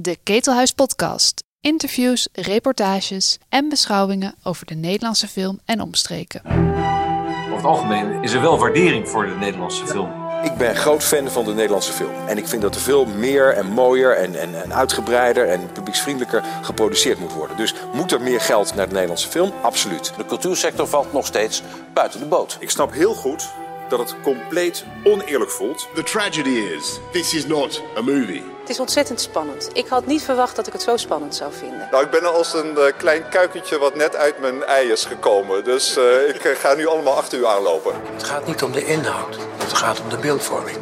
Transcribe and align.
De 0.00 0.18
Ketelhuis 0.22 0.72
Podcast. 0.72 1.44
Interviews, 1.60 2.28
reportages 2.32 3.38
en 3.48 3.68
beschouwingen 3.68 4.34
over 4.42 4.66
de 4.66 4.74
Nederlandse 4.74 5.28
film 5.28 5.60
en 5.64 5.80
omstreken. 5.80 6.42
Over 6.44 7.56
het 7.56 7.64
algemeen 7.64 8.22
is 8.22 8.32
er 8.32 8.40
wel 8.40 8.58
waardering 8.58 9.08
voor 9.08 9.26
de 9.26 9.34
Nederlandse 9.34 9.86
film. 9.86 10.12
Ik 10.42 10.54
ben 10.54 10.76
groot 10.76 11.04
fan 11.04 11.28
van 11.28 11.44
de 11.44 11.54
Nederlandse 11.54 11.92
film. 11.92 12.26
En 12.26 12.38
ik 12.38 12.46
vind 12.46 12.62
dat 12.62 12.74
er 12.74 12.80
veel 12.80 13.06
meer 13.06 13.54
en 13.54 13.66
mooier 13.66 14.16
en, 14.16 14.34
en, 14.40 14.62
en 14.62 14.74
uitgebreider 14.74 15.48
en 15.48 15.72
publieksvriendelijker 15.72 16.44
geproduceerd 16.62 17.18
moet 17.18 17.32
worden. 17.32 17.56
Dus 17.56 17.74
moet 17.92 18.12
er 18.12 18.20
meer 18.20 18.40
geld 18.40 18.74
naar 18.74 18.86
de 18.86 18.92
Nederlandse 18.92 19.28
film? 19.28 19.52
Absoluut. 19.62 20.12
De 20.16 20.26
cultuursector 20.26 20.86
valt 20.86 21.12
nog 21.12 21.26
steeds 21.26 21.62
buiten 21.94 22.20
de 22.20 22.26
boot. 22.26 22.56
Ik 22.60 22.70
snap 22.70 22.92
heel 22.92 23.14
goed 23.14 23.48
dat 23.88 23.98
het 23.98 24.14
compleet 24.22 24.84
oneerlijk 25.04 25.50
voelt. 25.50 25.88
The 25.94 26.02
tragedy 26.02 26.74
is, 26.76 26.98
this 27.12 27.34
is 27.34 27.46
not 27.46 27.82
a 27.96 28.02
movie. 28.02 28.56
Het 28.68 28.76
is 28.76 28.82
ontzettend 28.82 29.20
spannend. 29.20 29.70
Ik 29.72 29.88
had 29.88 30.06
niet 30.06 30.22
verwacht 30.22 30.56
dat 30.56 30.66
ik 30.66 30.72
het 30.72 30.82
zo 30.82 30.96
spannend 30.96 31.34
zou 31.34 31.52
vinden. 31.52 31.88
Nou, 31.90 32.04
ik 32.04 32.10
ben 32.10 32.34
als 32.34 32.54
een 32.54 32.74
uh, 32.78 32.84
klein 32.96 33.28
kuikentje 33.28 33.78
wat 33.78 33.94
net 33.94 34.16
uit 34.16 34.38
mijn 34.38 34.64
ei 34.64 34.92
is 34.92 35.04
gekomen. 35.04 35.64
Dus 35.64 35.96
uh, 35.96 36.28
ik 36.28 36.56
ga 36.58 36.74
nu 36.74 36.86
allemaal 36.86 37.16
achter 37.16 37.38
u 37.38 37.46
aanlopen. 37.46 37.94
Het 38.12 38.24
gaat 38.24 38.46
niet 38.46 38.62
om 38.62 38.72
de 38.72 38.84
inhoud. 38.84 39.36
Het 39.56 39.72
gaat 39.72 40.00
om 40.00 40.08
de 40.08 40.16
beeldvorming. 40.16 40.76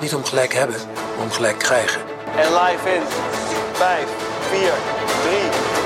Niet 0.00 0.14
om 0.14 0.24
gelijk 0.24 0.54
hebben, 0.54 0.76
maar 1.16 1.24
om 1.24 1.30
gelijk 1.30 1.58
krijgen. 1.58 2.00
En 2.36 2.52
live 2.52 2.94
in 2.94 3.02
5, 3.72 4.08
4, 4.50 4.60
3, 4.60 5.79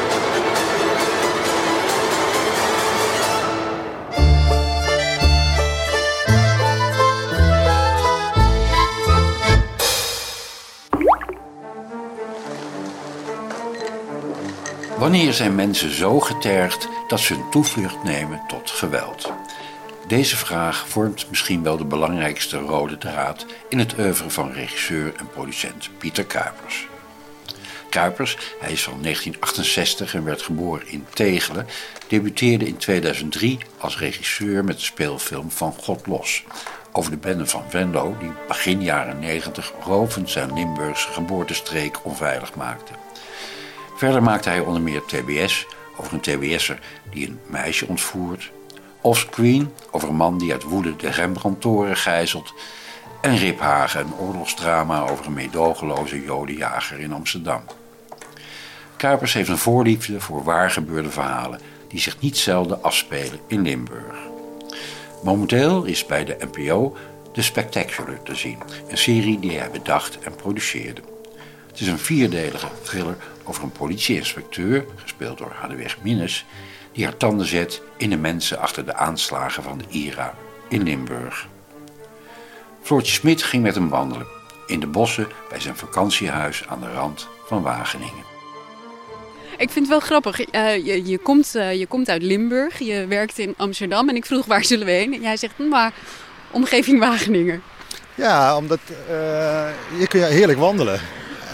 Wanneer 14.98 15.32
zijn 15.32 15.54
mensen 15.54 15.94
zo 15.94 16.20
getergd 16.20 16.88
dat 17.08 17.20
ze 17.20 17.34
een 17.34 17.50
toevlucht 17.50 18.02
nemen 18.02 18.40
tot 18.48 18.70
geweld? 18.70 19.32
Deze 20.06 20.36
vraag 20.36 20.88
vormt 20.88 21.26
misschien 21.30 21.62
wel 21.62 21.76
de 21.76 21.84
belangrijkste 21.84 22.58
rode 22.58 22.98
draad 22.98 23.46
in 23.68 23.78
het 23.78 23.98
oeuvre 23.98 24.30
van 24.30 24.52
regisseur 24.52 25.14
en 25.16 25.28
producent 25.28 25.90
Pieter 25.98 26.24
Kuipers. 26.24 26.86
Kuipers, 27.88 28.36
hij 28.60 28.72
is 28.72 28.82
van 28.82 29.02
1968 29.02 30.14
en 30.14 30.24
werd 30.24 30.42
geboren 30.42 30.88
in 30.88 31.06
Tegelen, 31.12 31.66
debuteerde 32.08 32.66
in 32.66 32.76
2003 32.76 33.58
als 33.78 33.98
regisseur 33.98 34.64
met 34.64 34.76
de 34.76 34.82
speelfilm 34.82 35.50
Van 35.50 35.72
God 35.72 36.06
Los. 36.06 36.44
Over 36.92 37.10
de 37.10 37.16
bende 37.16 37.46
van 37.46 37.64
Venlo 37.68 38.16
die 38.20 38.32
begin 38.48 38.82
jaren 38.82 39.18
90 39.18 39.72
rovend 39.84 40.30
zijn 40.30 40.54
Limburgse 40.54 41.08
geboortestreek 41.08 42.04
onveilig 42.04 42.54
maakte. 42.54 43.03
Verder 43.94 44.22
maakte 44.22 44.48
hij 44.48 44.60
onder 44.60 44.82
meer 44.82 45.02
TBS 45.04 45.66
over 45.96 46.12
een 46.12 46.20
TBS'er 46.20 46.80
die 47.10 47.26
een 47.26 47.38
meisje 47.46 47.86
ontvoert. 47.86 48.50
Offscreen 49.00 49.72
over 49.90 50.08
een 50.08 50.16
man 50.16 50.38
die 50.38 50.52
uit 50.52 50.62
woede 50.62 50.96
de 50.96 51.10
Rembrandtoren 51.10 51.96
gijzelt. 51.96 52.54
En 53.20 53.36
Riphagen, 53.36 54.00
een 54.00 54.14
oorlogsdrama 54.14 55.08
over 55.08 55.26
een 55.26 55.32
meedogenloze 55.32 56.24
jodenjager 56.24 57.00
in 57.00 57.12
Amsterdam. 57.12 57.62
Kuipers 58.96 59.32
heeft 59.32 59.48
een 59.48 59.58
voorliefde 59.58 60.20
voor 60.20 60.44
waargebeurde 60.44 61.10
verhalen 61.10 61.60
die 61.88 62.00
zich 62.00 62.20
niet 62.20 62.38
zelden 62.38 62.82
afspelen 62.82 63.40
in 63.46 63.62
Limburg. 63.62 64.16
Momenteel 65.22 65.84
is 65.84 66.06
bij 66.06 66.24
de 66.24 66.36
NPO 66.52 66.96
The 67.32 67.42
Spectacular 67.42 68.22
te 68.22 68.34
zien, 68.34 68.58
een 68.88 68.98
serie 68.98 69.38
die 69.38 69.58
hij 69.58 69.70
bedacht 69.70 70.18
en 70.18 70.34
produceerde. 70.34 71.00
Het 71.66 71.80
is 71.80 71.86
een 71.86 71.98
vierdelige 71.98 72.68
thriller 72.82 73.16
over 73.44 73.62
een 73.62 73.72
politieinspecteur, 73.72 74.84
gespeeld 74.96 75.38
door 75.38 75.52
Hadeweg 75.60 75.96
Minnes, 76.02 76.44
die 76.92 77.04
haar 77.04 77.16
tanden 77.16 77.46
zet 77.46 77.82
in 77.96 78.10
de 78.10 78.16
mensen 78.16 78.58
achter 78.58 78.84
de 78.84 78.94
aanslagen 78.94 79.62
van 79.62 79.78
de 79.78 79.84
IRA 79.88 80.34
in 80.68 80.82
Limburg. 80.82 81.48
Floortje 82.82 83.12
Smit 83.12 83.42
ging 83.42 83.62
met 83.62 83.74
hem 83.74 83.88
wandelen 83.88 84.26
in 84.66 84.80
de 84.80 84.86
bossen 84.86 85.28
bij 85.48 85.60
zijn 85.60 85.76
vakantiehuis 85.76 86.66
aan 86.68 86.80
de 86.80 86.92
rand 86.92 87.28
van 87.46 87.62
Wageningen. 87.62 88.32
Ik 89.56 89.70
vind 89.70 89.74
het 89.74 89.88
wel 89.88 90.00
grappig. 90.00 90.54
Uh, 90.54 90.76
je, 90.86 91.06
je, 91.06 91.18
komt, 91.18 91.54
uh, 91.56 91.74
je 91.74 91.86
komt 91.86 92.08
uit 92.08 92.22
Limburg, 92.22 92.78
je 92.78 93.06
werkt 93.06 93.38
in 93.38 93.54
Amsterdam 93.56 94.08
en 94.08 94.16
ik 94.16 94.26
vroeg 94.26 94.46
waar 94.46 94.64
zullen 94.64 94.86
we 94.86 94.92
heen? 94.92 95.14
En 95.14 95.20
jij 95.20 95.36
zegt, 95.36 95.58
maar 95.58 95.92
omgeving 96.50 96.98
Wageningen. 96.98 97.62
Ja, 98.14 98.56
omdat 98.56 98.78
uh, 99.10 99.68
je 99.98 100.06
kun 100.08 100.22
heerlijk 100.22 100.58
wandelen. 100.58 101.00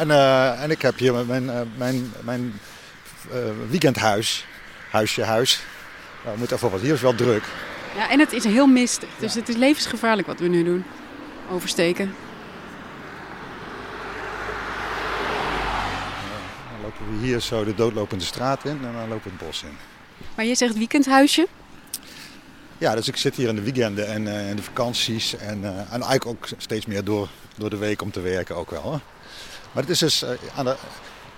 En, 0.01 0.09
uh, 0.09 0.63
en 0.63 0.71
ik 0.71 0.83
heb 0.83 0.99
hier 0.99 1.27
mijn, 1.27 1.45
uh, 1.45 1.61
mijn, 1.77 2.13
mijn 2.21 2.61
uh, 3.33 3.37
weekendhuis, 3.69 4.47
huisje, 4.91 5.23
huis. 5.23 5.61
Nou, 6.25 6.39
moet 6.39 6.51
even 6.51 6.71
wat. 6.71 6.81
Hier 6.81 6.95
is 6.95 7.01
wel 7.01 7.15
druk. 7.15 7.45
Ja, 7.97 8.11
en 8.11 8.19
het 8.19 8.33
is 8.33 8.45
heel 8.45 8.67
mistig. 8.67 9.09
Dus 9.19 9.33
ja. 9.33 9.41
het 9.41 9.49
is 9.49 9.57
levensgevaarlijk 9.57 10.27
wat 10.27 10.41
we 10.41 10.49
nu 10.49 10.65
doen. 10.65 10.85
Oversteken. 11.51 12.15
dan 16.71 16.81
lopen 16.83 17.21
we 17.21 17.27
hier 17.27 17.41
zo 17.41 17.65
de 17.65 17.75
doodlopende 17.75 18.25
straat 18.25 18.65
in 18.65 18.71
en 18.71 18.93
dan 18.93 19.09
lopen 19.09 19.23
we 19.23 19.31
het 19.31 19.47
bos 19.47 19.63
in. 19.63 19.77
Maar 20.35 20.45
je 20.45 20.55
zegt 20.55 20.75
weekendhuisje? 20.75 21.47
Ja, 22.79 22.95
dus 22.95 23.09
ik 23.09 23.17
zit 23.17 23.35
hier 23.35 23.49
in 23.49 23.55
de 23.55 23.63
weekenden 23.63 24.07
en 24.09 24.27
in 24.27 24.57
de 24.57 24.63
vakanties. 24.63 25.37
En, 25.37 25.65
en 25.65 26.03
eigenlijk 26.03 26.27
ook 26.27 26.49
steeds 26.57 26.87
meer 26.87 27.05
door, 27.05 27.29
door 27.57 27.71
de 27.71 27.77
week 27.77 28.03
om 28.03 28.11
te 28.11 28.21
werken 28.21 28.57
ook 28.57 28.71
wel. 28.71 28.93
Hè? 28.93 28.99
Maar 29.73 29.83
het 29.83 29.93
is 29.93 29.99
dus 29.99 30.25
aan 30.55 30.67
het 30.67 30.79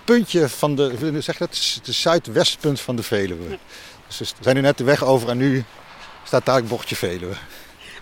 puntje 0.05 0.49
van 0.49 0.75
de, 0.75 1.21
zeg 1.21 1.37
dat, 1.37 1.81
het 1.85 1.95
zuidwestpunt 1.95 2.81
van 2.81 2.97
de 2.97 3.03
Veluwe. 3.03 3.51
Ja. 3.51 3.59
Dus 4.07 4.19
we 4.19 4.27
zijn 4.41 4.57
nu 4.57 4.63
net 4.63 4.79
de 4.79 4.85
weg 4.85 5.05
over 5.05 5.29
en 5.29 5.37
nu 5.37 5.65
staat 6.25 6.47
daar 6.47 6.57
het 6.57 6.69
bochtje 6.69 6.97
Veluwe. 6.97 7.35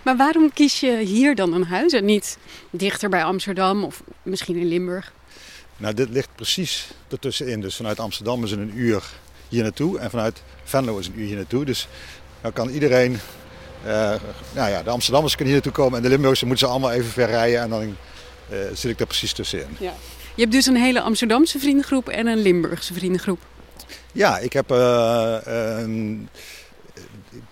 Maar 0.01 0.17
waarom 0.17 0.53
kies 0.53 0.79
je 0.79 0.97
hier 0.97 1.35
dan 1.35 1.53
een 1.53 1.65
huis 1.65 1.93
en 1.93 2.05
niet 2.05 2.37
dichter 2.69 3.09
bij 3.09 3.23
Amsterdam 3.23 3.83
of 3.83 4.03
misschien 4.23 4.55
in 4.55 4.67
Limburg? 4.67 5.13
Nou, 5.77 5.93
dit 5.93 6.09
ligt 6.09 6.29
precies 6.35 6.87
ertussenin. 7.09 7.61
Dus 7.61 7.75
vanuit 7.75 7.99
Amsterdam 7.99 8.43
is 8.43 8.51
het 8.51 8.59
een 8.59 8.77
uur 8.77 9.03
hier 9.49 9.63
naartoe 9.63 9.99
en 9.99 10.09
vanuit 10.09 10.41
Venlo 10.63 10.97
is 10.97 11.07
een 11.07 11.19
uur 11.19 11.25
hier 11.25 11.35
naartoe. 11.35 11.65
Dus 11.65 11.87
dan 12.41 12.53
kan 12.53 12.69
iedereen, 12.69 13.19
uh, 13.85 14.15
nou 14.53 14.69
ja, 14.69 14.83
de 14.83 14.89
Amsterdammers 14.89 15.35
kunnen 15.35 15.53
hier 15.53 15.63
naartoe 15.63 15.83
komen 15.83 15.97
en 15.97 16.03
de 16.03 16.09
Limburgers 16.09 16.41
moeten 16.41 16.65
ze 16.67 16.71
allemaal 16.71 16.91
even 16.91 17.11
ver 17.11 17.27
rijden 17.27 17.61
en 17.61 17.69
dan 17.69 17.81
uh, 17.81 18.57
zit 18.73 18.91
ik 18.91 18.97
daar 18.97 19.07
precies 19.07 19.33
tussenin. 19.33 19.77
Ja. 19.79 19.93
Je 20.35 20.41
hebt 20.41 20.51
dus 20.51 20.65
een 20.65 20.75
hele 20.75 21.01
Amsterdamse 21.01 21.59
vriendengroep 21.59 22.09
en 22.09 22.27
een 22.27 22.41
Limburgse 22.41 22.93
vriendengroep. 22.93 23.39
Ja, 24.11 24.37
ik 24.37 24.53
heb 24.53 24.71
uh, 24.71 25.37
uh, 25.47 26.17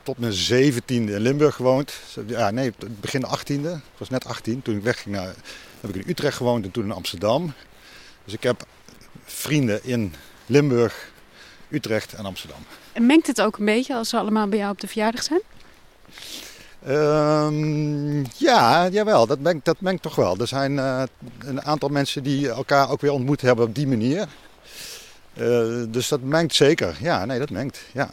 tot 0.03 0.17
mijn 0.17 0.33
zeventiende 0.33 1.11
in 1.11 1.21
Limburg 1.21 1.55
gewoond. 1.55 1.93
Ja, 2.27 2.51
nee, 2.51 2.71
begin 2.99 3.25
18e. 3.25 3.69
Ik 3.69 3.97
was 3.97 4.09
net 4.09 4.25
18. 4.25 4.61
Toen 4.61 4.75
ik 4.75 4.83
wegging 4.83 5.15
naar, 5.15 5.33
heb 5.79 5.95
ik 5.95 6.03
in 6.03 6.09
Utrecht 6.09 6.37
gewoond 6.37 6.65
en 6.65 6.71
toen 6.71 6.83
in 6.83 6.91
Amsterdam. 6.91 7.53
Dus 8.25 8.33
ik 8.33 8.43
heb 8.43 8.65
vrienden 9.23 9.83
in 9.83 10.13
Limburg, 10.45 11.11
Utrecht 11.69 12.13
en 12.13 12.25
Amsterdam. 12.25 12.59
En 12.93 13.05
mengt 13.05 13.27
het 13.27 13.41
ook 13.41 13.57
een 13.57 13.65
beetje 13.65 13.95
als 13.95 14.09
ze 14.09 14.17
allemaal 14.17 14.47
bij 14.47 14.57
jou 14.57 14.71
op 14.71 14.81
de 14.81 14.87
verjaardag 14.87 15.23
zijn? 15.23 15.41
Um, 16.87 18.25
ja, 18.37 18.87
jawel, 18.87 19.27
dat 19.27 19.39
mengt, 19.39 19.65
dat 19.65 19.81
mengt 19.81 20.01
toch 20.01 20.15
wel. 20.15 20.37
Er 20.37 20.47
zijn 20.47 20.71
uh, 20.71 21.03
een 21.39 21.61
aantal 21.61 21.89
mensen 21.89 22.23
die 22.23 22.49
elkaar 22.49 22.89
ook 22.89 23.01
weer 23.01 23.11
ontmoet 23.11 23.41
hebben 23.41 23.65
op 23.65 23.75
die 23.75 23.87
manier. 23.87 24.27
Uh, 25.39 25.83
dus 25.87 26.07
dat 26.07 26.21
mengt 26.21 26.55
zeker. 26.55 26.97
Ja, 27.01 27.25
nee, 27.25 27.39
dat 27.39 27.49
mengt. 27.49 27.81
Ja. 27.93 28.09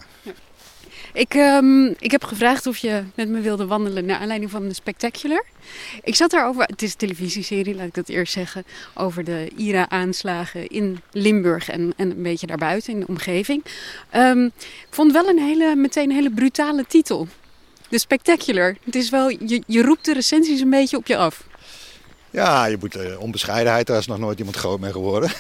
Ik, 1.12 1.34
um, 1.34 1.94
ik 1.99 2.10
heb 2.10 2.25
gevraagd 2.25 2.66
of 2.66 2.76
je 2.76 3.03
met 3.15 3.28
me 3.28 3.41
wilde 3.41 3.66
wandelen 3.66 4.05
naar 4.05 4.19
aanleiding 4.19 4.50
van 4.50 4.69
de 4.69 4.75
Spectacular. 4.75 5.44
Ik 6.03 6.15
zat 6.15 6.31
daarover, 6.31 6.62
het 6.62 6.82
is 6.82 6.91
een 6.91 6.97
televisieserie, 6.97 7.75
laat 7.75 7.87
ik 7.87 7.94
dat 7.94 8.09
eerst 8.09 8.32
zeggen, 8.32 8.65
over 8.94 9.25
de 9.25 9.50
IRA-aanslagen 9.56 10.66
in 10.66 11.00
Limburg 11.12 11.69
en, 11.69 11.93
en 11.97 12.10
een 12.10 12.22
beetje 12.22 12.46
daarbuiten 12.46 12.93
in 12.93 13.00
de 13.00 13.06
omgeving. 13.06 13.64
Um, 14.17 14.44
ik 14.56 14.87
vond 14.90 15.12
wel 15.12 15.29
een 15.29 15.38
hele, 15.38 15.76
meteen 15.76 16.11
een 16.11 16.17
hele 16.17 16.31
brutale 16.31 16.85
titel. 16.88 17.29
De 17.88 17.99
Spectacular. 17.99 18.77
Het 18.85 18.94
is 18.94 19.11
wel, 19.11 19.29
je, 19.29 19.62
je 19.67 19.83
roept 19.83 20.05
de 20.05 20.12
recensies 20.12 20.61
een 20.61 20.71
beetje 20.71 20.97
op 20.97 21.06
je 21.06 21.17
af. 21.17 21.44
Ja, 22.31 22.65
je 22.65 22.77
moet 22.81 22.97
uh, 22.97 23.21
onbescheidenheid, 23.21 23.87
daar 23.87 23.99
is 23.99 24.06
nog 24.06 24.19
nooit 24.19 24.38
iemand 24.38 24.56
groot 24.56 24.81
mee 24.81 24.93
geworden. 24.93 25.31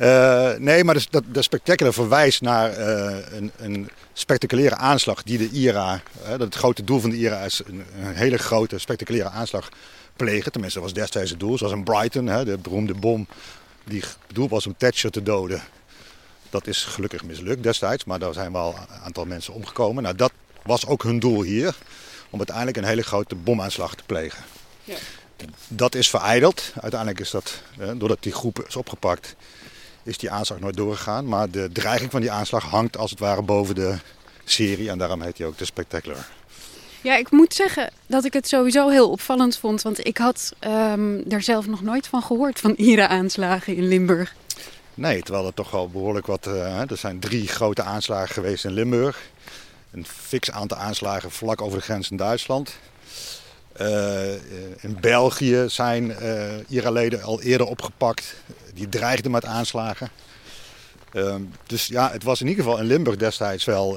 uh, 0.00 0.52
nee, 0.68 0.84
maar 0.84 0.94
de, 0.94 1.06
de, 1.10 1.22
de 1.32 1.42
Spectacular 1.42 1.92
verwijst 1.92 2.40
naar 2.40 2.78
uh, 2.78 3.16
een, 3.30 3.50
een, 3.56 3.90
spectaculaire 4.12 4.76
aanslag 4.76 5.22
die 5.22 5.38
de 5.38 5.50
IRA, 5.50 6.02
dat 6.28 6.40
het 6.40 6.54
grote 6.54 6.84
doel 6.84 7.00
van 7.00 7.10
de 7.10 7.16
IRA 7.16 7.40
is 7.40 7.60
een, 7.66 7.84
hele 7.96 8.38
grote 8.38 8.78
spectaculaire 8.78 9.30
aanslag 9.30 9.68
plegen. 10.16 10.52
Tenminste, 10.52 10.80
dat 10.80 10.88
was 10.88 10.98
destijds 10.98 11.30
het 11.30 11.40
doel. 11.40 11.58
Zoals 11.58 11.72
in 11.72 11.84
Brighton, 11.84 12.24
de 12.24 12.58
beroemde 12.62 12.94
bom 12.94 13.26
die 13.84 14.02
bedoeld 14.26 14.50
was 14.50 14.66
om 14.66 14.74
Thatcher 14.76 15.10
te 15.10 15.22
doden. 15.22 15.62
Dat 16.50 16.66
is 16.66 16.84
gelukkig 16.84 17.24
mislukt 17.24 17.62
destijds, 17.62 18.04
maar 18.04 18.18
daar 18.18 18.32
zijn 18.32 18.52
wel 18.52 18.74
een 18.90 18.96
aantal 19.04 19.24
mensen 19.24 19.54
omgekomen. 19.54 20.02
Nou, 20.02 20.16
dat 20.16 20.32
was 20.64 20.86
ook 20.86 21.02
hun 21.02 21.18
doel 21.18 21.42
hier. 21.42 21.74
Om 22.30 22.38
uiteindelijk 22.38 22.76
een 22.76 22.84
hele 22.84 23.02
grote 23.02 23.34
bomaanslag 23.34 23.94
te 23.94 24.02
plegen. 24.06 24.44
Ja. 24.84 24.94
Dat 25.68 25.94
is 25.94 26.10
vereideld. 26.10 26.72
Uiteindelijk 26.80 27.20
is 27.20 27.30
dat, 27.30 27.62
doordat 27.96 28.22
die 28.22 28.32
groep 28.32 28.64
is 28.68 28.76
opgepakt, 28.76 29.34
is 30.02 30.18
die 30.18 30.30
aanslag 30.30 30.60
nooit 30.60 30.76
doorgegaan. 30.76 31.28
Maar 31.28 31.50
de 31.50 31.68
dreiging 31.72 32.10
van 32.10 32.20
die 32.20 32.30
aanslag 32.30 32.64
hangt 32.64 32.96
als 32.96 33.10
het 33.10 33.18
ware 33.18 33.42
boven 33.42 33.74
de 33.74 33.96
serie. 34.44 34.90
En 34.90 34.98
daarom 34.98 35.22
heet 35.22 35.38
hij 35.38 35.46
ook 35.46 35.58
de 35.58 35.64
Spectacular. 35.64 36.26
Ja, 37.00 37.16
ik 37.16 37.30
moet 37.30 37.54
zeggen 37.54 37.90
dat 38.06 38.24
ik 38.24 38.32
het 38.32 38.48
sowieso 38.48 38.88
heel 38.88 39.10
opvallend 39.10 39.56
vond. 39.56 39.82
Want 39.82 40.06
ik 40.06 40.18
had 40.18 40.52
um, 40.60 41.24
er 41.30 41.42
zelf 41.42 41.66
nog 41.66 41.82
nooit 41.82 42.06
van 42.06 42.22
gehoord 42.22 42.60
van 42.60 42.74
IRA-aanslagen 42.76 43.76
in 43.76 43.88
Limburg. 43.88 44.34
Nee, 44.94 45.22
terwijl 45.22 45.46
er 45.46 45.54
toch 45.54 45.70
wel 45.70 45.88
behoorlijk 45.88 46.26
wat... 46.26 46.46
Uh, 46.46 46.90
er 46.90 46.96
zijn 46.96 47.20
drie 47.20 47.48
grote 47.48 47.82
aanslagen 47.82 48.34
geweest 48.34 48.64
in 48.64 48.72
Limburg. 48.72 49.22
Een 49.92 50.06
fix 50.06 50.50
aantal 50.50 50.78
aanslagen 50.78 51.30
vlak 51.30 51.62
over 51.62 51.78
de 51.78 51.84
grens 51.84 52.10
in 52.10 52.16
Duitsland. 52.16 52.76
Uh, 53.80 54.32
in 54.82 54.96
België 55.00 55.64
zijn 55.68 56.16
uh, 56.22 56.52
IRA-leden 56.68 57.22
al 57.22 57.42
eerder 57.42 57.66
opgepakt. 57.66 58.34
Die 58.74 58.88
dreigden 58.88 59.30
met 59.30 59.44
aanslagen. 59.44 60.10
Uh, 61.12 61.34
dus 61.66 61.86
ja, 61.86 62.10
het 62.10 62.22
was 62.22 62.40
in 62.40 62.48
ieder 62.48 62.64
geval 62.64 62.78
in 62.78 62.86
Limburg 62.86 63.16
destijds 63.16 63.64
wel... 63.64 63.94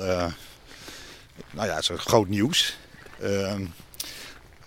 nou 1.52 1.68
ja, 1.68 1.82
zo 1.82 1.96
groot 1.98 2.28
nieuws. 2.28 2.78
Ehm, 3.22 3.66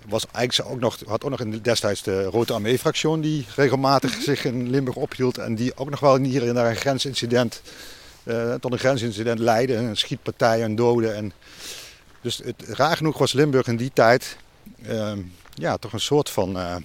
was 0.06 0.26
eigenlijk 0.32 0.70
ook 0.70 0.80
nog, 0.80 0.98
had 1.06 1.24
ook 1.24 1.38
nog 1.38 1.60
destijds 1.60 2.02
de 2.02 2.24
Rote 2.24 2.52
Armee-fractie 2.52 3.20
die 3.20 3.46
regelmatig 3.56 4.22
zich 4.22 4.44
in 4.44 4.70
Limburg 4.70 4.96
ophield. 4.96 5.38
En 5.38 5.54
die 5.54 5.76
ook 5.76 5.90
nog 5.90 6.00
wel 6.00 6.16
hier 6.16 6.52
naar 6.52 6.70
een 6.70 6.76
grensincident, 6.76 7.62
uh, 8.24 8.54
tot 8.54 8.72
een 8.72 8.78
grensincident 8.78 9.38
leidde. 9.38 9.74
Een 9.74 9.96
schietpartij 9.96 10.62
en 10.62 10.74
doden. 10.74 11.16
En 11.16 11.32
dus 12.20 12.40
het, 12.44 12.64
raar 12.66 12.96
genoeg 12.96 13.18
was 13.18 13.32
Limburg 13.32 13.66
in 13.66 13.76
die 13.76 13.90
tijd 13.94 14.36
uh, 14.86 15.12
ja, 15.54 15.76
toch 15.76 15.92
een 15.92 16.00
soort 16.00 16.30
van... 16.30 16.56
Uh, 16.56 16.76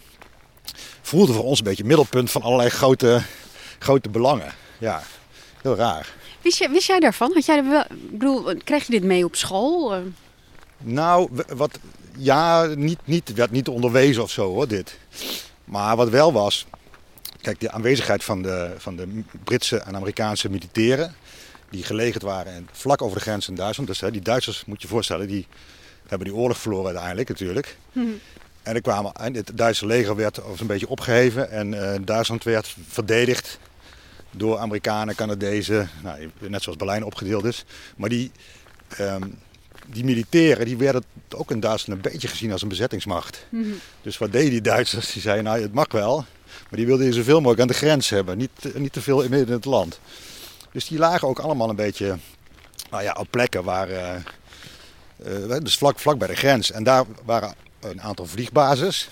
voelde 1.02 1.34
voor 1.34 1.44
ons 1.44 1.58
een 1.58 1.66
beetje 1.66 1.84
middelpunt 1.84 2.32
van 2.32 2.42
allerlei 2.42 2.70
grote, 2.70 3.22
grote 3.80 4.10
belangen. 4.10 4.54
Ja, 4.78 5.04
heel 5.62 5.76
raar. 5.76 6.14
Wist, 6.42 6.58
je, 6.58 6.70
wist 6.70 6.88
jij 6.88 7.00
daarvan? 7.00 7.32
Had 7.34 7.46
jij 7.46 7.64
wel, 7.64 7.84
bedoel, 8.10 8.56
krijg 8.64 8.86
je 8.86 8.92
dit 8.92 9.04
mee 9.04 9.26
op 9.26 9.36
school? 9.36 10.02
Nou, 10.78 11.30
wat, 11.56 11.80
ja, 12.18 12.66
niet, 12.66 13.00
niet, 13.04 13.34
werd 13.34 13.52
niet 13.52 13.68
onderwezen 13.68 14.24
of 14.24 14.32
zo 14.32 14.48
hoor, 14.48 14.68
dit. 14.68 14.98
Maar 15.66 15.96
wat 15.96 16.10
wel 16.10 16.34
was, 16.34 16.66
kijk, 17.42 17.60
de 17.60 17.72
aanwezigheid 17.72 18.24
van 18.24 18.42
de, 18.42 18.74
van 18.78 18.96
de 18.96 19.24
Britse 19.44 19.78
en 19.78 19.96
Amerikaanse 19.96 20.50
militairen, 20.50 21.16
die 21.74 21.84
gelegerd 21.84 22.24
waren 22.24 22.68
vlak 22.72 23.02
over 23.02 23.18
de 23.18 23.24
grens 23.24 23.48
in 23.48 23.56
Duitsland. 23.56 23.90
Dus 23.90 24.00
hè, 24.00 24.12
die 24.12 24.22
Duitsers, 24.22 24.66
moet 24.66 24.82
je 24.82 24.88
je 24.88 24.94
voorstellen, 24.94 25.28
die 25.28 25.48
hebben 26.08 26.28
die 26.28 26.38
oorlog 26.38 26.58
verloren 26.58 26.86
uiteindelijk 26.86 27.30
natuurlijk. 27.30 27.78
Mhm. 27.92 28.08
En, 28.64 28.76
er 28.76 28.82
kwamen, 28.82 29.12
het 29.34 29.52
Duitse 29.54 29.86
leger 29.86 30.16
werd 30.16 30.38
een 30.60 30.68
beetje 30.68 30.90
opgeheven 30.90 31.50
en 31.50 31.74
uh, 31.74 31.94
Duitsland 32.02 32.44
werd 32.44 32.76
verdedigd 32.88 33.60
door 34.32 34.58
Amerikanen, 34.58 35.16
Canadezen, 35.16 35.90
nou, 36.04 36.32
net 36.40 36.64
zoals 36.64 36.78
Berlijn 36.78 37.04
opgedeeld 37.04 37.46
is. 37.46 37.66
Maar 37.98 38.10
die, 38.10 38.32
um, 39.00 39.40
die 39.88 40.04
militairen 40.04 40.66
die 40.66 40.78
werden 40.78 41.04
ook 41.36 41.52
in 41.52 41.60
Duitsland 41.60 42.06
een 42.06 42.12
beetje 42.12 42.28
gezien 42.28 42.52
als 42.52 42.62
een 42.62 42.68
bezettingsmacht. 42.68 43.46
Mhm. 43.50 43.64
Dus 44.02 44.18
wat 44.18 44.32
deden 44.32 44.50
die 44.50 44.62
Duitsers? 44.62 45.14
Die 45.14 45.22
zeiden, 45.22 45.44
nou 45.44 45.62
het 45.62 45.74
mag 45.74 45.92
wel, 45.92 46.16
maar 46.70 46.80
die 46.80 46.86
wilden 46.86 47.06
je 47.06 47.14
zoveel 47.14 47.38
mogelijk 47.38 47.62
aan 47.62 47.68
de 47.68 47.74
grens 47.74 48.10
hebben. 48.10 48.38
Niet, 48.38 48.74
niet 48.74 48.94
te 48.94 49.02
veel 49.02 49.22
in 49.22 49.34
het 49.34 49.66
land. 49.66 50.00
Dus 50.74 50.88
die 50.88 51.00
lagen 51.00 51.28
ook 51.28 51.40
allemaal 51.40 51.70
een 51.70 51.76
beetje 51.76 52.18
nou 52.90 53.04
ja, 53.04 53.16
op 53.20 53.28
plekken 53.30 53.64
waar... 53.64 53.90
Uh, 53.90 54.16
uh, 55.26 55.58
dus 55.60 55.78
vlak, 55.78 56.00
vlak 56.00 56.18
bij 56.18 56.28
de 56.28 56.36
grens. 56.36 56.72
En 56.72 56.84
daar 56.84 57.06
waren 57.26 57.54
een 57.80 58.02
aantal 58.02 58.26
vliegbases. 58.26 59.10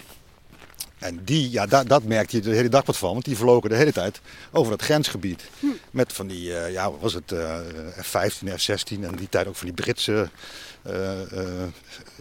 En 1.00 1.24
die, 1.24 1.52
ja, 1.52 1.66
dat, 1.66 1.88
dat 1.88 2.04
merkte 2.04 2.36
je 2.36 2.42
de 2.42 2.56
hele 2.56 2.69
dag 2.69 2.86
wat 2.86 2.98
van, 2.98 3.12
want 3.12 3.25
die 3.25 3.38
vlogen 3.38 3.69
de 3.69 3.75
hele 3.75 3.92
tijd 3.92 4.22
over 4.52 4.72
het 4.72 4.81
grensgebied. 4.81 5.44
Hm. 5.60 5.68
Met 5.92 6.13
van 6.13 6.28
die, 6.28 6.50
uh, 6.50 6.72
ja, 6.72 6.92
was 6.92 7.13
het, 7.13 7.31
uh, 7.31 7.56
F-15, 8.02 8.48
F-16 8.56 9.04
en 9.04 9.16
die 9.16 9.30
tijd 9.30 9.48
ook 9.48 9.56
van 9.56 9.68
die 9.68 9.75
Britse 9.75 10.30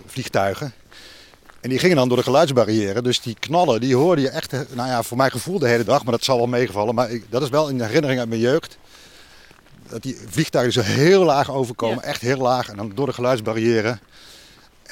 vliegtuigen. 0.06 0.72
En 1.60 1.70
die 1.70 1.78
gingen 1.78 1.96
dan 1.96 2.08
door 2.08 2.16
de 2.16 2.22
geluidsbarrière, 2.22 3.02
dus 3.02 3.20
die 3.20 3.36
knallen, 3.38 3.80
die 3.80 3.96
hoorde 3.96 4.22
je 4.22 4.28
echt, 4.28 4.52
nou 4.52 4.88
ja, 4.88 5.02
voor 5.02 5.16
mijn 5.16 5.30
gevoel 5.30 5.58
de 5.58 5.68
hele 5.68 5.84
dag, 5.84 6.02
maar 6.02 6.12
dat 6.12 6.24
zal 6.24 6.36
wel 6.36 6.46
meegevallen. 6.46 6.94
Maar 6.94 7.10
ik, 7.10 7.24
dat 7.30 7.42
is 7.42 7.48
wel 7.48 7.68
in 7.68 7.80
herinnering 7.80 8.20
uit 8.20 8.28
mijn 8.28 8.40
jeugd. 8.40 8.78
Dat 9.90 10.02
die 10.02 10.16
vliegtuigen 10.28 10.72
zo 10.72 10.80
heel 10.80 11.24
laag 11.24 11.50
overkomen, 11.50 12.02
echt 12.02 12.20
heel 12.20 12.38
laag. 12.38 12.68
En 12.68 12.76
dan 12.76 12.92
door 12.94 13.06
de 13.06 13.12
geluidsbarrière 13.12 13.98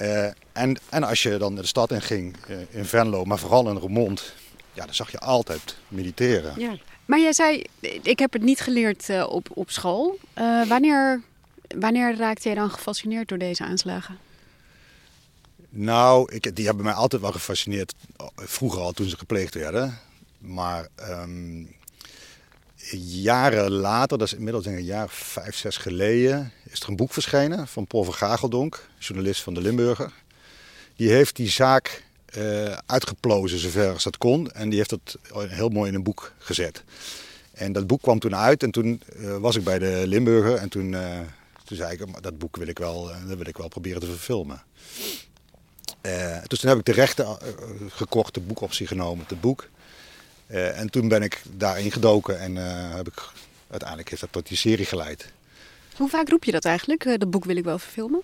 uh, 0.01 0.25
en, 0.53 0.79
en 0.89 1.03
als 1.03 1.23
je 1.23 1.37
dan 1.37 1.55
de 1.55 1.67
stad 1.67 1.91
in 1.91 2.03
ging, 2.03 2.37
uh, 2.49 2.57
in 2.71 2.85
Venlo, 2.85 3.25
maar 3.25 3.39
vooral 3.39 3.69
in 3.69 3.77
Roermond, 3.77 4.35
ja, 4.73 4.85
dan 4.85 4.95
zag 4.95 5.11
je 5.11 5.19
altijd 5.19 5.77
militairen. 5.89 6.55
Ja. 6.57 6.77
Maar 7.05 7.21
jij 7.21 7.33
zei, 7.33 7.65
ik 7.81 8.19
heb 8.19 8.33
het 8.33 8.43
niet 8.43 8.61
geleerd 8.61 9.09
uh, 9.09 9.27
op, 9.29 9.49
op 9.55 9.71
school. 9.71 10.19
wanneer, 10.69 11.23
wanneer 11.79 12.17
raakte 12.17 12.49
jij 12.49 12.55
dan 12.55 12.71
gefascineerd 12.71 13.29
door 13.29 13.39
deze 13.39 13.65
aanslagen? 13.65 14.19
Nou, 15.69 16.33
ik, 16.35 16.57
die 16.57 16.67
hebben 16.67 16.85
mij 16.85 16.93
altijd 16.93 17.23
wel 17.23 17.33
gefascineerd, 17.33 17.95
vroeger 18.37 18.81
al 18.81 18.93
toen 18.93 19.09
ze 19.09 19.19
gepleegd 19.19 19.55
werden. 19.55 19.99
Maar 20.39 20.89
um, 21.11 21.77
jaren 22.97 23.71
later, 23.71 24.19
dat 24.19 24.27
is 24.27 24.35
inmiddels 24.35 24.67
een 24.67 24.85
jaar 24.85 25.09
vijf, 25.09 25.57
zes 25.57 25.77
geleden, 25.77 26.53
is 26.65 26.81
er 26.81 26.89
een 26.89 26.97
boek 26.97 27.13
verschenen 27.13 27.69
van 27.69 27.87
Paul 27.87 28.05
van 28.05 28.15
Gageldonk, 28.15 28.89
journalist 28.99 29.43
van 29.43 29.55
de 29.55 29.61
Limburger. 29.61 30.13
Die 30.97 31.11
heeft 31.11 31.37
die 31.37 31.49
zaak 31.49 32.05
uh, 32.37 32.77
uitgeplozen 32.87 33.59
zover 33.59 33.93
als 33.93 34.03
dat 34.03 34.19
kon 34.19 34.51
en 34.51 34.69
die 34.69 34.79
heeft 34.79 34.91
het 34.91 35.17
heel 35.33 35.69
mooi 35.69 35.89
in 35.89 35.95
een 35.95 36.03
boek 36.03 36.33
gezet. 36.39 36.83
En 37.53 37.73
dat 37.73 37.87
boek 37.87 38.03
kwam 38.03 38.19
toen 38.19 38.37
uit 38.37 38.63
en 38.63 38.71
toen 38.71 39.03
uh, 39.17 39.37
was 39.37 39.57
ik 39.57 39.65
bij 39.65 39.79
de 39.79 40.03
Limburger 40.07 40.55
en 40.55 40.69
toen, 40.69 40.97
toen 41.65 41.77
zei 41.77 41.93
ik, 41.93 42.23
dat 42.23 42.39
boek 42.39 42.57
wil 42.57 42.69
ik 42.69 42.79
wel, 42.79 43.11
dat 43.27 43.37
wil 43.37 43.47
ik 43.47 43.57
wel 43.57 43.69
proberen 43.69 44.01
te 44.01 44.07
verfilmen. 44.07 44.63
dus 46.47 46.59
toen 46.59 46.71
heb 46.71 46.79
ik 46.79 46.85
de 46.85 46.93
rechten 46.93 47.39
gekocht, 47.89 48.47
boekoptie 48.47 48.87
genomen, 48.87 49.25
het 49.29 49.41
boek. 49.41 49.69
Uh, 50.51 50.79
en 50.79 50.91
toen 50.91 51.09
ben 51.09 51.23
ik 51.23 51.43
daarin 51.51 51.93
gedoken 51.93 52.41
en 52.41 52.57
uh, 52.57 52.95
heb 52.95 53.09
ik, 53.09 53.31
uiteindelijk 53.71 54.09
heeft 54.09 54.21
dat 54.21 54.33
tot 54.33 54.49
die 54.49 54.57
serie 54.57 54.87
geleid. 54.87 55.33
Hoe 55.97 56.09
vaak 56.09 56.29
roep 56.29 56.45
je 56.45 56.53
dat 56.53 56.65
eigenlijk? 56.65 57.05
Uh, 57.05 57.19
dat 57.19 57.31
boek 57.31 57.45
wil 57.45 57.57
ik 57.57 57.65
wel 57.65 57.79
verfilmen? 57.79 58.23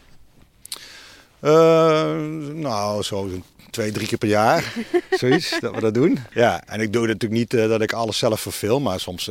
Nou, 2.54 3.02
zo 3.02 3.30
twee, 3.70 3.92
drie 3.92 4.06
keer 4.06 4.18
per 4.18 4.28
jaar. 4.28 4.74
Zoiets, 5.10 5.60
dat 5.60 5.74
we 5.74 5.80
dat 5.80 5.94
doen. 5.94 6.18
Ja, 6.34 6.66
en 6.66 6.80
ik 6.80 6.92
doe 6.92 7.06
natuurlijk 7.06 7.32
niet 7.32 7.50
dat 7.50 7.80
ik 7.80 7.92
alles 7.92 8.18
zelf 8.18 8.40
verfilm, 8.40 8.82
maar 8.82 9.00
soms 9.00 9.30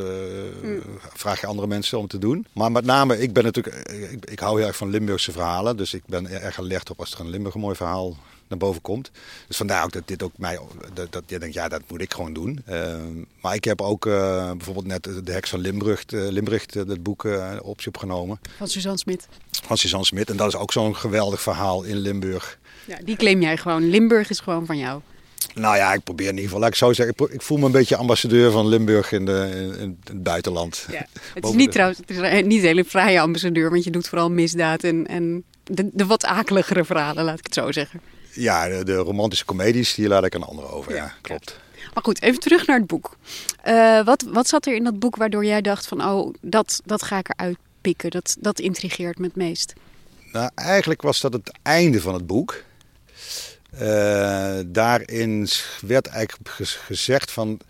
mm. 0.62 0.82
vraag 1.12 1.40
je 1.40 1.46
andere 1.46 1.66
mensen 1.66 1.98
om 1.98 2.06
te 2.06 2.18
doen. 2.18 2.46
Maar 2.52 2.72
met 2.72 2.84
name, 2.84 3.20
ik 3.20 3.32
ben 3.32 3.44
natuurlijk, 3.44 3.88
ik, 3.88 4.30
ik 4.30 4.38
hou 4.38 4.58
heel 4.58 4.66
erg 4.66 4.76
van 4.76 4.90
Limburgse 4.90 5.32
verhalen. 5.32 5.76
Dus 5.76 5.94
ik 5.94 6.02
ben 6.06 6.26
erg 6.26 6.58
alert 6.58 6.90
op 6.90 7.00
als 7.00 7.12
er 7.12 7.20
een 7.20 7.30
Limburg 7.30 7.54
een 7.54 7.60
mooi 7.60 7.76
verhaal 7.76 8.16
naar 8.48 8.58
boven 8.58 8.82
komt. 8.82 9.10
Dus 9.46 9.56
vandaar 9.56 9.84
ook 9.84 9.92
dat 9.92 10.08
dit 10.08 10.22
ook 10.22 10.38
mij, 10.38 10.58
dat, 10.94 11.12
dat 11.12 11.22
je 11.26 11.38
denkt, 11.38 11.54
ja, 11.54 11.68
dat 11.68 11.82
moet 11.88 12.00
ik 12.00 12.12
gewoon 12.12 12.32
doen. 12.32 12.62
Uh, 12.68 12.96
maar 13.40 13.54
ik 13.54 13.64
heb 13.64 13.80
ook 13.80 14.06
uh, 14.06 14.50
bijvoorbeeld 14.50 14.86
net 14.86 15.02
De 15.24 15.32
Heks 15.32 15.50
van 15.50 15.60
Limburg, 15.60 16.04
uh, 16.12 16.28
Limburg 16.28 16.66
dat 16.66 17.02
boek 17.02 17.28
optie 17.62 17.88
opgenomen. 17.88 18.40
Van 18.56 18.68
Suzanne 18.68 18.98
Smit. 18.98 19.28
Van 19.66 19.78
Suzanne 19.78 20.06
Smit. 20.06 20.30
En 20.30 20.36
dat 20.36 20.48
is 20.48 20.56
ook 20.56 20.72
zo'n 20.72 20.96
geweldig 20.96 21.40
verhaal 21.40 21.82
in 21.82 21.96
Limburg. 21.96 22.58
Ja, 22.84 22.96
die 23.04 23.16
claim 23.16 23.40
jij 23.40 23.56
gewoon. 23.56 23.90
Limburg 23.90 24.30
is 24.30 24.40
gewoon 24.40 24.66
van 24.66 24.78
jou. 24.78 25.00
Nou 25.54 25.76
ja, 25.76 25.92
ik 25.92 26.04
probeer 26.04 26.26
in 26.26 26.32
ieder 26.32 26.44
geval, 26.44 26.60
laat 26.60 26.68
ik 26.68 26.74
zo 26.74 26.92
zeggen, 26.92 27.14
ik, 27.30 27.42
voel 27.42 27.58
me 27.58 27.66
een 27.66 27.72
beetje 27.72 27.96
ambassadeur 27.96 28.50
van 28.50 28.66
Limburg 28.66 29.12
in, 29.12 29.24
de, 29.24 29.74
in, 29.78 29.98
het 30.04 30.22
buitenland. 30.22 30.86
Ja, 30.90 31.06
het 31.34 31.44
is 31.44 31.52
niet 31.62 31.72
trouwens, 31.72 31.98
het 31.98 32.10
is 32.10 32.42
niet 32.42 32.58
een 32.58 32.66
hele 32.66 32.84
vrije 32.84 33.20
ambassadeur, 33.20 33.70
want 33.70 33.84
je 33.84 33.90
doet 33.90 34.08
vooral 34.08 34.30
misdaad 34.30 34.84
en, 34.84 35.06
en 35.06 35.44
de, 35.64 35.90
de 35.92 36.06
wat 36.06 36.24
akeligere 36.24 36.84
verhalen, 36.84 37.24
laat 37.24 37.38
ik 37.38 37.44
het 37.44 37.54
zo 37.54 37.72
zeggen. 37.72 38.00
Ja, 38.32 38.68
de, 38.68 38.84
de, 38.84 38.94
romantische 38.94 39.44
comedies, 39.44 39.94
die 39.94 40.08
laat 40.08 40.24
ik 40.24 40.34
aan 40.34 40.46
anderen 40.46 40.70
over. 40.70 40.94
Ja, 40.94 41.14
klopt. 41.20 41.58
Maar 41.94 42.02
goed, 42.02 42.22
even 42.22 42.40
terug 42.40 42.66
naar 42.66 42.78
het 42.78 42.86
boek. 42.86 43.16
Uh, 43.66 44.04
wat, 44.04 44.24
wat 44.28 44.48
zat 44.48 44.66
er 44.66 44.74
in 44.74 44.84
dat 44.84 44.98
boek 44.98 45.16
waardoor 45.16 45.44
jij 45.44 45.60
dacht 45.60 45.86
van... 45.86 46.04
oh, 46.04 46.34
dat, 46.40 46.80
dat 46.84 47.02
ga 47.02 47.18
ik 47.18 47.28
eruit 47.28 47.56
dat, 48.12 48.36
dat 48.40 48.60
intrigeert 48.60 49.18
me 49.18 49.26
het 49.26 49.36
meest? 49.36 49.72
Nou, 50.32 50.50
eigenlijk 50.54 51.02
was 51.02 51.20
dat 51.20 51.32
het 51.32 51.52
einde 51.62 52.00
van 52.00 52.14
het 52.14 52.26
boek. 52.26 52.62
Uh, 53.74 54.58
daarin 54.66 55.48
werd 55.80 56.06
eigenlijk 56.06 56.48
gezegd 56.86 57.30
van... 57.30 57.60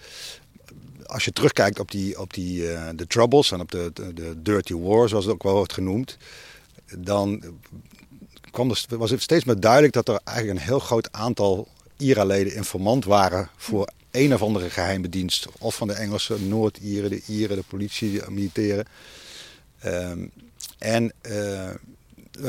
als 1.04 1.24
je 1.24 1.32
terugkijkt 1.32 1.78
op, 1.78 1.90
die, 1.90 2.20
op 2.20 2.34
die, 2.34 2.62
de 2.94 3.06
Troubles 3.06 3.52
en 3.52 3.60
op 3.60 3.70
de, 3.70 3.90
de, 4.14 4.42
Dirty 4.42 4.74
War, 4.74 5.08
zoals 5.08 5.24
het 5.24 5.34
ook 5.34 5.42
wel 5.42 5.54
wordt 5.54 5.72
genoemd... 5.72 6.16
dan 6.98 7.42
kwam 8.50 8.70
er, 8.70 8.98
was 8.98 9.10
het 9.10 9.22
steeds 9.22 9.44
meer 9.44 9.60
duidelijk 9.60 9.92
dat 9.92 10.08
er 10.08 10.20
eigenlijk 10.24 10.58
een 10.58 10.64
heel 10.66 10.78
groot 10.78 11.12
aantal 11.12 11.68
IRA-leden 11.96 12.54
informant 12.54 13.04
waren 13.04 13.48
voor 13.56 13.88
een 14.10 14.34
of 14.34 14.42
andere 14.42 14.70
geheime 14.70 15.08
dienst. 15.08 15.46
Of 15.58 15.74
van 15.74 15.88
de 15.88 15.94
Engelse 15.94 16.40
Noord-Ieren, 16.40 17.10
de 17.10 17.22
Ieren, 17.26 17.56
de 17.56 17.64
politie, 17.68 18.12
de 18.12 18.30
militairen. 18.30 18.86
Um, 19.86 20.30
en, 20.78 21.12
uh, 21.22 21.68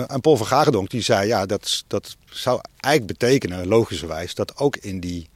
en 0.08 0.22
Paul 0.22 0.38
van 0.38 0.48
Gagendonk 0.48 0.90
die 0.90 1.02
zei, 1.02 1.28
ja, 1.28 1.46
dat, 1.46 1.84
dat 1.88 2.16
zou 2.30 2.62
eigenlijk 2.80 3.20
betekenen, 3.20 3.68
logischerwijs, 3.68 4.36
dat 4.36 4.58
ook 4.58 4.78
in 4.78 5.00
die 5.00 5.30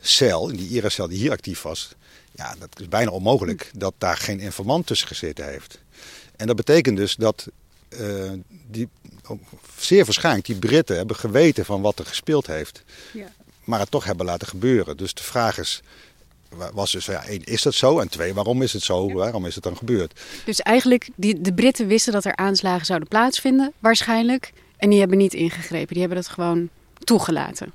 cel, 0.00 0.48
in 0.48 0.56
die 0.56 0.68
IRA-cel 0.68 1.08
die 1.08 1.18
hier 1.18 1.30
actief 1.30 1.62
was, 1.62 1.94
ja, 2.32 2.54
dat 2.58 2.80
is 2.80 2.88
bijna 2.88 3.10
onmogelijk 3.10 3.70
dat 3.74 3.94
daar 3.98 4.16
geen 4.16 4.40
informant 4.40 4.86
tussen 4.86 5.08
gezeten 5.08 5.48
heeft. 5.48 5.78
En 6.36 6.46
dat 6.46 6.56
betekent 6.56 6.96
dus 6.96 7.14
dat 7.14 7.46
uh, 7.88 8.32
die, 8.48 8.88
zeer 9.78 10.04
waarschijnlijk 10.04 10.46
die 10.46 10.56
Britten 10.56 10.96
hebben 10.96 11.16
geweten 11.16 11.64
van 11.64 11.80
wat 11.80 11.98
er 11.98 12.06
gespeeld 12.06 12.46
heeft. 12.46 12.82
Ja. 13.12 13.32
Maar 13.64 13.80
het 13.80 13.90
toch 13.90 14.04
hebben 14.04 14.26
laten 14.26 14.48
gebeuren. 14.48 14.96
Dus 14.96 15.14
de 15.14 15.22
vraag 15.22 15.58
is, 15.58 15.82
was 16.72 16.92
dus, 16.92 17.06
ja, 17.06 17.24
één, 17.24 17.44
is 17.44 17.62
dat 17.62 17.74
zo? 17.74 17.98
En 17.98 18.08
twee, 18.08 18.34
waarom 18.34 18.62
is 18.62 18.72
het 18.72 18.82
zo? 18.82 19.12
Waarom 19.12 19.46
is 19.46 19.54
het 19.54 19.64
dan 19.64 19.76
gebeurd? 19.76 20.20
Dus 20.44 20.60
eigenlijk, 20.60 21.08
die, 21.16 21.40
de 21.40 21.54
Britten 21.54 21.86
wisten 21.86 22.12
dat 22.12 22.24
er 22.24 22.36
aanslagen 22.36 22.86
zouden 22.86 23.08
plaatsvinden, 23.08 23.72
waarschijnlijk. 23.78 24.52
En 24.76 24.90
die 24.90 24.98
hebben 24.98 25.18
niet 25.18 25.34
ingegrepen, 25.34 25.88
die 25.88 25.98
hebben 25.98 26.18
dat 26.18 26.28
gewoon 26.28 26.68
toegelaten. 27.04 27.72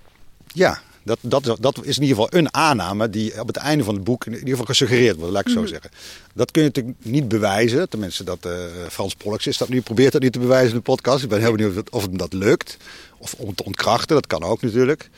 Ja, 0.48 0.82
dat, 1.04 1.18
dat, 1.22 1.58
dat 1.60 1.80
is 1.84 1.98
in 1.98 2.04
ieder 2.04 2.18
geval 2.18 2.40
een 2.40 2.54
aanname 2.54 3.10
die 3.10 3.40
op 3.40 3.48
het 3.48 3.58
einde 3.58 3.84
van 3.84 3.94
het 3.96 4.04
boek 4.04 4.26
in 4.26 4.34
ieder 4.34 4.50
geval 4.50 4.66
gesuggereerd 4.66 5.18
wordt, 5.18 5.34
laat 5.34 5.46
ik 5.46 5.52
zo 5.52 5.60
mhm. 5.60 5.70
zeggen. 5.70 5.92
Dat 6.34 6.52
kun 6.52 6.62
je 6.62 6.68
natuurlijk 6.68 6.98
niet 7.02 7.28
bewijzen. 7.28 7.90
Tenminste, 7.90 8.24
dat 8.24 8.46
uh, 8.46 8.54
Frans 8.90 9.16
Pollux 9.16 9.48
is 9.48 9.58
dat 9.58 9.70
nu 9.70 9.82
probeert 9.82 10.12
dat 10.12 10.22
niet 10.22 10.34
te 10.34 10.40
bewijzen 10.40 10.70
in 10.70 10.76
de 10.76 10.82
podcast. 10.82 11.24
Ik 11.24 11.30
ben 11.30 11.40
heel 11.40 11.52
benieuwd 11.56 11.90
of 11.90 12.02
het 12.02 12.20
dat 12.20 12.34
lukt. 12.34 12.78
Of 13.18 13.34
om 13.34 13.56
te 13.56 13.64
ontkrachten, 13.64 14.16
dat 14.16 14.28
kan 14.28 14.44
ook 14.44 14.62
natuurlijk. 14.62 15.10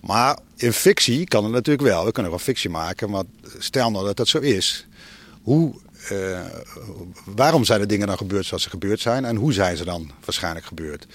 Maar 0.00 0.38
in 0.56 0.72
fictie 0.72 1.24
kan 1.24 1.44
het 1.44 1.52
natuurlijk 1.52 1.88
wel. 1.88 2.04
We 2.04 2.12
kunnen 2.12 2.32
wel 2.32 2.40
fictie 2.40 2.70
maken, 2.70 3.10
maar 3.10 3.24
stel 3.58 3.90
nou 3.90 4.04
dat 4.04 4.16
dat 4.16 4.28
zo 4.28 4.38
is. 4.38 4.86
Hoe, 5.42 5.74
uh, 6.12 6.40
waarom 7.24 7.64
zijn 7.64 7.80
de 7.80 7.86
dingen 7.86 8.06
dan 8.06 8.16
gebeurd 8.16 8.46
zoals 8.46 8.62
ze 8.62 8.70
gebeurd 8.70 9.00
zijn? 9.00 9.24
En 9.24 9.36
hoe 9.36 9.52
zijn 9.52 9.76
ze 9.76 9.84
dan 9.84 10.10
waarschijnlijk 10.24 10.66
gebeurd? 10.66 11.06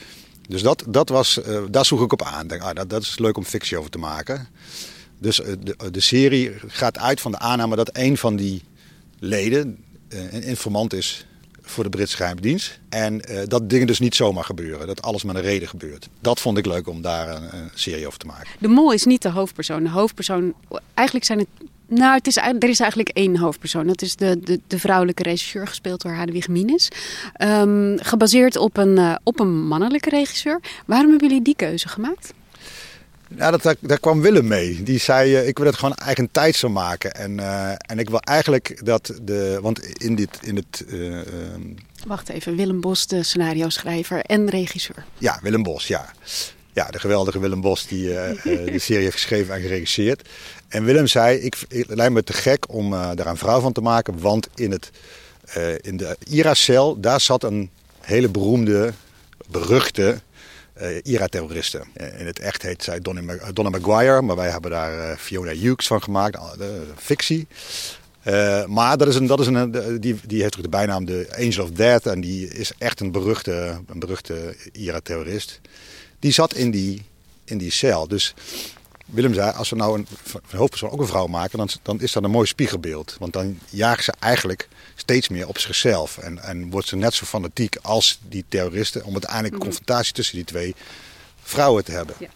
Dus 0.47 0.61
dat, 0.61 0.83
dat 0.87 1.09
was, 1.09 1.39
uh, 1.47 1.63
daar 1.69 1.85
zoek 1.85 2.01
ik 2.01 2.11
op 2.11 2.23
aan. 2.23 2.47
Denk, 2.47 2.61
ah, 2.61 2.75
dat, 2.75 2.89
dat 2.89 3.01
is 3.01 3.17
leuk 3.17 3.37
om 3.37 3.45
fictie 3.45 3.77
over 3.77 3.91
te 3.91 3.97
maken. 3.97 4.47
Dus 5.19 5.39
uh, 5.39 5.45
de, 5.63 5.91
de 5.91 5.99
serie 5.99 6.51
gaat 6.67 6.97
uit 6.97 7.21
van 7.21 7.31
de 7.31 7.39
aanname 7.39 7.75
dat 7.75 7.97
een 7.97 8.17
van 8.17 8.35
die 8.35 8.63
leden 9.19 9.83
een 10.09 10.43
informant 10.43 10.93
is 10.93 11.25
voor 11.61 11.83
de 11.83 11.89
Britse 11.89 12.15
geheime 12.15 12.41
dienst. 12.41 12.79
En 12.89 13.21
dat 13.45 13.69
dingen 13.69 13.87
dus 13.87 13.99
niet 13.99 14.15
zomaar 14.15 14.43
gebeuren. 14.43 14.87
Dat 14.87 15.01
alles 15.01 15.23
met 15.23 15.35
een 15.35 15.41
reden 15.41 15.67
gebeurt. 15.67 16.09
Dat 16.19 16.39
vond 16.39 16.57
ik 16.57 16.65
leuk 16.65 16.87
om 16.87 17.01
daar 17.01 17.35
een, 17.35 17.57
een, 17.57 17.69
serie 17.73 18.07
over 18.07 18.19
te 18.19 18.25
maken. 18.25 18.47
De 18.59 18.67
mol 18.67 18.91
is 18.91 19.03
niet 19.03 19.21
de 19.21 19.29
hoofdpersoon. 19.29 19.83
De 19.83 19.89
hoofdpersoon, 19.89 20.53
eigenlijk 20.93 21.25
zijn 21.25 21.39
het... 21.39 21.47
Nou, 21.87 22.13
het 22.13 22.27
is, 22.27 22.37
er 22.37 22.69
is 22.69 22.79
eigenlijk 22.79 23.09
één 23.09 23.37
hoofdpersoon. 23.37 23.87
Dat 23.87 24.01
is 24.01 24.15
de, 24.15 24.39
de, 24.39 24.59
de 24.67 24.79
vrouwelijke 24.79 25.23
regisseur, 25.23 25.67
gespeeld 25.67 26.01
door 26.01 26.11
Hadewig 26.11 26.47
Mines. 26.47 26.89
Um, 27.43 27.97
gebaseerd 28.01 28.57
op 28.57 28.77
een, 28.77 28.97
uh, 28.97 29.15
op 29.23 29.39
een 29.39 29.67
mannelijke 29.67 30.09
regisseur. 30.09 30.59
Waarom 30.85 31.09
hebben 31.09 31.27
jullie 31.27 31.43
die 31.43 31.55
keuze 31.55 31.87
gemaakt? 31.87 32.33
Ja, 33.35 33.51
dat, 33.51 33.75
daar, 33.81 33.99
kwam 33.99 34.21
Willem 34.21 34.47
mee. 34.47 34.83
Die 34.83 34.99
zei, 34.99 35.31
uh, 35.31 35.47
ik 35.47 35.57
wil 35.57 35.67
het 35.67 35.75
gewoon 35.75 35.95
eigen 35.95 36.31
tijd 36.31 36.55
zo 36.55 36.69
maken. 36.69 37.13
En, 37.13 37.31
uh, 37.31 37.69
en 37.69 37.99
ik 37.99 38.09
wil 38.09 38.19
eigenlijk 38.19 38.85
dat 38.85 39.19
de... 39.21 39.59
Want 39.61 39.85
in, 39.85 40.15
dit, 40.15 40.39
in 40.41 40.55
het... 40.55 40.85
Uh, 40.87 41.19
Wacht 42.07 42.29
even, 42.29 42.55
Willem 42.55 42.81
Bos, 42.81 43.07
de 43.07 43.23
scenario 43.23 43.69
schrijver 43.69 44.19
en 44.19 44.49
regisseur. 44.49 45.05
Ja, 45.17 45.39
Willem 45.41 45.63
Bos, 45.63 45.87
ja. 45.87 46.13
Ja, 46.73 46.85
de 46.87 46.99
geweldige 46.99 47.39
Willem 47.39 47.61
Bos 47.61 47.87
die 47.87 48.07
de 48.43 48.79
serie 48.79 49.03
heeft 49.03 49.15
geschreven 49.15 49.55
en 49.55 49.61
geregisseerd. 49.61 50.29
En 50.67 50.83
Willem 50.83 51.07
zei, 51.07 51.37
ik, 51.37 51.65
lijkt 51.69 52.13
me 52.13 52.23
te 52.23 52.33
gek 52.33 52.73
om 52.73 52.91
daar 52.91 53.27
een 53.27 53.37
vrouw 53.37 53.59
van 53.59 53.73
te 53.73 53.81
maken. 53.81 54.19
Want 54.19 54.47
in, 54.55 54.71
het, 54.71 54.91
in 55.81 55.97
de 55.97 56.17
IRA-cel, 56.29 56.99
daar 56.99 57.21
zat 57.21 57.43
een 57.43 57.69
hele 58.01 58.29
beroemde, 58.29 58.93
beruchte. 59.47 60.19
Eh, 60.73 62.19
in 62.19 62.25
het 62.25 62.39
echt 62.39 62.61
heet 62.61 62.83
zij 62.83 62.99
Donna, 62.99 63.51
Donna 63.53 63.69
Maguire, 63.69 64.21
maar 64.21 64.35
wij 64.35 64.49
hebben 64.49 64.71
daar 64.71 65.17
Fiona 65.17 65.51
Hughes 65.51 65.87
van 65.87 66.03
gemaakt, 66.03 66.39
fictie. 66.95 67.47
Maar 68.67 68.97
dat 68.97 69.07
is 69.07 69.15
een, 69.15 69.25
dat 69.25 69.39
is 69.39 69.47
een, 69.47 69.71
die, 69.99 70.19
die 70.25 70.41
heeft 70.41 70.55
ook 70.55 70.63
de 70.63 70.69
bijnaam 70.69 71.05
de 71.05 71.27
Angel 71.37 71.63
of 71.63 71.71
Death 71.71 72.05
en 72.05 72.21
die 72.21 72.47
is 72.47 72.71
echt 72.77 72.99
een 72.99 73.11
beruchte, 73.11 73.81
een 73.87 73.99
beruchte 73.99 74.55
IRA-terrorist. 74.71 75.61
Die 76.19 76.31
zat 76.31 76.53
in 76.53 76.71
die, 76.71 77.01
in 77.43 77.57
die 77.57 77.71
cel. 77.71 78.07
Dus 78.07 78.33
Willem 79.05 79.33
zei, 79.33 79.51
als 79.51 79.69
we 79.69 79.75
nou 79.75 79.97
een, 79.97 80.07
een 80.49 80.57
hoofdpersoon 80.57 80.89
ook 80.89 80.99
een 80.99 81.07
vrouw 81.07 81.27
maken, 81.27 81.57
dan, 81.57 81.69
dan 81.81 82.01
is 82.01 82.11
dat 82.11 82.23
een 82.23 82.31
mooi 82.31 82.47
spiegelbeeld. 82.47 83.15
Want 83.19 83.33
dan 83.33 83.59
jagen 83.69 84.03
ze 84.03 84.13
eigenlijk 84.19 84.67
steeds 84.95 85.29
meer 85.29 85.47
op 85.47 85.57
zichzelf. 85.57 86.17
En, 86.17 86.43
en 86.43 86.69
wordt 86.69 86.87
ze 86.87 86.95
net 86.95 87.13
zo 87.13 87.25
fanatiek 87.25 87.77
als 87.81 88.19
die 88.29 88.45
terroristen 88.49 89.03
om 89.03 89.11
uiteindelijk 89.11 89.53
een 89.53 89.59
mhm. 89.59 89.67
confrontatie 89.67 90.13
tussen 90.13 90.35
die 90.35 90.45
twee 90.45 90.75
vrouwen 91.43 91.83
te 91.83 91.91
hebben. 91.91 92.15
Ja. 92.19 92.27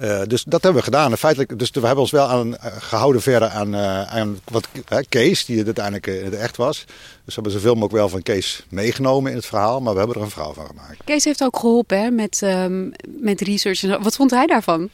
Uh, 0.00 0.22
dus 0.26 0.44
dat 0.44 0.62
hebben 0.62 0.80
we 0.80 0.86
gedaan. 0.86 1.10
En 1.10 1.18
feitelijk, 1.18 1.58
dus 1.58 1.70
we 1.70 1.80
hebben 1.80 2.00
ons 2.00 2.10
wel 2.10 2.26
aan, 2.26 2.48
uh, 2.48 2.56
gehouden 2.78 3.22
verder 3.22 3.48
aan, 3.48 3.74
uh, 3.74 4.02
aan 4.02 4.40
wat, 4.44 4.68
Kees, 5.08 5.44
die 5.44 5.56
het 5.56 5.66
uiteindelijk 5.66 6.06
in 6.06 6.24
het 6.24 6.34
echt 6.34 6.56
was. 6.56 6.84
Dus 6.86 6.94
we 7.24 7.32
hebben 7.34 7.52
zoveel 7.52 7.74
mogelijk 7.74 7.94
wel 7.94 8.08
van 8.08 8.22
Kees 8.22 8.64
meegenomen 8.68 9.30
in 9.30 9.36
het 9.36 9.46
verhaal, 9.46 9.80
maar 9.80 9.92
we 9.92 9.98
hebben 9.98 10.16
er 10.16 10.22
een 10.22 10.30
verhaal 10.30 10.54
van 10.54 10.66
gemaakt. 10.66 11.04
Kees 11.04 11.24
heeft 11.24 11.42
ook 11.42 11.58
geholpen 11.58 12.00
hè, 12.00 12.10
met, 12.10 12.40
um, 12.44 12.92
met 13.04 13.40
research. 13.40 14.02
Wat 14.02 14.16
vond 14.16 14.30
hij 14.30 14.46
daarvan? 14.46 14.90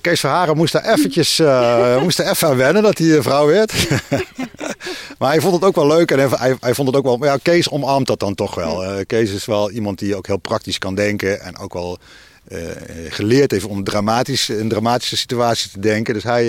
Kees 0.00 0.20
Verharen 0.20 0.56
moest 0.56 0.72
daar 0.72 0.84
eventjes 0.84 1.38
uh, 1.38 2.00
moest 2.02 2.18
er 2.18 2.30
even 2.30 2.48
aan 2.48 2.56
wennen 2.56 2.82
dat 2.82 2.98
hij 2.98 3.22
vrouw 3.22 3.46
werd. 3.46 3.72
maar 5.18 5.30
hij 5.30 5.40
vond 5.40 5.54
het 5.54 5.64
ook 5.64 5.74
wel 5.74 5.86
leuk 5.86 6.10
en 6.10 6.18
hij, 6.18 6.56
hij 6.60 6.74
vond 6.74 6.88
het 6.88 6.96
ook 6.96 7.04
wel... 7.04 7.24
Ja, 7.24 7.38
Kees 7.42 7.70
omarmt 7.70 8.06
dat 8.06 8.20
dan 8.20 8.34
toch 8.34 8.54
wel. 8.54 8.84
Uh, 8.84 9.00
Kees 9.06 9.30
is 9.30 9.44
wel 9.44 9.70
iemand 9.70 9.98
die 9.98 10.16
ook 10.16 10.26
heel 10.26 10.36
praktisch 10.36 10.78
kan 10.78 10.94
denken 10.94 11.40
en 11.40 11.58
ook 11.58 11.72
wel 11.72 11.98
uh, 12.48 12.58
geleerd 13.08 13.50
heeft 13.50 13.64
om 13.64 13.84
dramatisch, 13.84 14.48
in 14.48 14.68
dramatische 14.68 15.16
situaties 15.16 15.70
te 15.70 15.80
denken. 15.80 16.14
Dus 16.14 16.22
hij, 16.22 16.46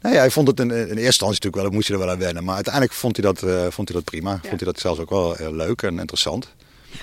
nou 0.00 0.14
ja, 0.14 0.20
hij 0.20 0.30
vond 0.30 0.48
het 0.48 0.60
in, 0.60 0.70
in 0.70 0.76
eerste 0.76 1.04
instantie 1.04 1.34
natuurlijk 1.34 1.62
wel, 1.62 1.70
moest 1.70 1.86
je 1.86 1.92
er 1.92 1.98
wel 1.98 2.10
aan 2.10 2.18
wennen. 2.18 2.44
Maar 2.44 2.54
uiteindelijk 2.54 2.94
vond 2.94 3.16
hij 3.16 3.32
dat, 3.32 3.38
vond 3.72 3.88
hij 3.88 3.96
dat 3.96 4.04
prima. 4.04 4.40
Vond 4.42 4.60
hij 4.60 4.72
dat 4.72 4.80
zelfs 4.80 5.00
ook 5.00 5.10
wel 5.10 5.36
leuk 5.52 5.82
en 5.82 5.98
interessant. 5.98 6.48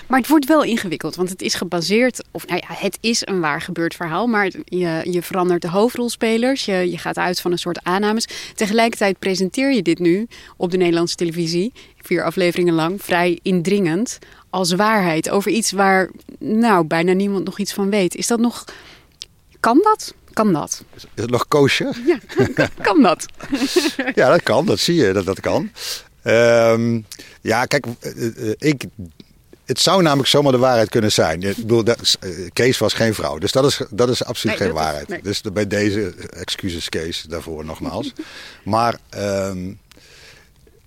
Maar 0.06 0.18
het 0.18 0.28
wordt 0.28 0.46
wel 0.46 0.64
ingewikkeld, 0.64 1.16
want 1.16 1.28
het 1.28 1.42
is 1.42 1.54
gebaseerd, 1.54 2.24
of 2.30 2.46
nou 2.46 2.60
ja, 2.68 2.74
het 2.74 2.98
is 3.00 3.26
een 3.26 3.40
waar 3.40 3.60
gebeurd 3.60 3.94
verhaal, 3.94 4.26
maar 4.26 4.50
je, 4.64 5.00
je 5.10 5.22
verandert 5.22 5.62
de 5.62 5.68
hoofdrolspelers, 5.68 6.64
je, 6.64 6.90
je 6.90 6.98
gaat 6.98 7.18
uit 7.18 7.40
van 7.40 7.52
een 7.52 7.58
soort 7.58 7.80
aannames. 7.82 8.28
Tegelijkertijd 8.54 9.18
presenteer 9.18 9.72
je 9.72 9.82
dit 9.82 9.98
nu 9.98 10.26
op 10.56 10.70
de 10.70 10.76
Nederlandse 10.76 11.16
televisie, 11.16 11.72
vier 12.00 12.24
afleveringen 12.24 12.74
lang, 12.74 13.02
vrij 13.02 13.38
indringend, 13.42 14.18
als 14.50 14.72
waarheid 14.72 15.30
over 15.30 15.50
iets 15.50 15.72
waar 15.72 16.10
nou 16.38 16.86
bijna 16.86 17.12
niemand 17.12 17.44
nog 17.44 17.58
iets 17.58 17.72
van 17.72 17.90
weet. 17.90 18.14
Is 18.14 18.26
dat 18.26 18.38
nog, 18.38 18.64
kan 19.60 19.80
dat? 19.82 20.14
Kan 20.32 20.52
dat? 20.52 20.84
Is 20.94 21.06
het 21.14 21.30
nog 21.30 21.48
koosje? 21.48 21.92
Ja, 22.06 22.18
kan 22.82 23.02
dat? 23.02 23.26
ja, 24.14 24.28
dat 24.28 24.42
kan, 24.42 24.66
dat 24.66 24.78
zie 24.78 24.94
je, 24.94 25.12
dat 25.12 25.24
dat 25.24 25.40
kan. 25.40 25.70
Um, 26.24 27.06
ja, 27.40 27.64
kijk, 27.64 27.86
eh, 28.00 28.26
eh, 28.26 28.54
ik 28.58 28.84
het 29.66 29.80
zou 29.80 30.02
namelijk 30.02 30.28
zomaar 30.28 30.52
de 30.52 30.58
waarheid 30.58 30.88
kunnen 30.88 31.12
zijn. 31.12 31.42
Ik 31.42 31.56
bedoel, 31.56 31.84
dat, 31.84 32.16
eh, 32.20 32.30
Kees 32.52 32.78
was 32.78 32.92
geen 32.92 33.14
vrouw. 33.14 33.38
Dus 33.38 33.52
dat 33.52 33.64
is, 33.64 33.80
dat 33.90 34.08
is 34.08 34.24
absoluut 34.24 34.56
geen 34.56 34.72
waarheid. 34.72 35.24
Dus 35.24 35.40
bij 35.40 35.66
deze 35.66 36.14
excuses 36.30 36.88
Kees 36.88 37.24
daarvoor 37.28 37.64
nogmaals. 37.64 38.12
maar 38.64 38.98
ehm, 39.08 39.72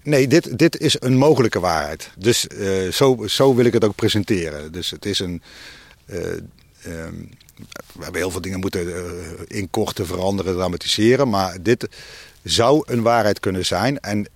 nee, 0.04 0.28
dit, 0.28 0.58
dit 0.58 0.78
is 0.78 0.96
een 1.00 1.18
mogelijke 1.18 1.60
waarheid. 1.60 2.10
Dus 2.18 2.48
uh, 2.54 2.92
zo, 2.92 3.28
zo 3.28 3.56
wil 3.56 3.66
ik 3.66 3.74
het 3.74 3.84
ook 3.84 3.96
presenteren. 3.96 4.72
Dus 4.72 4.90
het 4.90 5.06
is 5.06 5.20
een... 5.20 5.42
Uh, 6.06 6.18
um, 6.86 7.30
we 7.94 8.04
hebben 8.04 8.22
heel 8.22 8.32
veel 8.32 8.42
dingen 8.42 8.60
moeten 8.60 8.88
uh, 8.88 8.96
inkorten, 9.48 10.06
veranderen, 10.06 10.56
dramatiseren. 10.56 11.30
Maar 11.30 11.58
dit 11.62 11.88
zou 12.44 12.84
een 12.86 13.02
waarheid 13.02 13.40
kunnen 13.40 13.66
zijn. 13.66 14.00
En 14.00 14.28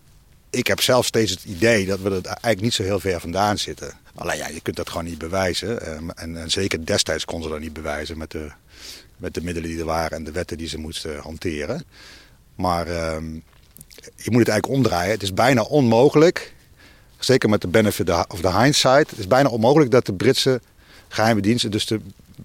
ik 0.50 0.68
heb 0.68 0.82
zelf 0.82 1.06
steeds 1.06 1.32
het 1.32 1.44
idee 1.44 1.86
dat 1.86 2.00
we 2.00 2.10
er 2.10 2.26
eigenlijk 2.26 2.62
niet 2.62 2.74
zo 2.74 2.84
heel 2.84 3.00
ver 3.00 3.20
vandaan 3.20 3.58
zitten. 3.58 4.02
Alleen 4.16 4.38
ja, 4.38 4.48
je 4.48 4.62
kunt 4.62 4.76
dat 4.76 4.90
gewoon 4.90 5.06
niet 5.06 5.18
bewijzen. 5.18 5.82
Ehm, 5.82 6.10
en, 6.10 6.38
en, 6.38 6.52
zeker 6.52 6.86
destijds 6.86 7.26
konden 7.26 7.48
ze 7.48 7.54
dat 7.54 7.64
niet 7.64 7.74
bewijzen 7.74 8.18
met 8.18 8.32
de, 8.32 8.52
met 9.18 9.34
de 9.34 9.44
middelen 9.44 9.70
die 9.70 9.80
er 9.80 9.86
waren 9.86 10.18
en 10.18 10.24
de 10.24 10.32
wetten 10.32 10.58
die 10.58 10.68
ze 10.68 10.78
moesten 10.78 11.20
hanteren. 11.20 11.84
Maar 12.56 12.88
ehm, 12.88 13.34
je 14.16 14.32
moet 14.32 14.40
het 14.40 14.50
eigenlijk 14.50 14.68
omdraaien. 14.68 15.12
Het 15.12 15.24
is 15.24 15.34
bijna 15.34 15.62
onmogelijk, 15.62 16.54
zeker 17.20 17.50
met 17.50 17.62
de 17.62 17.68
benefit 17.68 18.10
of 18.10 18.42
the 18.42 18.58
hindsight, 18.58 19.10
het 19.10 19.20
is 19.20 19.28
bijna 19.28 19.50
onmogelijk 19.50 19.92
dat 19.92 20.06
de 20.06 20.14
Britse 20.14 20.62
geheime 21.08 21.42
diensten, 21.42 21.72
dus 21.72 21.86
de, 21.86 22.00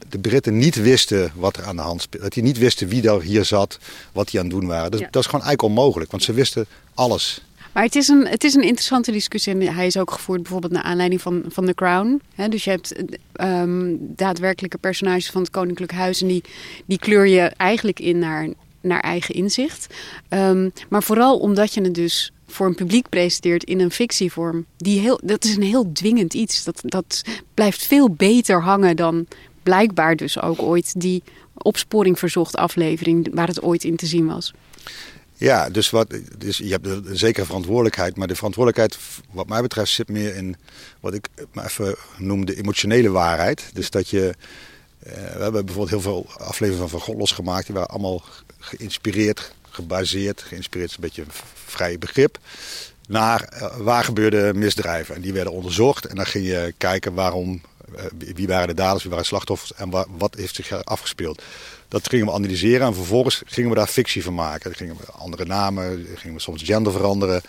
de 0.09 0.19
Britten 0.19 0.57
niet 0.57 0.75
wisten 0.75 1.33
wat 1.35 1.57
er 1.57 1.65
aan 1.65 1.77
de 1.77 1.83
hand 1.83 2.03
speelde. 2.03 2.27
Dat 2.27 2.35
die 2.35 2.43
niet 2.43 2.59
wisten 2.59 2.89
wie 2.89 3.09
er 3.09 3.23
hier 3.23 3.45
zat, 3.45 3.79
wat 4.13 4.29
die 4.29 4.41
aan 4.41 4.47
het 4.47 4.55
doen 4.55 4.67
waren. 4.67 4.91
Dat 4.91 5.01
is 5.01 5.27
gewoon 5.27 5.45
eigenlijk 5.45 5.63
onmogelijk, 5.63 6.11
want 6.11 6.23
ze 6.23 6.33
wisten 6.33 6.67
alles. 6.95 7.43
Maar 7.79 7.87
het 7.87 7.97
is, 7.97 8.09
een, 8.09 8.27
het 8.27 8.45
is 8.45 8.55
een 8.55 8.63
interessante 8.63 9.13
discussie. 9.13 9.53
En 9.53 9.75
hij 9.75 9.87
is 9.87 9.97
ook 9.97 10.11
gevoerd 10.11 10.43
bijvoorbeeld 10.43 10.73
naar 10.73 10.83
aanleiding 10.83 11.21
van, 11.21 11.45
van 11.49 11.67
The 11.67 11.75
Crown. 11.75 12.21
dus 12.49 12.65
je 12.65 12.71
hebt 12.71 13.03
um, 13.41 13.99
daadwerkelijke 14.01 14.79
personages 14.79 15.31
van 15.31 15.41
het 15.41 15.51
Koninklijk 15.51 15.93
Huis. 15.93 16.23
En 16.23 16.29
die, 16.29 16.45
die 16.87 16.99
kleur 16.99 17.27
je 17.27 17.41
eigenlijk 17.41 18.01
in 18.01 18.19
naar, 18.19 18.49
naar 18.81 19.01
eigen 19.01 19.35
inzicht. 19.35 19.95
Um, 20.29 20.73
maar 20.89 21.03
vooral 21.03 21.39
omdat 21.39 21.75
je 21.75 21.81
het 21.81 21.95
dus 21.95 22.33
voor 22.47 22.67
een 22.67 22.75
publiek 22.75 23.09
presenteert 23.09 23.65
in 23.65 23.81
een 23.81 23.91
fictievorm. 23.91 24.65
Die 24.77 25.01
heel, 25.01 25.21
dat 25.25 25.45
is 25.45 25.57
een 25.57 25.63
heel 25.63 25.93
dwingend 25.93 26.35
iets. 26.35 26.65
Dat, 26.65 26.81
dat 26.83 27.23
blijft 27.55 27.87
veel 27.87 28.11
beter 28.11 28.63
hangen 28.63 28.97
dan 28.97 29.27
blijkbaar 29.63 30.17
dus 30.17 30.41
ook 30.41 30.63
ooit 30.63 31.01
die 31.01 31.23
opsporing 31.55 32.19
verzocht 32.19 32.57
aflevering 32.57 33.29
waar 33.33 33.49
het 33.49 33.63
ooit 33.63 33.85
in 33.85 33.97
te 33.97 34.07
zien 34.07 34.27
was. 34.27 34.53
Ja, 35.39 35.71
dus, 35.71 35.91
wat, 35.91 36.15
dus 36.39 36.59
je 36.59 36.71
hebt 36.71 36.87
een 36.87 37.17
zekere 37.19 37.47
verantwoordelijkheid. 37.47 38.17
Maar 38.17 38.27
de 38.27 38.35
verantwoordelijkheid, 38.35 38.99
wat 39.31 39.49
mij 39.49 39.63
betreft, 39.63 39.93
zit 39.93 40.09
meer 40.09 40.37
in 40.37 40.57
wat 41.01 41.15
ik 41.15 41.29
maar 41.53 41.65
even 41.65 41.95
noem 42.17 42.45
de 42.45 42.57
emotionele 42.57 43.11
waarheid. 43.11 43.71
Dus 43.73 43.91
dat 43.91 44.09
je. 44.09 44.35
Uh, 45.07 45.13
we 45.13 45.43
hebben 45.43 45.65
bijvoorbeeld 45.65 45.91
heel 46.03 46.13
veel 46.13 46.27
afleveringen 46.39 46.89
van 46.89 47.01
God 47.01 47.17
losgemaakt. 47.17 47.67
Die 47.67 47.75
waren 47.75 47.91
allemaal 47.91 48.23
geïnspireerd, 48.59 49.53
gebaseerd. 49.71 50.43
Geïnspireerd 50.43 50.91
is 50.91 50.97
een 50.97 51.03
beetje 51.03 51.23
een 51.23 51.31
vrij 51.65 51.99
begrip. 51.99 52.39
Naar 53.09 53.53
uh, 53.53 53.77
waar 53.77 54.05
gebeurde 54.05 54.55
misdrijven. 54.55 55.15
En 55.15 55.21
die 55.21 55.33
werden 55.33 55.53
onderzocht. 55.53 56.05
En 56.05 56.17
dan 56.17 56.27
ging 56.27 56.47
je 56.47 56.75
kijken 56.79 57.15
waarom. 57.15 57.61
Uh, 57.97 58.33
wie 58.35 58.47
waren 58.47 58.69
de 58.69 58.75
daders, 58.75 59.03
wie 59.03 59.11
waren 59.11 59.25
de 59.25 59.31
slachtoffers 59.31 59.75
en 59.75 59.91
wa 59.91 60.07
wat 60.19 60.35
heeft 60.35 60.55
zich 60.55 60.85
afgespeeld. 60.85 61.43
Dat 61.89 62.09
gingen 62.09 62.27
we 62.27 62.33
analyseren 62.33 62.87
en 62.87 62.95
vervolgens 62.95 63.43
gingen 63.47 63.71
we 63.71 63.77
daar 63.77 63.87
fictie 63.87 64.23
van 64.23 64.35
maken. 64.35 64.75
Gingen 64.75 64.97
we 64.97 65.13
andere 65.13 65.45
namen, 65.45 66.07
gingen 66.15 66.37
we 66.37 66.43
soms 66.43 66.63
gender 66.63 66.93
veranderen, 66.93 67.43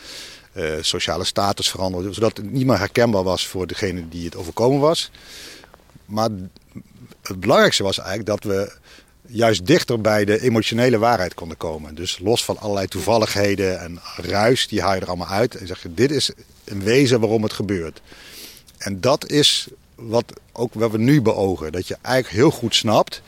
uh, 0.54 0.74
sociale 0.82 1.24
status 1.24 1.70
veranderen. 1.70 2.14
Zodat 2.14 2.38
het 2.38 2.52
niet 2.52 2.66
meer 2.66 2.78
herkenbaar 2.78 3.24
was 3.24 3.48
voor 3.48 3.68
degene 3.68 4.10
die 4.10 4.26
het 4.26 4.36
overkomen 4.36 4.80
was. 4.80 5.12
Maar 6.06 6.30
het 7.22 7.40
belangrijkste 7.40 7.84
was 7.84 7.98
eigenlijk 7.98 8.28
dat 8.28 8.44
we 8.44 8.74
juist 9.32 9.66
dichter 9.66 10.02
bij 10.02 10.26
de 10.26 10.42
emotionele 10.42 10.98
waarheid 10.98 11.34
konden 11.34 11.58
komen. 11.58 11.96
Dus 11.96 12.20
los 12.22 12.46
van 12.46 12.58
allerlei 12.58 12.88
toevalligheden 12.88 13.80
en 13.80 14.00
ruis, 14.16 14.68
die 14.68 14.82
haal 14.82 14.96
je 14.96 15.02
er 15.02 15.08
allemaal 15.08 15.28
uit. 15.28 15.56
En 15.56 15.68
zeg 15.68 15.82
je, 15.82 15.94
dit 15.94 16.12
is 16.12 16.32
een 16.64 16.84
wezen 16.84 17.20
waarom 17.20 17.44
het 17.44 17.54
gebeurt. 17.54 18.02
En 18.78 19.02
dat 19.02 19.30
is 19.30 19.68
wat 20.00 20.34
ook 20.52 20.74
wat 20.74 20.92
we 20.92 20.98
nu 20.98 21.22
beogen. 21.22 21.72
Dat 21.72 21.88
je 21.88 21.98
eigenlijk 22.02 22.36
heel 22.36 22.52
goed 22.52 22.76
snapt 22.76 23.22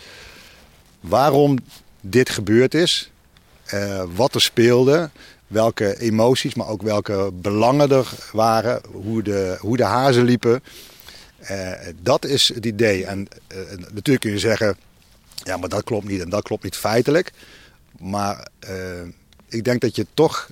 waarom 1.00 1.58
dit 2.02 2.30
gebeurd 2.30 2.74
is, 2.74 3.12
uh, 3.74 4.04
wat 4.16 4.36
er 4.36 4.42
speelde, 4.42 5.10
welke 5.48 6.00
emoties, 6.00 6.54
maar 6.54 6.68
ook 6.68 6.82
welke 6.82 7.30
belangen 7.34 7.92
er 7.92 8.10
waren, 8.32 8.82
hoe 8.92 9.24
de, 9.24 9.58
hoe 9.60 9.78
de 9.78 9.84
hazen 9.84 10.24
liepen. 10.24 10.64
Uh, 11.52 11.72
dat 12.02 12.26
is 12.26 12.52
het 12.54 12.66
idee. 12.66 13.06
En 13.06 13.28
uh, 13.48 13.58
natuurlijk 13.78 14.20
kun 14.20 14.32
je 14.32 14.40
zeggen, 14.40 14.78
ja, 15.44 15.58
maar 15.58 15.70
dat 15.70 15.84
klopt 15.84 16.08
niet 16.08 16.22
en 16.22 16.30
dat 16.30 16.44
klopt 16.44 16.64
niet 16.64 16.76
feitelijk. 16.76 17.32
Maar 18.00 18.48
ik 19.50 19.64
denk 19.64 19.82
dat 19.82 19.96
je 19.96 20.06
toch, 20.14 20.50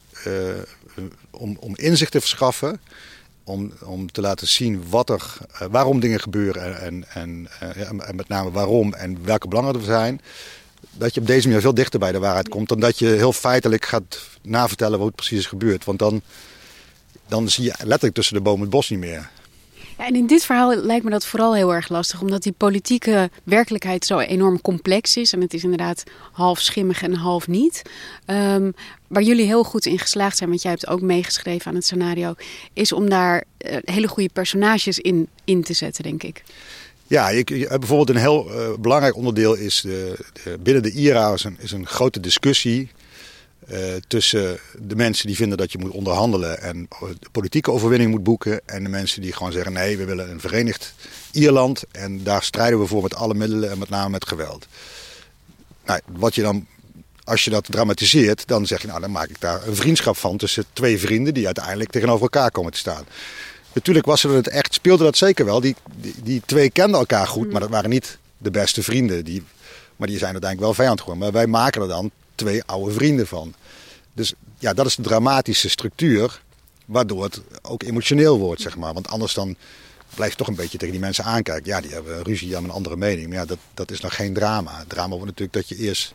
om, 1.30 1.58
om 1.60 1.76
inzicht 1.76 2.12
te 2.12 2.20
verschaffen, 2.20 2.80
om, 3.50 3.74
om 3.84 4.12
te 4.12 4.22
laten 4.22 4.48
zien 4.48 4.84
wat 4.90 5.10
er, 5.10 5.38
uh, 5.54 5.68
waarom 5.72 6.00
dingen 6.00 6.20
gebeuren 6.20 6.82
en, 6.82 7.06
en, 7.14 7.48
uh, 7.64 7.90
en, 7.90 8.16
met 8.16 8.28
name 8.28 8.52
waarom 8.52 8.94
en 8.94 9.26
welke 9.26 9.48
belangen 9.48 9.76
er 9.76 9.82
zijn. 9.82 10.22
Dat 10.92 11.14
je 11.14 11.20
op 11.22 11.28
deze 11.28 11.48
manier 11.48 11.62
veel 11.62 11.74
dichter 11.74 12.00
bij 12.00 12.12
de 12.12 12.20
waarheid 12.20 12.50
komt 12.50 12.70
dan 12.70 12.80
dat 12.80 13.00
je 13.00 13.08
heel 13.08 13.34
feitelijk 13.34 13.86
gaat 13.86 14.20
navertellen 14.42 15.00
wat 15.00 15.16
precies 15.16 15.40
is 15.40 15.46
gebeurd. 15.46 15.86
Want 15.86 16.00
dan, 16.00 16.22
dan 17.28 17.50
zie 17.50 17.64
je 17.64 17.74
letterlijk 17.78 18.14
tussen 18.14 18.36
de 18.36 18.42
bomen 18.42 18.62
het 18.62 18.70
bos 18.70 18.90
niet 18.90 19.00
meer. 19.00 19.30
Ja, 20.00 20.06
en 20.06 20.16
in 20.16 20.28
dit 20.28 20.46
verhaal 20.46 20.76
lijkt 20.76 21.04
me 21.04 21.10
dat 21.10 21.26
vooral 21.26 21.56
heel 21.56 21.74
erg 21.74 21.90
lastig, 21.90 22.22
omdat 22.22 22.44
die 22.44 22.54
politieke 22.58 23.30
werkelijkheid 23.44 24.06
zo 24.06 24.20
enorm 24.20 24.62
complex 24.62 25.18
is. 25.18 25.34
En 25.34 25.42
het 25.42 25.54
is 25.54 25.64
inderdaad 25.64 26.04
half 26.32 26.60
schimmig 26.60 27.02
en 27.02 27.14
half 27.14 27.48
niet. 27.48 27.82
Um, 28.28 28.74
waar 29.08 29.24
jullie 29.24 29.46
heel 29.46 29.64
goed 29.64 29.86
in 29.86 30.00
geslaagd 30.00 30.38
zijn, 30.38 30.50
want 30.50 30.62
jij 30.62 30.72
hebt 30.72 30.88
ook 30.88 31.02
meegeschreven 31.02 31.68
aan 31.68 31.76
het 31.76 31.86
scenario, 31.86 32.34
is 32.74 32.92
om 32.92 33.10
daar 33.10 33.44
uh, 33.58 33.78
hele 33.82 34.08
goede 34.08 34.30
personages 34.34 35.00
in, 35.00 35.28
in 35.44 35.64
te 35.64 35.74
zetten, 35.74 36.04
denk 36.04 36.24
ik. 36.24 36.44
Ja, 37.08 37.30
ik, 37.30 37.48
bijvoorbeeld 37.70 38.10
een 38.10 38.16
heel 38.16 38.48
uh, 38.52 38.78
belangrijk 38.80 39.16
onderdeel 39.16 39.56
is 39.56 39.82
de, 39.82 40.26
binnen 40.60 40.84
de 40.84 40.92
IRA 40.92 41.34
is 41.58 41.72
een 41.72 41.88
grote 41.88 42.20
discussie 42.20 42.90
uh, 43.72 43.78
tussen 44.08 44.60
de 44.80 44.96
mensen 44.96 45.28
die 45.28 45.36
vinden 45.36 45.58
dat 45.58 45.72
je 45.72 45.78
moet 45.78 45.92
onderhandelen 45.92 46.62
en 46.62 46.88
politieke 47.32 47.72
overwinning 47.72 48.12
moet 48.12 48.24
boeken. 48.24 48.62
En 48.66 48.84
de 48.84 48.90
mensen 48.90 49.22
die 49.22 49.34
gewoon 49.34 49.52
zeggen 49.52 49.74
nee, 49.74 49.98
we 49.98 50.06
willen 50.06 50.30
een 50.30 50.40
verenigd 50.40 50.94
Ierland 51.32 51.84
en 51.92 52.24
daar 52.24 52.44
strijden 52.44 52.80
we 52.80 52.86
voor 52.86 53.02
met 53.02 53.16
alle 53.16 53.34
middelen 53.34 53.72
en 53.72 53.78
met 53.78 53.90
name 53.90 54.10
met 54.10 54.28
geweld. 54.28 54.68
Nou, 55.86 56.00
wat 56.06 56.36
je 56.36 56.42
dan, 56.42 56.68
als 57.24 57.44
je 57.44 57.50
dat 57.50 57.66
dramatiseert, 57.70 58.48
dan 58.48 58.66
zeg 58.66 58.82
je 58.82 58.88
nou 58.88 59.02
dan 59.02 59.12
maak 59.12 59.30
ik 59.30 59.42
daar 59.42 59.68
een 59.68 59.76
vriendschap 59.76 60.18
van 60.18 60.38
tussen 60.38 60.66
twee 60.74 61.00
vrienden 61.00 61.34
die 61.34 61.46
uiteindelijk 61.46 61.92
tegenover 61.92 62.22
elkaar 62.22 62.52
komen 62.52 62.72
te 62.72 62.78
staan. 62.78 63.06
Natuurlijk 63.74 64.06
was 64.06 64.24
er 64.24 64.32
het 64.32 64.48
echt, 64.48 64.74
speelde 64.74 65.04
dat 65.04 65.18
zeker 65.18 65.46
wel. 65.46 65.62
Die, 65.62 65.76
die, 65.96 66.16
die 66.24 66.42
twee 66.46 66.70
kenden 66.70 67.00
elkaar 67.00 67.28
goed, 67.28 67.52
maar 67.52 67.62
dat 67.62 67.70
waren 67.70 67.90
niet 67.90 68.18
de 68.38 68.52
beste 68.52 68.84
vrienden. 68.84 69.24
Die, 69.24 69.44
maar 69.96 70.08
die 70.08 70.18
zijn 70.18 70.32
uiteindelijk 70.32 70.72
wel 70.72 70.84
vijand 70.84 71.00
geworden. 71.00 71.24
Maar 71.24 71.34
wij 71.34 71.48
maken 71.48 71.82
er 71.82 71.88
dan 71.88 72.12
twee 72.40 72.64
oude 72.64 72.94
vrienden 72.94 73.28
van. 73.28 73.54
Dus 74.14 74.34
ja, 74.60 74.74
dat 74.74 74.86
is 74.86 74.96
de 74.96 75.02
dramatische 75.02 75.70
structuur, 75.70 76.42
waardoor 76.86 77.24
het 77.24 77.42
ook 77.62 77.84
emotioneel 77.84 78.38
wordt, 78.38 78.62
zeg 78.62 78.78
maar. 78.78 78.94
Want 78.94 79.08
anders 79.08 79.34
dan 79.34 79.56
blijf 80.16 80.32
je 80.32 80.38
toch 80.38 80.48
een 80.48 80.56
beetje 80.56 80.78
tegen 80.78 80.94
die 80.94 81.04
mensen 81.04 81.24
aankijken. 81.24 81.72
Ja, 81.72 81.82
die 81.82 81.92
hebben 81.92 82.24
ruzie 82.24 82.58
aan 82.58 82.64
een 82.64 82.70
andere 82.70 82.98
mening. 82.98 83.28
Maar 83.28 83.38
ja, 83.38 83.46
dat, 83.46 83.58
dat 83.74 83.92
is 83.92 84.00
nog 84.00 84.16
geen 84.16 84.34
drama. 84.34 84.78
Het 84.78 84.90
drama 84.90 85.16
wordt 85.16 85.26
natuurlijk 85.26 85.54
dat 85.54 85.68
je 85.68 85.86
eerst 85.86 86.14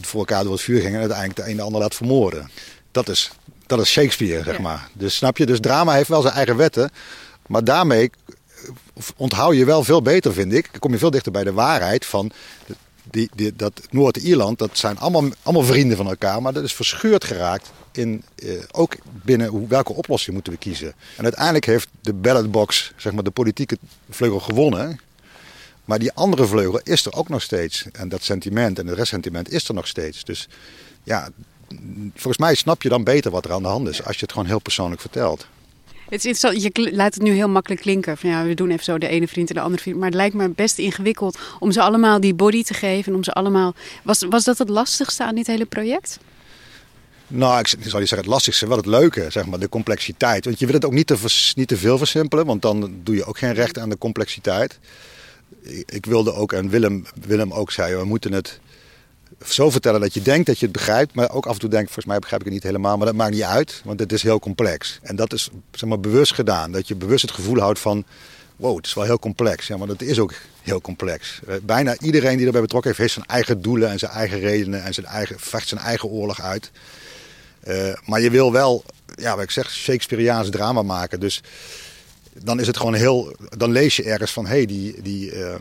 voor 0.00 0.20
elkaar 0.20 0.42
door 0.42 0.52
het 0.52 0.62
vuur 0.62 0.80
ging 0.80 0.94
en 0.94 1.00
uiteindelijk 1.00 1.38
de 1.38 1.50
een 1.50 1.56
de 1.56 1.62
ander 1.62 1.80
laat 1.80 1.94
vermoorden. 1.94 2.50
Dat 2.90 3.08
is, 3.08 3.30
dat 3.66 3.80
is 3.80 3.90
Shakespeare, 3.90 4.42
zeg 4.42 4.58
maar. 4.58 4.88
Dus 4.92 5.16
snap 5.16 5.36
je? 5.36 5.46
Dus 5.46 5.60
drama 5.60 5.92
heeft 5.92 6.08
wel 6.08 6.22
zijn 6.22 6.34
eigen 6.34 6.56
wetten. 6.56 6.90
Maar 7.46 7.64
daarmee 7.64 8.10
onthoud 9.16 9.56
je 9.56 9.64
wel 9.64 9.84
veel 9.84 10.02
beter, 10.02 10.32
vind 10.32 10.52
ik. 10.52 10.68
Dan 10.70 10.80
kom 10.80 10.92
je 10.92 10.98
veel 10.98 11.10
dichter 11.10 11.32
bij 11.32 11.44
de 11.44 11.52
waarheid 11.52 12.06
van... 12.06 12.32
Die, 13.10 13.30
die, 13.34 13.56
dat 13.56 13.80
Noord-Ierland, 13.90 14.58
dat 14.58 14.78
zijn 14.78 14.98
allemaal, 14.98 15.30
allemaal 15.42 15.64
vrienden 15.64 15.96
van 15.96 16.06
elkaar. 16.06 16.42
Maar 16.42 16.52
dat 16.52 16.64
is 16.64 16.74
verscheurd 16.74 17.24
geraakt 17.24 17.70
in, 17.92 18.22
eh, 18.34 18.48
ook 18.70 18.96
binnen 19.02 19.48
hoe, 19.48 19.68
welke 19.68 19.92
oplossing 19.92 20.34
moeten 20.34 20.52
we 20.52 20.58
kiezen. 20.58 20.94
En 21.16 21.24
uiteindelijk 21.24 21.64
heeft 21.64 21.88
de 22.00 22.12
ballotbox, 22.12 22.92
zeg 22.96 23.12
maar 23.12 23.24
de 23.24 23.30
politieke 23.30 23.78
vleugel 24.10 24.40
gewonnen. 24.40 25.00
Maar 25.84 25.98
die 25.98 26.12
andere 26.12 26.46
vleugel 26.46 26.80
is 26.82 27.06
er 27.06 27.12
ook 27.12 27.28
nog 27.28 27.42
steeds. 27.42 27.84
En 27.92 28.08
dat 28.08 28.22
sentiment 28.22 28.78
en 28.78 28.86
het 28.86 28.96
restsentiment 28.96 29.50
is 29.50 29.68
er 29.68 29.74
nog 29.74 29.86
steeds. 29.86 30.24
Dus 30.24 30.48
ja, 31.02 31.28
volgens 32.14 32.38
mij 32.38 32.54
snap 32.54 32.82
je 32.82 32.88
dan 32.88 33.04
beter 33.04 33.30
wat 33.30 33.44
er 33.44 33.52
aan 33.52 33.62
de 33.62 33.68
hand 33.68 33.88
is 33.88 34.04
als 34.04 34.14
je 34.16 34.22
het 34.22 34.32
gewoon 34.32 34.46
heel 34.46 34.58
persoonlijk 34.58 35.00
vertelt. 35.00 35.46
Het 36.08 36.24
is 36.24 36.40
je 36.40 36.90
laat 36.92 37.14
het 37.14 37.22
nu 37.22 37.32
heel 37.32 37.48
makkelijk 37.48 37.80
klinken. 37.80 38.16
Van 38.16 38.30
ja, 38.30 38.44
we 38.44 38.54
doen 38.54 38.70
even 38.70 38.84
zo 38.84 38.98
de 38.98 39.08
ene 39.08 39.28
vriend 39.28 39.48
en 39.48 39.54
de 39.54 39.60
andere 39.60 39.82
vriend. 39.82 39.96
Maar 39.96 40.06
het 40.06 40.14
lijkt 40.14 40.34
me 40.34 40.48
best 40.48 40.78
ingewikkeld 40.78 41.38
om 41.58 41.72
ze 41.72 41.82
allemaal 41.82 42.20
die 42.20 42.34
body 42.34 42.62
te 42.62 42.74
geven. 42.74 43.12
En 43.12 43.18
om 43.18 43.24
ze 43.24 43.32
allemaal... 43.32 43.74
was, 44.02 44.24
was 44.28 44.44
dat 44.44 44.58
het 44.58 44.68
lastigste 44.68 45.24
aan 45.24 45.34
dit 45.34 45.46
hele 45.46 45.64
project? 45.64 46.18
Nou, 47.28 47.58
ik 47.58 47.66
zal 47.66 47.78
niet 47.80 47.90
zeggen 47.90 48.16
het 48.16 48.26
lastigste, 48.26 48.68
wel 48.68 48.76
het 48.76 48.86
leuke, 48.86 49.26
zeg 49.30 49.46
maar, 49.46 49.58
de 49.58 49.68
complexiteit. 49.68 50.44
Want 50.44 50.58
je 50.58 50.66
wil 50.66 50.74
het 50.74 50.84
ook 50.84 50.92
niet 50.92 51.06
te, 51.06 51.52
niet 51.54 51.68
te 51.68 51.76
veel 51.76 51.98
versimpelen, 51.98 52.46
want 52.46 52.62
dan 52.62 52.94
doe 53.02 53.14
je 53.14 53.24
ook 53.24 53.38
geen 53.38 53.54
recht 53.54 53.78
aan 53.78 53.88
de 53.88 53.98
complexiteit. 53.98 54.78
Ik 55.86 56.06
wilde 56.06 56.32
ook, 56.32 56.52
en 56.52 56.68
Willem, 56.68 57.04
Willem 57.26 57.52
ook 57.52 57.72
zei, 57.72 57.96
we 57.96 58.04
moeten 58.04 58.32
het 58.32 58.60
zo 59.44 59.70
vertellen 59.70 60.00
dat 60.00 60.14
je 60.14 60.22
denkt 60.22 60.46
dat 60.46 60.58
je 60.58 60.64
het 60.64 60.74
begrijpt, 60.74 61.14
maar 61.14 61.30
ook 61.30 61.46
af 61.46 61.52
en 61.52 61.60
toe 61.60 61.70
denkt, 61.70 61.86
volgens 61.86 62.06
mij 62.06 62.18
begrijp 62.18 62.40
ik 62.40 62.46
het 62.46 62.54
niet 62.54 62.64
helemaal, 62.64 62.96
maar 62.96 63.06
dat 63.06 63.14
maakt 63.14 63.32
niet 63.32 63.42
uit, 63.42 63.82
want 63.84 64.00
het 64.00 64.12
is 64.12 64.22
heel 64.22 64.38
complex. 64.38 64.98
En 65.02 65.16
dat 65.16 65.32
is 65.32 65.50
zeg 65.70 65.88
maar, 65.88 66.00
bewust 66.00 66.34
gedaan, 66.34 66.72
dat 66.72 66.88
je 66.88 66.94
bewust 66.94 67.22
het 67.22 67.30
gevoel 67.30 67.58
houdt 67.58 67.78
van, 67.78 68.04
wow, 68.56 68.76
het 68.76 68.86
is 68.86 68.94
wel 68.94 69.04
heel 69.04 69.18
complex. 69.18 69.66
Ja, 69.66 69.76
maar 69.76 69.86
dat 69.86 70.02
is 70.02 70.18
ook 70.18 70.34
heel 70.62 70.80
complex. 70.80 71.40
Bijna 71.62 71.98
iedereen 71.98 72.36
die 72.36 72.46
erbij 72.46 72.60
betrokken 72.60 72.90
heeft, 72.90 73.02
heeft 73.02 73.12
zijn 73.12 73.26
eigen 73.26 73.62
doelen 73.62 73.90
en 73.90 73.98
zijn 73.98 74.12
eigen 74.12 74.38
redenen 74.38 74.84
en 74.84 74.94
zijn 74.94 75.06
eigen, 75.06 75.36
vecht 75.38 75.68
zijn 75.68 75.80
eigen 75.80 76.08
oorlog 76.08 76.40
uit. 76.40 76.70
Uh, 77.68 77.92
maar 78.04 78.20
je 78.20 78.30
wil 78.30 78.52
wel, 78.52 78.84
ja, 79.14 79.34
wat 79.34 79.44
ik 79.44 79.50
zeg, 79.50 79.70
Shakespeareaans 79.70 80.50
drama 80.50 80.82
maken. 80.82 81.20
Dus 81.20 81.42
dan 82.32 82.60
is 82.60 82.66
het 82.66 82.76
gewoon 82.76 82.94
heel. 82.94 83.36
Dan 83.56 83.70
lees 83.70 83.96
je 83.96 84.02
ergens 84.02 84.32
van: 84.32 84.46
hé, 84.46 84.56
hey, 84.56 84.66
die, 84.66 85.02
die, 85.02 85.32
uh, 85.32 85.54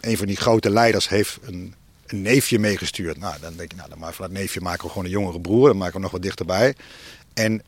een 0.00 0.16
van 0.16 0.26
die 0.26 0.36
grote 0.36 0.70
leiders 0.70 1.08
heeft 1.08 1.38
een, 1.42 1.74
een, 2.12 2.22
neefje 2.22 2.58
meegestuurd. 2.58 3.18
Nou, 3.18 3.34
dan 3.40 3.52
denk 3.56 3.70
je, 3.70 3.76
nou, 3.76 3.88
dan 3.88 3.98
maar 3.98 4.12
van 4.12 4.24
dat 4.24 4.34
neefje 4.34 4.60
maken 4.60 4.82
we 4.84 4.88
gewoon 4.88 5.04
een 5.04 5.10
jongere 5.10 5.40
broer. 5.40 5.68
Dan 5.68 5.76
maken 5.76 5.94
we 5.94 6.00
nog 6.00 6.10
wat 6.10 6.22
dichterbij. 6.22 6.74
En 7.34 7.62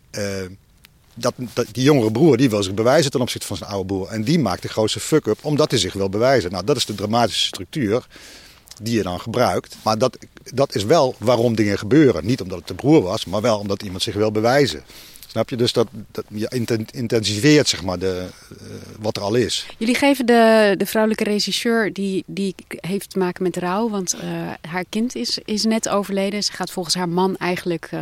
dat, 1.15 1.35
dat, 1.37 1.67
die 1.73 1.83
jongere 1.83 2.13
broer 2.13 2.37
die 2.37 2.51
wil 2.51 2.63
zich 2.63 2.75
bewijzen 2.75 3.11
ten 3.11 3.21
opzichte 3.21 3.47
van 3.47 3.57
zijn 3.57 3.71
oude 3.71 3.87
broer. 3.87 4.09
En 4.09 4.25
die 4.25 4.39
maakt 4.39 4.63
de 4.63 4.69
grootste 4.69 5.01
fuck-up 5.01 5.39
omdat 5.45 5.71
hij 5.71 5.81
zich 5.81 5.93
wil 5.93 6.09
bewijzen. 6.09 6.51
Nou, 6.51 6.65
dat 6.65 6.77
is 6.77 6.87
de 6.87 6.95
dramatische 6.95 7.47
structuur 7.47 8.07
die 8.83 8.97
je 8.97 9.03
dan 9.03 9.21
gebruikt. 9.21 9.77
Maar 9.83 9.99
dat, 9.99 10.19
dat 10.45 10.75
is 10.75 10.85
wel 10.85 11.15
waarom 11.19 11.55
dingen 11.55 11.79
gebeuren. 11.79 12.27
Niet 12.27 12.41
omdat 12.41 12.59
het 12.59 12.69
de 12.69 12.75
broer 12.75 13.03
was, 13.03 13.25
maar 13.25 13.41
wel 13.41 13.59
omdat 13.59 13.83
iemand 13.83 14.03
zich 14.03 14.15
wil 14.15 14.33
bewijzen. 14.33 14.85
Snap 15.35 15.51
je? 15.51 15.57
Dus 15.57 15.73
dat, 15.73 15.89
dat 16.11 16.25
je 16.29 16.49
intensiveert 16.93 17.69
zeg 17.69 17.83
maar, 17.83 17.99
de, 17.99 18.27
uh, 18.53 18.59
wat 19.01 19.17
er 19.17 19.23
al 19.23 19.35
is. 19.35 19.67
Jullie 19.79 19.95
geven 19.95 20.27
de, 20.27 20.75
de 20.77 20.87
vrouwelijke 20.87 21.25
regisseur, 21.25 21.93
die, 21.93 22.25
die 22.27 22.55
heeft 22.67 23.11
te 23.11 23.19
maken 23.19 23.43
met 23.43 23.57
rouw. 23.57 23.89
Want 23.89 24.15
uh, 24.15 24.21
haar 24.61 24.85
kind 24.89 25.15
is, 25.15 25.39
is 25.45 25.65
net 25.65 25.89
overleden. 25.89 26.43
Ze 26.43 26.53
gaat 26.53 26.71
volgens 26.71 26.95
haar 26.95 27.09
man 27.09 27.37
eigenlijk 27.37 27.91
uh, 27.95 28.01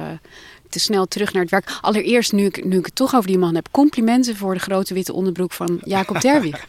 te 0.72 0.80
snel 0.80 1.06
terug 1.06 1.32
naar 1.32 1.42
het 1.42 1.50
werk. 1.50 1.78
Allereerst, 1.80 2.32
nu 2.32 2.44
ik, 2.44 2.64
nu 2.64 2.78
ik 2.78 2.85
het 2.85 2.94
toch 2.94 3.14
over 3.14 3.26
die 3.26 3.38
man 3.38 3.54
heb, 3.54 3.68
complimenten 3.70 4.37
voor 4.37 4.54
de 4.54 4.61
grote 4.61 4.94
witte 4.94 5.12
onderbroek 5.12 5.52
van 5.52 5.80
Jacob 5.85 6.20
Derwig. 6.30 6.66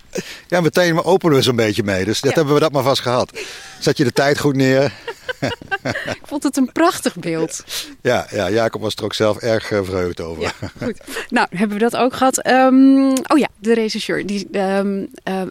ja, 0.47 0.61
meteen 0.61 1.03
openen 1.03 1.35
we 1.35 1.41
zo'n 1.41 1.55
beetje 1.55 1.83
mee. 1.83 2.05
Dus 2.05 2.21
dat 2.21 2.35
hebben 2.35 2.53
we 2.53 2.59
dat 2.59 2.71
maar 2.71 2.83
vast 2.83 3.01
gehad. 3.01 3.39
Zet 3.79 3.97
je 3.97 4.03
de 4.03 4.11
tijd 4.11 4.39
goed 4.39 4.55
neer. 4.55 4.93
ik 6.05 6.21
vond 6.23 6.43
het 6.43 6.57
een 6.57 6.71
prachtig 6.71 7.15
beeld. 7.15 7.63
Ja, 8.01 8.27
ja 8.31 8.49
Jacob 8.49 8.81
was 8.81 8.95
er 8.95 9.03
ook 9.03 9.13
zelf 9.13 9.37
erg 9.37 9.71
uh, 9.71 9.83
verheugd 9.83 10.21
over. 10.21 10.43
Ja, 10.43 10.51
goed. 10.83 11.01
Nou, 11.29 11.47
hebben 11.49 11.77
we 11.77 11.83
dat 11.83 11.95
ook 11.95 12.13
gehad. 12.13 12.47
Um, 12.47 13.09
oh 13.09 13.37
ja, 13.37 13.47
de 13.59 13.73
regisseur. 13.73 14.25
Die, 14.25 14.59
um, 14.59 15.09
uh, 15.27 15.41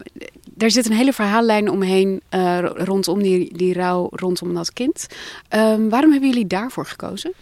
er 0.57 0.71
zit 0.71 0.85
een 0.85 0.95
hele 0.95 1.13
verhaallijn 1.13 1.69
omheen 1.69 2.21
uh, 2.29 2.59
rondom 2.73 3.21
die, 3.21 3.57
die 3.57 3.73
rouw 3.73 4.07
rondom 4.11 4.53
dat 4.53 4.73
kind. 4.73 5.07
Um, 5.49 5.89
waarom 5.89 6.11
hebben 6.11 6.29
jullie 6.29 6.47
daarvoor 6.47 6.85
gekozen? 6.85 7.33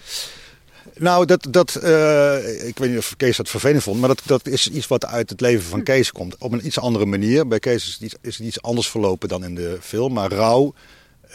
Nou, 0.98 1.26
dat, 1.26 1.48
dat, 1.50 1.80
uh, 1.84 2.68
ik 2.68 2.78
weet 2.78 2.90
niet 2.90 2.98
of 2.98 3.14
Kees 3.18 3.38
dat 3.38 3.50
vervelend 3.50 3.84
vond, 3.84 4.00
maar 4.00 4.10
dat, 4.10 4.22
dat 4.26 4.48
is 4.48 4.70
iets 4.70 4.88
wat 4.88 5.06
uit 5.06 5.30
het 5.30 5.42
leven 5.42 5.70
van 5.70 5.84
Kees 5.84 6.12
komt. 6.12 6.38
Op 6.38 6.52
een 6.52 6.66
iets 6.66 6.80
andere 6.80 7.06
manier. 7.06 7.48
Bij 7.48 7.60
Kees 7.60 7.88
is 7.88 7.94
het 7.94 8.02
iets, 8.02 8.16
is 8.22 8.38
het 8.38 8.48
iets 8.48 8.62
anders 8.62 8.90
verlopen 8.90 9.30
dan 9.30 9.44
in 9.44 9.56
de 9.56 9.78
film. 9.82 10.14
Maar 10.14 10.32
rouw 10.32 10.74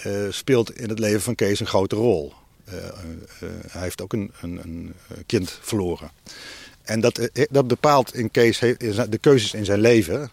uh, 0.07 0.13
speelt 0.31 0.79
in 0.79 0.89
het 0.89 0.99
leven 0.99 1.21
van 1.21 1.35
Kees 1.35 1.61
een 1.61 1.67
grote 1.67 1.97
rol. 1.97 2.33
Uh, 2.69 2.75
hij 3.67 3.83
heeft 3.83 4.03
ook 4.03 4.13
een, 4.13 4.33
een, 4.41 4.61
een, 4.63 4.95
kind 5.27 5.59
verloren. 5.61 6.11
En 6.83 7.01
dat, 7.01 7.29
dat 7.51 7.67
bepaalt 7.67 8.15
in 8.15 8.31
Kees 8.31 8.59
de 8.59 9.19
keuzes 9.21 9.55
in 9.55 9.65
zijn 9.65 9.81
leven. 9.81 10.31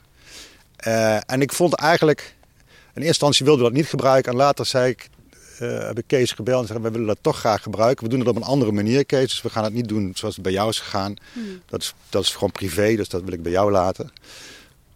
en 1.25 1.41
ik 1.41 1.53
vond 1.53 1.73
eigenlijk, 1.73 2.35
in 2.67 2.75
eerste 2.93 3.07
instantie 3.07 3.45
wilde 3.45 3.61
we 3.61 3.67
dat 3.67 3.77
niet 3.77 3.87
gebruiken. 3.87 4.31
En 4.31 4.37
later 4.37 4.65
zei 4.65 4.89
ik 4.89 5.09
heb 5.57 5.97
ik 5.97 6.03
Kees 6.07 6.31
gebeld 6.31 6.61
en 6.61 6.67
zei: 6.67 6.79
We 6.79 6.91
willen 6.91 7.07
dat 7.07 7.17
toch 7.21 7.39
graag 7.39 7.61
gebruiken. 7.61 8.03
We 8.03 8.09
doen 8.09 8.19
het 8.19 8.29
op 8.29 8.35
een 8.35 8.43
andere 8.43 8.71
manier, 8.71 9.05
Kees. 9.05 9.29
Dus 9.29 9.41
we 9.41 9.49
gaan 9.49 9.63
het 9.63 9.73
niet 9.73 9.87
doen 9.87 10.11
zoals 10.15 10.35
het 10.35 10.43
bij 10.43 10.53
jou 10.53 10.69
is 10.69 10.79
gegaan. 10.79 11.13
Hmm. 11.33 11.61
Dat, 11.65 11.81
is, 11.81 11.93
dat 12.09 12.23
is 12.23 12.33
gewoon 12.33 12.51
privé, 12.51 12.95
dus 12.95 13.09
dat 13.09 13.23
wil 13.23 13.33
ik 13.33 13.43
bij 13.43 13.51
jou 13.51 13.71
laten. 13.71 14.11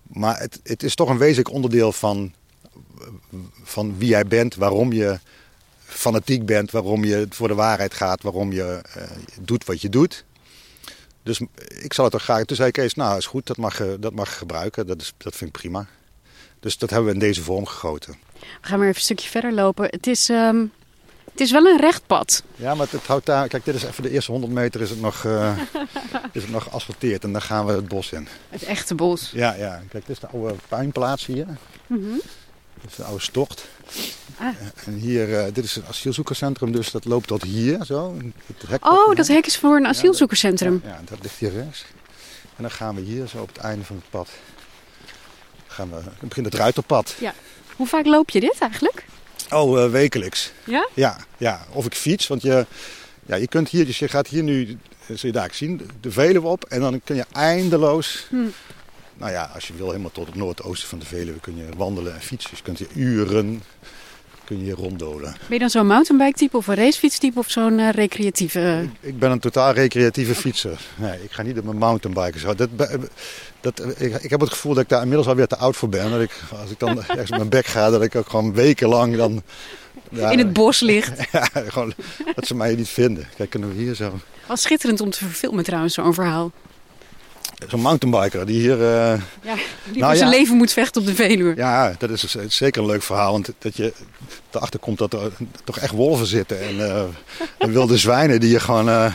Maar 0.07 0.39
het, 0.39 0.59
het 0.63 0.83
is 0.83 0.95
toch 0.95 1.09
een 1.09 1.17
wezenlijk 1.17 1.51
onderdeel 1.51 1.91
van, 1.91 2.33
van 3.63 3.97
wie 3.97 4.09
jij 4.09 4.27
bent, 4.27 4.55
waarom 4.55 4.93
je 4.93 5.19
fanatiek 5.77 6.45
bent, 6.45 6.71
waarom 6.71 7.03
je 7.03 7.25
voor 7.29 7.47
de 7.47 7.53
waarheid 7.53 7.93
gaat, 7.93 8.23
waarom 8.23 8.51
je 8.51 8.81
uh, 8.97 9.03
doet 9.41 9.65
wat 9.65 9.81
je 9.81 9.89
doet. 9.89 10.25
Dus 11.23 11.41
ik 11.81 11.93
zal 11.93 12.03
het 12.03 12.13
toch 12.13 12.23
graag. 12.23 12.45
Toen 12.45 12.57
zei 12.57 12.71
Kees: 12.71 12.93
Nou, 12.93 13.17
is 13.17 13.25
goed, 13.25 13.47
dat 13.47 13.57
mag, 13.57 13.81
dat 13.99 14.13
mag 14.13 14.37
gebruiken. 14.37 14.87
Dat, 14.87 15.01
is, 15.01 15.13
dat 15.17 15.35
vind 15.35 15.55
ik 15.55 15.61
prima. 15.61 15.87
Dus 16.59 16.77
dat 16.77 16.89
hebben 16.89 17.07
we 17.07 17.13
in 17.13 17.19
deze 17.19 17.43
vorm 17.43 17.65
gegoten. 17.65 18.15
We 18.61 18.67
gaan 18.67 18.77
maar 18.77 18.87
even 18.87 18.99
een 18.99 19.05
stukje 19.05 19.29
verder 19.29 19.53
lopen. 19.53 19.85
Het 19.85 20.07
is, 20.07 20.29
um, 20.29 20.71
het 21.31 21.41
is 21.41 21.51
wel 21.51 21.65
een 21.65 21.79
recht 21.79 22.07
pad. 22.07 22.43
Ja, 22.55 22.75
maar 22.75 22.87
het 22.89 23.05
houdt 23.05 23.25
daar. 23.25 23.47
Kijk, 23.47 23.65
dit 23.65 23.75
is 23.75 23.83
even 23.83 24.03
de 24.03 24.09
eerste 24.09 24.31
100 24.31 24.53
meter 24.53 24.81
is 24.81 24.89
het 24.89 25.01
nog, 25.01 25.23
uh, 25.23 25.57
is 26.31 26.41
het 26.41 26.51
nog 26.51 26.63
geasfalteerd 26.63 27.23
en 27.23 27.31
dan 27.31 27.41
gaan 27.41 27.65
we 27.65 27.71
het 27.71 27.87
bos 27.87 28.11
in. 28.11 28.27
Het 28.49 28.63
echte 28.63 28.95
bos. 28.95 29.31
Ja, 29.33 29.53
ja. 29.53 29.81
Kijk, 29.89 30.05
dit 30.05 30.15
is 30.15 30.19
de 30.19 30.27
oude 30.27 30.55
puinplaats 30.67 31.25
hier. 31.25 31.45
Mm 31.87 32.03
-hmm. 32.03 32.21
Dit 32.81 32.91
is 32.91 32.95
de 32.95 33.03
oude 33.03 33.23
stocht. 33.23 33.67
Ah. 34.37 34.47
En 34.85 34.93
hier, 34.93 35.29
uh, 35.29 35.45
dit 35.53 35.63
is 35.63 35.75
een 35.75 35.85
asielzoekerscentrum, 35.87 36.71
dus 36.71 36.91
dat 36.91 37.05
loopt 37.05 37.27
tot 37.27 37.43
hier 37.43 37.85
zo. 37.85 38.17
Het 38.45 38.69
hek 38.69 38.85
oh, 38.85 39.15
dat 39.15 39.27
hek 39.27 39.45
is 39.45 39.57
voor 39.57 39.75
een 39.75 39.87
asielzoekerscentrum. 39.87 40.81
Ja, 40.83 40.89
ja, 40.89 40.99
dat 41.05 41.17
ligt 41.21 41.39
hier 41.39 41.51
rechts. 41.51 41.85
En 42.55 42.63
dan 42.63 42.71
gaan 42.71 42.95
we 42.95 43.01
hier 43.01 43.27
zo 43.27 43.41
op 43.41 43.47
het 43.47 43.57
einde 43.57 43.85
van 43.85 43.95
het 43.95 44.09
pad. 44.09 44.29
Gaan 45.67 45.89
we, 45.89 45.95
dan 46.03 46.27
begint 46.27 46.45
het 46.45 46.55
ruiterpad. 46.55 47.15
Ja. 47.19 47.33
Hoe 47.77 47.87
vaak 47.87 48.05
loop 48.05 48.29
je 48.29 48.39
dit 48.39 48.55
eigenlijk? 48.59 49.05
Oh, 49.49 49.77
uh, 49.77 49.89
wekelijks. 49.89 50.51
Ja? 50.63 50.87
Ja, 50.93 51.17
ja. 51.37 51.65
Of 51.71 51.85
ik 51.85 51.95
fiets, 51.95 52.27
want 52.27 52.41
je, 52.41 52.65
ja, 53.25 53.35
je 53.35 53.47
kunt 53.47 53.69
hier, 53.69 53.85
dus 53.85 53.99
je 53.99 54.07
gaat 54.07 54.27
hier 54.27 54.43
nu, 54.43 54.77
zul 55.05 55.17
je 55.19 55.31
daar 55.31 55.49
zien, 55.53 55.89
de 56.01 56.11
Veluwe 56.11 56.47
op. 56.47 56.63
En 56.63 56.79
dan 56.79 57.01
kun 57.03 57.15
je 57.15 57.25
eindeloos, 57.31 58.25
hm. 58.29 58.35
nou 59.17 59.31
ja, 59.31 59.51
als 59.53 59.67
je 59.67 59.73
wil 59.73 59.87
helemaal 59.87 60.11
tot 60.11 60.25
het 60.25 60.35
noordoosten 60.35 60.89
van 60.89 60.99
de 60.99 61.05
Veluwe 61.05 61.39
kun 61.39 61.57
je 61.57 61.67
wandelen 61.77 62.13
en 62.13 62.21
fietsen. 62.21 62.49
Dus 62.49 62.59
je 62.59 62.65
kunt 62.65 62.77
hier 62.77 62.89
uren 62.95 63.63
kun 64.47 64.57
je 64.57 64.63
hier 64.63 64.75
ronddolen. 64.75 65.31
Ben 65.31 65.53
je 65.53 65.59
dan 65.59 65.69
zo'n 65.69 65.87
mountainbike 65.87 66.37
type 66.37 66.57
of 66.57 66.67
een 66.67 66.75
racefiets 66.75 67.19
of 67.33 67.49
zo'n 67.49 67.79
uh, 67.79 67.89
recreatieve? 67.89 68.89
Ik, 68.99 69.09
ik, 69.09 69.19
ben 69.19 69.31
een 69.31 69.39
totaal 69.39 69.71
recreatieve 69.71 70.35
fietser. 70.35 70.79
Nee, 70.95 71.23
ik 71.23 71.31
ga 71.31 71.41
niet 71.41 71.57
op 71.57 71.63
mijn 71.63 71.77
mountainbike. 71.77 72.39
Zo. 72.39 72.55
Dat, 72.55 72.69
dat, 73.61 73.79
ik, 73.97 74.15
ik, 74.21 74.29
heb 74.29 74.39
het 74.39 74.49
gevoel 74.49 74.73
dat 74.73 74.83
ik 74.83 74.89
daar 74.89 75.01
inmiddels 75.01 75.27
alweer 75.27 75.47
te 75.47 75.57
oud 75.57 75.75
voor 75.75 75.89
ben. 75.89 76.11
Dat 76.11 76.21
ik, 76.21 76.31
als 76.61 76.71
ik 76.71 76.79
dan 76.79 77.03
ergens 77.07 77.31
op 77.31 77.37
mijn 77.37 77.49
bek 77.49 77.65
ga, 77.65 77.89
dat 77.89 78.03
ik 78.03 78.15
ook 78.15 78.29
gewoon 78.29 78.53
wekenlang 78.53 79.15
dan... 79.15 79.43
Ja, 80.09 80.29
in 80.29 80.37
het 80.37 80.53
bos 80.53 80.79
ligt. 80.79 81.11
ja, 81.31 81.49
gewoon 81.53 81.93
dat 82.35 82.47
ze 82.47 82.55
mij 82.55 82.75
niet 82.75 82.89
vinden. 82.89 83.27
Kijk, 83.35 83.49
kunnen 83.49 83.69
we 83.69 83.75
hier 83.75 83.95
zo... 83.95 84.19
Wat 84.47 84.59
schitterend 84.59 85.01
om 85.01 85.09
te 85.09 85.17
verfilmen 85.17 85.63
trouwens, 85.63 85.93
zo'n 85.93 86.13
verhaal. 86.13 86.51
Zo'n 87.67 87.81
mountainbiker 87.81 88.45
die 88.45 88.59
hier... 88.59 88.79
Uh... 88.79 89.13
Ja, 89.41 89.55
die 89.91 90.01
nou, 90.01 90.15
zijn 90.15 90.29
leven 90.29 90.57
moet 90.57 90.71
vechten 90.71 91.01
op 91.01 91.07
de 91.07 91.15
Veluwe. 91.15 91.55
Ja, 91.55 91.95
dat 91.97 92.09
is 92.09 92.35
zeker 92.47 92.81
een 92.81 92.87
leuk 92.87 93.03
verhaal. 93.03 93.31
Want 93.31 93.49
dat 93.59 93.75
je 93.75 93.93
erachter 94.51 94.79
komt 94.79 94.97
dat 94.97 95.13
er 95.13 95.31
toch 95.63 95.77
echt 95.77 95.93
wolven 95.93 96.25
zitten. 96.25 96.61
En, 96.61 96.75
uh, 96.75 97.01
en 97.57 97.71
wilde 97.71 97.97
zwijnen 97.97 98.39
die 98.39 98.51
je 98.51 98.59
gewoon... 98.59 98.87
Uh, 98.87 99.13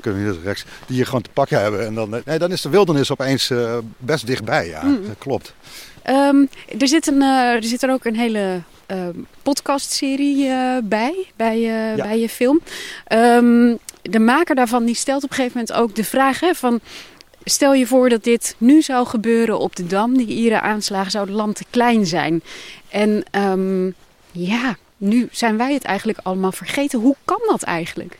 kunnen 0.00 0.24
we 0.24 0.30
hier 0.30 0.42
rechts, 0.44 0.64
die 0.86 0.96
je 0.96 1.04
gewoon 1.04 1.22
te 1.22 1.30
pakken 1.32 1.60
hebben. 1.60 1.86
En 1.86 1.94
dan, 1.94 2.22
nee, 2.24 2.38
dan 2.38 2.52
is 2.52 2.62
de 2.62 2.68
wildernis 2.68 3.10
opeens 3.10 3.52
best 3.98 4.26
dichtbij. 4.26 4.68
Ja, 4.68 4.82
mm. 4.82 5.06
dat 5.06 5.18
klopt. 5.18 5.54
Um, 6.06 6.48
er, 6.78 6.88
zit 6.88 7.06
een, 7.06 7.22
er 7.22 7.64
zit 7.64 7.82
er 7.82 7.90
ook 7.90 8.04
een 8.04 8.16
hele 8.16 8.60
uh, 8.90 8.98
podcastserie 9.42 10.46
uh, 10.46 10.76
bij, 10.84 11.26
bij, 11.36 11.56
uh, 11.56 11.96
ja. 11.96 12.02
bij 12.04 12.18
je 12.20 12.28
film. 12.28 12.60
Um, 13.12 13.78
de 14.02 14.18
maker 14.18 14.54
daarvan 14.54 14.84
die 14.84 14.94
stelt 14.94 15.24
op 15.24 15.30
een 15.30 15.36
gegeven 15.36 15.58
moment 15.58 15.78
ook 15.78 15.94
de 15.94 16.04
vraag 16.04 16.40
hè, 16.40 16.54
van... 16.54 16.80
Stel 17.48 17.74
je 17.74 17.86
voor 17.86 18.08
dat 18.08 18.24
dit 18.24 18.54
nu 18.58 18.82
zou 18.82 19.06
gebeuren 19.06 19.58
op 19.58 19.76
de 19.76 19.86
Dam, 19.86 20.16
die 20.16 20.26
Ieren 20.26 20.62
aanslagen, 20.62 21.10
zou 21.10 21.26
het 21.26 21.34
land 21.34 21.56
te 21.56 21.64
klein 21.70 22.06
zijn. 22.06 22.42
En 22.88 23.24
um, 23.32 23.94
ja, 24.32 24.76
nu 24.96 25.28
zijn 25.32 25.56
wij 25.56 25.72
het 25.72 25.84
eigenlijk 25.84 26.18
allemaal 26.22 26.52
vergeten. 26.52 27.00
Hoe 27.00 27.16
kan 27.24 27.40
dat 27.48 27.62
eigenlijk? 27.62 28.18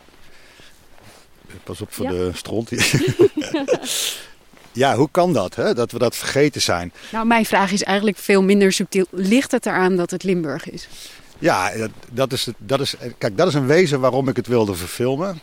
Pas 1.64 1.80
op 1.80 1.92
voor 1.92 2.04
ja. 2.04 2.10
de 2.10 2.30
stront. 2.34 2.70
ja, 4.72 4.96
hoe 4.96 5.08
kan 5.10 5.32
dat, 5.32 5.54
hè? 5.54 5.74
dat 5.74 5.92
we 5.92 5.98
dat 5.98 6.16
vergeten 6.16 6.60
zijn? 6.60 6.92
Nou, 7.12 7.26
mijn 7.26 7.44
vraag 7.44 7.72
is 7.72 7.82
eigenlijk 7.82 8.16
veel 8.16 8.42
minder 8.42 8.72
subtiel. 8.72 9.06
Ligt 9.10 9.52
het 9.52 9.66
eraan 9.66 9.96
dat 9.96 10.10
het 10.10 10.22
Limburg 10.22 10.70
is? 10.70 10.88
Ja, 11.38 11.72
dat 12.12 12.32
is, 12.32 12.48
dat 12.58 12.80
is, 12.80 12.94
kijk, 13.18 13.36
dat 13.36 13.48
is 13.48 13.54
een 13.54 13.66
wezen 13.66 14.00
waarom 14.00 14.28
ik 14.28 14.36
het 14.36 14.46
wilde 14.46 14.74
verfilmen. 14.74 15.40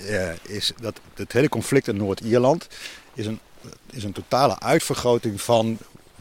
Uh, 0.00 0.30
is 0.42 0.72
dat 0.80 1.00
het 1.14 1.32
hele 1.32 1.48
conflict 1.48 1.88
in 1.88 1.96
Noord-Ierland 1.96 2.68
is 3.14 3.26
een, 3.26 3.40
is 3.92 4.04
een 4.04 4.12
totale 4.12 4.60
uitvergroting 4.60 5.40
van 5.40 5.78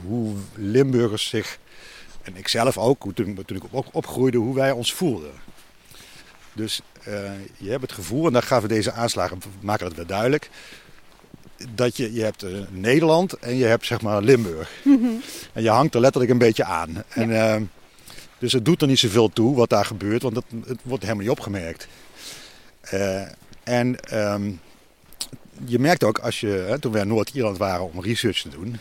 hoe 0.07 0.33
Limburgers 0.53 1.27
zich, 1.27 1.57
en 2.21 2.35
ik 2.35 2.47
zelf 2.47 2.77
ook, 2.77 3.13
toen, 3.13 3.39
toen 3.45 3.57
ik 3.57 3.63
op, 3.69 3.87
opgroeide, 3.91 4.37
hoe 4.37 4.55
wij 4.55 4.71
ons 4.71 4.93
voelden. 4.93 5.31
Dus 6.53 6.81
uh, 7.07 7.31
je 7.57 7.69
hebt 7.69 7.81
het 7.81 7.91
gevoel, 7.91 8.27
en 8.27 8.33
daar 8.33 8.43
gaven 8.43 8.69
deze 8.69 8.91
aanslagen, 8.91 9.41
maken 9.59 9.87
dat 9.87 9.95
weer 9.95 10.07
duidelijk, 10.07 10.49
dat 11.69 11.97
je, 11.97 12.13
je 12.13 12.23
hebt 12.23 12.43
uh, 12.43 12.61
Nederland 12.69 13.33
en 13.33 13.55
je 13.55 13.65
hebt 13.65 13.85
zeg 13.85 14.01
maar 14.01 14.21
Limburg. 14.21 14.71
Mm 14.83 15.01
-hmm. 15.01 15.21
En 15.53 15.63
je 15.63 15.69
hangt 15.69 15.93
er 15.93 16.01
letterlijk 16.01 16.31
een 16.31 16.37
beetje 16.37 16.63
aan. 16.63 17.03
En, 17.07 17.29
ja. 17.29 17.59
dus 18.37 18.53
het 18.53 18.65
doet 18.65 18.81
er 18.81 18.87
niet 18.87 18.99
zoveel 18.99 19.29
toe 19.29 19.55
wat 19.55 19.69
daar 19.69 19.85
gebeurt, 19.85 20.21
want 20.21 20.35
het, 20.35 20.45
het 20.65 20.79
wordt 20.83 21.03
helemaal 21.03 21.23
niet 21.23 21.37
opgemerkt. 21.37 21.87
En 23.65 23.97
um, 24.13 24.59
je 25.65 25.79
merkt 25.79 26.03
ook 26.03 26.19
als 26.19 26.39
je, 26.39 26.47
hè, 26.47 26.79
toen 26.79 26.91
we 26.91 26.99
in 26.99 27.07
Noord-Ierland 27.07 27.57
waren 27.57 27.91
om 27.91 28.01
research 28.01 28.41
te 28.41 28.49
doen, 28.49 28.79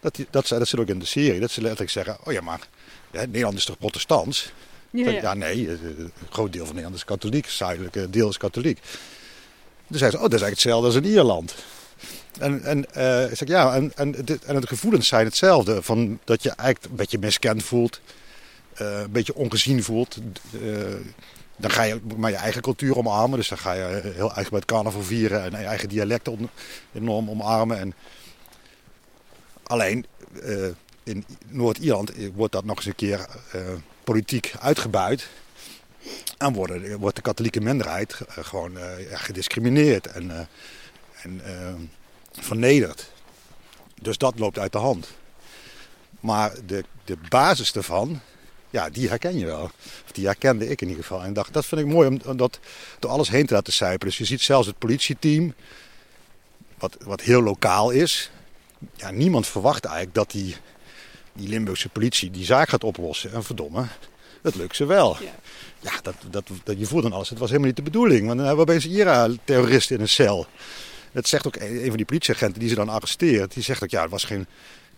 dat, 0.00 0.18
dat, 0.30 0.48
dat 0.48 0.68
zit 0.68 0.80
ook 0.80 0.88
in 0.88 0.98
de 0.98 1.04
serie, 1.04 1.40
dat 1.40 1.50
ze 1.50 1.60
letterlijk 1.60 1.90
zeggen, 1.90 2.16
oh 2.24 2.32
ja 2.32 2.40
maar, 2.40 2.68
ja, 3.10 3.20
Nederland 3.20 3.58
is 3.58 3.64
toch 3.64 3.78
protestants? 3.78 4.52
Ja, 4.90 5.10
ja. 5.10 5.20
ja, 5.20 5.34
nee, 5.34 5.68
een 5.68 6.12
groot 6.30 6.52
deel 6.52 6.64
van 6.64 6.74
Nederland 6.74 6.96
is 6.96 7.04
katholiek, 7.04 7.44
het 7.44 7.54
zuidelijke 7.54 8.10
deel 8.10 8.28
is 8.28 8.36
katholiek. 8.36 8.80
Toen 9.88 9.98
zei 9.98 10.10
ze, 10.10 10.16
oh 10.16 10.22
dat 10.22 10.32
is 10.32 10.40
eigenlijk 10.40 10.62
hetzelfde 10.62 10.86
als 10.86 10.96
in 10.96 11.12
Ierland. 11.12 11.54
En, 12.38 12.62
en, 12.62 12.86
uh, 12.96 13.30
ik 13.30 13.36
zeg, 13.36 13.48
ja, 13.48 13.74
en, 13.74 13.92
en, 13.94 14.12
dit, 14.24 14.44
en 14.44 14.60
de 14.60 14.66
gevoelens 14.66 15.08
zijn 15.08 15.26
hetzelfde. 15.26 15.82
Van 15.82 16.18
dat 16.24 16.42
je 16.42 16.50
eigenlijk 16.50 16.90
een 16.90 16.96
beetje 16.96 17.18
miskend 17.18 17.62
voelt, 17.62 18.00
uh, 18.80 19.00
een 19.00 19.10
beetje 19.10 19.34
ongezien 19.34 19.82
voelt. 19.82 20.18
Uh, 20.62 20.94
dan 21.56 21.70
ga 21.70 21.82
je 21.82 22.00
maar 22.16 22.30
je 22.30 22.36
eigen 22.36 22.62
cultuur 22.62 22.96
omarmen. 22.96 23.38
Dus 23.38 23.48
dan 23.48 23.58
ga 23.58 23.72
je 23.72 24.12
heel 24.14 24.32
eigen 24.32 24.50
bij 24.50 24.58
het 24.58 24.68
carnaval 24.68 25.02
vieren 25.02 25.42
en 25.42 25.60
je 25.60 25.66
eigen 25.66 25.88
dialect 25.88 26.28
enorm 26.92 27.30
omarmen. 27.30 27.78
En 27.78 27.94
alleen 29.62 30.06
uh, 30.42 30.68
in 31.02 31.24
Noord-Ierland 31.46 32.12
wordt 32.34 32.52
dat 32.52 32.64
nog 32.64 32.76
eens 32.76 32.86
een 32.86 32.94
keer 32.94 33.26
uh, 33.54 33.62
politiek 34.04 34.54
uitgebuit. 34.60 35.28
En 36.38 36.52
worden, 36.52 36.98
wordt 36.98 37.16
de 37.16 37.22
katholieke 37.22 37.60
minderheid 37.60 38.20
uh, 38.20 38.44
gewoon 38.44 38.78
gediscrimineerd 39.10 40.06
en, 40.06 40.48
en 41.22 41.40
vernederd. 42.32 43.10
Dus 44.02 44.18
dat 44.18 44.38
loopt 44.38 44.58
uit 44.58 44.72
de 44.72 44.78
hand. 44.78 45.08
Maar 46.20 46.52
de, 46.66 46.84
de 47.04 47.16
basis 47.28 47.72
daarvan 47.72 48.20
ja, 48.70 48.90
die 48.90 49.08
herken 49.08 49.38
je 49.38 49.46
wel. 49.46 49.62
Of 50.04 50.12
die 50.12 50.26
herkende 50.26 50.68
ik 50.68 50.80
in 50.80 50.88
ieder 50.88 51.02
geval. 51.02 51.22
En 51.22 51.32
dacht, 51.32 51.52
dat 51.52 51.66
vind 51.66 51.80
ik 51.80 51.86
mooi 51.86 52.08
om, 52.08 52.20
om 52.24 52.36
dat 52.36 52.58
door 52.98 53.10
alles 53.10 53.28
heen 53.28 53.46
te 53.46 53.54
laten 53.54 53.72
sijpelen. 53.72 54.08
Dus 54.08 54.18
je 54.18 54.24
ziet 54.24 54.40
zelfs 54.40 54.66
het 54.66 54.78
politieteam, 54.78 55.54
wat, 56.78 56.96
wat 57.04 57.20
heel 57.20 57.42
lokaal 57.42 57.90
is. 57.90 58.30
Ja, 58.94 59.10
niemand 59.10 59.46
verwacht 59.46 59.84
eigenlijk 59.84 60.14
dat 60.14 60.30
die, 60.30 60.56
die 61.32 61.48
Limburgse 61.48 61.88
politie 61.88 62.30
die 62.30 62.44
zaak 62.44 62.68
gaat 62.68 62.84
oplossen. 62.84 63.32
En 63.32 63.44
verdomme, 63.44 63.86
het 64.42 64.54
lukt 64.54 64.76
ze 64.76 64.84
wel. 64.84 65.16
Ja, 65.22 65.34
ja 65.80 65.92
dat, 66.02 66.14
dat, 66.30 66.48
dat, 66.64 66.78
je 66.78 66.86
voelt 66.86 67.02
dan 67.02 67.12
alles. 67.12 67.28
Het 67.28 67.38
was 67.38 67.48
helemaal 67.48 67.68
niet 67.68 67.76
de 67.76 67.90
bedoeling. 67.90 68.26
Want 68.26 68.38
dan 68.38 68.46
hebben 68.46 68.66
we 68.66 68.72
opeens 68.72 68.86
IRA-terroristen 68.86 69.96
in 69.96 70.02
een 70.02 70.08
cel. 70.08 70.46
Dat 71.12 71.28
zegt 71.28 71.46
ook 71.46 71.56
een 71.56 71.86
van 71.86 71.96
die 71.96 72.04
politieagenten 72.04 72.60
die 72.60 72.68
ze 72.68 72.74
dan 72.74 72.88
arresteert. 72.88 73.54
Die 73.54 73.62
zegt 73.62 73.82
ook, 73.82 73.90
ja, 73.90 74.02
het 74.02 74.10
was 74.10 74.24
geen, 74.24 74.46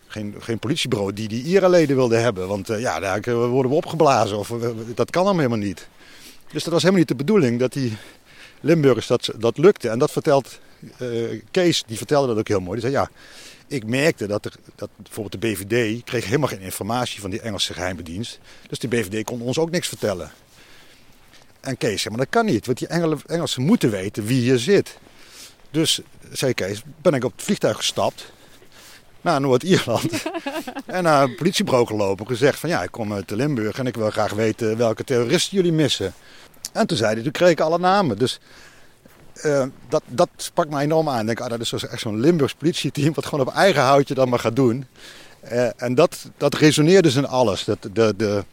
geen, 0.09 0.35
geen 0.39 0.59
politiebureau 0.59 1.13
die 1.13 1.27
die 1.27 1.43
IRA-leden 1.43 1.95
wilde 1.95 2.15
hebben. 2.15 2.47
Want 2.47 2.69
uh, 2.69 2.79
ja, 2.79 2.99
daar 2.99 3.21
worden 3.49 3.71
we 3.71 3.77
opgeblazen. 3.77 4.37
Of, 4.37 4.53
dat 4.95 5.09
kan 5.09 5.25
dan 5.25 5.35
helemaal 5.35 5.57
niet. 5.57 5.87
Dus 6.51 6.63
dat 6.63 6.73
was 6.73 6.81
helemaal 6.81 6.99
niet 6.99 7.07
de 7.07 7.23
bedoeling 7.23 7.59
dat 7.59 7.73
die 7.73 7.97
Limburgers 8.59 9.07
dat, 9.07 9.29
dat 9.37 9.57
lukte. 9.57 9.89
En 9.89 9.99
dat 9.99 10.11
vertelt 10.11 10.59
uh, 10.97 11.41
Kees, 11.51 11.83
die 11.87 11.97
vertelde 11.97 12.27
dat 12.27 12.37
ook 12.37 12.47
heel 12.47 12.59
mooi. 12.59 12.79
Die 12.79 12.89
zei, 12.89 13.01
ja, 13.01 13.09
ik 13.67 13.85
merkte 13.85 14.27
dat, 14.27 14.45
er, 14.45 14.53
dat 14.75 14.89
bijvoorbeeld 14.95 15.41
de 15.41 15.47
BVD 15.47 16.03
kreeg 16.03 16.25
helemaal 16.25 16.47
geen 16.47 16.61
informatie 16.61 17.21
van 17.21 17.29
die 17.29 17.41
Engelse 17.41 17.73
geheime 17.73 18.03
dienst. 18.03 18.39
Dus 18.69 18.79
de 18.79 18.87
BVD 18.87 19.23
kon 19.23 19.41
ons 19.41 19.57
ook 19.57 19.71
niks 19.71 19.87
vertellen. 19.87 20.31
En 21.59 21.77
Kees 21.77 22.01
zei, 22.01 22.15
maar 22.15 22.25
dat 22.25 22.33
kan 22.33 22.45
niet, 22.45 22.65
want 22.65 22.77
die 22.77 22.87
Engelsen 23.27 23.63
moeten 23.63 23.91
weten 23.91 24.25
wie 24.25 24.41
hier 24.41 24.59
zit. 24.59 24.97
Dus, 25.71 25.99
zei 26.31 26.53
Kees, 26.53 26.81
ben 27.01 27.13
ik 27.13 27.23
op 27.23 27.31
het 27.31 27.43
vliegtuig 27.43 27.77
gestapt 27.77 28.31
naar 29.21 29.41
Noord-Ierland. 29.41 30.11
en 30.85 31.03
naar 31.03 31.23
een 31.23 31.35
politiebureau 31.35 31.87
gelopen 31.87 32.27
gezegd 32.27 32.59
van 32.59 32.69
ja, 32.69 32.83
ik 32.83 32.91
kom 32.91 33.13
uit 33.13 33.29
Limburg 33.29 33.79
en 33.79 33.87
ik 33.87 33.95
wil 33.95 34.09
graag 34.09 34.33
weten 34.33 34.77
welke 34.77 35.03
terroristen 35.03 35.57
jullie 35.57 35.71
missen. 35.71 36.13
En 36.73 36.87
toen 36.87 36.97
zei 36.97 37.13
hij, 37.13 37.23
toen 37.23 37.31
kreeg 37.31 37.49
ik 37.49 37.59
alle 37.59 37.79
namen. 37.79 38.17
Dus 38.17 38.39
uh, 39.45 39.63
dat, 39.89 40.03
dat 40.07 40.29
sprak 40.35 40.69
mij 40.69 40.83
enorm 40.83 41.09
aan. 41.09 41.19
Ik 41.19 41.25
denk, 41.25 41.39
ah, 41.39 41.49
dat 41.49 41.59
is 41.59 41.71
echt 41.71 42.01
zo'n 42.01 42.19
Limburgs 42.19 42.53
politieteam 42.53 43.13
wat 43.13 43.25
gewoon 43.25 43.47
op 43.47 43.53
eigen 43.53 43.81
houtje 43.81 44.13
dan 44.13 44.29
maar 44.29 44.39
gaat 44.39 44.55
doen. 44.55 44.85
Uh, 45.51 45.81
en 45.81 45.95
dat, 45.95 46.29
dat 46.37 46.55
resoneerde 46.55 47.01
dus 47.01 47.15
in 47.15 47.27
alles. 47.27 47.63
Dat, 47.63 47.89
de, 47.93 48.13
de, 48.17 48.43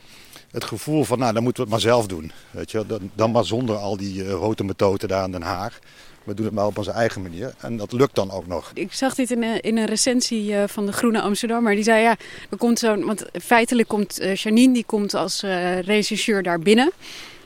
het 0.51 0.65
gevoel 0.65 1.05
van, 1.05 1.19
nou, 1.19 1.33
dan 1.33 1.43
moeten 1.43 1.65
we 1.65 1.71
het 1.71 1.83
maar 1.83 1.93
zelf 1.93 2.07
doen. 2.07 2.33
Weet 2.51 2.71
je? 2.71 2.87
Dan, 2.87 3.11
dan 3.15 3.31
maar 3.31 3.45
zonder 3.45 3.77
al 3.77 3.97
die 3.97 4.25
uh, 4.25 4.31
rote 4.31 4.65
methoden 4.65 5.09
daar 5.09 5.25
in 5.25 5.31
Den 5.31 5.43
Haag. 5.43 5.79
We 6.27 6.35
doen 6.35 6.45
het 6.45 6.55
maar 6.55 6.67
op 6.67 6.79
onze 6.79 6.91
eigen 6.91 7.23
manier. 7.23 7.55
En 7.59 7.77
dat 7.77 7.93
lukt 7.93 8.15
dan 8.15 8.31
ook 8.31 8.47
nog. 8.47 8.71
Ik 8.75 8.93
zag 8.93 9.15
dit 9.15 9.31
in 9.31 9.43
een, 9.43 9.61
in 9.61 9.77
een 9.77 9.87
recensie 9.87 10.55
van 10.67 10.87
de 10.87 10.93
Groene 10.93 11.21
Amsterdammer. 11.21 11.75
Die 11.75 11.85
zei, 11.85 12.03
ja, 12.03 12.17
er 12.51 12.57
komt 12.57 12.79
zo'n... 12.79 13.05
Want 13.05 13.25
feitelijk 13.43 13.89
komt 13.89 14.21
Janine, 14.35 14.75
die 14.75 14.85
komt 14.85 15.15
als 15.15 15.41
regisseur 15.81 16.43
daar 16.43 16.59
binnen 16.59 16.93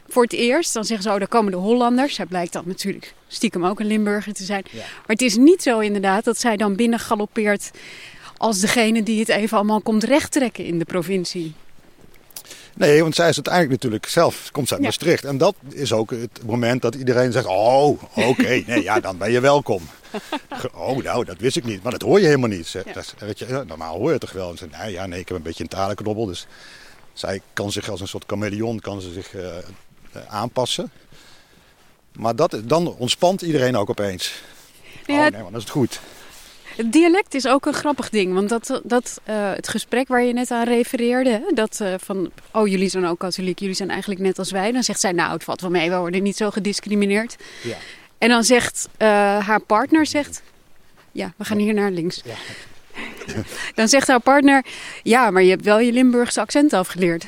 voor 0.09 0.23
het 0.23 0.33
eerst. 0.33 0.75
Dan 0.75 0.85
zeggen 0.85 1.07
ze, 1.07 1.13
oh, 1.13 1.19
daar 1.19 1.29
komen 1.29 1.53
de 1.53 1.59
Hollanders. 1.59 2.15
Zij 2.15 2.27
blijkt 2.27 2.53
dan 2.53 2.63
natuurlijk 2.67 3.15
stiekem 3.29 3.67
ook 3.67 3.81
een 3.81 3.87
Limburger 3.87 4.33
te 4.33 4.45
zijn. 4.45 4.65
Maar 4.73 5.05
het 5.07 5.23
is 5.23 5.37
niet 5.37 5.63
zo 5.63 5.79
inderdaad 5.79 6.25
dat 6.25 6.39
zij 6.39 6.57
dan 6.57 6.77
binnen 6.77 6.99
galoppeert 6.99 7.71
als 8.37 8.61
degene 8.61 9.03
die 9.03 9.21
het 9.21 9.29
even 9.29 9.57
allemaal 9.57 9.81
komt 9.81 10.05
rechttrekken 10.05 10.65
in 10.65 10.79
de 10.79 10.85
provincie. 10.85 11.55
Nee, 12.81 13.03
want 13.03 13.15
zij 13.15 13.29
is 13.29 13.35
uiteindelijk 13.35 13.73
natuurlijk 13.73 14.07
zelf, 14.07 14.49
komt 14.53 14.69
zij 14.69 14.77
uit 14.77 14.87
ja. 14.87 14.93
Maastricht. 14.93 15.25
En 15.25 15.39
dat 15.39 15.55
is 15.69 15.93
ook 15.93 16.11
het 16.11 16.41
moment 16.47 16.83
dat 16.83 16.95
iedereen 16.95 17.33
zegt, 17.33 17.47
oh, 17.47 17.87
oké, 17.87 18.27
okay, 18.27 18.65
nee, 18.67 18.83
ja, 18.83 19.01
dan 19.01 19.19
ben 19.19 19.31
je 19.31 19.41
welkom. 19.41 19.89
Oh, 20.75 20.97
nou, 20.97 21.25
dat 21.25 21.39
wist 21.39 21.57
ik 21.57 21.65
niet, 21.65 21.83
maar 21.83 21.93
dat 21.93 22.03
hoor 22.03 22.21
je 22.21 22.27
helemaal 22.27 22.49
niet. 22.49 22.71
Ja. 22.71 22.83
Dat, 22.93 23.15
weet 23.19 23.39
je, 23.39 23.65
normaal 23.67 23.97
hoor 23.97 24.07
je 24.07 24.13
het 24.13 24.21
toch 24.21 24.33
wel. 24.33 24.51
En 24.51 24.59
ze, 24.59 24.69
ja, 24.91 25.07
nee, 25.07 25.21
ik 25.21 25.29
heb 25.29 25.37
een 25.37 25.43
beetje 25.43 25.63
een 25.63 25.69
talenknobbel, 25.69 26.27
dus 26.27 26.47
zij 27.13 27.41
kan 27.53 27.73
zich 27.73 27.89
als 27.89 28.01
een 28.01 28.09
soort 28.09 28.25
chameleon 28.27 28.81
kan 28.81 29.01
ze 29.01 29.13
zich, 29.13 29.35
uh, 29.35 29.59
eh, 29.59 29.63
aanpassen. 30.29 30.91
Maar 32.13 32.37
dat, 32.37 32.61
dan 32.65 32.97
ontspant 32.97 33.43
iedereen 33.43 33.77
ook 33.77 33.91
opeens. 33.91 34.43
Ja, 35.07 35.27
oh 35.27 35.33
nee, 35.33 35.43
dan 35.43 35.57
is 35.57 35.63
het 35.63 35.71
goed. 35.71 36.01
Het 36.77 36.93
dialect 36.93 37.35
is 37.35 37.47
ook 37.47 37.67
een 37.67 37.75
grappig 37.75 38.11
ding. 38.11 38.35
Want 38.35 38.49
dat, 38.49 38.81
dat, 38.85 39.21
uh, 39.29 39.53
het 39.53 39.69
gesprek 39.69 40.09
waar 40.09 40.23
je 40.23 40.33
net 40.33 40.51
aan 40.51 40.65
refereerde, 40.65 41.51
dat 41.55 41.79
uh, 41.83 41.95
van, 41.99 42.31
oh 42.53 42.69
jullie 42.69 42.89
zijn 42.89 43.07
ook 43.07 43.19
katholiek, 43.19 43.59
jullie 43.59 43.75
zijn 43.75 43.91
eigenlijk 43.91 44.21
net 44.21 44.39
als 44.39 44.51
wij. 44.51 44.73
Dan 44.73 44.83
zegt 44.83 45.01
zij, 45.01 45.13
nou 45.13 45.33
het 45.33 45.45
valt 45.45 45.61
wel 45.61 45.71
mee, 45.71 45.91
we 45.91 45.97
worden 45.97 46.23
niet 46.23 46.37
zo 46.37 46.51
gediscrimineerd. 46.51 47.37
Ja. 47.63 47.77
En 48.19 48.29
dan 48.29 48.45
zegt 48.45 48.89
uh, 48.99 49.09
haar 49.47 49.61
partner, 49.61 50.07
zegt, 50.07 50.43
ja, 51.13 51.33
we 51.37 51.45
gaan 51.45 51.59
hier 51.59 51.75
naar 51.75 51.91
links. 51.91 52.23
Ja. 52.25 52.35
dan 53.75 53.89
zegt 53.89 54.09
haar 54.09 54.21
partner, 54.21 54.65
ja, 55.03 55.31
maar 55.31 55.43
je 55.43 55.51
hebt 55.51 55.65
wel 55.65 55.81
je 55.81 55.93
Limburgse 55.93 56.41
accent 56.41 56.73
afgeleerd. 56.73 57.27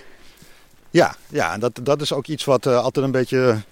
Ja, 0.91 1.15
ja 1.29 1.53
en 1.53 1.61
dat, 1.61 1.81
dat 1.83 2.01
is 2.01 2.13
ook 2.13 2.27
iets 2.27 2.45
wat 2.45 2.67
altijd 2.67 3.05
een 3.05 3.13
beetje 3.13 3.63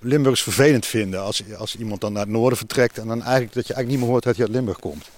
Limburgs 0.00 0.42
vervelend 0.42 0.86
vinden. 0.86 1.22
Als, 1.22 1.42
als 1.58 1.76
iemand 1.76 2.00
dan 2.00 2.12
naar 2.12 2.22
het 2.22 2.30
noorden 2.30 2.58
vertrekt 2.58 2.98
en 2.98 3.06
dan 3.06 3.22
eigenlijk 3.22 3.52
dat 3.52 3.66
je 3.66 3.74
eigenlijk 3.74 3.88
niet 3.88 3.98
meer 3.98 4.08
hoort 4.08 4.24
dat 4.24 4.36
je 4.36 4.42
uit 4.42 4.52
Limburg 4.52 4.78
komt. 4.78 5.08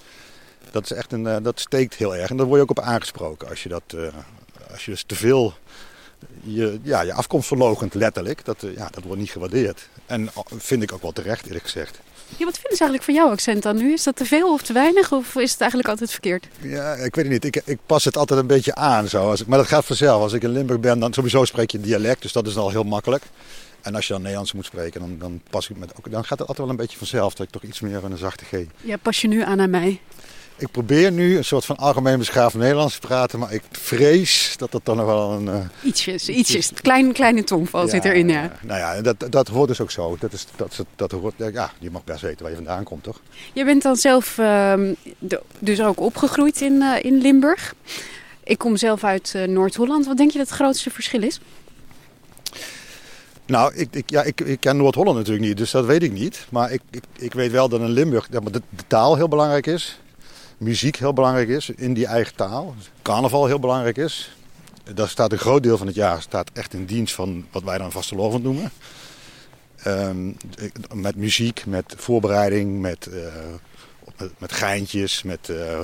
Dat 0.71 0.83
is 0.83 0.91
echt 0.91 1.11
een, 1.11 1.25
uh, 1.25 1.37
dat 1.41 1.59
steekt 1.59 1.95
heel 1.95 2.15
erg. 2.15 2.29
En 2.29 2.37
daar 2.37 2.45
word 2.45 2.57
je 2.57 2.63
ook 2.63 2.77
op 2.77 2.79
aangesproken 2.79 3.49
als 3.49 3.63
je 3.63 3.69
dat, 3.69 3.83
uh, 3.95 4.07
als 4.71 4.85
je 4.85 4.91
dus 4.91 5.03
te 5.03 5.15
veel 5.15 5.53
je, 6.43 6.79
ja, 6.83 7.01
je 7.01 7.13
afkomst 7.13 7.47
verlogent, 7.47 7.93
letterlijk. 7.93 8.45
Dat, 8.45 8.65
ja, 8.75 8.87
dat 8.91 9.03
wordt 9.03 9.19
niet 9.19 9.31
gewaardeerd. 9.31 9.89
En 10.05 10.29
vind 10.57 10.83
ik 10.83 10.91
ook 10.93 11.01
wel 11.01 11.11
terecht, 11.11 11.45
eerlijk 11.45 11.63
gezegd. 11.63 11.99
Ja, 12.37 12.45
wat 12.45 12.53
vinden 12.53 12.77
ze 12.77 12.83
eigenlijk 12.83 13.03
van 13.03 13.13
jouw 13.13 13.29
accent 13.29 13.63
dan 13.63 13.75
nu? 13.75 13.93
Is 13.93 14.03
dat 14.03 14.15
te 14.15 14.25
veel 14.25 14.53
of 14.53 14.61
te 14.61 14.73
weinig? 14.73 15.11
Of 15.11 15.35
is 15.35 15.51
het 15.51 15.61
eigenlijk 15.61 15.89
altijd 15.89 16.11
verkeerd? 16.11 16.47
Ja, 16.61 16.93
ik 16.93 17.15
weet 17.15 17.25
het 17.25 17.33
niet. 17.33 17.45
Ik, 17.45 17.61
ik 17.65 17.79
pas 17.85 18.05
het 18.05 18.17
altijd 18.17 18.39
een 18.39 18.47
beetje 18.47 18.75
aan. 18.75 19.07
Zo. 19.07 19.29
Als 19.29 19.41
ik, 19.41 19.47
maar 19.47 19.57
dat 19.57 19.67
gaat 19.67 19.85
vanzelf. 19.85 20.21
Als 20.21 20.33
ik 20.33 20.43
in 20.43 20.49
Limburg 20.49 20.79
ben, 20.79 20.99
dan 20.99 21.13
sowieso 21.13 21.45
spreek 21.45 21.71
je 21.71 21.79
dialect. 21.79 22.21
Dus 22.21 22.31
dat 22.31 22.47
is 22.47 22.57
al 22.57 22.69
heel 22.69 22.83
makkelijk. 22.83 23.23
En 23.81 23.95
als 23.95 24.07
je 24.07 24.13
dan 24.13 24.21
Nederlands 24.21 24.53
moet 24.53 24.65
spreken, 24.65 24.99
dan, 24.99 25.15
dan, 25.19 25.41
pas 25.49 25.69
ik 25.69 25.77
met, 25.77 25.91
dan 26.09 26.25
gaat 26.25 26.39
het 26.39 26.47
altijd 26.47 26.57
wel 26.57 26.69
een 26.69 26.75
beetje 26.75 26.97
vanzelf. 26.97 27.33
Dat 27.33 27.45
ik 27.45 27.51
toch 27.51 27.63
iets 27.63 27.79
meer 27.79 27.99
van 27.99 28.11
een 28.11 28.17
zachte 28.17 28.45
G. 28.45 28.51
Ja, 28.81 28.97
pas 28.97 29.21
je 29.21 29.27
nu 29.27 29.43
aan 29.43 29.61
aan 29.61 29.69
mij? 29.69 29.99
Ik 30.57 30.71
probeer 30.71 31.11
nu 31.11 31.37
een 31.37 31.45
soort 31.45 31.65
van 31.65 31.77
algemeen 31.77 32.17
beschaafd 32.17 32.55
Nederlands 32.55 32.93
te 32.93 32.99
praten, 32.99 33.39
maar 33.39 33.53
ik 33.53 33.61
vrees 33.71 34.53
dat 34.57 34.71
dat 34.71 34.81
dan 34.85 34.97
nog 34.97 35.05
wel 35.05 35.31
een... 35.31 35.45
Uh, 35.45 35.59
ietsjes, 35.83 36.29
ietsjes. 36.29 36.71
Klein, 36.73 37.13
kleine 37.13 37.43
tongval 37.43 37.83
ja, 37.83 37.89
zit 37.89 38.05
erin, 38.05 38.29
ja. 38.29 38.51
Nou 38.61 38.79
ja, 38.79 39.01
dat, 39.01 39.25
dat 39.29 39.47
hoort 39.47 39.67
dus 39.67 39.81
ook 39.81 39.91
zo. 39.91 40.17
Dat 40.19 40.33
is, 40.33 40.45
dat, 40.55 40.85
dat 40.95 41.11
hoort, 41.11 41.33
ja, 41.37 41.71
je 41.79 41.91
mag 41.91 42.03
best 42.03 42.21
weten 42.21 42.41
waar 42.41 42.49
je 42.49 42.55
vandaan 42.55 42.83
komt, 42.83 43.03
toch? 43.03 43.19
Je 43.53 43.65
bent 43.65 43.81
dan 43.81 43.95
zelf 43.95 44.37
uh, 44.37 44.73
de, 45.19 45.41
dus 45.59 45.81
ook 45.81 45.99
opgegroeid 45.99 46.61
in, 46.61 46.73
uh, 46.73 46.95
in 47.01 47.17
Limburg. 47.17 47.73
Ik 48.43 48.57
kom 48.57 48.77
zelf 48.77 49.03
uit 49.03 49.33
uh, 49.35 49.43
Noord-Holland. 49.43 50.05
Wat 50.05 50.17
denk 50.17 50.31
je 50.31 50.37
dat 50.37 50.47
het 50.47 50.55
grootste 50.55 50.89
verschil 50.89 51.23
is? 51.23 51.39
Nou, 53.51 53.75
ik, 53.75 53.95
ik, 53.95 54.09
ja, 54.09 54.23
ik, 54.23 54.41
ik 54.41 54.59
ken 54.59 54.77
Noord-Holland 54.77 55.17
natuurlijk 55.17 55.45
niet, 55.45 55.57
dus 55.57 55.71
dat 55.71 55.85
weet 55.85 56.03
ik 56.03 56.11
niet. 56.11 56.45
Maar 56.49 56.71
ik, 56.71 56.81
ik, 56.89 57.03
ik 57.17 57.33
weet 57.33 57.51
wel 57.51 57.69
dat 57.69 57.79
in 57.79 57.89
Limburg 57.89 58.27
de, 58.27 58.61
taal 58.87 59.15
heel 59.15 59.27
belangrijk 59.27 59.67
is 59.67 59.99
muziek 60.61 60.95
heel 60.95 61.13
belangrijk 61.13 61.49
is 61.49 61.69
in 61.69 61.93
die 61.93 62.05
eigen 62.05 62.35
taal. 62.35 62.75
Carnaval 63.01 63.45
heel 63.45 63.59
belangrijk 63.59 63.97
is. 63.97 64.35
Dat 64.93 65.09
staat 65.09 65.31
een 65.31 65.37
groot 65.37 65.63
deel 65.63 65.77
van 65.77 65.87
het 65.87 65.95
jaar 65.95 66.21
staat 66.21 66.49
echt 66.53 66.73
in 66.73 66.85
dienst 66.85 67.13
van 67.13 67.45
wat 67.51 67.63
wij 67.63 67.77
dan 67.77 67.91
vastelovend 67.91 68.43
noemen. 68.43 68.71
Um, 69.87 70.37
met 70.93 71.15
muziek, 71.15 71.65
met 71.65 71.93
voorbereiding, 71.97 72.81
met, 72.81 73.07
uh, 73.11 74.27
met, 74.37 74.51
geintjes, 74.51 75.23
met 75.23 75.47
uh, 75.49 75.81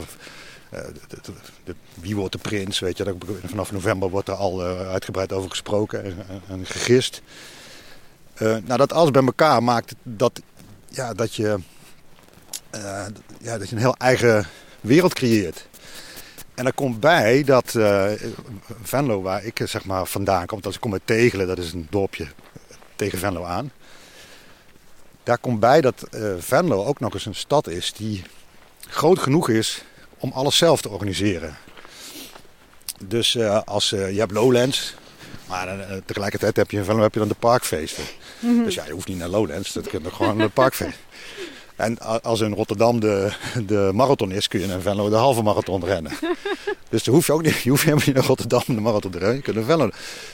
de, 1.07 1.17
de, 1.63 1.75
wie 1.93 2.15
wordt 2.15 2.31
de 2.31 2.37
prins, 2.37 2.79
weet 2.79 2.97
je. 2.97 3.15
Vanaf 3.45 3.71
november 3.71 4.09
wordt 4.09 4.27
er 4.27 4.35
al 4.35 4.61
uitgebreid 4.63 5.33
over 5.33 5.49
gesproken 5.49 6.03
en, 6.03 6.41
en 6.47 6.65
gegist. 6.65 7.21
Nou, 8.39 8.77
dat 8.77 8.93
alles 8.93 9.11
bij 9.11 9.23
elkaar 9.23 9.63
maakt 9.63 9.95
dat, 10.03 10.41
ja, 10.89 11.13
dat 11.13 11.35
je... 11.35 11.57
ja, 13.41 13.57
dat 13.57 13.69
je 13.69 13.75
een 13.75 13.81
heel 13.81 13.97
eigen 13.97 14.47
wereld 14.81 15.13
creëert. 15.13 15.67
En 16.55 16.65
er 16.65 16.73
komt 16.73 16.99
bij 16.99 17.43
dat 17.43 17.73
uh, 17.73 18.11
Venlo, 18.81 19.21
waar 19.21 19.43
ik 19.43 19.61
zeg 19.63 19.85
maar, 19.85 20.05
vandaan 20.05 20.45
kom, 20.45 20.59
als 20.63 20.75
ik 20.75 20.81
kom 20.81 20.93
uit 20.93 21.01
Tegelen, 21.05 21.47
dat 21.47 21.57
is 21.57 21.73
een 21.73 21.87
dorpje 21.89 22.27
tegen 22.95 23.19
Venlo 23.19 23.43
aan. 23.43 23.71
Daar 25.23 25.37
komt 25.37 25.59
bij 25.59 25.81
dat 25.81 26.07
uh, 26.11 26.33
Venlo 26.39 26.85
ook 26.85 26.99
nog 26.99 27.13
eens 27.13 27.25
een 27.25 27.35
stad 27.35 27.67
is 27.67 27.93
die 27.93 28.23
groot 28.79 29.19
genoeg 29.19 29.49
is 29.49 29.83
om 30.17 30.31
alles 30.31 30.57
zelf 30.57 30.81
te 30.81 30.89
organiseren. 30.89 31.57
Dus 33.05 33.37
als 33.65 33.89
je 33.89 33.95
hebt 33.95 34.31
Lowlands, 34.31 34.95
maar 35.47 35.77
tegelijkertijd 36.05 36.55
heb 36.55 36.71
je 36.71 36.77
in 36.77 36.83
Venlo 36.83 37.01
heb 37.01 37.13
je 37.13 37.19
dan 37.19 37.27
de 37.27 37.35
parkfeesten. 37.39 38.03
Mm 38.39 38.55
-hmm. 38.55 38.63
Dus 38.63 38.73
ja, 38.73 38.85
je 38.85 38.91
hoeft 38.91 39.07
niet 39.07 39.17
naar 39.17 39.27
Lowlands, 39.27 39.73
dat 39.73 39.87
kun 39.87 40.03
je 40.03 40.11
gewoon 40.11 40.39
een 40.39 40.51
parkfeest. 40.51 40.97
En 41.77 41.99
als 42.21 42.41
in 42.41 42.53
Rotterdam 42.53 42.99
de, 42.99 43.31
de 43.65 43.91
marathon 43.93 44.31
is, 44.31 44.47
kun 44.47 44.59
je 44.59 44.65
in 44.65 44.81
Venlo 44.81 45.09
de 45.09 45.15
halve 45.15 45.41
marathon 45.41 45.85
rennen. 45.85 46.11
dus 46.89 47.03
dan 47.03 47.13
hoef 47.13 47.27
je 47.27 47.33
ook 47.33 47.41
niet, 47.41 47.55
je 47.55 47.69
hoeft 47.69 47.83
helemaal 47.83 48.05
niet 48.05 48.15
naar 48.15 48.25
Rotterdam 48.25 48.61
de 48.65 48.73
marathon 48.73 49.11
te 49.11 49.17
rennen. 49.17 49.35
Je 49.35 49.41
kunt 49.41 49.57
in 49.57 49.63
Venlo. 49.63 49.89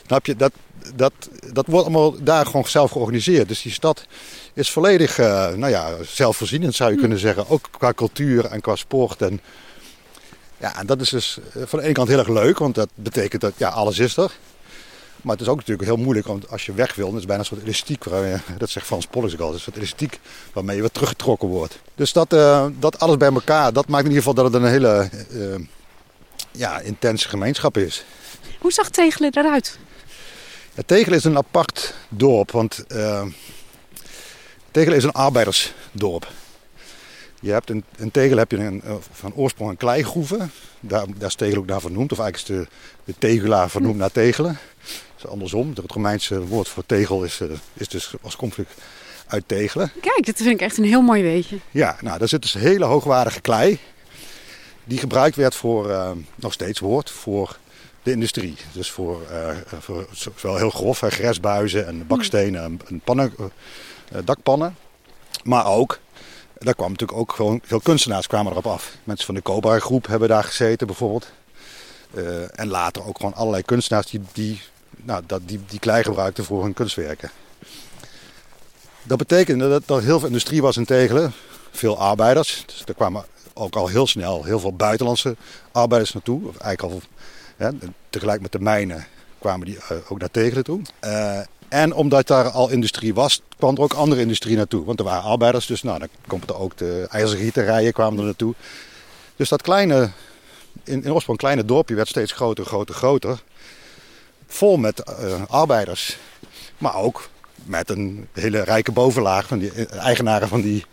Snap 0.06 0.26
je, 0.26 0.36
dat, 0.36 0.52
dat, 0.96 1.14
dat 1.54 1.66
wordt 1.68 1.86
allemaal 1.86 2.24
daar 2.24 2.46
gewoon 2.46 2.68
zelf 2.68 2.92
georganiseerd. 2.92 3.48
Dus 3.48 3.62
die 3.62 3.72
stad 3.72 4.06
is 4.54 4.72
volledig, 4.72 5.20
uh, 5.20 5.26
nou 5.50 5.72
ja, 5.72 5.90
zelfvoorzienend 6.04 6.76
zou 6.76 6.92
je 6.92 6.98
kunnen 6.98 7.20
zeggen. 7.20 7.50
Ook 7.50 7.70
qua 7.78 7.94
cultuur 7.94 8.46
en 8.46 8.62
qua 8.62 8.76
sport. 8.76 9.22
En 9.22 9.42
Ja, 10.58 10.80
en 10.80 10.86
dat 10.86 11.02
is 11.02 11.10
dus 11.10 11.38
eh, 11.54 11.64
van 11.66 11.80
de 11.80 11.86
ene 11.86 11.94
kant 11.94 12.08
heel 12.08 12.20
erg 12.20 12.28
leuk, 12.28 12.58
want 12.58 12.76
dat 12.76 12.90
betekent 12.96 13.42
dat 13.42 13.54
ja, 13.58 13.70
alles 13.70 14.00
is 14.00 14.18
er. 14.18 14.32
Maar 15.24 15.32
het 15.32 15.42
is 15.42 15.48
ook 15.48 15.58
natuurlijk 15.58 15.88
heel 15.88 15.98
moeilijk, 15.98 16.28
want 16.28 16.50
als 16.50 16.66
je 16.66 16.74
weg 16.74 16.96
wil, 16.96 17.10
dat 17.12 17.20
is 17.20 17.26
bijna 17.26 17.42
een 17.42 17.48
soort 17.48 17.64
elastiek. 17.64 18.04
Dat 18.58 18.70
zegt 18.70 18.86
Frans 18.86 19.06
Pollux 19.06 19.34
ook 19.34 19.40
al, 19.40 19.54
een 19.54 19.60
soort 19.60 19.76
elastiek 19.76 20.20
waarmee 20.54 20.76
je 20.76 20.82
weer 20.82 20.92
teruggetrokken 20.92 21.48
wordt. 21.48 21.80
Dus 21.96 22.14
dat, 22.14 22.34
uh, 22.34 22.66
dat 22.80 23.00
alles 23.00 23.18
bij 23.18 23.32
elkaar, 23.34 23.74
dat 23.74 23.88
maakt 23.88 24.04
in 24.04 24.10
ieder 24.10 24.24
geval 24.24 24.44
dat 24.44 24.54
het 24.54 24.62
een 24.62 24.70
hele 24.70 25.10
uh, 25.32 25.56
ja, 26.52 26.80
intense 26.80 27.30
gemeenschap 27.30 27.78
is. 27.78 28.06
Hoe 28.60 28.72
zag 28.72 28.90
Tegelen 28.90 29.38
eruit? 29.38 29.78
Ja, 30.74 30.84
Tegelen 30.86 31.18
is 31.18 31.24
een 31.24 31.38
apart 31.38 31.94
dorp, 32.10 32.52
want 32.52 32.84
uh, 32.88 33.26
Tegelen 34.72 34.98
is 34.98 35.04
een 35.04 35.12
arbeidersdorp. 35.12 36.28
Je 37.40 37.52
hebt 37.52 37.70
in, 37.70 37.84
in 37.98 38.12
Tegel 38.12 38.38
heb 38.38 38.52
je 38.52 38.58
een, 38.58 38.82
van 39.12 39.34
oorsprong 39.34 39.70
een 39.70 39.78
kleigroeven. 39.78 40.52
Daar, 40.80 41.06
daar 41.18 41.28
is 41.28 41.36
Tegel 41.36 41.58
ook 41.58 41.66
naar 41.66 41.82
vernoemd. 41.82 42.12
Of 42.12 42.20
eigenlijk 42.20 42.50
is 42.50 42.66
de, 42.66 42.76
de 43.04 43.18
Tegelaar 43.20 43.70
vernoemd 43.70 43.98
naar 43.98 44.12
Tegelen. 44.12 44.58
Dus 45.24 45.32
andersom. 45.32 45.70
Het 45.76 45.92
Romeinse 45.92 46.46
woord 46.46 46.68
voor 46.68 46.86
tegel 46.86 47.24
is, 47.24 47.42
is 47.74 47.88
dus 47.88 48.14
oorspronkelijk 48.22 48.70
uit 49.28 49.44
Tegelen. 49.48 49.92
Kijk, 50.02 50.26
dat 50.26 50.36
vind 50.36 50.50
ik 50.50 50.62
echt 50.62 50.78
een 50.78 50.84
heel 50.84 51.02
mooi 51.02 51.22
weetje. 51.22 51.58
Ja, 51.72 51.98
nou, 52.02 52.20
daar 52.20 52.28
zit 52.28 52.42
dus 52.42 52.54
hele 52.54 52.86
hoogwaardige 52.86 53.42
klei. 53.42 53.80
Die 54.84 54.98
gebruikt 54.98 55.36
werd 55.36 55.56
voor, 55.56 55.90
uh, 55.90 56.12
nog 56.36 56.54
steeds 56.54 56.80
woord, 56.80 57.10
voor 57.10 57.58
de 58.04 58.12
industrie. 58.12 58.56
Dus 58.72 58.92
voor, 58.92 59.22
uh, 59.32 59.50
voor 59.80 60.08
zowel 60.36 60.58
heel 60.58 60.70
grof, 60.70 61.00
hè, 61.00 61.10
gresbuizen 61.10 61.88
en 61.88 62.08
bakstenen 62.08 62.64
en, 62.64 62.80
en 62.88 63.00
pannen, 63.00 63.34
uh, 63.40 63.48
dakpannen. 64.26 64.76
Maar 65.44 65.66
ook 65.66 66.00
daar 66.58 66.76
kwam 66.76 66.92
natuurlijk 66.92 67.20
ook 67.20 67.32
gewoon 67.32 67.60
veel 67.64 67.80
kunstenaars 67.80 68.28
kwamen 68.28 68.52
erop 68.52 68.68
af. 68.68 68.96
Mensen 69.04 69.26
van 69.26 69.36
de 69.36 69.42
Cobra 69.42 69.80
groep 69.80 70.08
hebben 70.08 70.30
daar 70.30 70.44
gezeten 70.44 70.88
bijvoorbeeld. 70.88 71.32
En 72.56 72.68
later 72.68 73.06
ook 73.06 73.18
gewoon 73.18 73.34
allerlei 73.34 73.64
kunstenaars 73.64 74.06
die, 74.06 74.22
die, 74.34 74.62
nou, 75.04 75.24
dat, 75.26 75.42
die, 75.46 75.60
die 75.68 75.80
klei 75.80 76.04
gebruikten 76.04 76.44
voor 76.44 76.64
hun 76.64 76.74
kunstwerken. 76.74 77.32
Dat 79.04 79.18
betekende 79.18 79.70
dat 79.70 79.98
er 79.98 80.04
heel 80.04 80.20
veel 80.20 80.28
industrie 80.28 80.62
was 80.62 80.78
in 80.78 80.86
Tegelen. 80.86 81.34
Veel 81.72 81.98
arbeiders. 81.98 82.64
Dus 82.66 82.84
er 82.86 82.94
kwamen 82.94 83.26
ook 83.54 83.76
al 83.76 83.88
heel 83.88 84.08
snel 84.08 84.44
heel 84.44 84.60
veel 84.60 84.76
buitenlandse 84.76 85.36
arbeiders 85.72 86.14
naartoe. 86.14 86.48
Of 86.48 86.58
eigenlijk 86.58 86.94
al, 86.94 87.02
tegelijk 88.10 88.42
met 88.42 88.52
de 88.52 88.60
mijnen 88.60 89.08
kwamen 89.40 89.66
die 89.66 89.76
uh, 89.76 89.98
ook 90.08 90.20
naar 90.20 90.32
Tegelen 90.32 90.64
toe. 90.64 90.82
Uh, 91.04 91.40
en 91.68 91.94
omdat 91.94 92.28
daar 92.28 92.50
al 92.50 92.70
industrie 92.70 93.14
was, 93.14 93.42
kwam 93.58 93.76
er 93.76 93.82
ook 93.82 93.94
andere 93.94 94.22
industrie 94.22 94.56
naartoe. 94.56 94.86
Want 94.86 95.00
er 95.00 95.06
waren 95.06 95.24
arbeiders, 95.24 95.66
dus 95.66 95.84
nou, 95.84 96.00
dan 96.00 96.08
komt 96.28 96.50
er 96.50 96.58
ook 96.58 96.78
de 96.78 97.08
ijzergieterijen 97.10 97.94
kwamen 97.94 98.20
er 98.20 98.26
naartoe. 98.26 98.54
Dus 99.36 99.50
dat 99.50 99.62
kleine, 99.62 100.10
in, 100.84 101.04
in 101.04 101.14
oorsprong 101.14 101.38
kleine 101.38 101.66
dorpje 101.66 101.96
werd 101.96 102.08
steeds 102.08 102.32
groter, 102.32 102.66
groter, 102.66 102.96
groter. 102.96 103.44
Vol 104.54 104.78
met 104.78 105.04
uh, 105.20 105.42
arbeiders. 105.48 106.18
Maar 106.78 106.96
ook 106.96 107.30
met 107.64 107.90
een 107.90 108.28
hele 108.34 108.64
rijke 108.64 108.92
bovenlaag 108.92 109.48
van 109.48 109.60
die 109.60 109.72
eigenaren 109.86 110.48
van 110.48 110.62
die, 110.62 110.86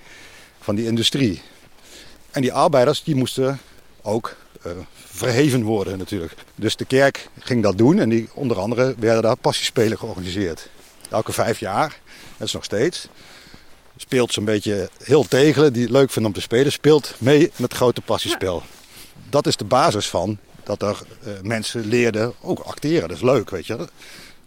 van 0.61 0.75
die 0.75 0.87
industrie. 0.87 1.43
En 2.31 2.43
die 2.43 2.53
arbeiders 2.53 3.03
die 3.03 3.15
moesten 3.15 3.61
ook 4.03 4.37
uh, 4.67 4.73
verheven 4.95 5.63
worden 5.63 5.99
natuurlijk. 5.99 6.35
Dus 6.55 6.77
de 6.77 6.85
kerk 6.85 7.29
ging 7.39 7.63
dat 7.63 7.79
doen 7.79 7.99
en 7.99 8.09
die, 8.09 8.29
onder 8.35 8.59
andere 8.59 8.95
werden 8.99 9.23
daar 9.23 9.37
passiespelen 9.37 9.99
georganiseerd. 9.99 10.69
Elke 11.11 11.33
vijf 11.33 11.59
jaar, 11.59 12.01
dat 12.37 12.47
is 12.47 12.53
nog 12.53 12.65
steeds. 12.65 13.09
Speelt 13.97 14.33
zo'n 14.33 14.45
beetje 14.45 14.91
heel 15.03 15.29
tegelen, 15.29 15.73
die 15.73 15.83
het 15.83 15.91
leuk 15.91 16.11
vinden 16.11 16.31
om 16.31 16.37
te 16.37 16.43
spelen, 16.43 16.73
speelt 16.73 17.15
mee 17.19 17.41
met 17.41 17.53
het 17.57 17.75
grote 17.75 18.01
passiespel. 18.01 18.63
Dat 19.29 19.47
is 19.47 19.57
de 19.57 19.65
basis 19.65 20.09
van 20.09 20.39
dat 20.65 20.83
er 20.83 20.99
uh, 21.27 21.33
mensen 21.43 21.87
leerden 21.87 22.33
ook 22.41 22.59
acteren. 22.59 23.09
Dat 23.09 23.17
is 23.17 23.23
leuk, 23.23 23.51
weet 23.51 23.67
je. 23.67 23.89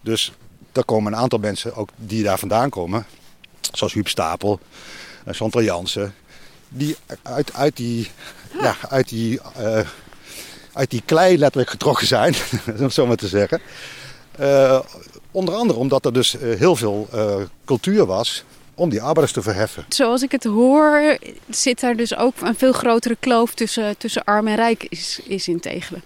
Dus 0.02 0.34
daar 0.71 0.84
komen 0.84 1.13
een 1.13 1.19
aantal 1.19 1.39
mensen 1.39 1.76
ook 1.76 1.89
die 1.95 2.23
daar 2.23 2.39
vandaan 2.39 2.69
komen. 2.69 3.06
Zoals 3.71 3.93
Huub 3.93 4.08
Stapel, 4.08 4.60
uh, 5.28 5.34
Chantal 5.34 5.63
Jansen. 5.63 6.13
Die 6.69 6.95
uit, 7.21 7.54
uit 7.54 7.78
die, 7.78 8.12
ja, 8.62 8.76
uit 8.89 9.10
die 9.10 9.39
uh, 9.60 9.80
uit 10.73 10.89
die 10.89 11.02
klei 11.06 11.38
letterlijk 11.38 11.69
getrokken 11.69 12.08
zijn, 12.08 12.36
om 12.80 12.89
zo 12.89 13.08
maar 13.08 13.15
te 13.15 13.28
zeggen. 13.28 13.62
Onder 15.32 15.56
andere 15.56 15.80
omdat 15.80 16.06
er 16.06 16.13
dus 16.13 16.36
heel 16.39 16.76
veel 16.76 17.10
cultuur 17.65 18.06
was 18.06 18.43
om 18.75 18.89
die 18.89 19.01
arbeiders 19.01 19.31
te 19.31 19.41
verheffen. 19.41 19.86
Zoals 19.89 20.21
ik 20.21 20.31
het 20.31 20.43
hoor, 20.43 21.17
zit 21.49 21.79
daar 21.79 21.95
dus 21.95 22.15
ook 22.15 22.33
een 22.41 22.55
veel 22.55 22.73
grotere 22.73 23.17
kloof 23.19 23.53
tussen, 23.53 23.97
tussen 23.97 24.23
arm 24.23 24.47
en 24.47 24.55
rijk 24.55 24.86
is, 24.89 25.19
is 25.23 25.47
in 25.47 25.59
Tegelen. 25.59 26.03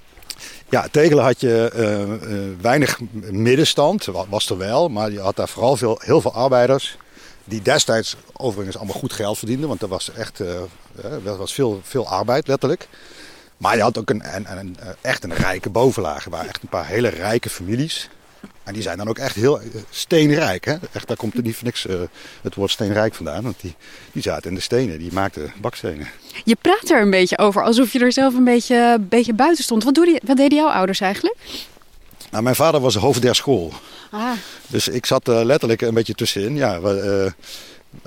Ja, 0.69 0.88
Tegelen 0.91 1.23
had 1.23 1.41
je 1.41 2.56
weinig 2.62 2.99
middenstand, 3.32 4.06
was 4.30 4.49
er 4.49 4.58
wel, 4.58 4.89
maar 4.89 5.12
je 5.12 5.19
had 5.19 5.36
daar 5.36 5.49
vooral 5.49 5.77
veel, 5.77 5.99
heel 6.03 6.21
veel 6.21 6.34
arbeiders. 6.34 6.97
Die 7.43 7.62
destijds 7.62 8.15
overigens 8.34 8.77
allemaal 8.77 8.95
goed 8.95 9.13
geld 9.13 9.38
verdienden, 9.38 9.67
want 9.67 9.82
er 9.82 9.88
was 9.88 10.12
echt 10.12 10.41
er 11.01 11.38
was 11.38 11.53
veel, 11.53 11.82
veel 11.84 12.08
arbeid 12.08 12.47
letterlijk. 12.47 12.88
Maar 13.58 13.75
je 13.75 13.82
had 13.82 13.97
ook 13.97 14.10
een, 14.10 14.36
een, 14.36 14.58
een, 14.58 14.77
echt 15.01 15.23
een 15.23 15.34
rijke 15.34 15.69
bovenlaag. 15.69 16.25
Er 16.25 16.32
waren 16.32 16.47
echt 16.47 16.62
een 16.62 16.69
paar 16.69 16.88
hele 16.88 17.08
rijke 17.08 17.49
families. 17.49 18.10
En 18.67 18.73
die 18.73 18.82
zijn 18.82 18.97
dan 18.97 19.08
ook 19.08 19.17
echt 19.17 19.36
heel 19.36 19.60
steenrijk. 19.89 20.65
Hè? 20.65 20.75
Echt, 20.91 21.08
daar 21.08 21.17
komt 21.17 21.34
er 21.34 21.41
niet 21.41 21.56
voor 21.56 21.63
niks 21.63 21.86
uh, 21.86 21.95
het 22.41 22.56
woord 22.56 22.71
steenrijk 22.71 23.15
vandaan. 23.15 23.43
Want 23.43 23.62
die, 23.62 23.75
die 24.12 24.21
zaten 24.21 24.49
in 24.49 24.56
de 24.56 24.62
stenen, 24.62 24.99
die 24.99 25.13
maakten 25.13 25.53
bakstenen. 25.58 26.08
Je 26.43 26.58
praat 26.62 26.89
er 26.89 27.01
een 27.01 27.10
beetje 27.10 27.38
over, 27.38 27.63
alsof 27.63 27.93
je 27.93 27.99
er 27.99 28.12
zelf 28.12 28.34
een 28.34 28.43
beetje, 28.43 28.97
beetje 29.01 29.34
buiten 29.34 29.63
stond. 29.63 29.84
Wat, 29.84 29.97
wat 30.23 30.38
deden 30.38 30.58
jouw 30.58 30.69
ouders 30.69 30.99
eigenlijk? 30.99 31.38
Nou, 32.32 32.43
mijn 32.43 32.56
vader 32.56 32.82
was 32.82 32.95
hoofd 32.95 33.21
der 33.21 33.36
school. 33.36 33.73
Ah. 34.12 34.32
Dus 34.67 34.88
ik 34.88 35.06
zat 35.06 35.30
uh, 35.30 35.41
letterlijk 35.43 35.82
een 35.82 35.93
beetje 35.93 36.13
tussenin. 36.13 36.56
Ja, 36.56 36.80
uh, 36.80 37.25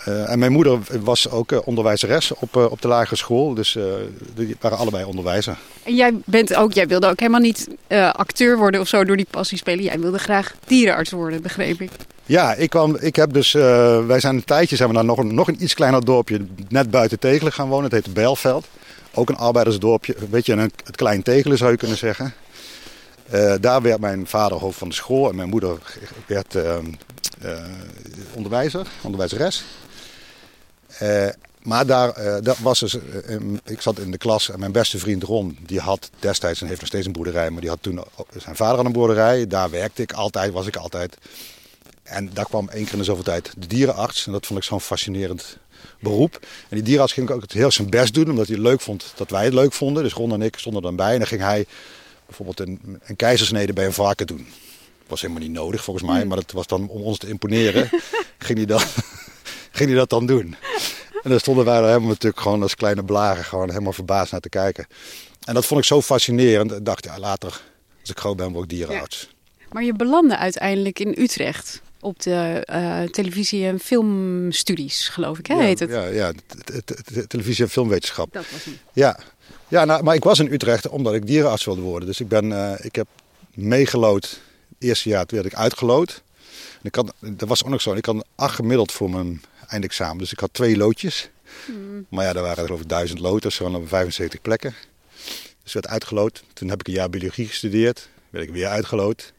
uh, 0.08 0.30
en 0.30 0.38
mijn 0.38 0.52
moeder 0.52 0.78
was 1.00 1.30
ook 1.30 1.52
uh, 1.52 1.58
onderwijzeres 1.64 2.34
op, 2.34 2.56
uh, 2.56 2.70
op 2.70 2.82
de 2.82 2.88
lagere 2.88 3.16
school. 3.16 3.54
Dus 3.54 3.78
die 4.34 4.56
waren 4.60 4.78
allebei 4.78 5.04
onderwijzer. 5.04 5.58
En 5.82 5.94
jij, 5.94 6.14
bent 6.24 6.54
ook, 6.54 6.72
jij 6.72 6.86
wilde 6.86 7.08
ook 7.08 7.18
helemaal 7.18 7.40
niet 7.40 7.68
acteur 8.12 8.58
worden 8.58 8.80
of 8.80 8.88
zo 8.88 9.04
door 9.04 9.16
die 9.16 9.26
passie 9.30 9.58
spelen. 9.58 9.84
Jij 9.84 10.00
wilde 10.00 10.18
graag 10.18 10.54
dierenarts 10.66 11.10
worden, 11.10 11.42
begreep 11.42 11.80
ik. 11.80 11.90
Ja, 12.26 12.54
ik, 12.54 12.70
kwam, 12.70 12.96
ik 12.96 13.16
heb 13.16 13.32
dus, 13.32 13.52
wij 13.52 14.20
zijn 14.20 14.34
een 14.34 14.44
tijdje 14.44 14.76
zijn 14.76 14.88
we 14.88 14.94
naar 14.94 15.04
nog 15.04 15.18
een, 15.18 15.34
nog 15.34 15.48
een 15.48 15.62
iets 15.62 15.74
kleiner 15.74 16.04
dorpje 16.04 16.46
net 16.68 16.90
buiten 16.90 17.18
Tegelen 17.18 17.52
gaan 17.52 17.68
wonen. 17.68 17.90
Het 17.90 18.04
heet 18.04 18.14
Bijlveld. 18.14 18.66
Ook 19.14 19.28
een 19.28 19.36
arbeidersdorpje, 19.36 20.14
een 20.18 20.30
beetje 20.30 20.52
een, 20.52 20.72
het 20.84 20.96
klein 20.96 21.22
Tegelen 21.22 21.58
zou 21.58 21.70
je 21.70 21.76
kunnen 21.76 21.96
zeggen. 21.96 22.34
Daar 23.60 23.82
werd 23.82 24.00
mijn 24.00 24.26
vader 24.26 24.58
hoofd 24.58 24.78
van 24.78 24.88
de 24.88 24.94
school 24.94 25.28
en 25.28 25.36
mijn 25.36 25.48
moeder 25.48 25.78
werd 26.26 26.54
uh, 26.54 26.76
onderwijzer, 28.34 28.86
onderwijzeres. 29.02 29.64
Uh, 31.02 31.28
maar 31.62 31.86
daar, 31.86 32.24
uh, 32.24 32.36
dat 32.42 32.58
was 32.58 32.78
dus, 32.80 32.98
ik 33.64 33.80
zat 33.80 33.98
in 33.98 34.10
de 34.10 34.18
klas 34.18 34.50
en 34.50 34.58
mijn 34.58 34.72
beste 34.72 34.98
vriend 34.98 35.22
Ron, 35.22 35.58
die 35.66 35.80
had 35.80 36.10
destijds 36.18 36.60
en 36.60 36.66
heeft 36.66 36.80
nog 36.80 36.88
steeds 36.88 37.06
een 37.06 37.12
boerderij, 37.12 37.50
maar 37.50 37.60
die 37.60 37.70
had 37.70 37.82
toen 37.82 38.04
zijn 38.36 38.56
vader 38.56 38.78
aan 38.78 38.86
een 38.86 38.92
boerderij. 38.92 39.46
Daar 39.46 39.70
werkte 39.70 40.02
ik 40.02 40.12
altijd, 40.12 40.52
was 40.52 40.66
ik 40.66 40.76
altijd. 40.76 41.16
En 42.02 42.30
daar 42.32 42.44
kwam 42.44 42.68
één 42.68 42.84
keer 42.84 42.92
in 42.92 42.98
de 42.98 43.04
zoveel 43.04 43.24
tijd 43.24 43.52
de 43.58 43.66
dierenarts. 43.66 44.26
En 44.26 44.32
dat 44.32 44.46
vond 44.46 44.58
ik 44.58 44.64
zo'n 44.64 44.80
fascinerend 44.80 45.58
beroep. 46.00 46.38
En 46.40 46.76
die 46.76 46.82
dierenarts 46.82 47.12
ging 47.12 47.30
ook 47.30 47.52
heel 47.52 47.70
zijn 47.70 47.90
best 47.90 48.14
doen, 48.14 48.30
omdat 48.30 48.46
hij 48.46 48.56
het 48.56 48.64
leuk 48.64 48.80
vond 48.80 49.12
dat 49.16 49.30
wij 49.30 49.44
het 49.44 49.54
leuk 49.54 49.72
vonden. 49.72 50.02
Dus 50.02 50.12
Ron 50.12 50.32
en 50.32 50.42
ik 50.42 50.58
stonden 50.58 50.82
dan 50.82 50.96
bij 50.96 51.12
en 51.12 51.18
dan 51.18 51.26
ging 51.26 51.40
hij 51.40 51.66
bijvoorbeeld 52.36 52.68
een, 52.68 53.00
een 53.02 53.16
keizersnede 53.16 53.72
bij 53.72 53.86
een 53.86 53.92
varken 53.92 54.26
doen 54.26 54.46
was 55.10 55.20
helemaal 55.20 55.42
niet 55.42 55.52
nodig 55.52 55.84
volgens 55.84 56.06
mij, 56.06 56.24
maar 56.24 56.38
het 56.38 56.52
was 56.52 56.66
dan 56.66 56.88
om 56.88 57.02
ons 57.02 57.18
te 57.18 57.28
imponeren, 57.28 57.90
ging, 58.38 58.58
hij 58.58 58.66
dan, 58.66 58.80
ging 59.78 59.88
hij 59.88 59.98
dat 59.98 60.10
dan 60.10 60.26
doen. 60.26 60.56
En 61.22 61.30
dan 61.30 61.40
stonden 61.40 61.64
wij 61.64 61.76
er 61.76 61.86
helemaal 61.86 62.08
natuurlijk 62.08 62.40
gewoon 62.42 62.62
als 62.62 62.74
kleine 62.74 63.04
blaren 63.04 63.44
gewoon 63.44 63.68
helemaal 63.70 63.92
verbaasd 63.92 64.32
naar 64.32 64.40
te 64.40 64.48
kijken. 64.48 64.86
En 65.44 65.54
dat 65.54 65.66
vond 65.66 65.80
ik 65.80 65.86
zo 65.86 66.02
fascinerend. 66.02 66.72
Ik 66.72 66.84
dacht, 66.84 67.04
ja, 67.04 67.18
later, 67.18 67.60
als 68.00 68.10
ik 68.10 68.18
groot 68.18 68.36
ben, 68.36 68.52
word 68.52 68.64
ik 68.64 68.70
dierenarts. 68.70 69.28
Ja. 69.30 69.64
Maar 69.72 69.84
je 69.84 69.94
belandde 69.94 70.36
uiteindelijk 70.36 70.98
in 70.98 71.14
Utrecht 71.18 71.82
op 72.00 72.22
de 72.22 72.66
uh, 72.72 73.02
televisie- 73.02 73.66
en 73.66 73.78
filmstudies, 73.80 75.08
geloof 75.08 75.38
ik, 75.38 75.46
hè, 75.46 75.54
ja, 75.54 75.60
heet 75.60 75.78
het? 75.78 75.90
Ja, 75.90 76.04
ja 76.04 76.32
televisie- 77.26 77.64
en 77.64 77.70
filmwetenschap. 77.70 78.32
Dat 78.32 78.50
was 78.50 78.64
hem. 78.64 78.78
Ja, 78.92 79.18
ja 79.70 79.84
nou, 79.84 80.02
maar 80.02 80.14
ik 80.14 80.24
was 80.24 80.38
in 80.38 80.52
Utrecht 80.52 80.88
omdat 80.88 81.14
ik 81.14 81.26
dierenarts 81.26 81.64
wilde 81.64 81.80
worden. 81.80 82.08
Dus 82.08 82.20
ik, 82.20 82.28
ben, 82.28 82.44
uh, 82.44 82.72
ik 82.78 82.94
heb 82.94 83.06
meegelood 83.54 84.40
eerste 84.80 85.08
jaar 85.08 85.24
werd 85.28 85.46
ik 85.46 85.54
uitgelood. 85.54 86.22
En 86.72 86.86
ik 86.86 86.94
had, 86.94 87.12
dat 87.18 87.48
was 87.48 87.64
ook 87.64 87.70
nog 87.70 87.80
zo. 87.80 87.92
Ik 87.92 88.04
had 88.04 88.24
acht 88.34 88.54
gemiddeld 88.54 88.92
voor 88.92 89.10
mijn 89.10 89.42
eindexamen. 89.68 90.18
Dus 90.18 90.32
ik 90.32 90.40
had 90.40 90.52
twee 90.52 90.76
loodjes. 90.76 91.30
Mm. 91.66 92.06
Maar 92.08 92.24
ja, 92.24 92.34
er 92.34 92.42
waren 92.42 92.64
geloof 92.64 92.80
ik 92.80 92.88
duizend 92.88 93.18
loters, 93.18 93.54
zo 93.54 93.64
op 93.64 93.88
75 93.88 94.40
plekken. 94.40 94.74
Dus 95.62 95.72
werd 95.72 95.86
uitgelood. 95.86 96.42
Toen 96.52 96.68
heb 96.68 96.80
ik 96.80 96.86
een 96.86 96.92
jaar 96.92 97.10
biologie 97.10 97.46
gestudeerd. 97.46 98.08
Werd 98.30 98.46
ik 98.46 98.52
weer 98.52 98.66
uitgelood. 98.66 99.32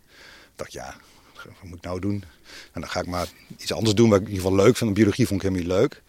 Ik 0.44 0.56
dacht, 0.56 0.72
ja, 0.72 0.96
wat 1.34 1.46
moet 1.64 1.78
ik 1.78 1.84
nou 1.84 2.00
doen? 2.00 2.24
En 2.72 2.82
dan 2.82 2.90
ga 2.90 3.00
ik 3.00 3.08
maar 3.08 3.28
iets 3.58 3.74
anders 3.74 3.96
doen 3.96 4.10
wat 4.10 4.20
ik 4.20 4.26
in 4.26 4.32
ieder 4.32 4.48
geval 4.48 4.66
leuk 4.66 4.78
vind. 4.78 4.94
Biologie 4.94 5.28
vond 5.28 5.44
ik 5.44 5.50
helemaal 5.50 5.68
niet 5.68 5.80
leuk. 5.80 6.02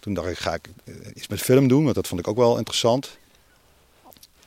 Toen 0.00 0.14
dacht 0.14 0.28
ik, 0.28 0.38
ga 0.38 0.54
ik 0.54 0.68
iets 1.14 1.28
met 1.28 1.40
film 1.40 1.68
doen, 1.68 1.82
want 1.82 1.94
dat 1.94 2.06
vond 2.06 2.20
ik 2.20 2.28
ook 2.28 2.36
wel 2.36 2.56
interessant. 2.56 3.18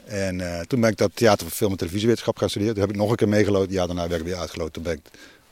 En 0.06 0.39
uh, 0.39 0.60
toen 0.60 0.82
ben 0.82 0.89
ik 0.89 0.97
dat 0.97 1.12
theater, 1.14 1.47
film 1.47 1.72
en 1.72 1.78
televisiewetenschap 1.78 2.38
gaan 2.38 2.49
studeren. 2.49 2.74
Toen 2.74 2.84
heb 2.84 2.93
ik 2.93 2.99
nog 2.99 3.10
een 3.10 3.16
keer 3.16 3.30
meegelopen. 3.30 3.74
Ja, 3.74 3.86
daarna 3.86 4.08
werd 4.08 4.22
ik 4.22 4.28
weer 4.28 4.38
uitgeloten. 4.38 4.74
Toen 4.74 4.84
ben 4.84 4.93
ik, 4.93 4.99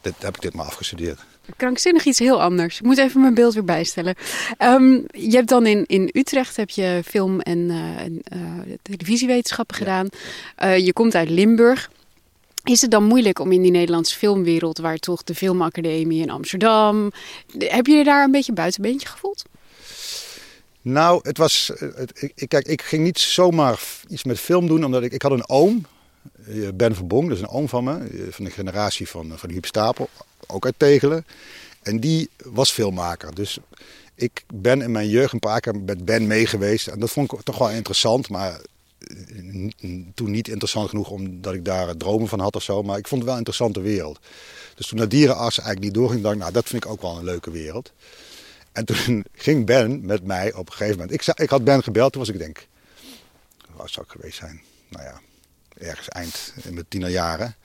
dit, 0.02 0.14
heb 0.20 0.36
ik 0.36 0.42
dit 0.42 0.54
maar 0.54 0.66
afgestudeerd. 0.66 1.20
Krankzinnig 1.58 2.06
iets 2.06 2.20
heel 2.20 2.42
anders. 2.42 2.78
Ik 2.80 2.86
moet 2.86 2.98
even 2.98 3.22
mijn 3.22 3.34
beeld 3.34 3.54
weer 3.54 3.64
bijstellen. 3.64 4.16
Um, 4.60 5.06
je 5.12 5.36
hebt 5.36 5.50
dan 5.50 5.66
in, 5.66 5.86
in 5.86 6.10
Utrecht 6.14 6.56
heb 6.56 6.70
je 6.70 7.02
film- 7.06 7.40
en 7.40 7.58
uh, 7.58 8.40
uh, 8.40 8.76
televisiewetenschappen 8.82 9.78
ja. 9.80 9.84
gedaan. 9.84 10.08
je 10.84 10.94
komt 10.94 11.16
uit 11.16 11.30
Limburg. 11.30 11.90
Is 12.64 12.82
het 12.82 12.92
dan 12.92 13.04
moeilijk 13.04 13.40
om 13.40 13.52
in 13.52 13.62
die 13.62 13.72
Nederlandse 13.72 14.18
filmwereld, 14.18 14.78
waar 14.78 14.98
toch 14.98 15.24
de 15.24 15.36
Filmacademie 15.36 16.22
in 16.22 16.30
Amsterdam, 16.30 17.12
heb 17.58 17.86
je 17.86 17.94
je 17.94 18.04
daar 18.04 18.24
een 18.24 18.32
beetje 18.32 18.54
buitenbeentje 18.54 19.08
gevoeld? 19.08 19.44
Nou, 20.84 21.20
het 21.24 21.38
was. 21.38 21.72
Het, 21.76 22.32
ik, 22.36 22.50
kijk, 22.50 22.68
ik 22.68 22.82
ging 22.82 23.04
niet 23.04 23.20
zomaar 23.20 23.80
iets 24.08 24.24
met 24.24 24.40
film 24.40 24.68
doen, 24.68 24.86
omdat 24.86 25.04
ik, 25.04 25.12
ik 25.12 25.22
had 25.22 25.32
een 25.32 25.50
oom, 25.50 25.86
Ben 26.74 26.96
Verbong, 26.96 27.28
dat 27.28 27.38
is 27.38 27.44
een 27.44 27.50
oom 27.50 27.70
van 27.70 27.84
me, 27.84 28.28
van 28.30 28.46
de 28.46 28.52
generatie 28.52 29.10
van, 29.10 29.32
van 29.36 29.50
Huub 29.50 29.66
Stapel, 29.66 30.10
ook 30.48 30.66
uit 30.66 30.74
Tegelen. 30.78 31.26
En 31.82 32.00
die 32.00 32.30
was 32.44 32.72
filmmaker. 32.72 33.36
Dus 33.36 33.58
ik 34.16 34.44
ben 34.54 34.82
in 34.82 34.92
mijn 34.92 35.10
jeugd 35.10 35.34
een 35.34 35.40
paar 35.40 35.60
keer 35.60 35.76
met 35.76 36.06
Ben 36.06 36.28
mee 36.28 36.46
geweest. 36.46 36.88
En 36.88 37.00
dat 37.00 37.12
vond 37.12 37.32
ik 37.32 37.42
toch 37.42 37.58
wel 37.58 37.70
interessant, 37.70 38.30
maar 38.30 38.62
toen 40.14 40.32
niet 40.32 40.48
interessant 40.48 40.90
genoeg 40.90 41.10
omdat 41.10 41.54
ik 41.54 41.66
daar 41.66 41.98
dromen 41.98 42.28
van 42.28 42.40
had 42.40 42.56
of 42.56 42.64
zo. 42.64 42.84
Maar 42.84 42.98
ik 42.98 43.08
vond 43.08 43.22
het 43.22 43.30
wel 43.30 43.40
een 43.40 43.46
interessante 43.46 43.82
wereld. 43.82 44.20
Dus 44.76 44.88
toen 44.88 44.98
naar 44.98 45.10
dierenarts 45.10 45.58
eigenlijk 45.58 45.86
niet 45.86 45.94
doorging, 45.94 46.22
dacht 46.22 46.34
ik, 46.34 46.42
nou 46.42 46.54
dat 46.54 46.68
vind 46.68 46.84
ik 46.84 46.92
ook 46.92 47.02
wel 47.02 47.18
een 47.18 47.24
leuke 47.24 47.52
wereld. 47.52 47.92
En 48.74 48.86
toen 48.86 49.26
ging 49.34 49.66
Ben 49.66 50.06
met 50.06 50.24
mij 50.24 50.54
op 50.54 50.68
een 50.68 50.74
gegeven 50.74 50.98
moment. 51.00 51.28
Ik, 51.28 51.38
ik 51.38 51.50
had 51.50 51.64
Ben 51.64 51.84
gebeld, 51.84 52.12
toen 52.12 52.22
was 52.22 52.30
ik 52.30 52.38
denk, 52.38 52.68
waar 53.76 53.90
zou 53.90 54.06
ik 54.06 54.12
geweest 54.12 54.38
zijn? 54.38 54.62
Nou 54.90 55.04
ja, 55.04 55.22
ergens 55.78 56.10
eind 56.10 56.54
in 56.64 56.74
mijn 56.74 56.86
tienerjaren. 56.88 57.56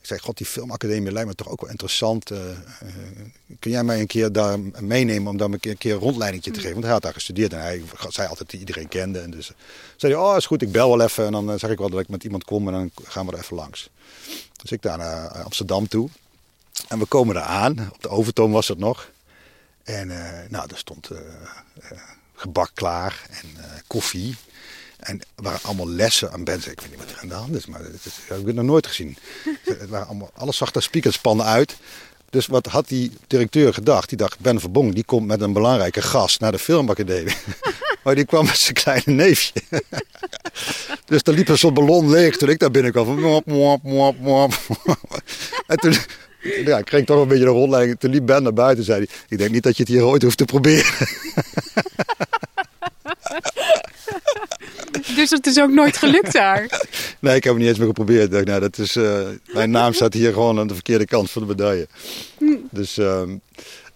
Ik 0.00 0.12
zei, 0.12 0.24
god, 0.24 0.36
die 0.36 0.46
filmacademie 0.46 1.12
lijkt 1.12 1.28
me 1.28 1.34
toch 1.34 1.48
ook 1.48 1.60
wel 1.60 1.70
interessant. 1.70 2.30
Uh, 2.30 2.38
uh, 2.38 2.88
kun 3.58 3.70
jij 3.70 3.84
mij 3.84 4.00
een 4.00 4.06
keer 4.06 4.32
daar 4.32 4.58
meenemen 4.80 5.30
om 5.30 5.36
daar 5.36 5.50
een 5.50 5.60
keer 5.60 5.70
een, 5.70 5.78
keer 5.78 5.92
een 5.92 5.98
rondleidingje 5.98 6.50
te 6.50 6.58
geven? 6.58 6.72
Want 6.72 6.84
hij 6.84 6.92
had 6.92 7.02
daar 7.02 7.12
gestudeerd 7.12 7.52
en 7.52 7.60
hij 7.60 7.82
zei 8.08 8.28
altijd 8.28 8.50
dat 8.50 8.60
iedereen 8.60 8.88
kende. 8.88 9.18
En 9.18 9.30
dus 9.30 9.52
zei 9.96 10.12
hij, 10.12 10.22
oh 10.22 10.36
is 10.36 10.46
goed, 10.46 10.62
ik 10.62 10.72
bel 10.72 10.88
wel 10.88 11.00
even. 11.00 11.24
En 11.24 11.32
dan 11.32 11.58
zeg 11.58 11.70
ik 11.70 11.78
wel 11.78 11.90
dat 11.90 12.00
ik 12.00 12.08
met 12.08 12.24
iemand 12.24 12.44
kom 12.44 12.66
en 12.66 12.72
dan 12.72 12.90
gaan 13.04 13.26
we 13.26 13.32
er 13.32 13.38
even 13.38 13.56
langs. 13.56 13.90
Dus 14.62 14.70
ik 14.70 14.82
daar 14.82 14.98
naar 14.98 15.28
Amsterdam 15.28 15.88
toe. 15.88 16.08
En 16.88 16.98
we 16.98 17.06
komen 17.06 17.34
daar 17.34 17.44
aan. 17.44 17.90
Op 17.92 18.02
de 18.02 18.08
Overtoom 18.08 18.52
was 18.52 18.68
het 18.68 18.78
nog. 18.78 19.10
En 19.86 20.08
uh, 20.08 20.30
nou, 20.48 20.66
er 20.70 20.78
stond 20.78 21.10
gebak 22.34 22.70
klaar 22.74 23.22
en 23.30 23.48
koffie. 23.86 24.36
En 24.96 25.20
er 25.20 25.42
waren 25.42 25.58
allemaal 25.62 25.88
lessen 25.88 26.32
aan 26.32 26.42
mensen. 26.42 26.72
Ik 26.72 26.80
weet 26.80 26.90
niet 26.90 26.98
wat 26.98 27.10
er 27.10 27.18
aan 27.18 27.28
de 27.28 27.34
hand 27.34 27.54
is, 27.54 27.66
maar 27.66 27.82
dat, 27.82 28.12
heb 28.28 28.48
ik 28.48 28.54
nog 28.54 28.64
nooit 28.64 28.86
gezien. 28.86 29.16
het 29.64 29.88
waren 29.88 30.06
allemaal, 30.06 30.30
alles 30.34 30.56
zag 30.56 30.74
er 30.74 30.82
spiekerspannen 30.82 31.46
uit. 31.46 31.76
Dus 32.30 32.46
wat 32.46 32.66
had 32.66 32.88
die 32.88 33.12
directeur 33.26 33.74
gedacht? 33.74 34.08
Die 34.08 34.18
dacht, 34.18 34.38
Ben 34.38 34.60
Verbong 34.60 34.94
die 34.94 35.04
komt 35.04 35.26
met 35.26 35.40
een 35.40 35.52
belangrijke 35.52 36.02
gast 36.02 36.40
naar 36.40 36.52
de 36.52 36.58
filmacademie. 36.58 37.34
maar 38.04 38.14
die 38.14 38.24
kwam 38.24 38.44
met 38.44 38.58
zijn 38.58 38.74
kleine 38.74 39.12
neefje. 39.12 39.62
dus 41.04 41.20
er 41.22 41.32
liep 41.32 41.48
een 41.48 41.58
soort 41.58 41.74
ballon 41.74 42.10
leeg 42.10 42.36
toen 42.36 42.48
ik 42.48 42.58
daar 42.58 42.70
binnenkwam. 42.70 43.20
Mop, 43.20 43.46
mop, 43.46 43.82
mop, 43.82 44.18
mop. 44.18 44.52
en 45.66 45.76
toen 45.76 45.96
ja, 46.64 46.78
ik 46.78 46.84
kreeg 46.84 47.04
toch 47.04 47.22
een 47.22 47.28
beetje 47.28 47.44
de 47.44 47.50
rondleiding. 47.50 47.98
Toen 47.98 48.10
liep 48.10 48.26
Ben 48.26 48.42
naar 48.42 48.52
buiten 48.52 48.84
zei 48.84 48.98
hij, 48.98 49.16
ik 49.28 49.38
denk 49.38 49.50
niet 49.50 49.62
dat 49.62 49.76
je 49.76 49.82
het 49.82 49.92
hier 49.92 50.04
ooit 50.04 50.22
hoeft 50.22 50.38
te 50.38 50.44
proberen. 50.44 50.94
Dus 55.14 55.30
het 55.30 55.46
is 55.46 55.60
ook 55.60 55.70
nooit 55.70 55.96
gelukt 55.96 56.32
daar? 56.32 56.60
nee, 57.20 57.36
ik 57.36 57.44
heb 57.44 57.52
het 57.52 57.62
niet 57.62 57.70
eens 57.70 57.78
meer 57.78 57.86
geprobeerd. 57.86 58.30
dacht, 58.30 58.44
nou, 58.44 58.60
dat 58.60 58.78
is, 58.78 58.96
uh, 58.96 59.28
mijn 59.52 59.70
naam 59.70 59.92
staat 59.92 60.14
hier 60.14 60.32
gewoon 60.32 60.58
aan 60.58 60.66
de 60.66 60.74
verkeerde 60.74 61.04
kant 61.04 61.30
van 61.30 61.42
de 61.42 61.48
medaille. 61.48 61.88
Dus 62.70 62.98
uh, 62.98 63.22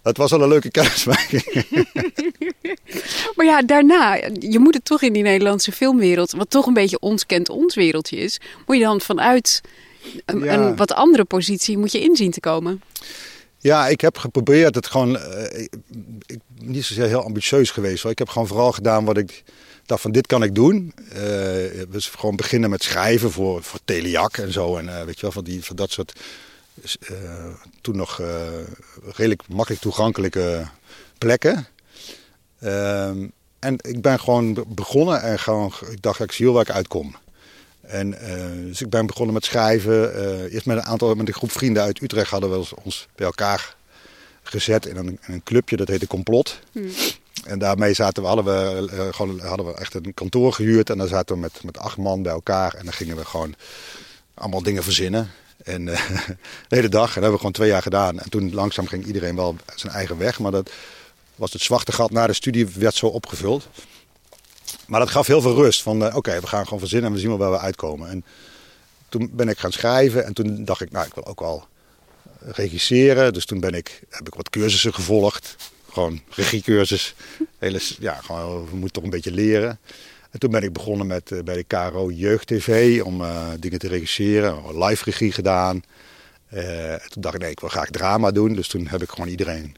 het 0.03 0.17
was 0.17 0.31
al 0.31 0.41
een 0.41 0.49
leuke 0.49 0.71
kennismaking. 0.71 1.43
maar 3.35 3.45
ja, 3.45 3.61
daarna, 3.61 4.13
je 4.39 4.59
moet 4.59 4.73
het 4.73 4.85
toch 4.85 5.01
in 5.01 5.13
die 5.13 5.23
Nederlandse 5.23 5.71
filmwereld, 5.71 6.31
wat 6.31 6.49
toch 6.49 6.65
een 6.65 6.73
beetje 6.73 6.99
ons 6.99 7.25
kent 7.25 7.49
ons 7.49 7.75
wereldje 7.75 8.17
is, 8.17 8.39
moet 8.65 8.77
je 8.77 8.83
dan 8.83 9.01
vanuit 9.01 9.61
een, 10.25 10.43
ja. 10.43 10.53
een 10.53 10.75
wat 10.75 10.93
andere 10.93 11.23
positie 11.23 11.77
moet 11.77 11.91
je 11.91 11.99
inzien 11.99 12.31
te 12.31 12.39
komen. 12.39 12.81
Ja, 13.57 13.87
ik 13.87 14.01
heb 14.01 14.17
geprobeerd 14.17 14.75
het 14.75 14.87
gewoon. 14.87 15.15
Uh, 15.15 15.61
ik, 16.25 16.39
niet 16.59 16.85
zozeer 16.85 17.07
heel 17.07 17.23
ambitieus 17.23 17.71
geweest 17.71 18.03
hoor. 18.03 18.11
Ik 18.11 18.17
heb 18.17 18.29
gewoon 18.29 18.47
vooral 18.47 18.71
gedaan 18.71 19.05
wat 19.05 19.17
ik 19.17 19.43
dacht 19.85 20.01
van 20.01 20.11
dit 20.11 20.27
kan 20.27 20.43
ik 20.43 20.55
doen. 20.55 20.93
Uh, 21.13 21.17
dus 21.89 22.07
gewoon 22.07 22.35
beginnen 22.35 22.69
met 22.69 22.83
schrijven 22.83 23.31
voor, 23.31 23.63
voor 23.63 23.79
Teliak 23.85 24.37
en 24.37 24.51
zo. 24.51 24.77
En 24.77 24.85
uh, 24.85 25.03
weet 25.03 25.15
je 25.15 25.21
wel, 25.21 25.31
van, 25.31 25.43
die, 25.43 25.63
van 25.63 25.75
dat 25.75 25.91
soort 25.91 26.19
toen 27.81 27.95
nog 27.95 28.21
redelijk 29.11 29.47
makkelijk 29.47 29.81
toegankelijke 29.81 30.67
plekken. 31.17 31.67
Ehm, 32.59 33.27
en 33.59 33.75
ik 33.81 34.01
ben 34.01 34.19
gewoon 34.19 34.63
begonnen 34.67 35.21
en 35.21 35.39
gewoon, 35.39 35.73
ik 35.91 36.01
dacht 36.01 36.19
ik 36.19 36.31
zie 36.31 36.45
wel 36.45 36.53
waar 36.53 36.67
ik 36.67 36.71
uitkom. 36.71 37.15
En, 37.91 38.15
dus 38.67 38.81
ik 38.81 38.89
ben 38.89 39.05
begonnen 39.05 39.33
met 39.33 39.45
schrijven. 39.45 40.13
eerst 40.51 40.65
met 40.65 40.77
een 40.77 40.83
aantal, 40.83 41.15
met 41.15 41.27
een 41.27 41.33
groep 41.33 41.51
vrienden 41.51 41.83
uit 41.83 42.01
Utrecht 42.01 42.31
hadden 42.31 42.51
we 42.51 42.65
ons 42.83 43.07
bij 43.15 43.25
elkaar 43.25 43.75
gezet 44.43 44.85
in 44.85 44.95
een, 44.95 45.07
in 45.07 45.33
een 45.33 45.43
clubje, 45.43 45.77
dat 45.77 45.87
heette 45.87 46.07
Complot. 46.07 46.59
Hmm. 46.71 46.89
En 47.45 47.59
daarmee 47.59 47.93
zaten 47.93 48.23
we, 48.23 48.27
hadden 48.27 48.45
we, 48.45 48.87
uh, 48.93 49.13
gewoon, 49.13 49.39
hadden 49.39 49.65
we 49.65 49.73
echt 49.73 49.93
een 49.93 50.13
kantoor 50.13 50.53
gehuurd. 50.53 50.89
En 50.89 50.97
dan 50.97 51.07
zaten 51.07 51.35
we 51.35 51.41
met, 51.41 51.63
met 51.63 51.77
acht 51.77 51.97
man 51.97 52.21
bij 52.21 52.31
elkaar. 52.31 52.73
En 52.73 52.83
dan 52.83 52.93
gingen 52.93 53.15
we 53.15 53.25
gewoon 53.25 53.55
allemaal 54.33 54.63
dingen 54.63 54.83
verzinnen. 54.83 55.31
En 55.63 55.85
de 56.69 56.75
hele 56.75 56.89
dag. 56.89 57.07
En 57.07 57.13
dat 57.13 57.13
hebben 57.13 57.31
we 57.31 57.37
gewoon 57.37 57.51
twee 57.51 57.69
jaar 57.69 57.81
gedaan. 57.81 58.19
En 58.19 58.29
toen 58.29 58.53
langzaam 58.53 58.87
ging 58.87 59.05
iedereen 59.05 59.35
wel 59.35 59.55
zijn 59.75 59.93
eigen 59.93 60.17
weg. 60.17 60.39
Maar 60.39 60.51
dat 60.51 60.71
was 61.35 61.53
het 61.53 61.61
zwarte 61.61 61.91
gat 61.91 62.11
na 62.11 62.27
de 62.27 62.33
studie 62.33 62.67
werd 62.67 62.95
zo 62.95 63.05
opgevuld. 63.05 63.67
Maar 64.91 64.99
dat 64.99 65.09
gaf 65.09 65.27
heel 65.27 65.41
veel 65.41 65.55
rust. 65.55 65.81
Van 65.81 66.03
uh, 66.03 66.15
oké, 66.15 66.39
we 66.39 66.47
gaan 66.47 66.63
gewoon 66.63 66.79
verzinnen 66.79 67.07
en 67.07 67.13
we 67.15 67.21
zien 67.21 67.29
wel 67.29 67.37
waar 67.37 67.51
we 67.51 67.59
uitkomen. 67.59 68.09
En 68.09 68.25
toen 69.09 69.29
ben 69.33 69.49
ik 69.49 69.57
gaan 69.57 69.71
schrijven. 69.71 70.25
En 70.25 70.33
toen 70.33 70.65
dacht 70.65 70.81
ik, 70.81 70.91
nou 70.91 71.05
ik 71.05 71.13
wil 71.13 71.25
ook 71.25 71.39
wel 71.39 71.65
regisseren. 72.39 73.33
Dus 73.33 73.45
toen 73.45 73.59
ben 73.59 73.73
ik, 73.73 74.01
heb 74.09 74.27
ik 74.27 74.33
wat 74.33 74.49
cursussen 74.49 74.93
gevolgd. 74.93 75.55
Gewoon 75.91 76.21
regiecursus. 76.29 77.15
Hele, 77.57 77.79
ja, 77.99 78.13
gewoon, 78.13 78.65
we 78.65 78.71
moeten 78.71 78.91
toch 78.91 79.03
een 79.03 79.09
beetje 79.09 79.31
leren. 79.31 79.79
En 80.31 80.39
toen 80.39 80.51
ben 80.51 80.63
ik 80.63 80.73
begonnen 80.73 81.07
met, 81.07 81.31
uh, 81.31 81.43
bij 81.43 81.55
de 81.55 81.63
KRO 81.63 82.11
Jeugd 82.11 82.47
TV 82.47 83.01
om 83.03 83.21
uh, 83.21 83.47
dingen 83.59 83.79
te 83.79 83.87
regisseren. 83.87 84.83
Live 84.83 85.03
regie 85.03 85.31
gedaan. 85.31 85.83
Toen 87.09 87.21
dacht 87.21 87.35
ik, 87.35 87.41
nee, 87.41 87.51
ik 87.51 87.59
wil 87.59 87.69
graag 87.69 87.89
drama 87.89 88.31
doen. 88.31 88.53
Dus 88.53 88.67
toen 88.67 88.87
heb 88.87 89.01
ik 89.01 89.09
gewoon 89.09 89.29
iedereen 89.29 89.75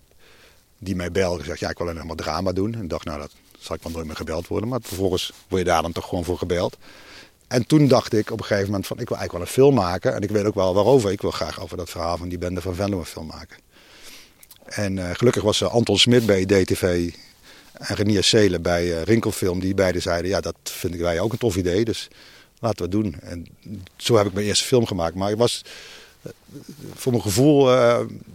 die 0.78 0.96
mij 0.96 1.12
belde 1.12 1.40
gezegd, 1.40 1.60
ja, 1.60 1.70
ik 1.70 1.78
wil 1.78 1.88
helemaal 1.88 2.16
drama 2.16 2.52
doen. 2.52 2.76
En 2.76 2.88
dacht, 2.88 3.06
nou, 3.06 3.20
dat 3.20 3.32
zal 3.64 3.76
ik 3.76 3.82
wel 3.84 3.92
nooit 3.92 4.06
meer 4.06 4.16
gebeld 4.16 4.48
worden. 4.48 4.70
Maar 4.70 4.80
vervolgens 4.82 5.32
word 5.48 5.62
je 5.62 5.68
daar 5.68 5.82
dan 5.82 5.92
toch 5.92 6.08
gewoon 6.08 6.24
voor 6.24 6.38
gebeld. 6.38 6.78
En 7.48 7.68
toen 7.68 7.88
dacht 7.88 8.14
ik 8.14 8.32
op 8.32 8.40
een 8.40 8.46
gegeven 8.46 8.70
moment 8.70 8.88
van, 8.88 9.00
ik 9.00 9.10
wil 9.10 9.18
eigenlijk 9.18 9.32
wel 9.32 9.42
een 9.42 9.64
film 9.64 9.86
maken. 9.86 10.14
En 10.14 10.22
ik 10.22 10.30
weet 10.30 10.46
ook 10.46 10.56
wel 10.56 10.74
waarover. 10.74 11.12
Ik 11.12 11.22
wil 11.22 11.32
graag 11.32 11.62
over 11.62 11.78
dat 11.78 11.90
verhaal 11.90 12.18
van 12.18 12.30
die 12.30 12.38
bende 12.38 12.62
van 12.62 12.76
Venlo 12.76 13.00
een 13.00 13.06
film 13.06 13.26
maken. 13.26 13.58
En 14.66 14.98
uh, 14.98 15.10
gelukkig 15.14 15.44
was 15.44 15.62
uh, 15.62 15.74
Anton 15.74 15.98
Smit 15.98 16.26
bij 16.26 16.46
DTV 16.46 17.14
en 17.74 17.96
Renier 17.96 18.24
Seelen 18.24 18.62
bij 18.62 18.86
uh, 18.86 19.02
Rinkelfilm. 19.02 19.60
Die 19.60 19.74
beiden 19.74 20.02
zeiden, 20.02 20.30
ja, 20.30 20.42
dat 20.42 20.56
vinden 20.64 21.00
wij 21.00 21.20
ook 21.20 21.32
een 21.32 21.38
tof 21.38 21.56
idee. 21.56 21.86
Dus 21.86 22.08
laten 22.60 22.78
we 22.78 22.84
het 22.84 22.92
doen. 22.92 23.16
En 23.22 23.46
zo 23.96 24.18
heb 24.18 24.26
ik 24.26 24.34
mijn 24.34 24.46
eerste 24.46 24.66
film 24.66 24.86
gemaakt. 24.86 25.16
Maar 25.16 25.30
het 25.30 25.38
was, 25.38 25.62
voor 26.94 27.12
mijn 27.12 27.24
gevoel, 27.24 27.72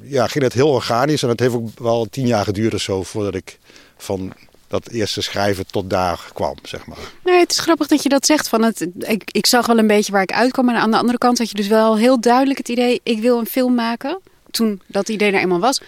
ja, 0.03 0.27
ging 0.27 0.45
het 0.45 0.53
heel 0.53 0.71
organisch. 0.71 1.23
En 1.23 1.29
het 1.29 1.41
heeft 1.41 1.55
ook 1.55 1.79
wel 1.79 2.07
tien 2.11 2.27
jaar 2.27 2.45
geduurd 2.45 2.75
of 2.75 2.81
zo 2.81 3.03
voordat 3.03 3.35
ik 3.35 3.59
van 3.97 4.33
dat 4.69 4.89
eerste 4.89 5.21
schrijven 5.21 5.67
tot 5.67 5.91
daar 5.91 6.31
kwam, 6.33 6.55
zeg 6.63 6.87
maar. 6.87 6.99
Nee, 7.25 7.39
het 7.39 7.51
is 7.51 7.59
grappig 7.59 7.87
dat 7.87 8.03
je 8.03 8.09
dat 8.09 8.27
zegt. 8.27 8.49
Van 8.49 8.63
het, 8.63 8.87
ik, 8.99 9.31
ik 9.33 9.47
zag 9.47 9.67
wel 9.67 9.79
een 9.79 9.87
beetje 9.87 10.13
waar 10.13 10.23
ik 10.23 10.33
uitkwam. 10.33 10.65
Maar 10.65 10.77
aan 10.77 10.91
de 10.91 10.99
andere 10.99 11.19
kant 11.19 11.39
had 11.39 11.49
je 11.49 11.55
dus 11.55 11.67
wel 11.67 11.97
heel 11.97 12.21
duidelijk 12.21 12.59
het 12.59 12.69
idee... 12.69 13.01
ik 13.03 13.21
wil 13.21 13.39
een 13.39 13.47
film 13.47 13.75
maken, 13.75 14.21
toen 14.51 14.81
dat 14.87 15.09
idee 15.09 15.33
er 15.33 15.41
eenmaal 15.41 15.61
was... 15.61 15.81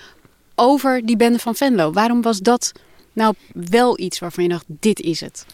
over 0.54 1.06
die 1.06 1.16
bende 1.16 1.38
van 1.38 1.54
Venlo. 1.54 1.92
Waarom 1.92 2.22
was 2.22 2.38
dat 2.38 2.72
nou 3.12 3.34
wel 3.52 3.98
iets 3.98 4.18
waarvan 4.18 4.44
je 4.44 4.50
dacht, 4.50 4.64
dit 4.66 5.00
is 5.00 5.20
het? 5.20 5.44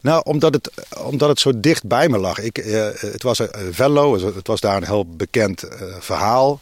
Nou, 0.00 0.22
omdat 0.24 0.54
het, 0.54 0.70
omdat 1.04 1.28
het 1.28 1.40
zo 1.40 1.60
dicht 1.60 1.86
bij 1.86 2.08
me 2.08 2.18
lag. 2.18 2.38
Ik, 2.38 2.58
uh, 2.58 2.88
het 2.94 3.22
was 3.22 3.40
uh, 3.40 3.46
Venlo, 3.70 4.34
het 4.34 4.46
was 4.46 4.60
daar 4.60 4.76
een 4.76 4.86
heel 4.86 5.06
bekend 5.06 5.64
uh, 5.64 5.70
verhaal. 5.98 6.60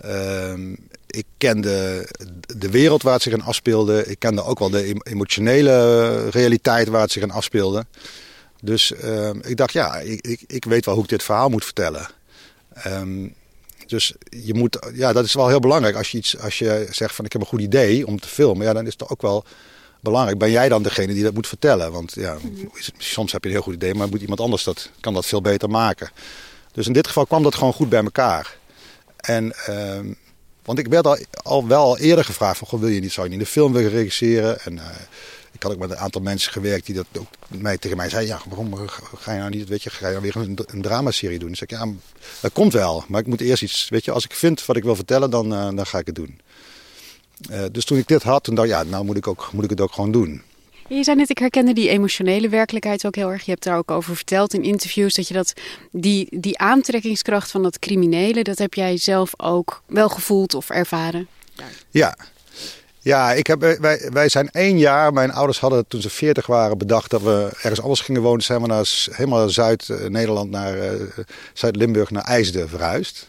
Ehm, 0.00 0.74
ik 1.08 1.24
kende 1.38 2.06
de 2.56 2.70
wereld 2.70 3.02
waar 3.02 3.12
het 3.12 3.22
zich 3.22 3.32
in 3.32 3.42
afspeelde. 3.42 4.06
Ik 4.06 4.18
kende 4.18 4.44
ook 4.44 4.58
wel 4.58 4.70
de 4.70 4.94
emotionele 5.02 6.28
realiteit 6.28 6.88
waar 6.88 7.00
het 7.00 7.12
zich 7.12 7.22
in 7.22 7.30
afspeelde. 7.30 7.86
Dus 8.60 8.92
uh, 9.04 9.30
ik 9.40 9.56
dacht, 9.56 9.72
ja, 9.72 9.96
ik, 9.96 10.26
ik, 10.26 10.40
ik, 10.46 10.64
weet 10.64 10.84
wel 10.84 10.94
hoe 10.94 11.02
ik 11.02 11.10
dit 11.10 11.22
verhaal 11.22 11.48
moet 11.48 11.64
vertellen. 11.64 12.08
Um, 12.86 13.34
dus 13.86 14.14
je 14.28 14.54
moet, 14.54 14.78
ja, 14.94 15.12
dat 15.12 15.24
is 15.24 15.34
wel 15.34 15.48
heel 15.48 15.60
belangrijk. 15.60 15.96
Als 15.96 16.10
je, 16.10 16.18
iets, 16.18 16.38
als 16.38 16.58
je 16.58 16.86
zegt 16.90 17.14
van 17.14 17.24
ik 17.24 17.32
heb 17.32 17.40
een 17.40 17.48
goed 17.48 17.60
idee 17.60 18.06
om 18.06 18.20
te 18.20 18.28
filmen, 18.28 18.66
ja, 18.66 18.72
dan 18.72 18.86
is 18.86 18.92
het 18.92 19.08
ook 19.08 19.22
wel 19.22 19.44
belangrijk. 20.00 20.38
Ben 20.38 20.50
jij 20.50 20.68
dan 20.68 20.82
degene 20.82 21.14
die 21.14 21.22
dat 21.22 21.34
moet 21.34 21.46
vertellen? 21.46 21.92
Want 21.92 22.12
ja, 22.14 22.36
soms 22.98 23.32
heb 23.32 23.42
je 23.42 23.48
een 23.48 23.54
heel 23.54 23.64
goed 23.64 23.74
idee, 23.74 23.94
maar 23.94 24.08
moet 24.08 24.20
iemand 24.20 24.40
anders 24.40 24.64
dat, 24.64 24.90
kan 25.00 25.14
dat 25.14 25.26
veel 25.26 25.40
beter 25.40 25.70
maken. 25.70 26.10
Dus 26.72 26.86
in 26.86 26.92
dit 26.92 27.06
geval 27.06 27.26
kwam 27.26 27.42
dat 27.42 27.54
gewoon 27.54 27.72
goed 27.72 27.88
bij 27.88 28.02
elkaar. 28.02 28.56
En, 29.16 29.52
ehm, 29.66 30.12
want 30.68 30.80
ik 30.80 30.86
werd 30.86 31.06
al, 31.06 31.18
al 31.42 31.66
wel 31.66 31.98
eerder 31.98 32.24
gevraagd 32.24 32.58
van, 32.58 32.80
wil 32.80 32.88
je 32.88 33.00
niet, 33.00 33.12
zou 33.12 33.26
je 33.26 33.32
niet 33.32 33.40
een 33.40 33.52
film 33.52 33.72
willen 33.72 33.90
regisseren? 33.90 34.60
En 34.60 34.78
eh, 34.78 34.84
ik 35.52 35.62
had 35.62 35.72
ook 35.72 35.78
met 35.78 35.90
een 35.90 35.96
aantal 35.96 36.20
mensen 36.20 36.52
gewerkt 36.52 36.86
die 36.86 36.94
dat 36.94 37.06
ook 37.18 37.26
mij, 37.48 37.78
tegen 37.78 37.96
mij 37.96 38.08
zeiden, 38.08 38.34
ja, 38.34 38.40
waarom 38.48 38.88
ga 39.16 39.32
je 39.32 39.38
nou 39.38 39.50
niet, 39.50 39.68
weet 39.68 39.82
je, 39.82 39.90
ga 39.90 40.06
je 40.06 40.12
nou 40.12 40.22
weer 40.22 40.36
een, 40.36 40.58
een 40.66 40.82
dramaserie 40.82 41.38
doen? 41.38 41.48
Dus 41.48 41.60
ik, 41.60 41.70
ja, 41.70 41.88
dat 42.40 42.52
komt 42.52 42.72
wel, 42.72 43.04
maar 43.08 43.20
ik 43.20 43.26
moet 43.26 43.40
eerst 43.40 43.62
iets, 43.62 43.88
weet 43.88 44.04
je, 44.04 44.12
als 44.12 44.24
ik 44.24 44.32
vind 44.32 44.66
wat 44.66 44.76
ik 44.76 44.82
wil 44.82 44.96
vertellen, 44.96 45.30
dan, 45.30 45.52
uh, 45.52 45.68
dan 45.74 45.86
ga 45.86 45.98
ik 45.98 46.06
het 46.06 46.14
doen. 46.14 46.40
Uh, 47.50 47.64
dus 47.72 47.84
toen 47.84 47.98
ik 47.98 48.08
dit 48.08 48.22
had, 48.22 48.44
toen 48.44 48.54
dacht 48.54 48.68
ik, 48.68 48.74
ja, 48.74 48.82
nou 48.82 49.04
moet 49.04 49.16
ik, 49.16 49.26
ook, 49.26 49.50
moet 49.52 49.64
ik 49.64 49.70
het 49.70 49.80
ook 49.80 49.92
gewoon 49.92 50.12
doen. 50.12 50.42
Je 50.88 51.04
zei 51.04 51.16
net, 51.16 51.30
ik 51.30 51.38
herkende 51.38 51.72
die 51.72 51.88
emotionele 51.88 52.48
werkelijkheid 52.48 53.06
ook 53.06 53.14
heel 53.14 53.30
erg. 53.30 53.44
Je 53.44 53.50
hebt 53.50 53.64
daar 53.64 53.76
ook 53.76 53.90
over 53.90 54.16
verteld 54.16 54.54
in 54.54 54.62
interviews 54.62 55.14
dat 55.14 55.28
je 55.28 55.34
dat, 55.34 55.52
die, 55.90 56.40
die 56.40 56.58
aantrekkingskracht 56.58 57.50
van 57.50 57.62
dat 57.62 57.78
criminele, 57.78 58.42
dat 58.42 58.58
heb 58.58 58.74
jij 58.74 58.96
zelf 58.96 59.32
ook 59.36 59.82
wel 59.86 60.08
gevoeld 60.08 60.54
of 60.54 60.70
ervaren. 60.70 61.28
Ja, 61.90 62.16
ja 63.00 63.32
ik 63.32 63.46
heb, 63.46 63.60
wij, 63.80 64.10
wij 64.12 64.28
zijn 64.28 64.50
één 64.50 64.78
jaar, 64.78 65.12
mijn 65.12 65.32
ouders 65.32 65.60
hadden 65.60 65.86
toen 65.88 66.00
ze 66.00 66.10
40 66.10 66.46
waren 66.46 66.78
bedacht 66.78 67.10
dat 67.10 67.22
we 67.22 67.50
ergens 67.52 67.80
anders 67.80 68.00
gingen 68.00 68.22
wonen. 68.22 68.42
Zijn 68.42 68.60
we 68.60 68.66
naar, 68.66 68.88
helemaal 69.10 69.48
Zuid-Nederland, 69.48 70.50
naar 70.50 70.76
uh, 70.76 71.08
Zuid-Limburg, 71.52 72.10
naar 72.10 72.24
IJsden 72.24 72.68
verhuisd. 72.68 73.28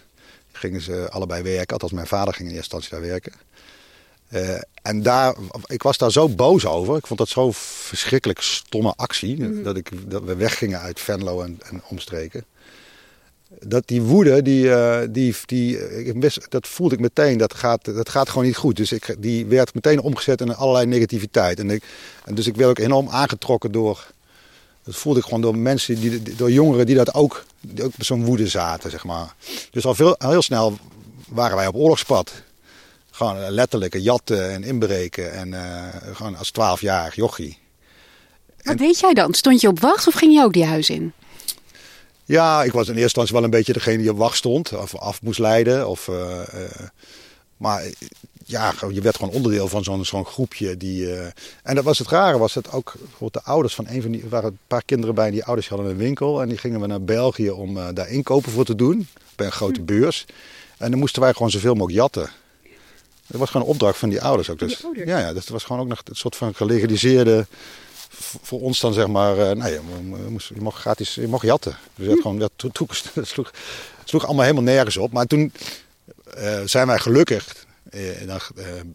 Gingen 0.51 0.81
ze 0.81 1.07
allebei 1.09 1.43
werken, 1.43 1.73
althans 1.73 1.91
mijn 1.91 2.07
vader 2.07 2.33
ging 2.33 2.49
in 2.49 2.55
eerste 2.55 2.75
instantie 2.75 2.89
daar 2.89 3.09
werken. 3.09 3.33
Uh, 4.33 4.57
en 4.81 5.03
daar, 5.03 5.35
ik 5.65 5.83
was 5.83 5.97
daar 5.97 6.11
zo 6.11 6.29
boos 6.29 6.65
over. 6.65 6.97
Ik 6.97 7.07
vond 7.07 7.19
dat 7.19 7.29
zo'n 7.29 7.53
verschrikkelijk 7.53 8.41
stomme 8.41 8.93
actie. 8.95 9.43
Mm. 9.43 9.63
Dat, 9.63 9.77
ik, 9.77 10.11
dat 10.11 10.23
we 10.23 10.35
weggingen 10.35 10.79
uit 10.79 10.99
Venlo 10.99 11.41
en, 11.41 11.59
en 11.69 11.81
omstreken. 11.89 12.45
Dat 13.59 13.83
die 13.87 14.01
woede, 14.01 14.41
die, 14.41 14.63
uh, 14.63 14.99
die, 15.09 15.35
die, 15.45 16.05
ik, 16.05 16.49
dat 16.49 16.67
voelde 16.67 16.95
ik 16.95 17.01
meteen, 17.01 17.37
dat 17.37 17.53
gaat, 17.53 17.85
dat 17.85 18.09
gaat 18.09 18.29
gewoon 18.29 18.45
niet 18.45 18.57
goed. 18.57 18.75
Dus 18.75 18.91
ik, 18.91 19.15
die 19.19 19.45
werd 19.45 19.73
meteen 19.73 20.01
omgezet 20.01 20.41
in 20.41 20.55
allerlei 20.55 20.85
negativiteit. 20.85 21.59
En, 21.59 21.69
ik, 21.69 21.83
en 22.25 22.35
dus 22.35 22.47
ik 22.47 22.55
werd 22.55 22.69
ook 22.69 22.79
enorm 22.79 23.09
aangetrokken 23.09 23.71
door, 23.71 24.05
dat 24.83 24.95
voelde 24.95 25.19
ik 25.19 25.25
gewoon 25.25 25.41
door 25.41 25.57
mensen, 25.57 25.95
die, 25.95 26.35
door 26.35 26.51
jongeren 26.51 26.85
die 26.85 26.95
dat 26.95 27.13
ook, 27.13 27.45
die 27.61 27.83
ook 27.83 27.91
zo'n 27.97 28.25
woede 28.25 28.47
zaten, 28.47 28.91
zeg 28.91 29.03
maar. 29.03 29.35
Dus 29.71 29.85
al 29.85 29.95
veel, 29.95 30.15
heel 30.17 30.41
snel 30.41 30.77
waren 31.27 31.57
wij 31.57 31.67
op 31.67 31.75
oorlogspad. 31.75 32.31
Gewoon 33.19 33.49
letterlijk 33.49 33.97
jatten 33.97 34.51
en 34.51 34.63
inbreken. 34.63 35.33
En 35.33 35.47
uh, 35.47 35.87
gewoon 36.13 36.35
als 36.35 36.51
twaalfjarig 36.51 37.15
jochie. 37.15 37.57
Wat 38.61 38.77
deed 38.77 38.99
jij 38.99 39.13
dan? 39.13 39.33
Stond 39.33 39.61
je 39.61 39.67
op 39.67 39.79
wacht 39.79 40.07
of 40.07 40.13
ging 40.13 40.33
je 40.33 40.43
ook 40.43 40.53
die 40.53 40.65
huis 40.65 40.89
in? 40.89 41.13
Ja, 42.25 42.63
ik 42.63 42.71
was 42.71 42.87
in 42.87 42.93
eerste 42.93 43.03
instantie 43.03 43.33
wel 43.33 43.43
een 43.43 43.49
beetje 43.49 43.73
degene 43.73 43.97
die 43.97 44.11
op 44.11 44.17
wacht 44.17 44.37
stond. 44.37 44.73
Of 44.73 44.95
af 44.95 45.21
moest 45.21 45.39
leiden. 45.39 45.87
Of, 45.87 46.07
uh, 46.07 46.15
uh, 46.53 46.63
maar 47.57 47.83
ja, 48.45 48.73
je 48.91 49.01
werd 49.01 49.15
gewoon 49.15 49.33
onderdeel 49.33 49.67
van 49.67 49.83
zo'n 49.83 50.05
zo'n 50.05 50.25
groepje. 50.25 50.77
Die, 50.77 51.13
en 51.63 51.75
dat 51.75 51.83
was 51.83 51.99
het 51.99 52.07
rare, 52.07 52.37
was 52.37 52.53
het 52.53 52.71
ook 52.71 52.93
de 53.31 53.43
ouders 53.43 53.75
van 53.75 53.87
een 53.87 54.01
van 54.01 54.11
die... 54.11 54.21
Er 54.21 54.29
waren 54.29 54.49
een 54.49 54.59
paar 54.67 54.83
kinderen 54.85 55.15
bij 55.15 55.31
die 55.31 55.43
ouders 55.43 55.69
hadden 55.69 55.89
een 55.89 55.97
winkel. 55.97 56.41
En 56.41 56.49
die 56.49 56.57
gingen 56.57 56.81
we 56.81 56.87
naar 56.87 57.01
België 57.01 57.49
om 57.49 57.93
daar 57.93 58.09
inkopen 58.09 58.51
voor 58.51 58.65
te 58.65 58.75
doen. 58.75 59.07
Bij 59.35 59.45
een 59.45 59.51
grote 59.51 59.79
hm. 59.79 59.85
beurs. 59.85 60.25
En 60.77 60.89
dan 60.91 60.99
moesten 60.99 61.21
wij 61.21 61.33
gewoon 61.33 61.51
zoveel 61.51 61.73
mogelijk 61.73 61.99
jatten. 61.99 62.29
Dat 63.29 63.39
was 63.39 63.49
gewoon 63.49 63.65
een 63.65 63.73
opdracht 63.73 63.97
van 63.97 64.09
die 64.09 64.21
ouders 64.21 64.49
ook. 64.49 64.59
Dus, 64.59 64.83
Ja, 65.05 65.19
ja, 65.19 65.33
dus 65.33 65.41
het 65.41 65.49
was 65.49 65.63
gewoon 65.63 65.81
ook 65.81 65.87
nog 65.87 66.01
een 66.05 66.15
soort 66.15 66.35
van 66.35 66.55
gelegaliseerde. 66.55 67.45
Voor 68.41 68.61
ons 68.61 68.79
dan 68.79 68.93
zeg 68.93 69.07
maar, 69.07 69.37
uh, 69.37 69.51
nee, 69.51 69.73
je, 69.73 69.79
moest, 70.29 70.47
je 70.47 70.61
mocht 70.61 70.79
gratis, 70.79 71.15
je 71.15 71.27
mocht 71.27 71.45
jatten. 71.45 71.77
Dus 71.95 72.05
dat, 72.05 72.15
hm. 72.15 72.21
gewoon, 72.21 72.39
dat, 72.39 72.51
het 73.13 73.27
sloeg, 73.27 73.51
sloeg 74.03 74.25
allemaal 74.25 74.43
helemaal 74.43 74.63
nergens 74.63 74.97
op. 74.97 75.11
Maar 75.11 75.25
toen 75.25 75.53
uh, 76.37 76.59
zijn 76.65 76.87
wij 76.87 76.99
gelukkig 76.99 77.65
uh, 77.93 78.35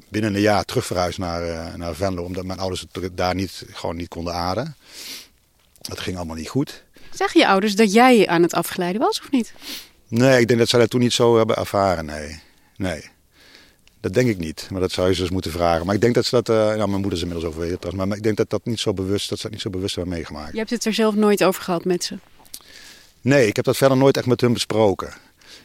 binnen 0.09 0.35
een 0.35 0.41
jaar 0.41 0.65
terug 0.65 0.87
verhuisd 0.87 1.19
naar, 1.19 1.79
naar 1.79 1.95
Venlo. 1.95 2.23
Omdat 2.23 2.45
mijn 2.45 2.59
ouders 2.59 2.87
het 2.93 3.17
daar 3.17 3.35
niet, 3.35 3.65
gewoon 3.73 3.97
niet 3.97 4.09
konden 4.09 4.35
aarden. 4.35 4.77
Dat 5.81 6.01
ging 6.01 6.17
allemaal 6.17 6.37
niet 6.37 6.49
goed. 6.49 6.83
Zeg 7.15 7.33
je 7.33 7.47
ouders 7.47 7.77
dat 7.77 7.93
jij 7.93 8.29
aan 8.29 8.43
het 8.43 8.55
afgeleiden 8.55 9.01
was 9.01 9.21
of 9.21 9.31
niet? 9.31 9.53
Nee, 10.09 10.41
ik 10.41 10.47
denk 10.47 10.59
dat 10.59 10.69
zij 10.69 10.79
dat 10.79 10.91
toen 10.91 11.01
niet 11.01 11.13
zo 11.13 11.37
hebben 11.37 11.57
ervaren, 11.57 12.05
nee. 12.05 12.41
Nee. 12.77 13.13
Dat 14.05 14.15
denk 14.15 14.29
ik 14.29 14.39
niet, 14.39 14.69
maar 14.71 14.81
dat 14.81 14.93
zou 14.93 15.09
je 15.09 15.15
ze 15.15 15.21
eens 15.21 15.31
moeten 15.31 15.51
vragen. 15.51 15.87
Maar 15.87 15.95
ik 15.95 16.01
denk 16.01 16.15
dat 16.15 16.25
ze 16.25 16.43
dat, 16.43 16.49
uh, 16.49 16.57
nou 16.57 16.77
mijn 16.77 16.91
moeder 16.91 17.13
is 17.13 17.21
inmiddels 17.21 17.49
overleden 17.49 17.97
maar 17.97 18.17
ik 18.17 18.23
denk 18.23 18.37
dat 18.37 18.51
dat 18.51 18.65
niet 18.65 18.81
zo 18.81 18.93
bewust, 18.93 19.29
dat 19.29 19.39
ze 19.39 19.43
dat 19.43 19.53
niet 19.53 19.61
zo 19.61 19.71
bewust 19.71 19.95
hebben 19.95 20.15
meegemaakt. 20.15 20.53
Je 20.53 20.59
hebt 20.59 20.71
het 20.71 20.85
er 20.85 20.95
zelf 20.95 21.15
nooit 21.15 21.45
over 21.45 21.63
gehad 21.63 21.85
met 21.85 22.05
ze? 22.05 22.19
Nee, 23.21 23.47
ik 23.47 23.57
heb 23.57 23.65
dat 23.65 23.77
verder 23.77 23.97
nooit 23.97 24.17
echt 24.17 24.27
met 24.27 24.41
hun 24.41 24.53
besproken. 24.53 25.13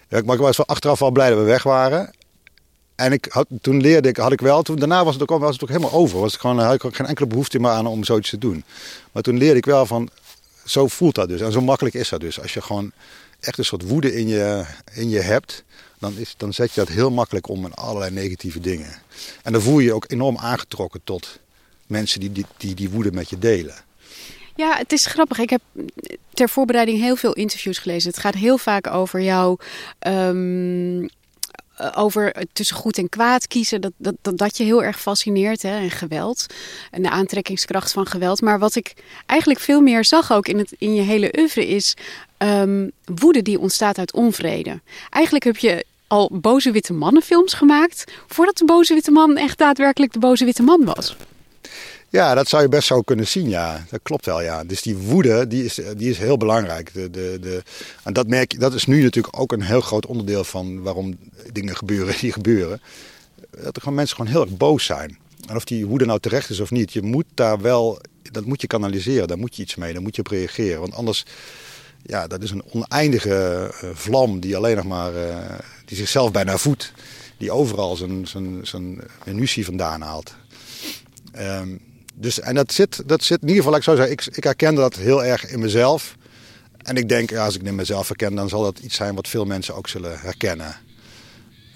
Ja, 0.09 0.21
maar 0.25 0.35
ik 0.35 0.41
was 0.41 0.65
achteraf 0.65 0.99
wel 0.99 1.11
blij 1.11 1.29
dat 1.29 1.37
we 1.37 1.43
weg 1.43 1.63
waren. 1.63 2.11
En 2.95 3.11
ik 3.11 3.27
had, 3.29 3.47
toen 3.61 3.81
leerde 3.81 4.09
ik, 4.09 4.17
had 4.17 4.31
ik 4.31 4.41
wel, 4.41 4.61
toen, 4.61 4.75
daarna 4.75 5.03
was 5.03 5.13
het 5.13 5.29
ook, 5.29 5.39
was 5.39 5.53
het 5.53 5.63
ook 5.63 5.69
helemaal 5.69 5.91
over. 5.91 6.19
Was 6.19 6.33
ik 6.33 6.39
gewoon, 6.39 6.59
had 6.59 6.73
ik 6.73 6.85
ook 6.85 6.95
geen 6.95 7.07
enkele 7.07 7.27
behoefte 7.27 7.59
meer 7.59 7.71
aan 7.71 7.87
om 7.87 8.03
zoiets 8.03 8.29
te 8.29 8.37
doen. 8.37 8.63
Maar 9.11 9.23
toen 9.23 9.37
leerde 9.37 9.57
ik 9.57 9.65
wel 9.65 9.85
van, 9.85 10.09
zo 10.65 10.87
voelt 10.87 11.15
dat 11.15 11.27
dus. 11.27 11.41
En 11.41 11.51
zo 11.51 11.61
makkelijk 11.61 11.95
is 11.95 12.09
dat 12.09 12.19
dus. 12.19 12.41
Als 12.41 12.53
je 12.53 12.61
gewoon 12.61 12.91
echt 13.39 13.57
een 13.57 13.65
soort 13.65 13.87
woede 13.87 14.15
in 14.15 14.27
je, 14.27 14.65
in 14.93 15.09
je 15.09 15.19
hebt, 15.19 15.63
dan, 15.99 16.17
is, 16.17 16.33
dan 16.37 16.53
zet 16.53 16.73
je 16.73 16.79
dat 16.79 16.89
heel 16.89 17.11
makkelijk 17.11 17.47
om 17.47 17.65
in 17.65 17.73
allerlei 17.73 18.11
negatieve 18.11 18.59
dingen. 18.59 19.01
En 19.43 19.51
dan 19.53 19.61
voel 19.61 19.79
je 19.79 19.85
je 19.85 19.93
ook 19.93 20.05
enorm 20.07 20.37
aangetrokken 20.37 21.01
tot 21.03 21.39
mensen 21.87 22.19
die 22.19 22.31
die, 22.31 22.45
die, 22.57 22.75
die 22.75 22.89
woede 22.89 23.11
met 23.11 23.29
je 23.29 23.37
delen. 23.37 23.75
Ja, 24.55 24.77
het 24.77 24.91
is 24.91 25.05
grappig. 25.05 25.37
Ik 25.37 25.49
heb 25.49 25.61
ter 26.33 26.49
voorbereiding 26.49 26.99
heel 26.99 27.15
veel 27.15 27.33
interviews 27.33 27.77
gelezen. 27.77 28.09
Het 28.09 28.19
gaat 28.19 28.33
heel 28.33 28.57
vaak 28.57 28.87
over 28.87 29.21
jou. 29.21 29.57
Um, 30.07 31.09
over 31.95 32.45
tussen 32.53 32.75
goed 32.75 32.97
en 32.97 33.09
kwaad 33.09 33.47
kiezen. 33.47 33.81
Dat, 33.81 33.91
dat, 33.97 34.15
dat, 34.21 34.37
dat 34.37 34.57
je 34.57 34.63
heel 34.63 34.83
erg 34.83 35.01
fascineert. 35.01 35.61
Hè? 35.61 35.77
En 35.77 35.91
geweld. 35.91 36.45
En 36.91 37.01
de 37.01 37.09
aantrekkingskracht 37.09 37.91
van 37.91 38.07
geweld. 38.07 38.41
Maar 38.41 38.59
wat 38.59 38.75
ik 38.75 38.93
eigenlijk 39.25 39.59
veel 39.59 39.81
meer 39.81 40.05
zag 40.05 40.31
ook 40.31 40.47
in, 40.47 40.57
het, 40.57 40.75
in 40.77 40.93
je 40.93 41.01
hele 41.01 41.33
oeuvre 41.37 41.67
is. 41.67 41.93
Um, 42.37 42.91
woede 43.05 43.41
die 43.41 43.59
ontstaat 43.59 43.97
uit 43.97 44.13
onvrede. 44.13 44.81
Eigenlijk 45.09 45.45
heb 45.45 45.57
je 45.57 45.85
al 46.09 46.29
boze 46.33 46.71
witte 46.71 46.93
mannenfilms 46.93 47.53
gemaakt. 47.53 48.03
voordat 48.27 48.57
de 48.57 48.65
boze 48.65 48.93
witte 48.93 49.11
man 49.11 49.37
echt 49.37 49.57
daadwerkelijk 49.57 50.13
de 50.13 50.19
boze 50.19 50.45
witte 50.45 50.63
man 50.63 50.85
was. 50.85 51.15
Ja, 52.09 52.33
dat 52.35 52.47
zou 52.47 52.61
je 52.61 52.69
best 52.69 52.87
zo 52.87 53.01
kunnen 53.01 53.27
zien, 53.27 53.49
ja. 53.49 53.85
Dat 53.89 53.99
klopt 54.03 54.25
wel, 54.25 54.41
ja. 54.41 54.63
Dus 54.63 54.81
die 54.81 54.97
woede, 54.97 55.47
die 55.47 55.65
is, 55.65 55.79
die 55.97 56.09
is 56.09 56.17
heel 56.17 56.37
belangrijk. 56.37 56.93
De, 56.93 57.09
de, 57.09 57.37
de, 57.41 57.63
en 58.03 58.13
dat, 58.13 58.27
merk, 58.27 58.59
dat 58.59 58.73
is 58.73 58.85
nu 58.85 59.01
natuurlijk 59.01 59.39
ook 59.39 59.51
een 59.51 59.61
heel 59.61 59.81
groot 59.81 60.05
onderdeel 60.05 60.43
van 60.43 60.81
waarom 60.81 61.17
dingen 61.51 61.75
gebeuren 61.75 62.15
die 62.19 62.31
gebeuren. 62.31 62.81
Dat 63.51 63.75
er 63.75 63.81
gewoon 63.81 63.97
mensen 63.97 64.15
gewoon 64.15 64.31
heel 64.31 64.41
erg 64.41 64.57
boos 64.57 64.85
zijn. 64.85 65.17
En 65.47 65.55
of 65.55 65.63
die 65.63 65.85
woede 65.85 66.05
nou 66.05 66.19
terecht 66.19 66.49
is 66.49 66.59
of 66.59 66.71
niet, 66.71 66.93
je 66.93 67.01
moet 67.01 67.25
daar 67.33 67.61
wel, 67.61 68.01
dat 68.31 68.45
moet 68.45 68.61
je 68.61 68.67
kanaliseren. 68.67 69.27
Daar 69.27 69.37
moet 69.37 69.55
je 69.55 69.61
iets 69.61 69.75
mee, 69.75 69.93
daar 69.93 70.01
moet 70.01 70.15
je 70.15 70.21
op 70.21 70.27
reageren. 70.27 70.79
Want 70.79 70.93
anders, 70.93 71.25
ja, 72.01 72.27
dat 72.27 72.43
is 72.43 72.51
een 72.51 72.63
oneindige 72.71 73.71
uh, 73.83 73.89
vlam 73.93 74.39
die 74.39 74.55
alleen 74.55 74.75
nog 74.75 74.85
maar, 74.85 75.13
uh, 75.13 75.37
die 75.85 75.97
zichzelf 75.97 76.31
bijna 76.31 76.57
voedt. 76.57 76.91
Die 77.37 77.51
overal 77.51 77.95
zijn, 77.95 78.27
zijn, 78.27 78.59
zijn 78.61 79.01
munitie 79.25 79.65
vandaan 79.65 80.01
haalt. 80.01 80.33
Um, 81.39 81.79
dus, 82.13 82.39
en 82.39 82.55
dat 82.55 82.71
zit, 82.71 83.03
dat 83.05 83.23
zit 83.23 83.41
in 83.41 83.47
ieder 83.47 83.63
geval, 83.63 83.77
ik 83.77 83.83
zou 83.83 83.97
zeggen, 83.97 84.13
ik, 84.13 84.25
ik 84.25 84.43
herken 84.43 84.75
dat 84.75 84.95
heel 84.95 85.23
erg 85.23 85.47
in 85.47 85.59
mezelf. 85.59 86.15
En 86.77 86.95
ik 86.95 87.09
denk, 87.09 87.35
als 87.35 87.55
ik 87.55 87.61
in 87.61 87.75
mezelf 87.75 88.07
herken, 88.07 88.35
dan 88.35 88.49
zal 88.49 88.63
dat 88.63 88.79
iets 88.79 88.95
zijn 88.95 89.15
wat 89.15 89.27
veel 89.27 89.45
mensen 89.45 89.75
ook 89.75 89.87
zullen 89.87 90.19
herkennen. 90.19 90.75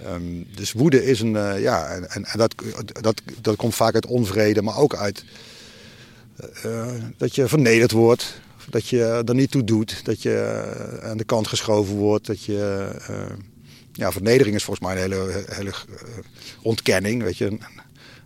Um, 0.05 0.47
dus 0.55 0.71
woede 0.71 1.05
is 1.05 1.19
een, 1.19 1.33
uh, 1.33 1.61
ja, 1.61 1.87
en, 1.87 2.09
en, 2.09 2.37
dat, 2.37 2.55
dat, 3.01 3.21
dat 3.41 3.55
komt 3.55 3.75
vaak 3.75 3.93
uit 3.93 4.05
onvrede, 4.05 4.61
maar 4.61 4.77
ook 4.77 4.95
uit 4.95 5.23
dat 7.17 7.35
je 7.35 7.47
vernederd 7.47 7.91
wordt. 7.91 8.41
Dat 8.69 8.87
je 8.87 9.23
er 9.25 9.35
niet 9.35 9.51
toe 9.51 9.63
doet, 9.63 10.05
dat 10.05 10.21
je 10.21 10.99
aan 11.03 11.17
de 11.17 11.23
kant 11.23 11.47
geschoven 11.47 11.95
wordt. 11.95 12.25
Dat 12.25 12.43
je, 12.43 12.91
uh, 13.09 13.35
ja, 13.93 14.11
vernedering 14.11 14.55
is 14.55 14.63
volgens 14.63 14.87
mij 14.87 14.95
een 14.95 15.11
hele, 15.11 15.45
hele 15.47 15.73
ontkenning, 16.61 17.23
weet 17.23 17.37
je 17.37 17.57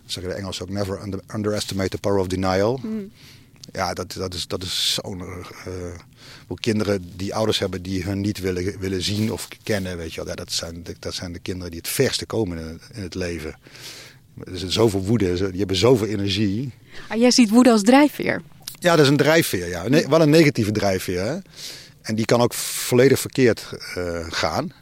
zeggen 0.06 0.32
de 0.32 0.38
Engels 0.38 0.62
ook, 0.62 0.70
never 0.70 1.02
under, 1.02 1.20
underestimate 1.34 1.88
the 1.88 1.98
power 1.98 2.18
of 2.18 2.26
denial. 2.26 2.80
Mm. 2.82 3.10
Ja, 3.72 3.94
dat, 3.94 4.12
dat 4.12 4.34
is, 4.34 4.46
dat 4.46 4.62
is 4.62 4.98
zo'n... 5.02 5.20
Uh, 5.20 6.54
kinderen 6.54 7.12
die 7.16 7.34
ouders 7.34 7.58
hebben 7.58 7.82
die 7.82 8.02
hun 8.02 8.20
niet 8.20 8.40
willen, 8.40 8.78
willen 8.78 9.02
zien 9.02 9.32
of 9.32 9.48
kennen, 9.62 9.96
weet 9.96 10.14
je 10.14 10.24
wel. 10.24 10.34
dat, 10.34 10.52
zijn, 10.52 10.84
dat 10.98 11.14
zijn 11.14 11.32
de 11.32 11.38
kinderen 11.38 11.70
die 11.70 11.80
het 11.80 11.88
verste 11.88 12.26
komen 12.26 12.58
in 12.58 12.66
het, 12.66 12.82
in 12.92 13.02
het 13.02 13.14
leven. 13.14 13.58
Er 14.44 14.58
zit 14.58 14.72
zoveel 14.72 15.04
woede, 15.04 15.50
die 15.50 15.58
hebben 15.58 15.76
zoveel 15.76 16.06
energie. 16.06 16.72
Ah, 17.08 17.18
jij 17.18 17.30
ziet 17.30 17.50
woede 17.50 17.70
als 17.70 17.82
drijfveer? 17.82 18.42
Ja, 18.78 18.96
dat 18.96 19.04
is 19.04 19.10
een 19.10 19.16
drijfveer, 19.16 19.68
ja. 19.68 19.88
Nee, 19.88 20.08
wel 20.08 20.20
een 20.20 20.30
negatieve 20.30 20.72
drijfveer, 20.72 21.20
hè. 21.20 21.38
En 22.02 22.14
die 22.14 22.24
kan 22.24 22.40
ook 22.40 22.54
volledig 22.54 23.20
verkeerd 23.20 23.68
uh, 23.96 24.26
gaan. 24.28 24.72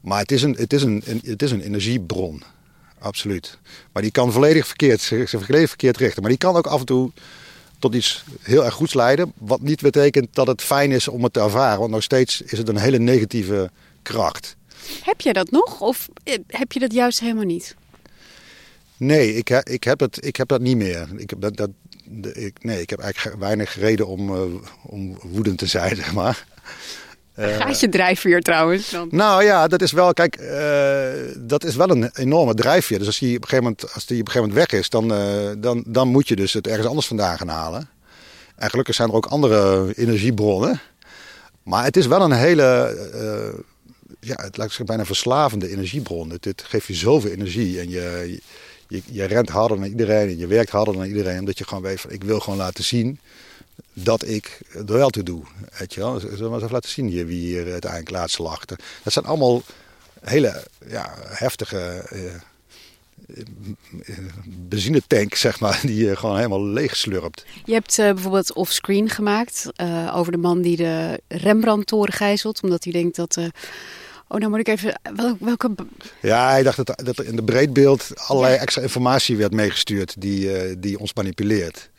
Maar 0.00 0.18
het 0.18 0.32
is 0.32 0.42
een, 0.42 0.54
het 0.58 0.72
is 0.72 0.82
een, 0.82 1.02
het 1.24 1.42
is 1.42 1.50
een 1.50 1.60
energiebron. 1.60 2.42
absoluut. 2.98 3.58
Maar 3.92 4.02
die 4.02 4.10
kan 4.10 4.32
volledig 4.32 4.66
verkeerd, 4.66 5.00
zich 5.00 5.30
volledig 5.30 5.68
verkeerd 5.68 5.96
richten. 5.96 6.22
Maar 6.22 6.30
die 6.30 6.40
kan 6.40 6.56
ook 6.56 6.66
af 6.66 6.80
en 6.80 6.86
toe 6.86 7.10
tot 7.78 7.94
iets 7.94 8.24
heel 8.40 8.64
erg 8.64 8.74
goeds 8.74 8.94
leiden. 8.94 9.32
Wat 9.38 9.60
niet 9.60 9.80
betekent 9.80 10.34
dat 10.34 10.46
het 10.46 10.62
fijn 10.62 10.90
is 10.90 11.08
om 11.08 11.24
het 11.24 11.32
te 11.32 11.40
ervaren. 11.40 11.78
Want 11.78 11.90
nog 11.90 12.02
steeds 12.02 12.40
is 12.40 12.58
het 12.58 12.68
een 12.68 12.78
hele 12.78 12.98
negatieve 12.98 13.70
kracht. 14.02 14.56
Heb 15.02 15.20
je 15.20 15.32
dat 15.32 15.50
nog 15.50 15.80
of 15.80 16.08
eh, 16.22 16.38
heb 16.46 16.72
je 16.72 16.80
dat 16.80 16.92
juist 16.92 17.20
helemaal 17.20 17.44
niet? 17.44 17.74
Nee, 18.96 19.34
ik, 19.34 19.50
ik, 19.50 19.84
heb, 19.84 20.00
het, 20.00 20.26
ik 20.26 20.36
heb 20.36 20.48
dat 20.48 20.60
niet 20.60 20.76
meer. 20.76 21.08
Ik 21.16 21.30
heb 21.30 21.54
dat, 21.54 21.70
ik, 22.32 22.64
nee, 22.64 22.80
ik 22.80 22.90
heb 22.90 22.98
eigenlijk 22.98 23.38
weinig 23.38 23.78
reden 23.78 24.06
om, 24.06 24.34
uh, 24.34 24.42
om 24.82 25.18
woedend 25.22 25.58
te 25.58 25.66
zijn, 25.66 25.96
zeg 26.02 26.12
maar. 26.12 26.44
Uh, 27.38 27.56
Gaat 27.56 27.80
je 27.80 27.88
drijfveer 27.88 28.40
trouwens? 28.40 28.90
Dan? 28.90 29.08
Nou 29.10 29.44
ja, 29.44 29.68
dat 29.68 29.82
is 29.82 29.92
wel, 29.92 30.12
kijk, 30.12 30.40
uh, 30.40 31.34
dat 31.36 31.64
is 31.64 31.76
wel 31.76 31.90
een 31.90 32.10
enorme 32.12 32.54
drijfveer. 32.54 32.98
Dus 32.98 33.06
als 33.06 33.18
die 33.18 33.36
op 33.36 33.42
een 33.42 33.48
gegeven 33.48 33.64
moment, 33.64 33.94
als 33.94 34.06
die 34.06 34.20
op 34.20 34.26
een 34.26 34.32
gegeven 34.32 34.54
moment 34.54 34.70
weg 34.70 34.80
is, 34.80 34.88
dan, 34.88 35.12
uh, 35.12 35.50
dan, 35.58 35.84
dan 35.86 36.08
moet 36.08 36.28
je 36.28 36.36
dus 36.36 36.52
het 36.52 36.66
ergens 36.66 36.86
anders 36.86 37.06
vandaan 37.06 37.38
gaan 37.38 37.48
halen. 37.48 37.88
En 38.56 38.70
gelukkig 38.70 38.94
zijn 38.94 39.08
er 39.08 39.14
ook 39.14 39.26
andere 39.26 39.92
energiebronnen. 39.94 40.80
Maar 41.62 41.84
het 41.84 41.96
is 41.96 42.06
wel 42.06 42.20
een 42.20 42.32
hele, 42.32 42.96
ja, 44.20 44.34
het 44.36 44.56
lijkt 44.56 44.72
zich 44.72 44.84
bijna 44.84 45.04
verslavende 45.04 45.68
energiebron. 45.68 46.30
Het, 46.30 46.44
het, 46.44 46.62
geeft 46.66 46.86
je 46.86 46.94
zoveel 46.94 47.30
energie 47.30 47.80
en 47.80 47.90
je, 47.90 48.40
je, 48.90 49.02
je 49.10 49.24
rent 49.24 49.48
harder 49.48 49.76
dan 49.76 49.86
iedereen 49.86 50.28
en 50.28 50.38
je 50.38 50.46
werkt 50.46 50.70
harder 50.70 50.94
dan 50.94 51.04
iedereen. 51.04 51.38
Omdat 51.38 51.58
je 51.58 51.64
gewoon 51.64 51.82
weet 51.82 52.00
van, 52.00 52.10
ik 52.10 52.24
wil 52.24 52.40
gewoon 52.40 52.58
laten 52.58 52.84
zien 52.84 53.18
dat 53.92 54.26
ik 54.26 54.60
er 54.72 54.84
wel 54.84 55.10
toe 55.10 55.22
doe. 55.22 55.42
Weet 55.78 55.94
je 55.94 56.00
wel? 56.00 56.20
Zullen 56.20 56.38
we 56.38 56.44
eens 56.44 56.56
even 56.56 56.72
laten 56.72 56.90
zien 56.90 57.06
hier 57.06 57.26
wie 57.26 57.40
hier 57.40 57.72
uiteindelijk 57.72 58.10
laatste 58.10 58.42
lachte. 58.42 58.78
Dat 59.02 59.12
zijn 59.12 59.24
allemaal 59.24 59.62
hele 60.20 60.64
ja, 60.88 61.14
heftige 61.28 62.08
uh, 62.12 63.44
benzinetanks, 64.44 65.40
zeg 65.40 65.60
maar, 65.60 65.80
die 65.86 66.04
je 66.04 66.16
gewoon 66.16 66.36
helemaal 66.36 66.64
leeg 66.64 66.96
slurpt. 66.96 67.44
Je 67.64 67.72
hebt 67.72 67.98
uh, 67.98 68.12
bijvoorbeeld 68.12 68.52
offscreen 68.52 69.08
gemaakt 69.08 69.66
over 70.12 70.32
de 70.32 70.38
man 70.38 70.62
die 70.62 70.76
de 70.76 71.20
Rembrandt-toren 71.28 72.12
gijzelt, 72.12 72.62
omdat 72.62 72.84
hij 72.84 72.92
denkt 72.92 73.16
dat... 73.16 73.38
Oh, 74.32 74.38
nou 74.38 74.50
moet 74.50 74.60
ik 74.60 74.68
even. 74.68 75.00
Wel, 75.16 75.36
welke. 75.40 75.70
Ja, 76.22 76.50
hij 76.50 76.62
dacht 76.62 76.76
dat, 76.76 77.02
dat 77.04 77.18
er 77.18 77.26
in 77.26 77.36
de 77.36 77.42
breedbeeld 77.42 78.10
allerlei 78.16 78.54
ja. 78.54 78.60
extra 78.60 78.82
informatie 78.82 79.36
werd 79.36 79.52
meegestuurd 79.52 80.14
die, 80.18 80.78
die 80.78 80.98
ons 80.98 81.14
manipuleert 81.14 81.90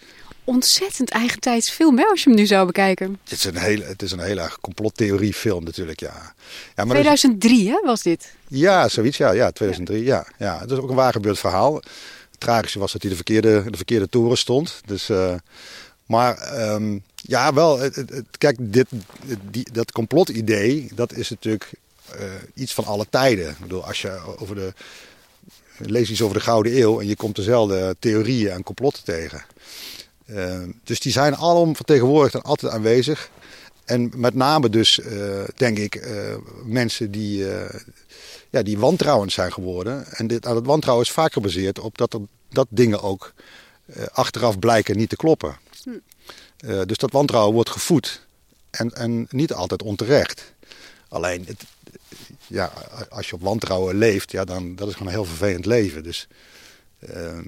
ontzettend 0.44 1.10
eigentijds 1.10 1.70
film, 1.70 1.98
hè, 1.98 2.06
als 2.06 2.24
je 2.24 2.30
hem 2.30 2.40
nu 2.40 2.46
zou 2.46 2.66
bekijken. 2.66 3.20
Het 3.24 3.32
is 3.32 3.44
een 3.44 3.58
hele, 3.58 3.84
het 3.84 4.02
is 4.02 4.12
een 4.12 4.20
hele 4.20 4.50
complottheorie 4.62 5.34
film 5.34 5.64
natuurlijk, 5.64 6.00
ja. 6.00 6.34
ja 6.76 6.86
maar 6.86 6.96
2003, 6.96 7.70
hè, 7.70 7.82
was 7.84 8.02
dit? 8.02 8.34
Ja, 8.48 8.88
zoiets, 8.88 9.18
ja. 9.18 9.32
Ja, 9.32 9.52
2003, 9.52 10.04
ja. 10.04 10.26
ja. 10.38 10.60
Het 10.60 10.72
is 10.72 10.78
ook 10.78 10.90
een 10.90 10.96
waar 10.96 11.12
gebeurd 11.12 11.40
verhaal. 11.40 11.76
Het 11.76 12.40
tragische 12.40 12.80
was 12.80 12.92
dat 12.92 13.02
hij 13.02 13.10
de 13.10 13.16
verkeerde, 13.16 13.64
de 13.70 13.78
verkeerde 13.78 14.10
toren 14.10 14.38
stond. 14.38 14.82
Dus, 14.86 15.10
uh, 15.10 15.34
maar 16.06 16.62
um, 16.74 17.04
ja, 17.16 17.54
wel, 17.54 17.80
het, 17.80 17.96
het, 17.96 18.26
kijk, 18.38 18.58
dit, 18.60 18.88
die, 19.52 19.68
dat 19.72 19.92
complotidee, 19.92 20.90
dat 20.96 21.14
is 21.14 21.30
natuurlijk 21.30 21.70
iets 22.54 22.74
van 22.74 22.86
alle 22.86 23.06
tijden. 23.10 23.50
Ik 23.50 23.60
bedoel, 23.60 23.86
als 23.86 24.02
je 24.02 24.20
over 24.38 24.56
de... 24.56 24.74
Lees 25.78 26.10
iets 26.10 26.22
over 26.22 26.36
de 26.36 26.44
Gouden 26.44 26.78
Eeuw 26.78 27.00
en 27.00 27.08
je 27.08 27.16
komt 27.16 27.36
dezelfde 27.36 27.96
theorieën 28.00 28.52
en 28.52 28.64
complotten 28.64 29.04
tegen. 29.04 29.44
Uh, 30.26 30.60
dus 30.84 31.00
die 31.00 31.12
zijn 31.12 31.36
allemaal 31.36 31.76
vertegenwoordigd 31.76 32.36
en 32.36 32.42
altijd 32.42 32.72
aanwezig. 32.72 33.30
En 33.86 34.12
met 34.16 34.34
name 34.34 34.70
dus, 34.70 34.98
uh, 35.00 35.44
denk 35.56 35.78
ik, 35.78 35.96
uh, 35.96 36.36
mensen 36.66 37.12
die, 37.12 37.46
ja, 38.50 38.62
die 38.64 38.78
wantrouwend 38.78 39.32
zijn 39.32 39.54
geworden. 39.54 40.06
En 40.06 40.28
dit, 40.28 40.44
dat 40.44 40.66
wantrouwen 40.66 41.06
is 41.06 41.12
vaak 41.12 41.34
gebaseerd 41.34 41.80
op 41.80 41.98
dat, 41.98 42.14
er, 42.14 42.20
dat 42.50 42.68
dingen 42.70 43.02
ook 43.02 43.34
achteraf 44.12 44.60
blijken 44.60 44.98
niet 44.98 45.10
te 45.10 45.16
kloppen. 45.16 45.58
Hm. 45.84 46.86
dus 46.86 46.98
dat 46.98 47.12
wantrouwen 47.12 47.54
wordt 47.54 47.70
gevoed. 47.70 48.28
En, 48.70 48.92
en 48.94 49.28
niet 49.30 49.54
altijd 49.54 49.84
onterecht. 49.84 50.54
Alleen, 51.10 51.46
het, 51.46 51.64
ja, 52.52 52.72
als 53.10 53.30
je 53.30 53.36
op 53.36 53.42
wantrouwen 53.42 53.98
leeft, 53.98 54.32
ja, 54.32 54.44
dan 54.44 54.76
dat 54.76 54.88
is 54.88 54.94
gewoon 54.94 55.08
een 55.08 55.14
heel 55.14 55.26
vervelend 55.26 55.66
leven. 55.66 56.04
Dus 56.04 56.28
ehm, 57.00 57.44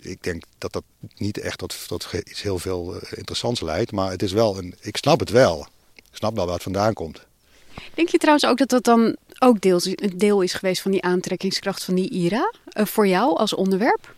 ik 0.00 0.22
denk 0.22 0.42
dat 0.58 0.72
dat 0.72 0.82
niet 1.16 1.38
echt 1.38 1.58
tot, 1.58 1.88
tot 1.88 2.08
iets 2.24 2.42
heel 2.42 2.58
veel 2.58 2.94
uh, 2.94 3.02
interessants 3.10 3.60
leidt. 3.60 3.92
Maar 3.92 4.10
het 4.10 4.22
is 4.22 4.32
wel 4.32 4.58
een, 4.58 4.74
ik 4.80 4.96
snap 4.96 5.20
het 5.20 5.30
wel. 5.30 5.66
Ik 5.94 6.16
snap 6.16 6.34
wel 6.34 6.44
waar 6.44 6.54
het 6.54 6.62
vandaan 6.62 6.92
komt. 6.92 7.26
Denk 7.94 8.08
je 8.08 8.18
trouwens 8.18 8.46
ook 8.46 8.58
dat 8.58 8.68
dat 8.68 8.84
dan 8.84 9.16
ook 9.38 9.60
deel, 9.60 9.80
een 9.82 10.18
deel 10.18 10.40
is 10.40 10.52
geweest 10.52 10.82
van 10.82 10.90
die 10.90 11.02
aantrekkingskracht 11.02 11.84
van 11.84 11.94
die 11.94 12.10
IRA? 12.10 12.52
Uh, 12.72 12.84
voor 12.86 13.06
jou 13.06 13.36
als 13.36 13.54
onderwerp? 13.54 14.14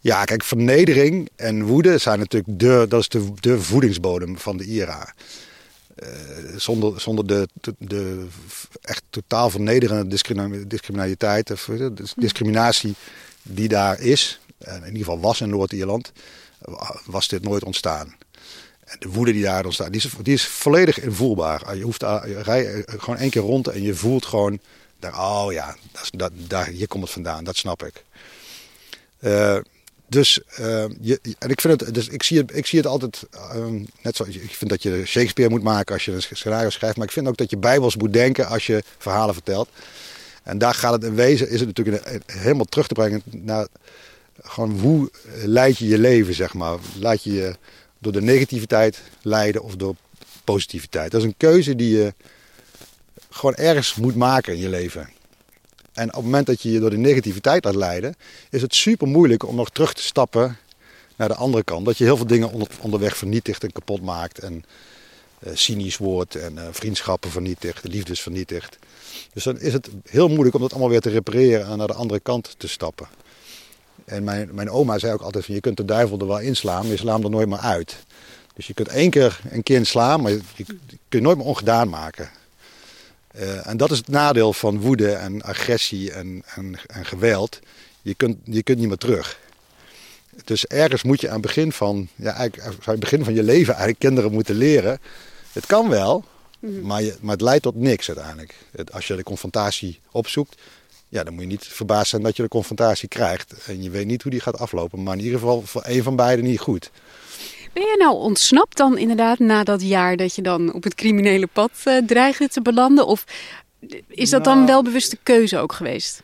Ja, 0.00 0.24
kijk, 0.24 0.44
vernedering 0.44 1.28
en 1.36 1.64
woede 1.64 1.98
zijn 1.98 2.18
natuurlijk 2.18 2.58
de, 2.58 2.86
dat 2.88 3.00
is 3.00 3.08
de, 3.08 3.32
de 3.40 3.60
voedingsbodem 3.60 4.38
van 4.38 4.56
de 4.56 4.64
IRA. 4.64 5.14
Uh, 6.02 6.56
zonder, 6.56 7.00
zonder 7.00 7.26
de, 7.26 7.48
de, 7.60 7.74
de, 7.78 8.26
echt 8.80 9.02
totaal 9.10 9.50
vernederende 9.50 10.18
discriminaliteit, 10.66 11.50
of 11.50 11.70
discriminatie 12.16 12.94
die 13.42 13.68
daar 13.68 14.00
is, 14.00 14.40
en 14.58 14.76
in 14.76 14.86
ieder 14.86 14.98
geval 14.98 15.20
was 15.20 15.40
in 15.40 15.48
Noord-Ierland, 15.48 16.12
was 17.04 17.28
dit 17.28 17.42
nooit 17.42 17.64
ontstaan. 17.64 18.16
En 18.84 18.96
de 18.98 19.08
woede 19.08 19.32
die 19.32 19.42
daar 19.42 19.64
ontstaat, 19.64 19.92
die 19.92 20.00
is, 20.00 20.10
die 20.22 20.34
is 20.34 20.46
volledig 20.46 21.00
invoelbaar. 21.00 21.76
Je 21.76 21.82
hoeft 21.82 22.00
je 22.00 22.40
rij, 22.42 22.84
gewoon 22.86 23.16
één 23.16 23.30
keer 23.30 23.42
rond 23.42 23.68
en 23.68 23.82
je 23.82 23.94
voelt 23.94 24.26
gewoon, 24.26 24.60
daar, 24.98 25.18
oh 25.18 25.52
ja, 25.52 25.76
dat, 25.92 26.10
dat, 26.12 26.32
daar, 26.36 26.66
hier 26.66 26.88
komt 26.88 27.02
het 27.02 27.12
vandaan, 27.12 27.44
dat 27.44 27.56
snap 27.56 27.82
ik. 27.82 28.04
Uh, 29.20 29.58
dus, 30.08 30.40
uh, 30.60 30.84
je, 31.00 31.20
en 31.38 31.50
ik, 31.50 31.60
vind 31.60 31.80
het, 31.80 31.94
dus 31.94 32.08
ik, 32.08 32.22
zie 32.22 32.38
het, 32.38 32.56
ik 32.56 32.66
zie 32.66 32.78
het 32.78 32.88
altijd, 32.88 33.26
um, 33.54 33.86
net 34.02 34.16
zoals 34.16 34.34
ik 34.34 34.54
vind 34.54 34.70
dat 34.70 34.82
je 34.82 35.02
Shakespeare 35.06 35.50
moet 35.50 35.62
maken 35.62 35.94
als 35.94 36.04
je 36.04 36.12
een 36.12 36.22
scenario 36.22 36.70
schrijft, 36.70 36.96
maar 36.96 37.06
ik 37.06 37.12
vind 37.12 37.28
ook 37.28 37.36
dat 37.36 37.50
je 37.50 37.56
bijbels 37.56 37.96
moet 37.96 38.12
denken 38.12 38.46
als 38.46 38.66
je 38.66 38.82
verhalen 38.98 39.34
vertelt. 39.34 39.68
En 40.42 40.58
daar 40.58 40.74
gaat 40.74 40.92
het 40.92 41.04
in 41.04 41.14
wezen, 41.14 41.50
is 41.50 41.60
het 41.60 41.68
natuurlijk 41.68 42.20
helemaal 42.26 42.64
terug 42.64 42.86
te 42.86 42.94
brengen 42.94 43.22
naar 43.30 43.66
gewoon 44.42 44.78
hoe 44.78 45.10
leid 45.44 45.78
je 45.78 45.88
je 45.88 45.98
leven, 45.98 46.34
zeg 46.34 46.54
maar. 46.54 46.78
Laat 46.98 47.22
je 47.22 47.32
je 47.32 47.56
door 47.98 48.12
de 48.12 48.22
negativiteit 48.22 49.02
leiden 49.22 49.62
of 49.62 49.76
door 49.76 49.94
positiviteit. 50.44 51.10
Dat 51.10 51.20
is 51.20 51.26
een 51.26 51.36
keuze 51.36 51.76
die 51.76 51.96
je 51.96 52.14
gewoon 53.30 53.54
ergens 53.54 53.94
moet 53.94 54.16
maken 54.16 54.52
in 54.52 54.60
je 54.60 54.68
leven. 54.68 55.08
En 55.98 56.08
op 56.08 56.14
het 56.14 56.24
moment 56.24 56.46
dat 56.46 56.62
je 56.62 56.70
je 56.70 56.80
door 56.80 56.90
de 56.90 56.96
negativiteit 56.96 57.64
laat 57.64 57.74
leiden, 57.74 58.14
is 58.50 58.62
het 58.62 58.74
super 58.74 59.06
moeilijk 59.06 59.46
om 59.46 59.54
nog 59.54 59.70
terug 59.70 59.92
te 59.92 60.02
stappen 60.02 60.56
naar 61.16 61.28
de 61.28 61.34
andere 61.34 61.64
kant. 61.64 61.84
Dat 61.84 61.98
je 61.98 62.04
heel 62.04 62.16
veel 62.16 62.26
dingen 62.26 62.52
onder, 62.52 62.68
onderweg 62.80 63.16
vernietigt 63.16 63.64
en 63.64 63.72
kapot 63.72 64.02
maakt. 64.02 64.38
En 64.38 64.64
uh, 65.46 65.50
cynisch 65.54 65.96
wordt 65.96 66.34
en 66.34 66.54
uh, 66.54 66.62
vriendschappen 66.70 67.30
vernietigt, 67.30 67.84
liefdes 67.84 68.20
vernietigt. 68.20 68.78
Dus 69.32 69.44
dan 69.44 69.60
is 69.60 69.72
het 69.72 69.88
heel 70.08 70.28
moeilijk 70.28 70.54
om 70.54 70.60
dat 70.60 70.70
allemaal 70.70 70.90
weer 70.90 71.00
te 71.00 71.10
repareren 71.10 71.66
en 71.66 71.78
naar 71.78 71.86
de 71.86 71.92
andere 71.92 72.20
kant 72.20 72.54
te 72.58 72.68
stappen. 72.68 73.08
En 74.04 74.24
mijn, 74.24 74.54
mijn 74.54 74.70
oma 74.70 74.98
zei 74.98 75.12
ook 75.12 75.22
altijd 75.22 75.44
van 75.44 75.54
je 75.54 75.60
kunt 75.60 75.76
de 75.76 75.84
duivel 75.84 76.18
er 76.18 76.26
wel 76.26 76.40
inslaan, 76.40 76.82
maar 76.82 76.90
je 76.90 76.96
slaat 76.96 77.14
hem 77.14 77.24
er 77.24 77.30
nooit 77.30 77.48
meer 77.48 77.58
uit. 77.58 77.96
Dus 78.54 78.66
je 78.66 78.74
kunt 78.74 78.88
één 78.88 79.10
keer 79.10 79.40
een 79.50 79.62
kind 79.62 79.86
slaan, 79.86 80.20
maar 80.20 80.30
je, 80.30 80.40
je 80.56 80.64
kunt 81.08 81.22
nooit 81.22 81.36
meer 81.36 81.46
ongedaan 81.46 81.88
maken. 81.88 82.30
Uh, 83.36 83.66
en 83.66 83.76
dat 83.76 83.90
is 83.90 83.98
het 83.98 84.08
nadeel 84.08 84.52
van 84.52 84.80
woede 84.80 85.12
en 85.12 85.42
agressie 85.42 86.12
en, 86.12 86.42
en, 86.54 86.78
en 86.86 87.04
geweld. 87.04 87.58
Je 88.02 88.14
kunt, 88.14 88.38
je 88.44 88.62
kunt 88.62 88.78
niet 88.78 88.88
meer 88.88 88.96
terug. 88.96 89.38
Dus 90.44 90.66
ergens 90.66 91.02
moet 91.02 91.20
je 91.20 91.26
aan 91.26 91.32
het 91.32 91.42
begin 91.42 91.72
van, 91.72 92.08
ja, 92.14 92.32
eigenlijk, 92.32 92.68
aan 92.68 92.92
het 92.92 93.00
begin 93.00 93.24
van 93.24 93.34
je 93.34 93.42
leven 93.42 93.68
eigenlijk 93.68 93.98
kinderen 93.98 94.32
moeten 94.32 94.54
leren. 94.54 94.98
Het 95.52 95.66
kan 95.66 95.88
wel, 95.88 96.24
Mhm. 96.58 96.86
Maar, 96.86 97.02
je, 97.02 97.16
maar 97.20 97.32
het 97.32 97.40
leidt 97.40 97.62
tot 97.62 97.74
niks 97.74 98.08
uiteindelijk. 98.08 98.54
als 98.92 99.06
je 99.06 99.16
de 99.16 99.22
confrontatie 99.22 100.00
opzoekt, 100.10 100.60
ja, 101.08 101.24
dan 101.24 101.32
moet 101.32 101.42
je 101.42 101.48
niet 101.48 101.64
verbaasd 101.64 102.10
zijn 102.10 102.22
dat 102.22 102.36
je 102.36 102.42
de 102.42 102.48
confrontatie 102.48 103.08
krijgt. 103.08 103.54
En 103.66 103.82
je 103.82 103.90
weet 103.90 104.06
niet 104.06 104.22
hoe 104.22 104.30
die 104.30 104.40
gaat 104.40 104.58
aflopen, 104.58 105.02
maar 105.02 105.16
in 105.16 105.24
ieder 105.24 105.38
geval 105.38 105.62
voor 105.62 105.82
een 105.84 106.02
van 106.02 106.16
beiden 106.16 106.44
niet 106.44 106.60
goed. 106.60 106.90
Ben 107.72 107.82
je 107.82 107.96
nou 107.98 108.14
ontsnapt 108.14 108.76
dan 108.76 108.98
inderdaad 108.98 109.38
na 109.38 109.64
dat 109.64 109.82
jaar 109.82 110.16
dat 110.16 110.34
je 110.34 110.42
dan 110.42 110.72
op 110.72 110.84
het 110.84 110.94
criminele 110.94 111.46
pad 111.46 111.70
uh, 111.84 111.98
dreigde 112.06 112.48
te 112.48 112.62
belanden? 112.62 113.06
Of 113.06 113.24
is 114.08 114.30
dat 114.30 114.44
dan 114.44 114.54
nou. 114.54 114.66
wel 114.66 114.82
bewuste 114.82 115.18
keuze 115.22 115.58
ook 115.58 115.72
geweest? 115.72 116.22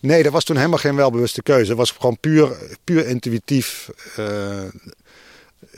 Nee, 0.00 0.22
dat 0.22 0.32
was 0.32 0.44
toen 0.44 0.56
helemaal 0.56 0.78
geen 0.78 0.96
welbewuste 0.96 1.42
keuze. 1.42 1.68
Het 1.68 1.78
was 1.78 1.90
gewoon 1.90 2.18
puur, 2.20 2.56
puur 2.84 3.06
intuïtief 3.06 3.90
uh, 4.18 4.62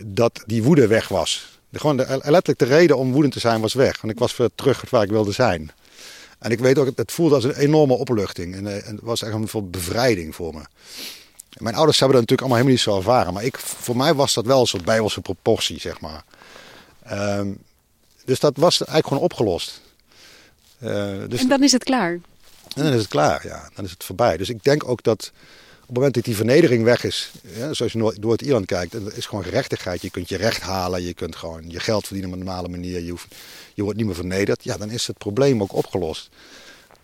dat 0.00 0.42
die 0.46 0.62
woede 0.62 0.86
weg 0.86 1.08
was. 1.08 1.60
De, 1.68 1.78
gewoon 1.78 1.96
de, 1.96 2.06
letterlijk 2.22 2.58
de 2.58 2.64
reden 2.64 2.98
om 2.98 3.12
woedend 3.12 3.32
te 3.32 3.40
zijn 3.40 3.60
was 3.60 3.74
weg. 3.74 4.00
Want 4.00 4.12
ik 4.12 4.18
was 4.18 4.36
weer 4.36 4.50
terug 4.54 4.90
waar 4.90 5.02
ik 5.02 5.10
wilde 5.10 5.32
zijn. 5.32 5.70
En 6.38 6.50
ik 6.50 6.58
weet 6.58 6.78
ook, 6.78 6.96
het 6.96 7.12
voelde 7.12 7.34
als 7.34 7.44
een 7.44 7.56
enorme 7.56 7.94
opluchting. 7.94 8.54
En, 8.54 8.66
eh, 8.66 8.88
en 8.88 8.94
het 8.94 9.04
was 9.04 9.22
echt 9.22 9.34
een 9.34 9.48
soort 9.48 9.70
bevrijding 9.70 10.34
voor 10.34 10.54
me. 10.54 10.60
Mijn 11.58 11.74
ouders 11.74 11.98
hebben 11.98 12.18
dat 12.18 12.28
natuurlijk 12.28 12.40
allemaal 12.40 12.56
helemaal 12.56 12.72
niet 12.72 12.80
zo 12.80 12.96
ervaren. 12.96 13.34
Maar 13.34 13.44
ik, 13.44 13.58
voor 13.58 13.96
mij 13.96 14.14
was 14.14 14.34
dat 14.34 14.46
wel 14.46 14.60
een 14.60 14.66
soort 14.66 14.84
bijbelse 14.84 15.20
proportie, 15.20 15.80
zeg 15.80 16.00
maar. 16.00 16.24
Um, 17.12 17.58
dus 18.24 18.40
dat 18.40 18.56
was 18.56 18.78
eigenlijk 18.78 19.08
gewoon 19.08 19.22
opgelost. 19.22 19.80
Uh, 20.82 20.90
dus 21.28 21.40
en 21.40 21.48
dan 21.48 21.62
is 21.62 21.72
het 21.72 21.84
klaar? 21.84 22.12
En 22.74 22.84
dan 22.84 22.92
is 22.92 23.00
het 23.00 23.08
klaar, 23.08 23.46
ja. 23.46 23.70
Dan 23.74 23.84
is 23.84 23.90
het 23.90 24.04
voorbij. 24.04 24.36
Dus 24.36 24.48
ik 24.48 24.64
denk 24.64 24.88
ook 24.88 25.02
dat 25.02 25.32
op 25.80 25.88
het 25.88 25.96
moment 25.96 26.14
dat 26.14 26.24
die 26.24 26.36
vernedering 26.36 26.84
weg 26.84 27.04
is, 27.04 27.30
ja, 27.42 27.72
zoals 27.72 27.92
je 27.92 27.98
Noord- 27.98 28.20
Noord-Ierland 28.20 28.66
kijkt, 28.66 28.92
dan 28.92 29.12
is 29.12 29.26
gewoon 29.26 29.44
gerechtigheid. 29.44 30.02
Je 30.02 30.10
kunt 30.10 30.28
je 30.28 30.36
recht 30.36 30.62
halen, 30.62 31.02
je 31.02 31.14
kunt 31.14 31.36
gewoon 31.36 31.70
je 31.70 31.80
geld 31.80 32.06
verdienen 32.06 32.32
op 32.32 32.38
een 32.38 32.44
normale 32.44 32.68
manier. 32.68 33.00
Je, 33.00 33.10
hoeft, 33.10 33.34
je 33.74 33.82
wordt 33.82 33.98
niet 33.98 34.06
meer 34.06 34.14
vernederd. 34.14 34.64
Ja, 34.64 34.76
dan 34.76 34.90
is 34.90 35.06
het 35.06 35.18
probleem 35.18 35.62
ook 35.62 35.72
opgelost. 35.72 36.28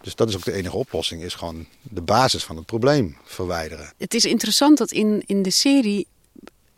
Dus 0.00 0.14
dat 0.14 0.28
is 0.28 0.36
ook 0.36 0.44
de 0.44 0.52
enige 0.52 0.76
oplossing, 0.76 1.22
is 1.22 1.34
gewoon 1.34 1.66
de 1.82 2.00
basis 2.00 2.44
van 2.44 2.56
het 2.56 2.66
probleem 2.66 3.16
verwijderen. 3.24 3.92
Het 3.96 4.14
is 4.14 4.24
interessant 4.24 4.78
dat 4.78 4.90
in, 4.92 5.22
in 5.26 5.42
de 5.42 5.50
serie 5.50 6.06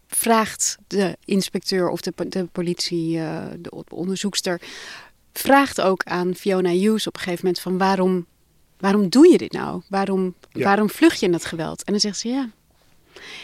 vraagt 0.09 0.77
de 0.87 1.17
inspecteur 1.25 1.89
of 1.89 2.01
de, 2.01 2.13
de 2.29 2.45
politie, 2.45 3.19
eh, 3.19 3.45
de 3.59 3.71
onderzoekster, 3.89 4.61
vraagt 5.33 5.81
ook 5.81 6.05
aan 6.05 6.35
Fiona 6.35 6.71
Hughes 6.71 7.07
op 7.07 7.15
een 7.15 7.21
gegeven 7.21 7.45
moment 7.45 7.63
van 7.63 7.79
waarom, 7.79 8.27
waarom 8.79 9.09
doe 9.09 9.29
je 9.31 9.39
dit 9.39 9.53
nou? 9.53 9.83
Waarom, 9.89 10.35
Ja. 10.53 10.65
waarom 10.65 10.91
vlucht 10.91 11.21
je 11.21 11.27
in 11.27 11.33
dat 11.33 11.45
geweld? 11.45 11.85
En 11.85 11.93
dan 11.93 12.01
zegt 12.01 12.19
ze 12.19 12.29
ja, 12.29 12.51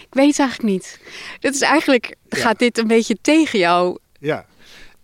ik 0.01 0.07
weet 0.11 0.27
het 0.29 0.39
eigenlijk 0.39 0.71
niet. 0.71 0.99
Dat 1.41 1.55
is 1.55 1.61
eigenlijk, 1.61 2.15
gaat 2.29 2.59
dit 2.59 2.79
een 2.79 2.87
beetje 2.87 3.17
tegen 3.21 3.59
jou? 3.59 3.99
Ja, 4.21 4.47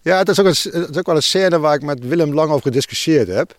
ja 0.03 0.17
het, 0.19 0.29
is 0.29 0.41
ook 0.41 0.47
een, 0.47 0.81
het 0.81 0.91
is 0.91 0.97
ook 0.97 1.07
wel 1.07 1.17
een 1.17 1.23
scène 1.23 1.59
waar 1.59 1.75
ik 1.75 1.83
met 1.83 2.07
Willem 2.07 2.35
lang 2.35 2.51
over 2.51 2.63
gediscussieerd 2.63 3.29
heb. 3.29 3.57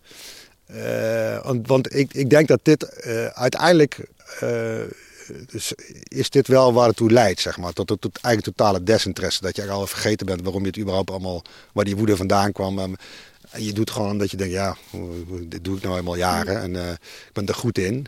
Eh, 0.66 1.44
want 1.44 1.68
want 1.68 1.96
ik, 1.96 2.14
ik 2.14 2.30
denk 2.30 2.48
dat 2.48 2.60
dit 2.64 2.84
eh, 2.84 3.26
uiteindelijk 3.26 4.08
eh, 4.40 4.82
dus 5.52 5.74
is 6.04 6.30
dit 6.30 6.48
wel 6.48 6.74
waar 6.74 6.88
het 6.88 6.96
toe 6.96 7.12
leidt, 7.12 7.40
zeg 7.40 7.58
maar. 7.58 7.74
Tot, 7.74 7.88
tot 7.88 8.20
eigenlijk 8.22 8.58
totale 8.58 8.84
desinteresse. 8.84 9.42
Dat 9.42 9.56
je 9.56 9.70
al 9.70 9.88
vergeten 9.88 10.26
bent 10.26 10.42
waarom 10.42 10.62
je 10.62 10.68
het 10.68 10.78
überhaupt 10.78 11.10
allemaal, 11.10 11.42
waar 11.74 11.86
die 11.86 11.96
woede 11.96 12.18
vandaan 12.18 12.52
kwam. 12.52 12.80
En, 12.80 12.98
je 13.58 13.74
doet 13.74 13.92
gewoon 13.92 14.12
omdat 14.12 14.32
je 14.32 14.38
denkt, 14.38 14.54
ja, 14.54 14.78
dit 15.44 15.64
doe 15.64 15.78
ik 15.78 15.84
nou 15.84 15.98
eenmaal 15.98 16.16
jaren. 16.16 16.62
En 16.62 16.76
ik 17.28 17.34
ben 17.34 17.46
er 17.46 17.56
goed 17.56 17.78
in. 17.78 18.08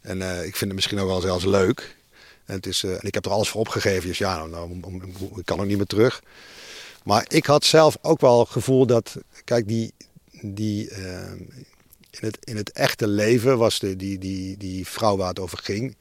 En 0.00 0.20
ik 0.20 0.56
vind 0.56 0.60
het 0.60 0.72
misschien 0.72 0.98
ook 0.98 1.08
wel 1.08 1.20
zelfs 1.20 1.44
leuk. 1.44 1.96
En, 2.44 2.54
het 2.54 2.66
is, 2.66 2.84
ik 3.00 3.14
heb 3.14 3.24
er 3.24 3.30
alles 3.30 3.48
voor 3.48 3.60
opgegeven. 3.60 4.08
Dus 4.08 4.18
ja, 4.18 4.46
nou, 4.46 4.76
nou, 4.76 5.00
ik 5.36 5.44
kan 5.44 5.60
ook 5.60 5.66
niet 5.66 5.76
meer 5.76 5.86
terug. 5.86 6.22
Maar 7.04 7.24
ik 7.28 7.46
had 7.46 7.64
zelf 7.64 7.96
ook 8.02 8.20
wel 8.20 8.40
het 8.40 8.48
gevoel 8.48 8.86
dat, 8.86 9.16
kijk, 9.44 9.68
die, 9.68 9.92
die, 10.40 10.90
in, 12.40 12.56
het, 12.56 12.72
echte 12.72 13.08
leven 13.08 13.58
was 13.58 13.78
de, 13.78 13.96
die, 13.96 14.18
die, 14.18 14.56
die 14.56 14.86
vrouw 14.86 15.16
waar 15.16 15.28
het 15.28 15.40
over 15.40 15.58
ging, 15.58 15.96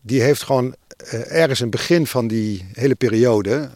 die 0.00 0.22
heeft 0.22 0.42
gewoon 0.42 0.74
eh, 0.96 1.32
ergens 1.32 1.60
in 1.60 1.66
het 1.66 1.76
begin 1.76 2.06
van 2.06 2.28
die 2.28 2.66
hele 2.72 2.94
periode, 2.94 3.70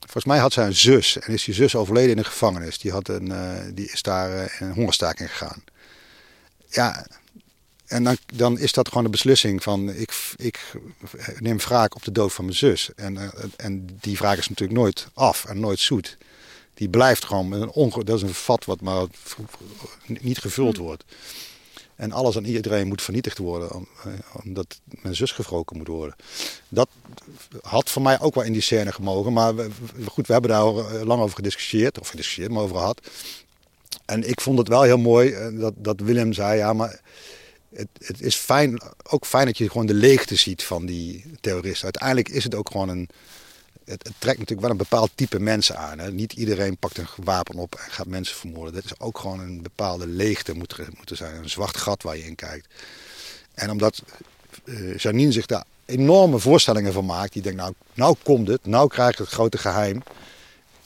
volgens 0.00 0.24
mij 0.24 0.38
had 0.38 0.52
zij 0.52 0.66
een 0.66 0.74
zus 0.74 1.18
en 1.18 1.32
is 1.32 1.44
die 1.44 1.54
zus 1.54 1.74
overleden 1.74 2.10
in 2.10 2.18
een 2.18 2.24
gevangenis. 2.24 2.78
Die, 2.78 2.90
had 2.90 3.08
een, 3.08 3.32
eh, 3.32 3.60
die 3.74 3.90
is 3.90 4.02
daar 4.02 4.44
eh, 4.44 4.60
een 4.60 4.72
hongerstaking 4.72 5.30
gegaan. 5.30 5.64
Ja, 6.68 7.06
en 7.86 8.04
dan, 8.04 8.16
dan 8.34 8.58
is 8.58 8.72
dat 8.72 8.88
gewoon 8.88 9.04
een 9.04 9.10
beslissing 9.10 9.62
van 9.62 9.88
ik, 9.90 10.32
ik 10.36 10.72
neem 11.38 11.58
wraak 11.58 11.94
op 11.94 12.04
de 12.04 12.12
dood 12.12 12.32
van 12.32 12.44
mijn 12.44 12.56
zus. 12.56 12.90
En, 12.96 13.32
en 13.56 13.98
die 14.00 14.16
wraak 14.16 14.38
is 14.38 14.48
natuurlijk 14.48 14.78
nooit 14.78 15.08
af 15.14 15.44
en 15.44 15.60
nooit 15.60 15.78
zoet. 15.78 16.16
Die 16.76 16.88
blijft 16.88 17.24
gewoon 17.24 17.48
met 17.48 17.60
een 17.60 17.70
onge 17.70 18.04
dat 18.04 18.16
is 18.16 18.22
een 18.22 18.34
vat 18.34 18.64
wat 18.64 18.80
maar 18.80 19.06
niet 20.06 20.38
gevuld 20.38 20.76
wordt. 20.76 21.04
En 21.94 22.12
alles 22.12 22.36
en 22.36 22.46
iedereen 22.46 22.88
moet 22.88 23.02
vernietigd 23.02 23.38
worden 23.38 23.68
eh, 24.04 24.12
omdat 24.44 24.80
mijn 24.86 25.14
zus 25.16 25.30
gewroken 25.32 25.76
moet 25.76 25.86
worden. 25.88 26.16
Dat 26.68 26.88
had 27.62 27.90
voor 27.90 28.02
mij 28.02 28.20
ook 28.20 28.34
wel 28.34 28.44
in 28.44 28.52
die 28.52 28.62
scène 28.62 28.92
gemogen. 28.92 29.32
Maar 29.32 29.54
we- 29.54 29.70
goed, 30.06 30.26
we 30.26 30.32
hebben 30.32 30.50
daar 30.50 30.66
eh, 30.66 31.02
lang 31.02 31.22
over 31.22 31.36
gediscussieerd. 31.36 32.00
Of 32.00 32.08
gediscussieerd, 32.08 32.50
maar 32.50 32.62
over 32.62 32.76
gehad. 32.76 33.00
En 34.04 34.28
ik 34.28 34.40
vond 34.40 34.58
het 34.58 34.68
wel 34.68 34.82
heel 34.82 34.98
mooi 34.98 35.30
eh, 35.32 35.60
dat, 35.60 35.72
dat 35.76 36.00
Willem 36.00 36.32
zei, 36.32 36.56
ja, 36.58 36.72
maar 36.72 37.00
het, 37.74 37.88
het 37.98 38.20
is 38.20 38.36
fijn, 38.36 38.80
ook 39.10 39.26
fijn 39.26 39.46
dat 39.46 39.58
je 39.58 39.70
gewoon 39.70 39.86
de 39.86 39.94
leegte 39.94 40.34
ziet 40.34 40.62
van 40.62 40.86
die 40.86 41.24
terroristen. 41.40 41.84
Uiteindelijk 41.84 42.28
is 42.28 42.44
het 42.44 42.54
ook 42.54 42.70
gewoon 42.70 42.88
een. 42.88 43.08
Het, 43.86 44.02
trekt 44.02 44.38
natuurlijk 44.38 44.60
wel 44.60 44.70
een 44.70 44.76
bepaald 44.76 45.10
type 45.14 45.38
mensen 45.38 45.76
aan. 45.76 45.98
Hè. 45.98 46.12
Niet 46.12 46.32
iedereen 46.32 46.76
pakt 46.76 46.98
een 46.98 47.08
wapen 47.16 47.54
op 47.54 47.74
en 47.74 47.90
gaat 47.90 48.06
mensen 48.06 48.36
vermoorden. 48.36 48.74
Dat 48.74 48.84
is 48.84 49.00
ook 49.00 49.18
gewoon 49.18 49.40
een 49.40 49.62
bepaalde 49.62 50.06
leegte 50.06 50.54
moet 50.54 50.72
er, 51.10 51.16
zijn. 51.16 51.36
Een 51.36 51.50
zwart 51.50 51.76
gat 51.76 52.02
waar 52.02 52.16
je 52.16 52.24
in 52.24 52.34
kijkt. 52.34 52.66
En 53.54 53.70
omdat 53.70 54.02
eh, 54.64 54.96
Janine 54.96 55.32
zich 55.32 55.46
daar 55.46 55.64
enorme 55.84 56.38
voorstellingen 56.38 56.92
van 56.92 57.04
maakt. 57.04 57.32
Die 57.32 57.42
denkt, 57.42 57.58
nou, 57.58 57.74
nou 57.94 58.16
komt 58.22 58.48
het. 58.48 58.66
Nou 58.66 58.88
krijg 58.88 59.12
ik 59.12 59.18
het 59.18 59.28
grote 59.28 59.58
geheim. 59.58 60.02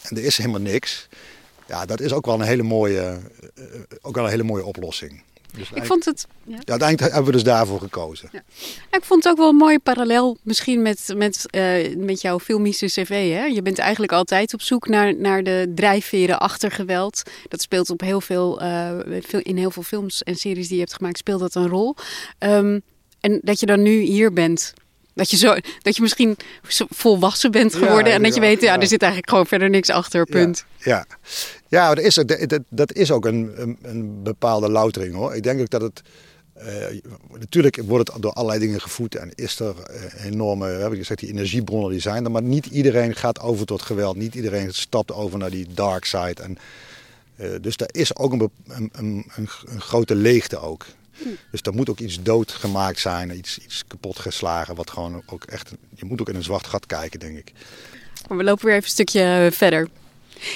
En 0.03 0.17
er 0.17 0.25
is 0.25 0.37
helemaal 0.37 0.61
niks. 0.61 1.09
Ja, 1.67 1.87
dat 1.87 2.01
is 2.01 2.13
ook 2.13 2.27
wel 2.27 2.35
een 2.35 2.47
hele 2.47 2.63
mooie, 2.63 3.21
eh, 3.55 3.65
ook 4.01 4.15
wel 4.15 4.25
een 4.25 4.31
hele 4.31 4.43
mooie 4.43 4.65
oplossing. 4.65 5.23
Dus 5.57 5.71
Ik 5.75 5.85
vond 5.85 6.05
het. 6.05 6.27
Ja. 6.45 6.53
ja, 6.53 6.61
uiteindelijk 6.67 7.13
hebben 7.13 7.25
we 7.25 7.33
dus 7.33 7.43
daarvoor 7.43 7.81
gekozen. 7.81 8.29
Ja, 8.33 8.43
Ik 8.91 9.05
vond 9.05 9.25
het 9.25 9.33
ook 9.33 9.39
wel 9.39 9.49
een 9.49 9.57
mooie 9.57 9.79
parallel 9.79 10.37
misschien 10.43 10.83
met, 10.83 11.13
met, 11.17 11.47
eh, 11.51 11.97
met 11.97 12.21
jouw 12.21 12.39
filmische 12.39 12.87
cv. 12.87 13.33
Hè? 13.33 13.45
Je 13.45 13.63
bent 13.63 13.79
eigenlijk 13.79 14.13
altijd 14.13 14.55
op 14.55 14.63
zoek 14.63 14.89
naar, 14.89 15.17
naar 15.17 15.43
de 15.43 15.73
drijfveren 15.75 16.41
achter 16.41 16.71
geweld. 16.71 17.23
Dat 17.49 17.63
speelt 17.63 17.91
op 17.91 18.01
heel 18.01 18.21
veel, 18.21 18.61
eh, 18.61 18.99
veel, 19.21 19.41
in 19.41 19.57
heel 19.57 19.71
veel 19.71 19.83
films 19.83 20.23
en 20.23 20.37
series 20.37 20.67
die 20.67 20.77
je 20.77 20.83
hebt 20.83 20.95
gemaakt, 20.95 21.19
speelt 21.19 21.41
dat 21.41 21.55
een 21.55 21.69
rol. 21.69 21.95
Ehm, 22.39 22.79
en 23.21 23.41
dat 23.43 23.61
je 23.61 23.67
dan 23.67 23.83
nu 23.83 24.01
hier 24.01 24.33
bent. 24.33 24.73
Dat 25.21 25.31
je, 25.31 25.37
zo, 25.37 25.55
dat 25.83 25.97
je 25.97 26.03
misschien 26.03 26.37
volwassen 26.91 27.51
bent 27.51 27.73
Ja, 27.73 27.79
geworden 27.79 28.13
en 28.13 28.23
dat 28.23 28.35
je 28.35 28.41
weet, 28.41 28.61
ja, 28.61 28.75
ja. 28.75 28.81
er 28.81 28.87
zit 28.87 29.01
eigenlijk 29.03 29.31
gewoon 29.31 29.47
verder 29.47 29.71
niks 29.71 29.91
achter, 29.91 30.25
punt. 30.27 30.65
Ja, 30.79 31.07
ja 31.69 31.95
dat, 31.95 32.05
is, 32.05 32.15
dat, 32.15 32.59
dat- 32.69 32.93
is 32.93 33.11
ook 33.11 33.25
een, 33.27 33.53
een, 33.55 33.79
een 33.83 34.23
bepaalde 34.23 34.69
loutering 34.71 35.15
hoor. 35.15 35.35
Ik 35.35 35.43
denk 35.43 35.61
ook 35.61 35.71
dat 35.71 35.81
het. 35.81 36.03
eh, 36.55 36.67
natuurlijk 37.39 37.81
wordt 37.87 38.13
het 38.13 38.23
door 38.23 38.33
allerlei 38.33 38.61
dingen 38.61 38.81
gevoed 38.81 39.15
en 39.15 39.31
is 39.35 39.59
er 39.61 39.75
eh, 39.83 40.25
enorme, 40.25 40.67
we 40.67 40.81
hebben 40.81 40.99
gezegd, 40.99 41.21
die 41.21 41.29
energiebronnen 41.29 41.91
die 41.91 42.01
zijn 42.01 42.25
er, 42.25 42.31
maar 42.31 42.43
niet 42.43 42.67
iedereen 42.67 43.15
gaat 43.15 43.41
over 43.41 43.67
tot 43.67 43.83
geweld. 43.83 44.17
Niet 44.17 44.35
iedereen 44.35 44.75
stapt 44.75 45.13
over 45.13 45.39
naar 45.39 45.51
die 45.51 45.67
dark 45.75 46.05
side. 46.05 46.43
En, 46.43 46.59
eh, 47.37 47.49
dus 47.61 47.77
daar 47.77 47.89
is 47.93 48.17
ook 48.17 48.33
een, 48.33 48.51
een, 48.69 48.91
een, 48.93 49.25
een 49.37 49.81
grote 49.81 50.15
leegte 50.15 50.59
ook. 50.59 50.87
Dus 51.51 51.61
er 51.63 51.75
moet 51.75 51.91
ook 51.91 51.99
iets 51.99 52.23
doodgemaakt 52.23 53.01
zijn, 53.01 53.37
iets, 53.37 53.59
iets 53.59 53.85
kapot 53.87 54.19
geslagen, 54.19 54.75
wat 54.75 54.91
gewoon 54.91 55.23
ook 55.27 55.45
echt, 55.45 55.73
je 55.95 56.05
moet 56.05 56.21
ook 56.21 56.29
in 56.29 56.35
een 56.35 56.43
zwart 56.43 56.67
gat 56.67 56.87
kijken, 56.87 57.21
denk 57.21 57.39
ik. 57.39 57.53
We 58.29 58.45
lopen 58.45 58.65
weer 58.65 58.75
even 58.75 58.85
een 58.85 58.91
stukje 58.91 59.49
verder. 59.53 59.89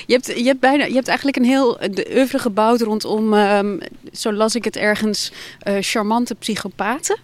Je 0.06 0.12
hebt, 0.12 0.26
je 0.26 0.44
hebt, 0.44 0.60
bijna, 0.60 0.84
je 0.84 0.94
hebt 0.94 1.08
eigenlijk 1.08 1.36
een 1.36 1.44
heel 1.44 1.78
de 1.90 2.10
oeuvre 2.14 2.38
gebouwd 2.38 2.80
rondom, 2.80 3.34
ehm, 3.34 3.78
zo 4.12 4.32
las 4.32 4.54
ik 4.54 4.64
het 4.64 4.76
ergens, 4.76 5.32
eh, 5.58 5.76
charmante 5.80 6.34
psychopaten. 6.34 7.18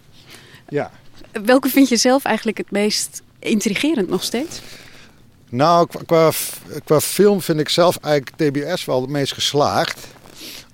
Ja. 0.69 0.91
Welke 1.31 1.69
vind 1.69 1.89
je 1.89 1.97
zelf 1.97 2.23
eigenlijk 2.23 2.57
het 2.57 2.71
meest 2.71 3.21
intrigerend 3.39 4.09
nog 4.09 4.23
steeds? 4.23 4.61
Nou, 5.49 5.87
qua, 5.87 5.99
qua, 6.05 6.31
qua 6.83 6.99
film 6.99 7.41
vind 7.41 7.59
ik 7.59 7.69
zelf 7.69 7.97
eigenlijk 7.97 8.35
TBS 8.35 8.85
wel 8.85 9.01
het 9.01 9.09
meest 9.09 9.33
geslaagd. 9.33 10.07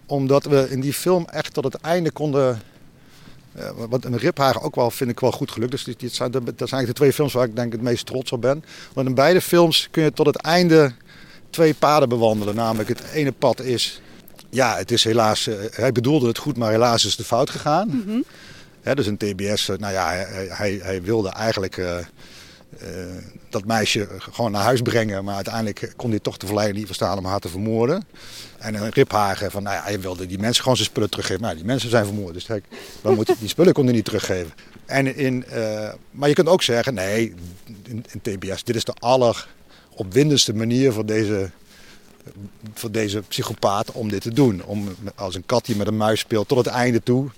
Omdat 0.08 0.45
we 0.45 0.68
in 0.70 0.80
die 0.82 0.93
film 0.93 1.26
echt 1.26 1.53
tot 1.53 1.64
het 1.64 1.76
einde 1.76 2.12
konden... 2.12 2.62
eh, 3.53 3.70
wat 3.89 4.05
een 4.05 4.18
Riphagen 4.18 4.62
ook 4.62 4.76
wel 4.76 4.91
vind 4.91 5.10
ik 5.10 5.20
wel 5.20 5.32
goed 5.32 5.51
gelukt. 5.51 5.72
Dus 5.72 5.84
dit, 5.84 5.99
dit 5.99 6.14
zijn, 6.16 6.32
de- 6.32 6.38
dat 6.39 6.45
zijn 6.45 6.58
eigenlijk 6.72 6.88
de 6.88 6.93
twee 7.03 7.14
films 7.14 7.34
waar 7.34 7.45
ik 7.45 7.55
denk 7.55 7.72
het 7.72 7.82
meest 7.82 8.05
trots 8.05 8.32
op 8.32 8.41
ben. 8.41 8.64
Want 8.93 9.08
in 9.08 9.16
beide 9.16 9.41
films 9.41 9.88
kun 9.91 10.03
je 10.03 10.14
tot 10.14 10.26
het 10.26 10.36
einde 10.38 10.93
twee 11.49 11.74
paden 11.74 12.10
bewandelen. 12.10 12.55
Namelijk 12.55 12.89
het 12.89 13.01
ene 13.14 13.32
pad 13.32 13.62
is... 13.62 14.01
Ja, 14.49 14.76
het 14.78 14.91
is 14.91 15.03
helaas... 15.03 15.47
eh, 15.47 15.55
hij 15.72 15.91
bedoelde 15.91 16.28
het 16.28 16.38
goed, 16.38 16.58
maar 16.58 16.72
helaas 16.72 17.05
is 17.05 17.18
het 17.18 17.26
fout 17.26 17.49
gegaan. 17.49 18.03
Hè, 18.82 18.95
dus 18.95 19.05
een 19.08 19.18
TBS, 19.18 19.70
eh, 19.70 19.78
nou 19.78 19.93
ja, 19.93 20.08
hij, 20.10 20.47
hij, 20.49 20.80
hij 20.84 21.01
wilde 21.01 21.30
eigenlijk 21.30 21.78
dat 23.49 23.65
meisje 23.65 24.07
gewoon 24.18 24.51
naar 24.51 24.63
huis 24.63 24.82
brengen. 24.82 25.24
Maar 25.24 25.36
uiteindelijk 25.36 25.93
kon 25.95 26.09
hij 26.09 26.20
toch 26.20 26.38
de 26.38 26.45
verleiding 26.45 26.78
niet 26.78 26.88
verstaan 26.88 27.18
om 27.18 27.26
haar 27.26 27.39
te 27.39 27.49
vermoorden. 27.49 28.03
En 28.57 28.76
een 28.76 28.89
Riphagen 28.89 29.51
van, 29.51 29.63
nou 29.63 29.76
ja, 29.76 29.84
hij 29.84 29.99
wilde 29.99 30.26
die 30.26 30.39
mensen 30.39 30.61
gewoon 30.61 30.78
zijn 30.78 30.89
spullen 30.89 31.09
teruggeven. 31.09 31.41
Maar 31.41 31.51
ja, 31.51 31.57
die 31.57 31.65
mensen 31.65 31.89
zijn 31.89 32.05
vermoord, 32.05 32.34
dus 32.34 32.45
dan 33.01 33.15
moet, 33.15 33.36
die 33.39 33.49
spullen 33.49 33.74
kon 33.74 33.86
hij 33.86 33.93
niet 33.93 34.05
teruggeven. 34.05 34.53
En 34.86 35.15
in, 35.15 35.45
eh, 35.45 35.93
maar 36.11 36.30
je 36.30 36.36
kunt 36.36 36.47
ook 36.47 36.63
zeggen, 36.63 36.93
nee, 36.93 37.34
in, 37.84 38.05
in 38.11 38.22
TBS, 38.22 38.63
dit 38.63 38.76
is 38.76 38.84
de 38.84 38.95
alleropwindendste 38.99 40.53
manier 40.53 40.93
voor 40.93 41.05
deze, 41.05 41.49
voor 42.74 42.91
deze 42.91 43.22
psychopaat 43.28 43.91
om 43.91 44.09
dit 44.09 44.22
te 44.22 44.34
doen. 44.34 44.63
Om 44.63 44.95
als 45.15 45.36
een 45.36 45.45
kat 45.45 45.65
die 45.65 45.76
met 45.76 45.88
een 45.88 45.97
muis 45.97 46.20
speelt 46.20 46.47
tot 46.47 46.57
het 46.57 46.68
einde 46.68 47.03
toe. 47.03 47.30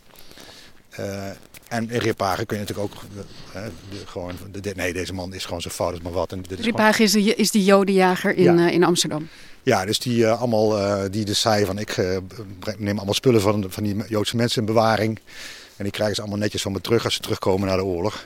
Eh, 0.90 1.28
en 1.68 1.88
Riphagen 1.98 2.46
kun 2.46 2.58
je 2.60 2.64
natuurlijk 2.66 2.94
ook 2.96 3.02
eh, 3.54 3.62
de- 3.90 4.06
gewoon, 4.08 4.32
de- 4.62 4.74
nee, 4.76 4.94
deze 4.94 5.14
man 5.14 5.34
is 5.34 5.46
gewoon 5.46 5.62
zo 5.62 5.70
fout 5.70 5.92
als 5.92 6.02
maar 6.02 6.12
wat. 6.12 6.32
En 6.32 6.42
dit 6.48 6.60
is 6.60 6.66
Riphagen 6.66 7.04
is, 7.04 7.12
de, 7.12 7.36
is 7.36 7.52
die 7.52 7.64
jodenjager 7.64 8.36
in, 8.36 8.44
Ja. 8.58 8.68
eh, 8.68 8.74
in 8.74 8.84
Amsterdam. 8.84 9.28
ja, 9.64 9.86
dus 9.86 10.00
die 10.00 10.26
eh, 10.26 10.40
allemaal, 10.40 10.78
eh, 10.80 11.02
die 11.12 11.26
dus 11.26 11.42
zei 11.42 11.66
van 11.66 11.78
ik 11.78 11.90
eh, 11.98 12.18
neem 12.78 12.96
allemaal 12.98 13.14
spullen 13.14 13.42
van, 13.42 13.66
van 13.68 13.84
die 13.84 14.04
Joodse 14.08 14.36
mensen 14.36 14.60
in 14.60 14.66
bewaring. 14.68 15.20
En 15.76 15.84
die 15.84 15.94
krijgen 15.94 16.16
ze 16.16 16.22
allemaal 16.22 16.40
netjes 16.40 16.62
van 16.62 16.72
me 16.72 16.82
terug 16.82 17.04
als 17.04 17.14
ze 17.14 17.20
terugkomen 17.20 17.68
naar 17.68 17.78
de 17.78 17.84
oorlog. 17.84 18.26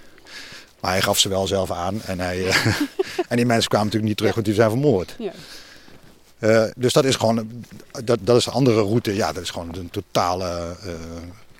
Maar 0.80 0.92
hij 0.92 1.02
gaf 1.02 1.20
ze 1.20 1.30
wel 1.30 1.48
zelf 1.48 1.72
aan. 1.72 2.02
En, 2.02 2.20
hij, 2.20 2.48
eh, 2.48 2.66
en 3.30 3.36
die 3.38 3.46
mensen 3.46 3.70
kwamen 3.70 3.86
natuurlijk 3.88 4.04
niet 4.04 4.18
terug, 4.18 4.34
want 4.34 4.46
die 4.46 4.56
zijn 4.56 4.70
vermoord. 4.70 5.16
Ja. 5.20 5.32
Dus 6.76 6.94
dat 6.94 7.06
is 7.06 7.16
gewoon 7.16 7.64
dat, 8.04 8.18
dat 8.22 8.38
is 8.38 8.46
een 8.46 8.54
andere 8.54 8.82
route. 8.82 9.16
Ja, 9.16 9.32
dat 9.34 9.44
is 9.44 9.50
gewoon 9.50 9.76
een 9.76 9.90
totale 9.90 10.76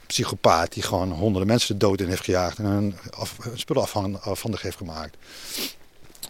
psychopaat 0.08 0.74
die 0.74 0.84
gewoon 0.84 1.12
honderden 1.12 1.48
mensen 1.48 1.80
de 1.80 1.86
dood 1.86 2.02
in 2.02 2.08
heeft 2.08 2.24
gejaagd 2.24 2.58
en 2.58 2.66
een, 2.66 2.96
af, 3.10 3.38
spullen 3.54 3.88
afhandig 4.22 4.62
heeft 4.62 4.78
gemaakt. 4.78 5.18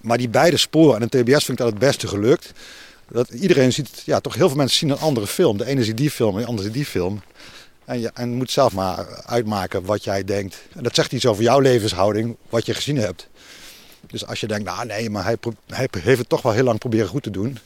Maar 0.01 0.17
die 0.17 0.29
beide 0.29 0.57
sporen 0.57 1.01
en 1.01 1.07
de 1.07 1.23
TBS 1.23 1.45
vind 1.45 1.49
ik 1.49 1.57
dat 1.57 1.67
het 1.67 1.79
beste 1.79 2.07
gelukt. 2.07 2.51
Dat 3.09 3.29
iedereen 3.29 3.73
ziet, 3.73 4.01
ja, 4.05 4.19
toch 4.19 4.33
heel 4.35 4.47
veel 4.47 4.57
mensen 4.57 4.77
zien 4.77 4.89
een 4.89 4.99
andere 4.99 5.27
film. 5.27 5.57
De 5.57 5.65
ene 5.65 5.83
ziet 5.83 5.97
die 5.97 6.11
film 6.11 6.35
en 6.35 6.41
de 6.41 6.47
andere 6.47 6.67
ziet 6.67 6.75
die 6.75 6.85
film. 6.85 7.21
En 7.85 7.99
je 7.99 8.11
en 8.13 8.33
moet 8.33 8.51
zelf 8.51 8.73
maar 8.73 9.23
uitmaken 9.25 9.85
wat 9.85 10.03
jij 10.03 10.23
denkt. 10.23 10.57
En 10.75 10.83
dat 10.83 10.95
zegt 10.95 11.11
iets 11.11 11.25
over 11.25 11.43
jouw 11.43 11.59
levenshouding, 11.59 12.37
wat 12.49 12.65
je 12.65 12.73
gezien 12.73 12.97
hebt. 12.97 13.27
Dus 14.07 14.25
als 14.25 14.39
je 14.39 14.47
denkt, 14.47 14.63
nou 14.63 14.85
nee, 14.85 15.09
maar 15.09 15.23
hij, 15.23 15.37
hij 15.67 15.87
heeft 15.91 16.19
het 16.19 16.29
toch 16.29 16.41
wel 16.41 16.51
heel 16.51 16.63
lang 16.63 16.79
proberen 16.79 17.07
goed 17.07 17.23
te 17.23 17.31
doen. 17.31 17.57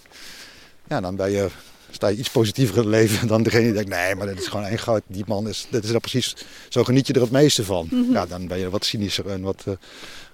Ja, 0.87 1.01
dan 1.01 1.15
ben 1.15 1.31
je, 1.31 1.49
sta 1.91 2.07
je 2.07 2.17
iets 2.17 2.29
positiever 2.29 2.75
in 2.75 2.81
het 2.81 2.89
leven 2.89 3.27
dan 3.27 3.43
degene 3.43 3.63
die 3.63 3.73
denkt, 3.73 3.89
nee, 3.89 4.15
maar 4.15 4.27
dit 4.27 4.39
is 4.39 4.47
gewoon 4.47 4.65
één 4.65 4.79
groot. 4.79 5.01
Die 5.07 5.23
man 5.27 5.47
is, 5.47 5.67
dit 5.69 5.83
is 5.83 5.89
er 5.89 5.99
precies, 5.99 6.35
zo 6.69 6.83
geniet 6.83 7.07
je 7.07 7.13
er 7.13 7.21
het 7.21 7.31
meeste 7.31 7.63
van. 7.63 7.87
Mm 7.91 8.03
-hmm. 8.03 8.13
Ja, 8.13 8.25
dan 8.25 8.47
ben 8.47 8.59
je 8.59 8.69
wat 8.69 8.85
cynischer 8.85 9.27
en 9.29 9.41
wat 9.41 9.63
uh, 9.67 9.73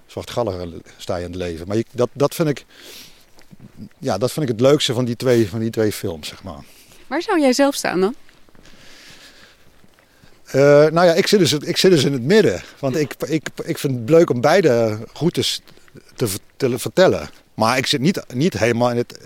zwartgalliger 0.06 0.68
sta 0.96 1.16
je 1.16 1.24
in 1.24 1.30
het 1.30 1.40
leven. 1.40 1.66
Maar 1.68 1.76
je, 1.76 1.84
dat, 1.92 2.08
dat 2.12 2.34
vind 2.34 2.48
ik, 2.48 2.64
ja, 3.98 4.18
dat 4.18 4.32
vind 4.32 4.48
ik 4.48 4.52
het 4.52 4.60
leukste 4.60 4.92
van 4.92 5.04
die 5.04 5.16
twee, 5.16 5.48
van 5.48 5.58
die 5.58 5.70
twee 5.70 5.92
films, 5.92 6.28
zeg 6.28 6.42
maar. 6.42 6.64
Waar 7.06 7.22
zou 7.22 7.40
jij 7.40 7.52
zelf 7.52 7.74
staan 7.74 8.00
dan? 8.00 8.14
Uh, 10.46 10.62
nou 10.62 11.06
ja, 11.06 11.12
ik 11.12 11.26
zit, 11.26 11.38
dus, 11.38 11.52
ik 11.52 11.76
zit 11.76 11.90
dus 11.90 12.04
in 12.04 12.12
het 12.12 12.22
midden. 12.22 12.62
Want 12.78 12.96
ik, 12.96 13.14
ik, 13.26 13.48
ik 13.64 13.78
vind 13.78 13.98
het 14.00 14.10
leuk 14.10 14.30
om 14.30 14.40
beide 14.40 14.98
routes 15.12 15.60
te, 16.16 16.28
te 16.56 16.78
vertellen. 16.78 17.28
Maar 17.54 17.78
ik 17.78 17.86
zit 17.86 18.00
niet, 18.00 18.22
niet 18.34 18.58
helemaal 18.58 18.90
in 18.90 18.96
het, 18.96 19.18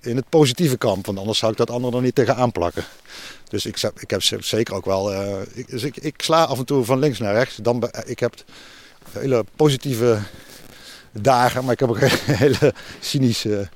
in 0.00 0.16
het 0.16 0.28
positieve 0.28 0.76
kamp. 0.76 1.06
Want 1.06 1.18
anders 1.18 1.38
zou 1.38 1.52
ik 1.52 1.58
dat 1.58 1.70
andere 1.70 1.96
er 1.96 2.02
niet 2.02 2.14
tegenaan 2.14 2.52
plakken. 2.52 2.84
Dus 3.48 3.66
ik, 3.66 3.90
ik 3.98 4.10
heb 4.10 4.22
zeker 4.22 4.74
ook 4.74 4.84
wel... 4.84 5.12
Uh, 5.12 5.40
ik, 5.52 5.70
dus 5.70 5.82
ik, 5.82 5.96
ik 5.96 6.14
sla 6.16 6.44
af 6.44 6.58
en 6.58 6.64
toe 6.64 6.84
van 6.84 6.98
links 6.98 7.18
naar 7.18 7.34
rechts. 7.34 7.56
Dan, 7.56 7.90
ik 8.06 8.18
heb 8.18 8.34
hele 9.12 9.44
positieve 9.56 10.18
dagen. 11.12 11.64
Maar 11.64 11.72
ik 11.72 11.80
heb 11.80 11.88
ook 11.88 11.98
hele 12.44 12.74
cynische, 13.00 13.68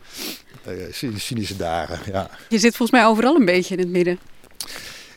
uh, 0.68 1.14
cynische 1.16 1.56
dagen. 1.56 2.00
Ja. 2.12 2.30
Je 2.48 2.58
zit 2.58 2.76
volgens 2.76 3.00
mij 3.00 3.08
overal 3.08 3.36
een 3.36 3.44
beetje 3.44 3.74
in 3.74 3.80
het 3.80 3.88
midden. 3.88 4.18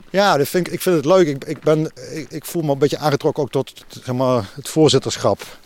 Ja, 0.09 0.37
dat 0.37 0.47
vind 0.47 0.67
ik, 0.67 0.73
ik 0.73 0.81
vind 0.81 0.95
het 0.95 1.05
leuk. 1.05 1.27
Ik, 1.27 1.45
ik, 1.45 1.59
ben, 1.59 1.91
ik, 2.13 2.31
ik 2.31 2.45
voel 2.45 2.61
me 2.61 2.71
een 2.71 2.77
beetje 2.77 2.97
aangetrokken 2.97 3.43
ook 3.43 3.51
tot 3.51 3.85
zeg 3.87 4.15
maar, 4.15 4.49
het 4.55 4.69
voorzitterschap. 4.69 5.59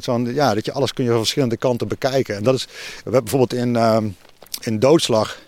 Zo'n, 0.00 0.34
ja, 0.34 0.54
dat 0.54 0.64
je 0.64 0.72
alles 0.72 0.92
kun 0.92 1.04
je 1.04 1.10
van 1.10 1.18
verschillende 1.18 1.56
kanten 1.56 1.88
bekijken. 1.88 2.36
En 2.36 2.42
dat 2.42 2.54
is, 2.54 2.64
we 2.64 3.02
hebben 3.02 3.22
bijvoorbeeld 3.22 3.52
in, 3.60 3.74
uh, 3.74 3.98
in 4.60 4.78
Doodslag 4.78 5.38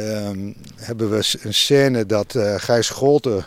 uh, 0.00 0.30
hebben 0.76 1.10
we 1.10 1.38
een 1.40 1.54
scène 1.54 2.06
dat 2.06 2.34
uh, 2.34 2.54
Gijs 2.56 2.86
Scholte, 2.86 3.44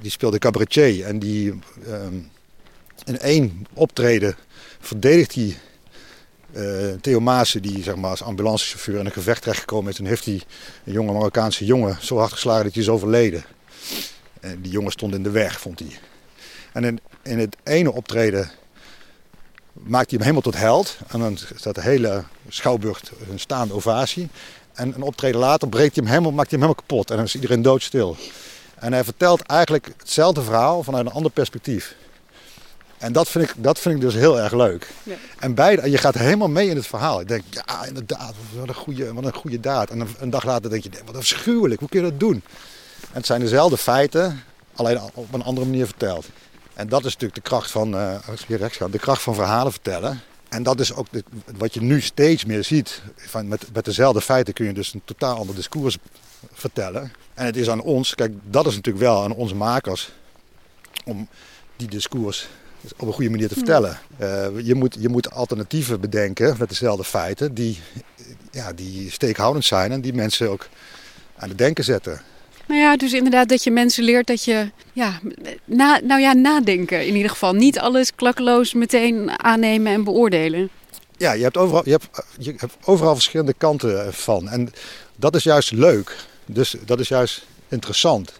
die 0.00 0.10
speelde 0.10 0.38
cabaretier. 0.38 1.04
En 1.04 1.18
die 1.18 1.58
ehm, 1.86 2.14
in 3.04 3.18
één 3.18 3.66
optreden 3.72 4.36
verdedigt 4.80 5.34
hij 5.34 5.56
uh, 6.56 6.92
Theo 7.00 7.20
Maassen, 7.20 7.62
die 7.62 7.82
zeg 7.82 7.96
maar, 7.96 8.10
als 8.10 8.22
ambulancechauffeur 8.22 8.98
in 8.98 9.06
een 9.06 9.12
gevecht 9.12 9.42
terechtgekomen 9.42 9.92
is. 9.92 9.98
En 9.98 10.06
heeft 10.06 10.24
hij 10.24 10.42
een 10.84 10.92
jonge 10.92 11.12
Marokkaanse 11.12 11.64
jongen 11.64 11.98
zo 12.00 12.16
hard 12.16 12.32
geslagen 12.32 12.64
dat 12.64 12.72
hij 12.74 12.82
is 12.82 12.88
overleden. 12.88 13.44
En 14.40 14.60
die 14.62 14.72
jongen 14.72 14.92
stond 14.92 15.14
in 15.14 15.22
de 15.22 15.30
weg, 15.30 15.60
vond 15.60 15.78
hij. 15.78 15.98
En 16.76 16.84
in, 16.84 17.00
in 17.22 17.38
het 17.38 17.56
ene 17.62 17.92
optreden 17.92 18.50
maakt 19.72 20.10
hij 20.10 20.18
hem 20.18 20.20
helemaal 20.20 20.40
tot 20.40 20.56
held. 20.56 20.96
En 21.08 21.20
dan 21.20 21.38
staat 21.54 21.74
de 21.74 21.80
hele 21.80 22.24
schouwburg 22.48 23.02
een 23.30 23.38
staande 23.38 23.74
ovatie. 23.74 24.28
En 24.72 24.94
een 24.94 25.02
optreden 25.02 25.40
later 25.40 25.68
breekt 25.68 25.94
hij 25.94 26.04
hem 26.04 26.12
helemaal, 26.12 26.32
maakt 26.32 26.50
hij 26.50 26.58
hem 26.58 26.68
helemaal 26.68 26.86
kapot. 26.88 27.10
En 27.10 27.16
dan 27.16 27.24
is 27.24 27.34
iedereen 27.34 27.62
doodstil. 27.62 28.16
En 28.74 28.92
hij 28.92 29.04
vertelt 29.04 29.42
eigenlijk 29.42 29.88
hetzelfde 29.98 30.42
verhaal 30.42 30.82
vanuit 30.82 31.06
een 31.06 31.12
ander 31.12 31.30
perspectief. 31.30 31.94
En 32.98 33.12
dat 33.12 33.28
vind 33.28 33.50
ik, 33.50 33.54
dat 33.56 33.78
vind 33.78 33.94
ik 33.94 34.00
dus 34.00 34.14
heel 34.14 34.40
erg 34.40 34.52
leuk. 34.52 34.90
Ja. 35.02 35.14
En 35.38 35.54
beide, 35.54 35.90
je 35.90 35.98
gaat 35.98 36.14
helemaal 36.14 36.48
mee 36.48 36.68
in 36.68 36.76
het 36.76 36.86
verhaal. 36.86 37.20
Ik 37.20 37.28
denk, 37.28 37.42
ja, 37.50 37.84
inderdaad, 37.84 38.34
wat 38.58 38.68
een 38.68 38.74
goede, 38.74 39.12
wat 39.12 39.24
een 39.24 39.34
goede 39.34 39.60
daad. 39.60 39.90
En 39.90 40.00
een, 40.00 40.14
een 40.18 40.30
dag 40.30 40.44
later 40.44 40.70
denk 40.70 40.82
je, 40.82 40.90
wat 41.04 41.16
afschuwelijk, 41.16 41.80
hoe 41.80 41.88
kun 41.88 42.04
je 42.04 42.10
dat 42.10 42.20
doen? 42.20 42.42
En 43.00 43.16
het 43.16 43.26
zijn 43.26 43.40
dezelfde 43.40 43.76
feiten, 43.76 44.42
alleen 44.74 45.00
op 45.14 45.34
een 45.34 45.44
andere 45.44 45.66
manier 45.66 45.86
verteld. 45.86 46.26
En 46.76 46.88
dat 46.88 47.04
is 47.04 47.12
natuurlijk 47.12 47.34
de 47.34 47.48
kracht 47.48 47.70
van, 47.70 47.94
uh, 47.94 48.28
als 48.28 48.44
je 48.46 48.56
rechts 48.56 48.76
gaat, 48.76 48.92
de 48.92 48.98
kracht 48.98 49.22
van 49.22 49.34
verhalen 49.34 49.72
vertellen. 49.72 50.20
En 50.48 50.62
dat 50.62 50.80
is 50.80 50.94
ook 50.94 51.06
de, 51.10 51.24
wat 51.56 51.74
je 51.74 51.82
nu 51.82 52.00
steeds 52.00 52.44
meer 52.44 52.64
ziet. 52.64 53.02
Van 53.16 53.48
met, 53.48 53.66
met 53.72 53.84
dezelfde 53.84 54.20
feiten 54.20 54.54
kun 54.54 54.66
je 54.66 54.72
dus 54.72 54.94
een 54.94 55.02
totaal 55.04 55.36
ander 55.36 55.54
discours 55.54 55.98
vertellen. 56.52 57.12
En 57.34 57.46
het 57.46 57.56
is 57.56 57.68
aan 57.68 57.80
ons, 57.80 58.14
kijk, 58.14 58.32
dat 58.42 58.66
is 58.66 58.74
natuurlijk 58.74 59.04
wel 59.04 59.22
aan 59.22 59.32
onze 59.32 59.54
makers, 59.54 60.12
om 61.04 61.28
die 61.76 61.88
discours 61.88 62.48
op 62.96 63.06
een 63.06 63.12
goede 63.12 63.30
manier 63.30 63.48
te 63.48 63.54
vertellen. 63.54 63.98
Uh, 64.18 64.46
je, 64.62 64.74
moet, 64.74 64.96
je 64.98 65.08
moet 65.08 65.30
alternatieven 65.30 66.00
bedenken 66.00 66.56
met 66.58 66.68
dezelfde 66.68 67.04
feiten 67.04 67.54
die, 67.54 67.80
ja, 68.50 68.72
die 68.72 69.10
steekhoudend 69.10 69.64
zijn 69.64 69.92
en 69.92 70.00
die 70.00 70.14
mensen 70.14 70.50
ook 70.50 70.68
aan 71.36 71.48
het 71.48 71.58
denken 71.58 71.84
zetten. 71.84 72.20
Nou 72.66 72.80
ja, 72.80 72.96
dus 72.96 73.12
inderdaad 73.12 73.48
dat 73.48 73.64
je 73.64 73.70
mensen 73.70 74.04
leert 74.04 74.26
dat 74.26 74.44
je, 74.44 74.70
ja, 74.92 75.20
nou 75.64 76.20
ja, 76.20 76.32
nadenken 76.32 77.06
in 77.06 77.14
ieder 77.14 77.30
geval. 77.30 77.52
Niet 77.52 77.78
alles 77.78 78.14
klakkeloos 78.14 78.74
meteen 78.74 79.40
aannemen 79.40 79.92
en 79.92 80.04
beoordelen. 80.04 80.70
Ja, 81.16 81.32
je 81.32 81.42
hebt 81.42 81.56
overal, 81.56 81.82
je 81.84 81.90
hebt, 81.90 82.08
je 82.38 82.54
hebt 82.56 82.76
overal 82.84 83.14
verschillende 83.14 83.54
kanten 83.58 84.14
van. 84.14 84.48
En 84.48 84.72
dat 85.16 85.34
is 85.34 85.42
juist 85.42 85.72
leuk. 85.72 86.16
Dus 86.46 86.74
dat 86.84 87.00
is 87.00 87.08
juist 87.08 87.46
interessant. 87.68 88.32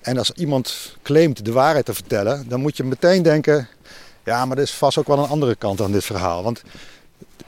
En 0.00 0.18
als 0.18 0.30
iemand 0.30 0.96
claimt 1.02 1.44
de 1.44 1.52
waarheid 1.52 1.84
te 1.84 1.94
vertellen, 1.94 2.48
dan 2.48 2.60
moet 2.60 2.76
je 2.76 2.84
meteen 2.84 3.22
denken: 3.22 3.68
ja, 4.24 4.44
maar 4.44 4.56
er 4.56 4.62
is 4.62 4.70
vast 4.70 4.98
ook 4.98 5.06
wel 5.06 5.18
een 5.18 5.28
andere 5.28 5.54
kant 5.54 5.80
aan 5.80 5.92
dit 5.92 6.04
verhaal. 6.04 6.42
Want 6.42 6.62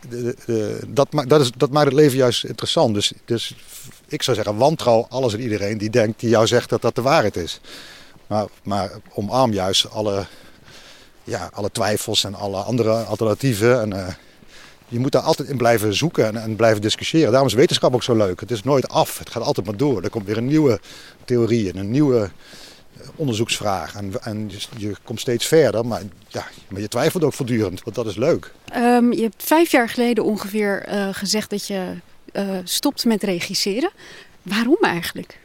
de, 0.08 0.36
de, 0.46 0.80
dat, 0.88 1.08
dat, 1.26 1.40
is, 1.40 1.50
dat 1.56 1.70
maakt 1.70 1.86
het 1.86 1.94
leven 1.94 2.16
juist 2.16 2.44
interessant. 2.44 2.94
Dus, 2.94 3.12
dus 3.24 3.54
ik 4.08 4.22
zou 4.22 4.36
zeggen: 4.36 4.56
wantrouw 4.56 5.06
alles 5.08 5.32
en 5.34 5.40
iedereen 5.40 5.78
die 5.78 5.90
denkt, 5.90 6.20
die 6.20 6.28
jou 6.28 6.46
zegt 6.46 6.68
dat 6.68 6.82
dat 6.82 6.94
de 6.94 7.02
waarheid 7.02 7.36
is. 7.36 7.60
Maar, 8.26 8.46
maar 8.62 8.90
omarm 9.14 9.52
juist 9.52 9.90
alle, 9.90 10.26
ja, 11.24 11.50
alle 11.52 11.70
twijfels 11.70 12.24
en 12.24 12.34
alle 12.34 12.60
andere 12.60 12.92
alternatieven. 12.92 13.80
En, 13.80 13.90
uh, 13.94 14.08
je 14.88 14.98
moet 14.98 15.12
daar 15.12 15.22
altijd 15.22 15.48
in 15.48 15.56
blijven 15.56 15.94
zoeken 15.94 16.26
en, 16.26 16.36
en, 16.36 16.56
blijven 16.56 16.80
discussiëren. 16.80 17.30
Daarom 17.30 17.48
is 17.48 17.54
wetenschap 17.54 17.94
ook 17.94 18.02
zo 18.02 18.16
leuk. 18.16 18.40
Het 18.40 18.50
is 18.50 18.62
nooit 18.62 18.88
af. 18.88 19.18
Het 19.18 19.30
gaat 19.30 19.42
altijd 19.42 19.66
maar 19.66 19.76
door. 19.76 20.02
Er 20.02 20.10
komt 20.10 20.26
weer 20.26 20.36
een 20.36 20.46
nieuwe 20.46 20.80
theorie 21.24 21.70
en 21.72 21.76
een 21.76 21.90
nieuwe 21.90 22.30
onderzoeksvraag. 23.16 23.94
En, 23.94 24.12
en 24.22 24.50
je, 24.76 24.94
komt 25.04 25.20
steeds 25.20 25.46
verder, 25.46 25.86
maar, 25.86 26.02
ja, 26.28 26.46
maar 26.68 26.80
je 26.80 26.88
twijfelt 26.88 27.24
ook 27.24 27.32
voortdurend, 27.32 27.82
want 27.84 27.96
dat 27.96 28.06
is 28.06 28.16
leuk. 28.16 28.52
Um, 28.76 29.12
je 29.12 29.22
hebt 29.22 29.42
vijf 29.42 29.70
jaar 29.70 29.88
geleden 29.88 30.24
ongeveer 30.24 30.88
uh, 30.88 31.08
gezegd 31.12 31.50
dat 31.50 31.66
je 31.66 31.94
uh, 32.32 32.58
stopt 32.64 33.04
met 33.04 33.22
regisseren. 33.22 33.90
Waarom 34.42 34.78
eigenlijk? 34.80 35.38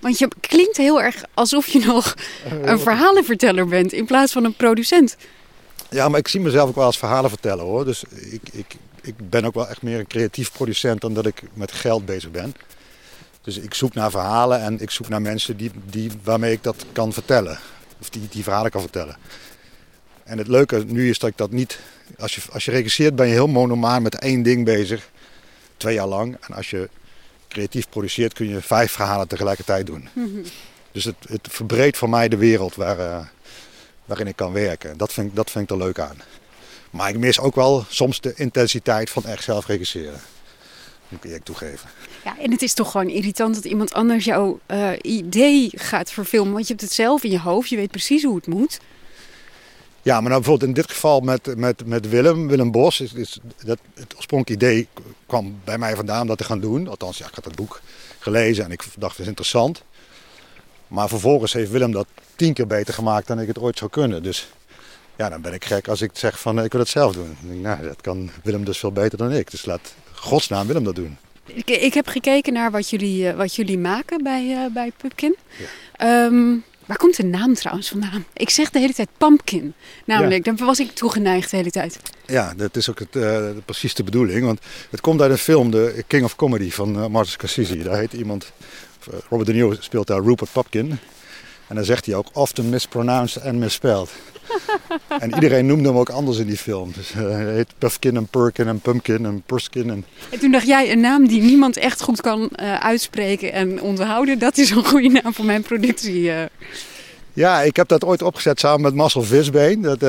Want 0.00 0.18
je 0.18 0.28
klinkt 0.40 0.76
heel 0.76 1.02
erg 1.02 1.24
alsof 1.34 1.66
je 1.66 1.78
nog 1.78 2.14
een 2.62 2.78
verhalenverteller 2.78 3.66
bent 3.66 3.92
in 3.92 4.06
plaats 4.06 4.32
van 4.32 4.44
een 4.44 4.54
producent. 4.54 5.16
Ja, 5.90 6.08
maar 6.08 6.18
ik 6.18 6.28
zie 6.28 6.40
mezelf 6.40 6.68
ook 6.68 6.74
wel 6.74 6.84
als 6.84 6.98
verhalenverteller 6.98 7.64
hoor. 7.64 7.84
Dus 7.84 8.04
ik, 8.10 8.40
ik, 8.52 8.74
ik 9.02 9.30
ben 9.30 9.44
ook 9.44 9.54
wel 9.54 9.68
echt 9.68 9.82
meer 9.82 9.98
een 9.98 10.06
creatief 10.06 10.52
producent 10.52 11.00
dan 11.00 11.14
dat 11.14 11.26
ik 11.26 11.42
met 11.54 11.72
geld 11.72 12.06
bezig 12.06 12.30
ben. 12.30 12.54
Dus 13.42 13.58
ik 13.58 13.74
zoek 13.74 13.94
naar 13.94 14.10
verhalen 14.10 14.60
en 14.60 14.80
ik 14.80 14.90
zoek 14.90 15.08
naar 15.08 15.22
mensen 15.22 15.56
die, 15.56 15.70
die, 15.90 16.10
waarmee 16.22 16.52
ik 16.52 16.62
dat 16.62 16.84
kan 16.92 17.12
vertellen. 17.12 17.58
Of 18.00 18.10
die, 18.10 18.28
die 18.30 18.42
verhalen 18.42 18.70
kan 18.70 18.80
vertellen. 18.80 19.16
En 20.24 20.38
het 20.38 20.48
leuke 20.48 20.84
nu 20.86 21.08
is 21.08 21.18
dat 21.18 21.30
ik 21.30 21.36
dat 21.36 21.50
niet... 21.50 21.78
Als 22.18 22.34
je, 22.34 22.40
als 22.52 22.64
je 22.64 22.70
regisseert 22.70 23.16
ben 23.16 23.26
je 23.26 23.32
heel 23.32 23.46
monomaan 23.46 24.02
met 24.02 24.18
één 24.18 24.42
ding 24.42 24.64
bezig. 24.64 25.10
Twee 25.86 25.98
jaar 25.98 26.06
lang. 26.06 26.36
En 26.40 26.54
als 26.54 26.70
je 26.70 26.88
creatief 27.48 27.88
produceert 27.88 28.32
kun 28.32 28.48
je 28.48 28.60
vijf 28.60 28.92
verhalen 28.92 29.28
tegelijkertijd 29.28 29.86
doen. 29.86 30.08
Dus 30.92 31.04
het, 31.04 31.16
het 31.28 31.48
verbreedt 31.50 31.96
voor 31.96 32.08
mij 32.08 32.28
de 32.28 32.36
wereld 32.36 32.74
waar, 32.74 32.98
uh, 32.98 33.26
waarin 34.04 34.26
ik 34.26 34.36
kan 34.36 34.52
werken. 34.52 34.96
Dat 34.96 35.12
vind, 35.12 35.36
dat 35.36 35.50
vind 35.50 35.64
ik 35.64 35.70
er 35.70 35.84
leuk 35.84 35.98
aan. 35.98 36.16
Maar 36.90 37.08
ik 37.08 37.18
mis 37.18 37.40
ook 37.40 37.54
wel 37.54 37.84
soms 37.88 38.20
de 38.20 38.32
intensiteit 38.36 39.10
van 39.10 39.24
echt 39.24 39.44
zelf 39.44 39.66
regisseren. 39.66 40.20
Moet 41.08 41.24
ik 41.24 41.44
toegeven. 41.44 41.88
Ja, 42.24 42.38
en 42.38 42.50
het 42.50 42.62
is 42.62 42.74
toch 42.74 42.90
gewoon 42.90 43.08
irritant 43.08 43.54
dat 43.54 43.64
iemand 43.64 43.92
anders 43.92 44.24
jouw 44.24 44.60
uh, 44.66 44.90
idee 45.00 45.70
gaat 45.74 46.10
verfilmen. 46.10 46.52
Want 46.52 46.66
je 46.66 46.72
hebt 46.72 46.84
het 46.84 46.94
zelf 46.94 47.24
in 47.24 47.30
je 47.30 47.40
hoofd, 47.40 47.68
je 47.68 47.76
weet 47.76 47.90
precies 47.90 48.22
hoe 48.22 48.36
het 48.36 48.46
moet. 48.46 48.78
Ja, 50.06 50.20
maar 50.20 50.30
nou 50.30 50.42
bijvoorbeeld 50.42 50.68
in 50.68 50.74
dit 50.74 50.90
geval 50.90 51.20
met, 51.20 51.56
met, 51.56 51.86
met 51.86 52.08
Willem, 52.08 52.48
Willem 52.48 52.70
Bos. 52.70 53.00
Is, 53.00 53.12
is 53.12 53.38
dat, 53.64 53.78
het 53.94 54.14
oorspronkelijke 54.16 54.64
idee 54.64 54.88
kwam 55.26 55.60
bij 55.64 55.78
mij 55.78 55.96
vandaan 55.96 56.20
om 56.20 56.26
dat 56.26 56.38
te 56.38 56.44
gaan 56.44 56.60
doen. 56.60 56.88
Althans, 56.88 57.18
ja, 57.18 57.26
ik 57.26 57.34
had 57.34 57.44
het 57.44 57.56
boek 57.56 57.80
gelezen 58.18 58.64
en 58.64 58.70
ik 58.70 58.84
dacht, 58.98 59.12
het 59.12 59.20
is 59.20 59.26
interessant. 59.26 59.82
Maar 60.88 61.08
vervolgens 61.08 61.52
heeft 61.52 61.70
Willem 61.70 61.92
dat 61.92 62.06
tien 62.36 62.52
keer 62.52 62.66
beter 62.66 62.94
gemaakt 62.94 63.26
dan 63.26 63.40
ik 63.40 63.46
het 63.46 63.58
ooit 63.58 63.78
zou 63.78 63.90
kunnen. 63.90 64.22
Dus 64.22 64.48
Ja, 65.16 65.28
dan 65.28 65.40
ben 65.40 65.52
ik 65.52 65.64
gek 65.64 65.88
als 65.88 66.02
ik 66.02 66.10
zeg 66.12 66.40
van 66.40 66.64
ik 66.64 66.72
wil 66.72 66.80
het 66.80 66.90
zelf 66.90 67.12
doen. 67.12 67.36
Denk 67.40 67.60
nou, 67.60 67.82
dat 67.82 68.00
kan 68.00 68.30
Willem 68.42 68.64
dus 68.64 68.78
veel 68.78 68.92
beter 68.92 69.18
dan 69.18 69.32
ik. 69.32 69.50
Dus 69.50 69.64
laat 69.64 69.94
godsnaam 70.12 70.66
Willem 70.66 70.84
dat 70.84 70.94
doen. 70.94 71.16
Ik, 71.44 71.70
ik 71.70 71.94
heb 71.94 72.06
gekeken 72.06 72.52
naar 72.52 72.70
wat 72.70 72.90
jullie, 72.90 73.32
wat 73.32 73.54
jullie 73.54 73.78
maken 73.78 74.22
bij, 74.22 74.70
bij 74.74 74.92
Pupkin. 74.96 75.36
Ja. 75.96 76.24
Um, 76.24 76.64
Waar 76.86 76.96
komt 76.96 77.16
de 77.16 77.24
naam 77.24 77.54
trouwens 77.54 77.88
vandaan? 77.88 78.24
Ik 78.32 78.50
zeg 78.50 78.70
de 78.70 78.78
hele 78.78 78.92
tijd 78.92 79.08
pumpkin. 79.18 79.74
Namelijk, 80.04 80.44
ja. 80.44 80.52
daar 80.52 80.66
was 80.66 80.80
ik 80.80 80.90
toegeneigd 80.90 81.50
de 81.50 81.56
hele 81.56 81.70
tijd. 81.70 82.00
Ja, 82.26 82.54
dat 82.56 82.76
is 82.76 82.90
ook 82.90 82.98
het, 82.98 83.16
uh, 83.16 83.48
precies 83.64 83.94
de 83.94 84.04
bedoeling. 84.04 84.44
Want 84.44 84.60
het 84.90 85.00
komt 85.00 85.20
uit 85.20 85.30
een 85.30 85.38
film, 85.38 85.70
de 85.70 86.04
King 86.06 86.24
of 86.24 86.36
Comedy 86.36 86.70
van 86.70 86.96
uh, 86.96 87.06
Martin 87.06 87.32
Scorsese. 87.32 87.78
Daar 87.78 87.98
heet 87.98 88.12
iemand, 88.12 88.52
uh, 89.08 89.14
Robert 89.28 89.48
De 89.48 89.54
Niro 89.54 89.74
speelt 89.80 90.06
daar 90.06 90.22
Rupert 90.22 90.52
Pupkin. 90.52 90.98
En 91.68 91.74
dan 91.74 91.84
zegt 91.84 92.06
hij 92.06 92.14
ook 92.14 92.28
often 92.32 92.68
mispronounced 92.68 93.42
en 93.42 93.58
misspelled. 93.58 94.10
en 95.20 95.34
iedereen 95.34 95.66
noemde 95.66 95.88
hem 95.88 95.98
ook 95.98 96.08
anders 96.08 96.38
in 96.38 96.46
die 96.46 96.56
film. 96.56 96.92
Dus 96.94 97.12
uh, 97.12 97.30
hij 97.30 97.52
heet 97.54 97.72
Puffkin 97.78 98.16
en 98.16 98.26
Perkin 98.26 98.68
en 98.68 98.80
Pumpkin 98.80 99.24
en 99.26 99.42
Purskin. 99.46 99.90
En... 99.90 100.04
en 100.30 100.38
toen 100.38 100.50
dacht 100.50 100.66
jij, 100.66 100.92
een 100.92 101.00
naam 101.00 101.28
die 101.28 101.42
niemand 101.42 101.76
echt 101.76 102.02
goed 102.02 102.20
kan 102.20 102.40
uh, 102.40 102.74
uitspreken 102.74 103.52
en 103.52 103.80
onthouden, 103.80 104.38
dat 104.38 104.58
is 104.58 104.70
een 104.70 104.84
goede 104.84 105.08
naam 105.08 105.34
voor 105.34 105.44
mijn 105.44 105.62
productie. 105.62 106.22
Uh. 106.22 106.42
Ja, 107.32 107.62
ik 107.62 107.76
heb 107.76 107.88
dat 107.88 108.04
ooit 108.04 108.22
opgezet 108.22 108.60
samen 108.60 108.80
met 108.80 108.94
Marcel 108.94 109.22
Visbeen. 109.22 109.82
Dat 109.82 110.00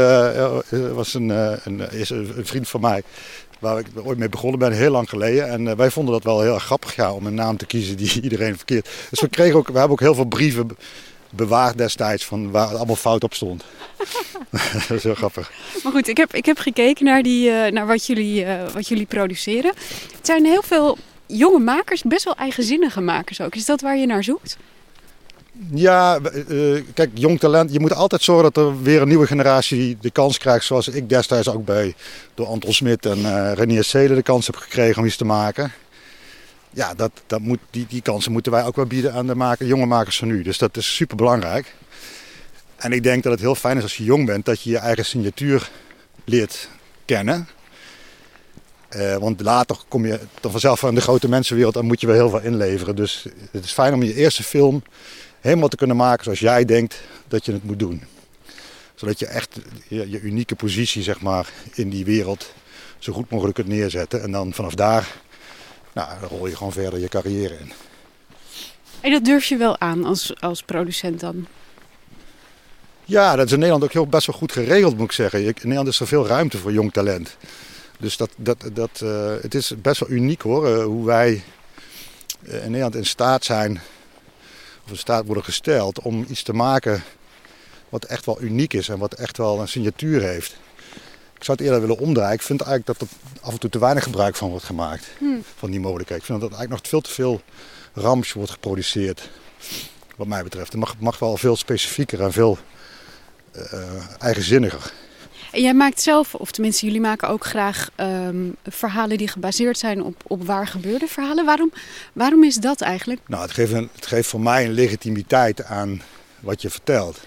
was 0.94 1.14
een, 1.14 1.30
een, 1.64 1.92
is 1.92 2.10
een 2.10 2.34
vriend 2.44 2.68
van 2.68 2.82
mij 2.82 3.04
waar 3.60 3.80
ik 3.80 3.86
ooit 4.04 4.18
mee 4.18 4.30
begonnen 4.30 4.60
ben, 4.60 4.72
heel 4.72 4.92
lang 4.92 5.10
geleden. 5.10 5.50
En 5.50 5.66
uh, 5.66 5.72
wij 5.72 5.92
vonden 5.92 6.14
dat 6.14 6.24
wel 6.24 6.42
heel 6.42 6.54
erg 6.54 6.64
grappig 6.64 6.96
ja, 6.96 7.14
om 7.14 7.26
een 7.26 7.34
naam 7.34 7.58
te 7.58 7.66
kiezen 7.66 7.98
die 7.98 8.22
iedereen 8.28 8.56
verkeerd. 8.56 8.90
Dus 9.10 9.22
we, 9.22 9.28
kregen 9.28 9.56
ook, 9.56 9.68
we 9.68 9.74
hebben 9.74 9.92
ook 9.92 10.00
heel 10.00 10.16
veel 10.16 10.26
brieven 10.26 10.70
bewaard 11.30 11.78
destijds 11.78 12.26
van 12.26 12.52
waar 12.52 12.68
het 12.68 12.78
allemaal 12.78 12.96
fout 12.96 13.24
op 13.24 13.34
stond. 13.34 13.64
dat 14.88 14.98
is 14.98 15.04
heel 15.04 15.16
grappig. 15.16 15.52
Maar 15.84 15.92
goed, 15.92 16.08
ik 16.08 16.18
heb, 16.18 16.34
ik 16.34 16.46
heb 16.46 16.58
gekeken 16.58 17.06
naar, 17.06 17.24
die, 17.24 17.50
uh, 17.50 17.72
naar 17.72 17.88
wat, 17.88 18.06
jullie, 18.06 18.46
uh, 18.46 18.70
wat 18.74 18.88
jullie 18.88 19.06
produceren. 19.06 19.72
Het 20.16 20.26
zijn 20.26 20.46
heel 20.46 20.62
veel 20.62 20.98
jonge 21.26 21.60
makers, 21.60 22.02
best 22.02 22.24
wel 22.24 22.36
eigenzinnige 22.36 23.02
makers 23.02 23.42
ook. 23.42 23.56
Is 23.56 23.66
dat 23.66 23.82
waar 23.82 23.98
je 23.98 24.06
naar 24.06 24.24
zoekt? 24.24 24.58
Ja, 25.74 26.20
uh, 26.50 26.82
kijk, 26.94 27.10
jong 27.14 27.40
talent. 27.40 27.74
Je 27.74 27.80
moet 27.80 27.94
altijd 27.94 28.24
zorgen 28.24 28.52
dat 28.54 28.66
er 28.66 28.82
weer 28.82 29.02
een 29.02 29.08
nieuwe 29.08 29.28
generatie 29.28 29.98
de 30.02 30.12
kans 30.12 30.38
krijgt. 30.38 30.66
Zoals 30.66 30.88
ik 30.88 31.10
destijds 31.10 31.50
ook 31.50 31.66
bij 31.66 31.96
door 32.34 32.48
Anton 32.48 32.74
Smit 32.74 33.06
en 33.06 33.54
Renier 33.56 33.84
Selen 33.84 34.16
de 34.16 34.22
kans 34.22 34.46
heb 34.46 34.56
gekregen 34.56 35.02
om 35.02 35.08
iets 35.08 35.18
te 35.18 35.26
maken 35.26 35.72
ja, 36.70 36.94
dat, 36.94 37.12
dat 37.28 37.40
moet, 37.40 37.60
die, 37.70 37.86
die 37.90 38.02
kansen 38.02 38.32
moeten 38.32 38.52
wij 38.52 38.66
ook 38.66 38.76
wel 38.76 38.86
bieden 38.86 39.14
aan 39.14 39.28
de 39.28 39.36
maker, 39.36 39.68
jonge 39.68 39.86
makers 39.86 40.18
van 40.18 40.28
nu. 40.28 40.42
Dus 40.42 40.58
dat 40.58 40.78
is 40.78 40.96
super 40.96 41.16
belangrijk. 41.16 41.76
En 42.76 42.92
ik 42.92 43.04
denk 43.04 43.24
dat 43.24 43.32
het 43.32 43.42
heel 43.42 43.56
fijn 43.56 43.78
is 43.78 43.84
als 43.84 43.98
je 43.98 44.04
jong 44.04 44.26
bent 44.26 44.46
dat 44.46 44.62
je 44.62 44.70
je 44.70 44.78
eigen 44.78 45.06
signatuur 45.06 45.70
leert 46.26 46.70
kennen. 47.06 47.48
Uh, 48.96 49.16
want 49.16 49.42
later 49.42 49.78
kom 49.88 50.06
je 50.06 50.20
dan 50.42 50.52
vanzelf 50.52 50.84
aan 50.84 50.96
de 50.96 51.02
grote 51.02 51.30
mensenwereld 51.30 51.76
en 51.76 51.86
moet 51.86 52.02
je 52.02 52.08
wel 52.08 52.16
heel 52.16 52.30
veel 52.30 52.42
inleveren. 52.42 52.96
Dus 52.96 53.26
het 53.52 53.64
is 53.64 53.72
fijn 53.72 53.94
om 53.94 54.04
je 54.04 54.14
eerste 54.14 54.44
film 54.44 54.84
helemaal 55.40 55.68
te 55.68 55.76
kunnen 55.76 55.96
maken 55.96 56.24
zoals 56.24 56.40
jij 56.40 56.66
denkt 56.66 57.02
dat 57.28 57.46
je 57.46 57.52
het 57.52 57.64
moet 57.64 57.80
doen. 57.80 58.04
Zodat 58.96 59.20
je 59.20 59.26
echt 59.26 59.60
je, 59.88 60.10
je 60.10 60.22
unieke 60.22 60.56
positie 60.56 61.04
zeg 61.04 61.22
maar, 61.22 61.50
in 61.74 61.90
die 61.90 62.06
wereld 62.06 62.54
zo 62.98 63.14
goed 63.14 63.30
mogelijk 63.30 63.56
kunt 63.56 63.68
neerzetten. 63.68 64.22
En 64.22 64.32
dan 64.32 64.54
vanaf 64.54 64.76
daar 64.76 65.16
nou, 65.98 66.20
dan 66.20 66.30
rol 66.30 66.48
je 66.48 66.56
gewoon 66.56 66.72
verder 66.72 67.00
je 67.00 67.08
carrière 67.08 67.58
in. 67.60 67.72
En 69.02 69.12
dat 69.12 69.26
durf 69.26 69.46
je 69.46 69.58
wel 69.58 69.80
aan 69.80 70.06
als, 70.06 70.42
als 70.42 70.64
producent 70.64 71.20
dan? 71.20 71.48
Ja, 73.04 73.36
dat 73.36 73.46
is 73.46 73.52
in 73.52 73.58
Nederland 73.58 73.84
ook 73.84 73.94
heel 73.94 74.08
best 74.08 74.28
wel 74.28 74.36
goed 74.36 74.52
geregeld, 74.52 74.98
moet 74.98 75.06
ik 75.06 75.12
zeggen. 75.12 75.40
In 75.40 75.54
Nederland 75.54 75.88
is 75.88 76.00
er 76.00 76.08
veel 76.08 76.28
ruimte 76.28 76.58
voor 76.58 76.72
jong 76.72 76.94
talent. 76.94 77.38
Dus 78.00 78.18
dat, 78.18 78.30
dat, 78.38 78.70
dat, 78.74 79.02
uh, 79.04 79.34
het 79.42 79.56
is 79.56 79.74
best 79.82 80.00
wel 80.00 80.10
uniek 80.10 80.42
hoor, 80.42 80.70
uh, 80.70 80.84
hoe 80.84 81.06
wij 81.06 81.44
uh, 82.42 82.54
in 82.54 82.72
Nederland 82.72 82.96
in 82.96 83.06
staat 83.06 83.46
zijn, 83.46 83.82
of 84.84 84.90
in 84.90 84.98
staat 84.98 85.26
worden 85.26 85.44
gesteld 85.44 86.00
om 86.02 86.26
iets 86.30 86.44
te 86.44 86.54
maken 86.54 87.04
wat 87.90 88.06
echt 88.06 88.26
wel 88.26 88.42
uniek 88.42 88.74
is 88.74 88.90
en 88.90 88.98
wat 88.98 89.14
echt 89.14 89.38
wel 89.38 89.60
een 89.60 89.68
signatuur 89.68 90.22
heeft. 90.22 90.58
Ik 91.38 91.44
zou 91.44 91.58
het 91.58 91.68
eerder 91.68 91.82
willen 91.82 91.98
omdraaien. 91.98 92.34
Ik 92.34 92.42
vind 92.42 92.62
eigenlijk 92.62 93.00
dat 93.00 93.10
er 93.10 93.16
af 93.42 93.54
en 93.54 93.60
toe 93.60 93.70
te 93.70 93.80
weinig 93.80 94.04
gebruik 94.04 94.36
van 94.36 94.50
wordt 94.50 94.66
gemaakt. 94.66 95.08
Hmm. 95.18 95.44
Van 95.56 95.72
die 95.72 95.80
mogelijkheid. 95.80 96.20
Ik 96.20 96.26
vind 96.26 96.42
dat 96.42 96.50
er 96.50 96.58
eigenlijk 96.58 96.84
nog 96.84 96.92
veel 96.92 97.02
te 97.02 97.12
veel 97.12 97.42
rams 97.94 98.34
wordt 98.34 98.52
geproduceerd. 98.52 99.30
Wat 100.16 100.28
mij 100.28 100.44
betreft. 100.44 100.72
Het 100.72 100.80
mag, 100.80 101.00
mag 101.00 101.20
wel 101.20 101.38
veel 101.38 101.56
specifieker 101.56 102.22
en 102.22 102.32
veel 102.32 102.58
uh, 103.56 103.62
eigenzinniger. 104.20 104.94
En 105.52 105.62
jij 105.62 105.74
maakt 105.74 106.02
zelf, 106.02 106.36
of 106.36 106.52
tenminste 106.52 106.86
jullie 106.86 107.02
maken 107.02 107.30
ook 107.30 107.46
graag 107.46 107.90
um, 107.98 108.56
verhalen 108.64 109.18
die 109.18 109.28
gebaseerd 109.28 109.78
zijn 109.78 110.04
op, 110.04 110.22
op 110.28 110.46
waar 110.46 110.68
gebeurde 110.68 111.08
verhalen. 111.08 111.46
Waarom, 111.46 111.72
waarom 112.14 112.44
is 112.44 112.56
dat 112.56 112.82
eigenlijk? 112.82 113.22
Nou, 113.28 113.42
het 113.42 113.52
geeft, 113.52 113.72
een, 113.72 113.90
het 113.96 114.06
geeft 114.06 114.30
voor 114.30 114.42
mij 114.42 114.66
een 114.66 114.72
legitimiteit 114.72 115.64
aan 115.64 116.02
wat 116.40 116.62
je 116.62 116.70
vertelt. 116.70 117.20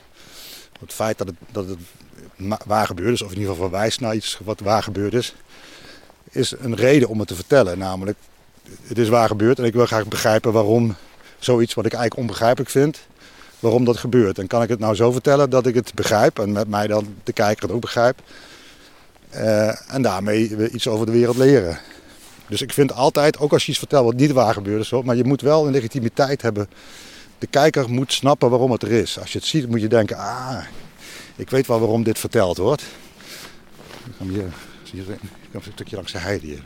Het 0.80 0.92
feit 0.92 1.18
dat 1.18 1.26
het, 1.26 1.36
dat 1.52 1.68
het 1.68 1.78
waar 2.66 2.86
gebeurd 2.86 3.12
is, 3.12 3.22
of 3.22 3.30
in 3.30 3.38
ieder 3.38 3.52
geval 3.52 3.68
verwijst 3.68 4.00
naar 4.00 4.14
iets 4.14 4.38
wat 4.44 4.60
waar 4.60 4.82
gebeurd 4.82 5.14
is, 5.14 5.34
is 6.30 6.54
een 6.58 6.76
reden 6.76 7.08
om 7.08 7.18
het 7.18 7.28
te 7.28 7.34
vertellen. 7.34 7.78
Namelijk, 7.78 8.18
het 8.82 8.98
is 8.98 9.08
waar 9.08 9.28
gebeurd 9.28 9.58
en 9.58 9.64
ik 9.64 9.72
wil 9.72 9.86
graag 9.86 10.06
begrijpen 10.06 10.52
waarom 10.52 10.96
zoiets 11.38 11.74
wat 11.74 11.86
ik 11.86 11.92
eigenlijk 11.92 12.22
onbegrijpelijk 12.22 12.70
vind, 12.70 12.98
waarom 13.58 13.84
dat 13.84 13.96
gebeurt. 13.96 14.38
En 14.38 14.46
kan 14.46 14.62
ik 14.62 14.68
het 14.68 14.78
nou 14.78 14.94
zo 14.94 15.12
vertellen 15.12 15.50
dat 15.50 15.66
ik 15.66 15.74
het 15.74 15.94
begrijp 15.94 16.38
en 16.38 16.52
met 16.52 16.68
mij 16.68 16.86
dan 16.86 17.14
de 17.24 17.32
kijker 17.32 17.62
het 17.62 17.72
ook 17.72 17.80
begrijpt. 17.80 18.22
Uh, 19.34 19.92
en 19.94 20.02
daarmee 20.02 20.70
iets 20.70 20.88
over 20.88 21.06
de 21.06 21.12
wereld 21.12 21.36
leren. 21.36 21.78
Dus 22.48 22.62
ik 22.62 22.72
vind 22.72 22.92
altijd, 22.92 23.38
ook 23.38 23.52
als 23.52 23.64
je 23.64 23.70
iets 23.70 23.78
vertelt 23.78 24.04
wat 24.04 24.14
niet 24.14 24.32
waar 24.32 24.54
gebeurd 24.54 24.82
is, 24.82 24.90
maar 25.04 25.16
je 25.16 25.24
moet 25.24 25.40
wel 25.40 25.66
een 25.66 25.72
legitimiteit 25.72 26.42
hebben. 26.42 26.68
De 27.38 27.46
kijker 27.46 27.90
moet 27.90 28.12
snappen 28.12 28.50
waarom 28.50 28.70
het 28.70 28.82
er 28.82 28.92
is. 28.92 29.18
Als 29.20 29.32
je 29.32 29.38
het 29.38 29.46
ziet, 29.46 29.68
moet 29.68 29.80
je 29.80 29.88
denken, 29.88 30.16
ah, 30.16 30.62
ik 31.36 31.50
weet 31.50 31.66
wel 31.66 31.78
waarom 31.78 32.02
dit 32.02 32.18
verteld 32.18 32.56
wordt. 32.56 32.82
Ik 34.06 34.12
ga 34.18 34.24
hier, 34.24 34.52
hier 34.92 35.04
ik 35.50 35.64
een 35.64 35.72
stukje 35.72 35.96
langs 35.96 36.12
de 36.12 36.18
heide 36.18 36.46
hier. 36.46 36.62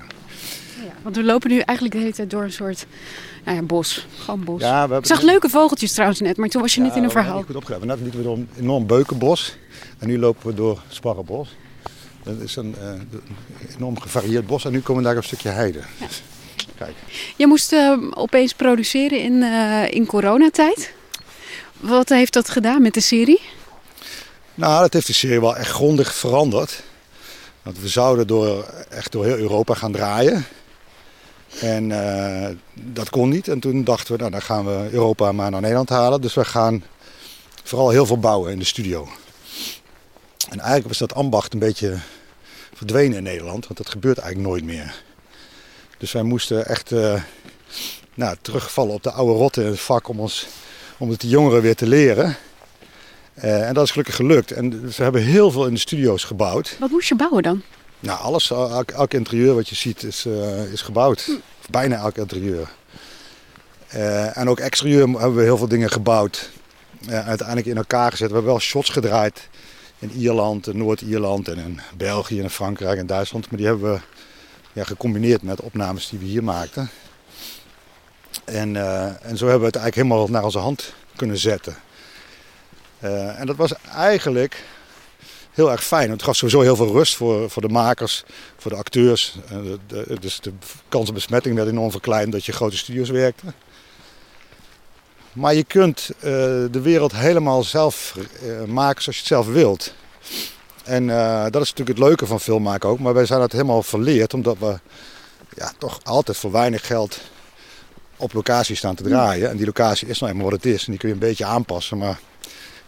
Ja, 0.84 0.92
want 1.02 1.16
we 1.16 1.24
lopen 1.24 1.50
nu 1.50 1.58
eigenlijk 1.58 1.96
de 1.96 2.02
hele 2.02 2.14
tijd 2.14 2.30
door 2.30 2.42
een 2.42 2.52
soort 2.52 2.86
nou 3.44 3.56
ja, 3.56 3.62
bos. 3.62 4.06
Gewoon 4.18 4.44
bos. 4.44 4.60
Ja, 4.60 4.88
we 4.88 4.96
ik 4.96 5.06
zag 5.06 5.22
leuke 5.22 5.48
vogeltjes 5.48 5.92
trouwens 5.92 6.20
net, 6.20 6.36
maar 6.36 6.48
toen 6.48 6.62
was 6.62 6.74
je 6.74 6.80
ja, 6.80 6.86
net 6.86 6.96
in 6.96 7.04
een 7.04 7.10
verhaal. 7.10 7.36
Niet 7.36 7.46
goed 7.46 7.56
opgegeven. 7.56 7.86
Net 7.86 8.00
liepen 8.00 8.18
we 8.18 8.24
door 8.24 8.36
een 8.36 8.48
enorm 8.58 8.86
beukenbos. 8.86 9.56
En 9.98 10.08
nu 10.08 10.18
lopen 10.18 10.46
we 10.46 10.54
door 10.54 10.82
Sparrenbos. 10.88 11.56
Dat 12.22 12.40
is 12.40 12.56
een, 12.56 12.74
uh, 12.78 12.88
een 12.88 13.22
enorm 13.76 14.00
gevarieerd 14.00 14.46
bos. 14.46 14.64
En 14.64 14.72
nu 14.72 14.80
komen 14.80 15.02
we 15.02 15.08
daar 15.08 15.16
een 15.16 15.22
stukje 15.22 15.48
heide. 15.48 15.78
Ja. 16.00 16.06
Kijk. 16.78 16.94
Je 17.36 17.46
moest 17.46 17.72
uh, 17.72 17.98
opeens 18.10 18.52
produceren 18.52 19.20
in, 19.20 19.32
uh, 19.32 19.90
in 19.90 20.06
coronatijd. 20.06 20.92
Wat 21.80 22.08
heeft 22.08 22.32
dat 22.32 22.48
gedaan 22.48 22.82
met 22.82 22.94
de 22.94 23.00
serie? 23.00 23.40
Nou, 24.54 24.80
dat 24.80 24.92
heeft 24.92 25.06
de 25.06 25.12
serie 25.12 25.40
wel 25.40 25.56
echt 25.56 25.70
grondig 25.70 26.14
veranderd. 26.14 26.82
Want 27.62 27.78
we 27.78 27.88
zouden 27.88 28.26
door, 28.26 28.64
echt 28.90 29.12
door 29.12 29.24
heel 29.24 29.36
Europa 29.36 29.74
gaan 29.74 29.92
draaien. 29.92 30.46
En 31.60 31.90
uh, 31.90 32.48
dat 32.74 33.10
kon 33.10 33.28
niet. 33.28 33.48
En 33.48 33.60
toen 33.60 33.84
dachten 33.84 34.12
we, 34.12 34.18
nou 34.18 34.30
dan 34.30 34.42
gaan 34.42 34.64
we 34.64 34.88
Europa 34.90 35.32
maar 35.32 35.50
naar 35.50 35.60
Nederland 35.60 35.88
halen. 35.88 36.20
Dus 36.20 36.34
we 36.34 36.44
gaan 36.44 36.84
vooral 37.62 37.90
heel 37.90 38.06
veel 38.06 38.18
bouwen 38.18 38.52
in 38.52 38.58
de 38.58 38.64
studio. 38.64 39.08
En 40.48 40.58
eigenlijk 40.58 40.88
was 40.88 40.98
dat 40.98 41.14
ambacht 41.14 41.52
een 41.52 41.58
beetje 41.58 41.98
verdwenen 42.74 43.16
in 43.16 43.22
Nederland. 43.22 43.66
Want 43.66 43.78
dat 43.78 43.88
gebeurt 43.88 44.18
eigenlijk 44.18 44.48
nooit 44.48 44.64
meer. 44.64 45.02
Dus 45.98 46.12
wij 46.12 46.22
moesten 46.22 46.66
echt 46.66 46.90
uh, 46.90 47.22
nou, 48.14 48.36
terugvallen 48.40 48.94
op 48.94 49.02
de 49.02 49.12
oude 49.12 49.32
rotte 49.32 49.62
in 49.62 49.70
het 49.70 49.80
vak 49.80 50.08
om, 50.08 50.20
ons, 50.20 50.46
om 50.98 51.10
het 51.10 51.20
de 51.20 51.28
jongeren 51.28 51.62
weer 51.62 51.76
te 51.76 51.86
leren. 51.86 52.36
Uh, 53.42 53.68
en 53.68 53.74
dat 53.74 53.84
is 53.84 53.90
gelukkig 53.90 54.14
gelukt. 54.16 54.50
En 54.50 54.86
we 54.88 55.02
hebben 55.02 55.22
heel 55.22 55.50
veel 55.50 55.66
in 55.66 55.74
de 55.74 55.80
studio's 55.80 56.24
gebouwd. 56.24 56.76
Wat 56.80 56.90
moest 56.90 57.08
je 57.08 57.14
bouwen 57.14 57.42
dan? 57.42 57.62
Nou, 58.00 58.20
alles, 58.20 58.50
elk, 58.50 58.90
elk 58.90 59.12
interieur 59.12 59.54
wat 59.54 59.68
je 59.68 59.74
ziet 59.74 60.02
is, 60.02 60.26
uh, 60.26 60.72
is 60.72 60.82
gebouwd. 60.82 61.24
Hm. 61.24 61.32
Of 61.60 61.70
bijna 61.70 61.96
elk 61.96 62.16
interieur. 62.16 62.68
Uh, 63.94 64.36
en 64.36 64.48
ook 64.48 64.58
exterieur 64.58 65.08
hebben 65.08 65.34
we 65.34 65.42
heel 65.42 65.56
veel 65.56 65.68
dingen 65.68 65.90
gebouwd. 65.90 66.50
uiteindelijk 67.08 67.66
in 67.66 67.76
elkaar 67.76 68.10
gezet. 68.10 68.28
We 68.28 68.34
hebben 68.34 68.52
wel 68.52 68.60
shots 68.60 68.90
gedraaid 68.90 69.48
in 69.98 70.10
Ierland, 70.10 70.74
Noord-Ierland 70.74 71.48
en 71.48 71.58
in 71.58 71.80
België 71.96 72.40
en 72.40 72.50
Frankrijk 72.50 72.98
en 72.98 73.06
Duitsland. 73.06 73.50
Maar 73.50 73.58
die 73.58 73.66
hebben 73.66 73.92
we 73.92 74.00
ja, 74.72 74.84
gecombineerd 74.84 75.42
met 75.42 75.60
opnames 75.60 76.08
die 76.08 76.18
we 76.18 76.24
hier 76.24 76.44
maakten. 76.44 76.90
En, 78.44 78.76
en 79.22 79.36
zo 79.36 79.46
hebben 79.46 79.60
we 79.60 79.66
het 79.66 79.76
eigenlijk 79.76 79.94
helemaal 79.94 80.28
naar 80.28 80.44
onze 80.44 80.58
hand 80.58 80.92
kunnen 81.16 81.38
zetten. 81.38 81.76
Uh, 83.04 83.40
en 83.40 83.46
dat 83.46 83.56
was 83.56 83.72
eigenlijk 83.94 84.62
heel 85.52 85.70
erg 85.70 85.84
fijn. 85.84 86.10
Het 86.10 86.22
gaf 86.22 86.36
sowieso 86.36 86.60
heel 86.60 86.76
veel 86.76 86.92
rust 86.92 87.16
voor, 87.16 87.50
voor 87.50 87.62
de 87.62 87.68
makers, 87.68 88.24
voor 88.56 88.70
de 88.70 88.76
acteurs. 88.76 89.36
Uh, 89.52 89.72
de, 89.86 90.16
dus 90.20 90.40
de 90.40 90.52
kans 90.88 91.08
op 91.08 91.14
besmetting 91.14 91.54
werd 91.54 91.68
enorm 91.68 91.90
verkleind 91.90 92.32
dat 92.32 92.44
je 92.44 92.52
grote 92.52 92.76
studio's 92.76 93.10
werkte. 93.10 93.46
Maar 95.32 95.54
je 95.54 95.64
kunt 95.64 96.10
uh, 96.16 96.22
de 96.70 96.80
wereld 96.82 97.12
helemaal 97.12 97.62
zelf 97.62 98.16
maken 98.66 99.02
zoals 99.02 99.16
je 99.16 99.22
het 99.22 99.32
zelf 99.32 99.46
wilt. 99.46 99.94
En 100.84 101.06
dat 101.50 101.62
is 101.62 101.68
natuurlijk 101.68 101.98
het 101.98 102.06
leuke 102.08 102.26
van 102.26 102.40
filmmaken 102.40 102.88
ook. 102.88 102.98
Maar 102.98 103.14
wij 103.14 103.26
zijn 103.26 103.40
dat 103.40 103.52
helemaal 103.52 103.82
verleerd 103.82 104.34
omdat 104.34 104.58
we 104.58 104.78
ja, 105.54 105.72
toch 105.78 106.00
altijd 106.02 106.36
voor 106.36 106.52
weinig 106.52 106.86
geld 106.86 107.20
op 108.16 108.32
locatie 108.32 108.76
staan 108.76 108.94
te 108.94 109.02
draaien. 109.02 109.50
En 109.50 109.56
die 109.56 109.66
locatie 109.66 110.08
is 110.08 110.18
nou 110.18 110.32
eenmaal 110.32 110.50
wat 110.50 110.62
het 110.62 110.72
is. 110.72 110.84
En 110.84 110.90
die 110.90 111.00
kun 111.00 111.08
je 111.08 111.14
een 111.14 111.20
beetje 111.20 111.44
aanpassen, 111.44 111.98
maar 111.98 112.18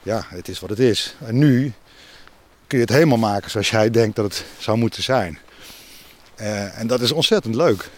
ja, 0.07 0.27
het 0.29 0.49
is 0.49 0.61
wat 0.61 0.71
het 0.71 0.79
is. 0.79 1.15
En 1.25 1.39
nu 1.39 1.73
kun 2.67 2.79
je 2.79 2.85
het 2.85 2.93
helemaal 2.93 3.19
maken 3.19 3.51
zoals 3.51 3.71
jij 3.71 3.91
denkt 3.91 4.17
dat 4.17 4.25
het 4.25 4.45
zou 4.59 4.79
moeten 4.79 5.03
zijn. 5.03 5.39
Uh, 6.41 6.79
en 6.79 6.87
dat 6.87 7.01
is 7.01 7.13
ontzettend 7.13 7.55
leuk. 7.55 7.89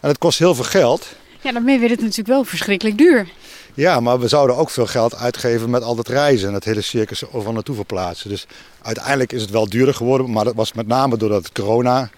En 0.00 0.08
het 0.08 0.18
kost 0.18 0.38
heel 0.38 0.54
veel 0.54 0.64
geld. 0.64 1.06
Ja, 1.40 1.52
daarmee 1.52 1.78
werd 1.78 1.90
het 1.90 2.00
natuurlijk 2.00 2.28
wel 2.28 2.44
verschrikkelijk 2.44 2.98
duur. 2.98 3.28
Ja, 3.74 4.00
maar 4.00 4.20
we 4.20 4.28
zouden 4.28 4.56
ook 4.56 4.70
veel 4.70 4.86
geld 4.86 5.14
uitgeven 5.14 5.70
met 5.70 5.82
al 5.82 5.94
dat 5.94 6.08
reizen 6.08 6.48
en 6.48 6.54
het 6.54 6.64
hele 6.64 6.80
circus 6.80 7.26
overal 7.26 7.52
naartoe 7.52 7.74
verplaatsen. 7.74 8.30
Dus 8.30 8.46
uiteindelijk 8.82 9.32
is 9.32 9.42
het 9.42 9.50
wel 9.50 9.68
duurder 9.68 9.94
geworden, 9.94 10.30
maar 10.30 10.44
dat 10.44 10.54
was 10.54 10.72
met 10.72 10.86
name 10.86 11.16
doordat 11.16 11.52
corona 11.52 12.10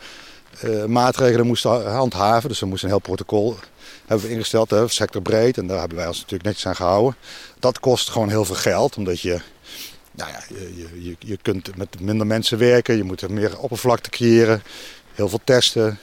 maatregelen 0.87 1.47
moesten 1.47 1.93
handhaven. 1.93 2.49
Dus 2.49 2.61
we 2.61 2.67
moesten 2.67 2.89
een 2.89 2.95
heel 2.95 3.05
protocol 3.05 3.57
hebben 4.07 4.27
we 4.27 4.33
ingesteld, 4.33 4.71
hè, 4.71 4.89
sectorbreed. 4.89 5.59
En 5.59 5.67
daar 5.67 5.79
hebben 5.79 5.99
wij 5.99 6.07
ons 6.07 6.17
natuurlijk 6.17 6.45
netjes 6.45 6.67
aan 6.67 6.77
gehouden. 6.77 7.17
Dat 7.59 7.81
kost 7.81 8.11
gewoon 8.11 8.29
heel 8.29 8.45
veel 8.45 8.55
geld, 8.55 8.97
omdat 8.97 9.21
je, 9.21 9.41
nou 10.11 10.31
ja, 10.31 10.43
je, 10.49 11.03
je, 11.03 11.17
je 11.19 11.39
kunt 11.43 11.77
met 11.77 12.01
minder 12.01 12.27
mensen 12.27 12.59
werken. 12.59 12.97
Je 12.97 13.05
moet 13.05 13.29
meer 13.29 13.59
oppervlakte 13.59 14.11
creëren, 14.11 14.63
heel 15.15 15.29
veel 15.29 15.41
testen. 15.45 15.99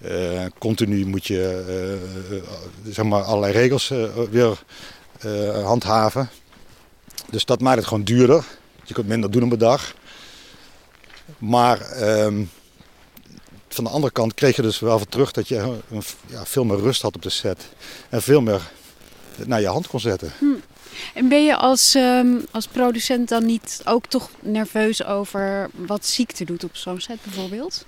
Uh, 0.00 0.44
continu 0.58 1.06
moet 1.06 1.26
je 1.26 1.98
uh, 2.30 2.92
zeg 2.92 3.04
maar 3.04 3.22
allerlei 3.22 3.52
regels 3.52 3.92
weer 4.30 4.62
handhaven. 5.64 6.28
Dus 7.30 7.44
dat 7.44 7.60
maakt 7.60 7.76
het 7.76 7.86
gewoon 7.86 8.04
duurder. 8.04 8.44
Je 8.84 8.94
kunt 8.94 9.06
minder 9.08 9.30
doen 9.30 9.42
op 9.42 9.52
een 9.52 9.58
dag. 9.58 9.94
Maar 11.38 11.80
ehm, 11.80 12.44
van 13.76 13.84
de 13.84 13.90
andere 13.90 14.12
kant 14.12 14.34
kreeg 14.34 14.56
je 14.56 14.62
dus 14.62 14.78
wel 14.78 14.98
voor 14.98 15.08
terug 15.08 15.32
dat 15.32 15.48
je 15.48 15.56
een, 15.56 16.02
ja, 16.26 16.46
veel 16.46 16.64
meer 16.64 16.78
rust 16.78 17.02
had 17.02 17.14
op 17.14 17.22
de 17.22 17.30
set. 17.30 17.68
En 18.08 18.22
veel 18.22 18.40
meer 18.40 18.70
naar 19.44 19.60
je 19.60 19.66
hand 19.66 19.86
kon 19.86 20.00
zetten. 20.00 20.32
Hm. 20.38 20.46
En 21.14 21.28
ben 21.28 21.44
je 21.44 21.56
als, 21.56 21.94
um, 21.94 22.44
als 22.50 22.66
producent 22.66 23.28
dan 23.28 23.46
niet 23.46 23.80
ook 23.84 24.06
toch 24.06 24.30
nerveus 24.40 25.04
over 25.04 25.70
wat 25.74 26.06
ziekte 26.06 26.44
doet 26.44 26.64
op 26.64 26.76
zo'n 26.76 27.00
set 27.00 27.18
bijvoorbeeld? 27.22 27.84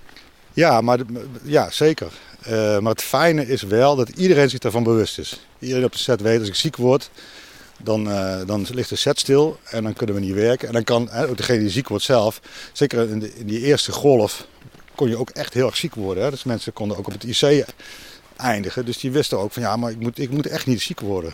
Ja, 0.52 0.80
maar, 0.80 0.98
ja 1.42 1.70
zeker. 1.70 2.12
Uh, 2.46 2.78
maar 2.78 2.92
het 2.92 3.02
fijne 3.02 3.46
is 3.46 3.62
wel 3.62 3.96
dat 3.96 4.08
iedereen 4.08 4.50
zich 4.50 4.58
daarvan 4.58 4.82
bewust 4.82 5.18
is. 5.18 5.40
Iedereen 5.58 5.84
op 5.84 5.92
de 5.92 5.98
set 5.98 6.20
weet, 6.20 6.38
als 6.38 6.48
ik 6.48 6.54
ziek 6.54 6.76
word, 6.76 7.10
dan, 7.82 8.08
uh, 8.08 8.40
dan 8.46 8.66
ligt 8.70 8.88
de 8.88 8.96
set 8.96 9.18
stil 9.18 9.58
en 9.64 9.82
dan 9.82 9.92
kunnen 9.92 10.14
we 10.14 10.20
niet 10.20 10.34
werken. 10.34 10.68
En 10.68 10.74
dan 10.74 10.84
kan 10.84 11.10
ook 11.12 11.36
degene 11.36 11.58
die 11.58 11.70
ziek 11.70 11.88
wordt 11.88 12.04
zelf, 12.04 12.40
zeker 12.72 13.08
in, 13.08 13.18
de, 13.18 13.34
in 13.34 13.46
die 13.46 13.60
eerste 13.60 13.92
golf, 13.92 14.46
kon 14.98 15.08
je 15.08 15.18
ook 15.18 15.30
echt 15.30 15.54
heel 15.54 15.66
erg 15.66 15.76
ziek 15.76 15.94
worden. 15.94 16.24
Hè? 16.24 16.30
Dus 16.30 16.44
mensen 16.44 16.72
konden 16.72 16.96
ook 16.96 17.06
op 17.06 17.12
het 17.12 17.24
IC 17.24 17.64
eindigen. 18.36 18.84
Dus 18.84 18.98
die 18.98 19.10
wisten 19.10 19.38
ook 19.38 19.52
van 19.52 19.62
ja, 19.62 19.76
maar 19.76 19.90
ik 19.90 19.98
moet, 19.98 20.18
ik 20.18 20.30
moet 20.30 20.46
echt 20.46 20.66
niet 20.66 20.82
ziek 20.82 21.00
worden. 21.00 21.32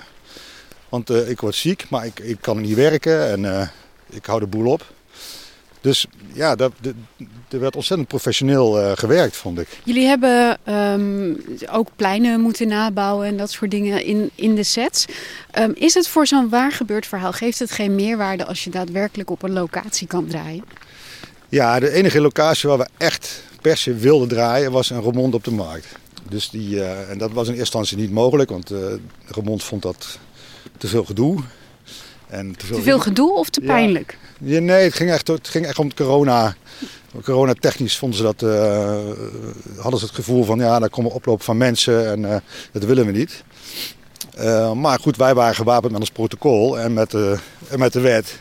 Want 0.89 1.11
uh, 1.11 1.29
ik 1.29 1.41
word 1.41 1.55
ziek, 1.55 1.87
maar 1.91 2.07
ik, 2.07 2.21
ik 2.21 2.37
kan 2.41 2.61
niet 2.61 2.75
werken 2.75 3.31
en 3.31 3.43
uh, 3.43 3.69
ik 4.11 4.27
hou 4.27 4.41
de 4.41 4.47
boel 4.47 4.73
op. 4.73 4.93
Dus 5.81 6.07
ja, 6.33 6.55
dat, 6.55 6.73
er 7.49 7.61
werd 7.61 7.77
ontzettend 7.77 8.09
professioneel 8.09 8.81
uh, 8.81 8.93
gewerkt, 8.95 9.37
vond 9.37 9.59
ik. 9.59 9.69
Jullie 9.85 10.07
hebben 10.07 10.59
um, 10.69 11.45
ook 11.71 11.89
pleinen 11.97 12.41
moeten 12.41 12.69
nabouwen 12.69 13.27
en 13.27 13.37
dat 13.37 13.51
soort 13.51 13.71
dingen 13.71 14.05
in, 14.05 14.31
in 14.35 14.55
de 14.55 14.63
sets. 14.63 15.05
Um, 15.59 15.73
is 15.75 15.95
het 15.95 16.09
voor 16.09 16.27
zo'n 16.27 16.49
waar 16.49 16.73
gebeurd 16.73 17.07
verhaal, 17.07 17.33
geeft 17.33 17.59
het 17.59 17.71
geen 17.71 17.95
meerwaarde 17.95 18.45
als 18.45 18.65
je 18.65 18.71
daadwerkelijk 18.71 19.31
op 19.31 19.43
een 19.43 19.53
locatie 19.53 20.07
kan 20.07 20.27
draaien? 20.27 20.65
Ja, 21.49 21.81
de 21.81 21.91
enige 21.91 22.21
locatie 22.21 22.69
waar 22.69 22.79
we 22.79 22.89
echt 22.97 23.43
per 23.65 23.77
se 23.77 23.95
wilden 23.95 24.29
draaien 24.29 24.73
was 24.73 24.91
een 24.91 25.03
Remond 25.03 25.35
op 25.35 25.45
de 25.45 25.51
markt. 25.51 25.87
Dus 26.29 26.51
die, 26.51 26.75
uh, 26.75 27.11
en 27.11 27.19
dat 27.19 27.33
was 27.33 27.49
in 27.49 27.55
eerste 27.55 27.79
instantie 27.79 27.97
niet 27.97 28.11
mogelijk, 28.11 28.51
want 28.51 28.73
uh, 28.73 28.79
Remond 29.27 29.65
vond 29.65 29.83
dat 29.83 30.19
te 30.79 30.87
veel 30.87 31.05
gedoe. 31.05 31.41
En 32.29 32.57
te 32.57 32.67
veel, 32.67 32.77
te 32.77 32.83
veel 32.83 32.99
gedoe 32.99 33.35
of 33.35 33.51
te 33.51 33.61
pijnlijk? 33.61 34.19
Ja, 34.41 34.61
nee, 34.61 34.85
het 34.85 34.95
ging, 34.95 35.11
echt, 35.11 35.29
het 35.29 35.49
ging 35.49 35.67
echt 35.67 35.79
om 35.79 35.95
corona. 35.95 36.57
Corona 37.23 37.55
technisch 37.61 37.99
vonden 37.99 38.19
ze 38.19 38.25
dat, 38.25 38.43
uh, 38.43 39.81
hadden 39.81 40.01
ze 40.01 40.07
het 40.07 40.15
gevoel 40.15 40.45
van 40.45 40.59
ja, 40.59 40.79
daar 40.79 40.91
komen 40.91 41.13
oploop 41.13 41.43
van 41.43 41.57
mensen 41.57 42.11
en 42.11 42.21
uh, 42.21 42.37
dat 42.73 42.85
willen 42.85 43.07
we 43.07 43.13
niet. 43.13 43.45
Maar 44.75 44.99
goed, 45.01 45.17
wij 45.17 45.35
waren 45.35 45.55
gewapend 45.55 45.93
met 45.93 46.01
ons 46.01 46.11
protocol 46.11 46.79
en 46.79 46.93
met, 46.93 47.15
en 47.69 47.79
met 47.79 47.93
de 47.93 48.01
wet. 48.01 48.39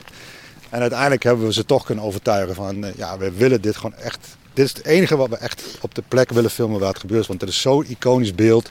En 0.74 0.82
uiteindelijk 0.82 1.24
hebben 1.24 1.46
we 1.46 1.54
ze 1.54 1.66
toch 1.66 1.86
kunnen 1.86 2.04
overtuigen 2.04 2.56
van 2.56 2.86
ja, 2.96 3.18
we 3.18 3.32
willen 3.32 3.62
dit 3.62 3.76
gewoon 3.76 3.96
echt. 3.96 4.38
Dit 4.54 4.66
is 4.66 4.74
het 4.74 4.86
enige 4.86 5.16
wat 5.16 5.30
we 5.30 5.38
echt 5.38 5.64
op 5.82 5.96
de 5.96 6.04
plek 6.08 6.30
willen 6.30 6.50
filmen 6.50 6.80
waar 6.80 6.90
het 6.90 7.00
gebeurt. 7.00 7.28
Want 7.28 7.42
het 7.42 7.50
is 7.50 7.62
zo'n 7.62 7.86
iconisch 7.88 8.36
beeld, 8.36 8.70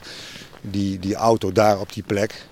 die, 0.61 0.99
die 0.99 1.15
auto 1.15 1.51
daar 1.51 1.79
op 1.79 1.93
die 1.93 2.03
plek. 2.03 2.45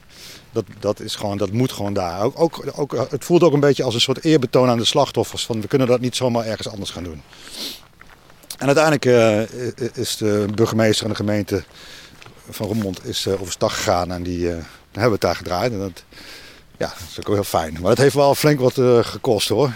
Dat, 0.51 0.63
dat, 0.79 0.99
is 0.99 1.15
gewoon, 1.15 1.37
dat 1.37 1.51
moet 1.51 1.71
gewoon 1.71 1.93
daar. 1.93 2.23
Ook, 2.23 2.39
ook, 2.39 2.63
ook, 2.75 3.07
het 3.09 3.25
voelt 3.25 3.43
ook 3.43 3.53
een 3.53 3.59
beetje 3.59 3.83
als 3.83 3.93
een 3.93 4.01
soort 4.01 4.23
eerbetoon 4.23 4.69
aan 4.69 4.77
de 4.77 4.85
slachtoffers. 4.85 5.45
Van 5.45 5.61
we 5.61 5.67
kunnen 5.67 5.87
dat 5.87 5.99
niet 5.99 6.15
zomaar 6.15 6.45
ergens 6.45 6.69
anders 6.69 6.89
gaan 6.89 7.03
doen. 7.03 7.21
En 8.57 8.65
uiteindelijk 8.65 9.05
uh, 9.05 9.41
is 9.93 10.17
de 10.17 10.45
burgemeester 10.55 11.03
en 11.03 11.09
de 11.09 11.17
gemeente 11.17 11.63
van 12.49 12.67
Roermond 12.67 13.05
is, 13.05 13.25
uh, 13.25 13.41
overstag 13.41 13.75
gegaan. 13.75 14.11
En 14.11 14.23
die 14.23 14.47
hebben 14.91 15.11
het 15.11 15.21
daar 15.21 15.35
gedraaid. 15.35 15.71
En 15.71 15.79
dat, 15.79 16.03
ja, 16.81 16.87
dat 16.87 17.07
is 17.09 17.19
ook 17.19 17.25
wel 17.27 17.35
heel 17.35 17.43
fijn. 17.43 17.77
Maar 17.81 17.89
het 17.89 17.99
heeft 17.99 18.15
wel 18.15 18.35
flink 18.35 18.59
wat 18.59 18.73
gekost 19.05 19.49
hoor. 19.49 19.71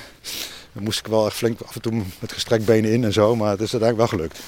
Dan 0.73 0.83
moest 0.83 0.99
ik 0.99 1.07
wel 1.07 1.25
echt 1.25 1.35
flink 1.35 1.61
af 1.61 1.75
en 1.75 1.81
toe 1.81 2.03
met 2.19 2.31
gestrekt 2.31 2.65
benen 2.65 2.91
in 2.91 3.03
en 3.03 3.13
zo. 3.13 3.35
Maar 3.35 3.49
het 3.49 3.61
is 3.61 3.73
uiteindelijk 3.73 4.09
wel 4.09 4.19
gelukt. 4.19 4.39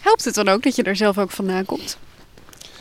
Helpt 0.00 0.24
het 0.24 0.34
dan 0.34 0.48
ook 0.48 0.62
dat 0.62 0.76
je 0.76 0.82
er 0.82 0.96
zelf 0.96 1.18
ook 1.18 1.30
vandaan 1.30 1.64
komt? 1.64 1.98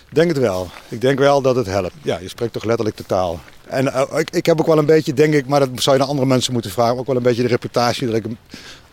Ik 0.09 0.17
denk 0.17 0.29
het 0.29 0.37
wel. 0.37 0.69
Ik 0.89 1.01
denk 1.01 1.19
wel 1.19 1.41
dat 1.41 1.55
het 1.55 1.65
helpt. 1.65 1.93
Ja, 2.01 2.19
je 2.19 2.27
spreekt 2.27 2.53
toch 2.53 2.63
letterlijk 2.63 2.97
de 2.97 3.05
taal. 3.05 3.39
En 3.67 3.85
uh, 3.85 4.03
ik, 4.15 4.29
ik 4.29 4.45
heb 4.45 4.59
ook 4.59 4.67
wel 4.67 4.77
een 4.77 4.85
beetje, 4.85 5.13
denk 5.13 5.33
ik, 5.33 5.47
maar 5.47 5.59
dat 5.59 5.69
zou 5.75 5.95
je 5.95 6.01
naar 6.01 6.11
andere 6.11 6.27
mensen 6.27 6.53
moeten 6.53 6.71
vragen, 6.71 6.97
ook 6.97 7.07
wel 7.07 7.15
een 7.15 7.23
beetje 7.23 7.41
de 7.41 7.47
reputatie 7.47 8.07
dat 8.07 8.15
ik 8.15 8.25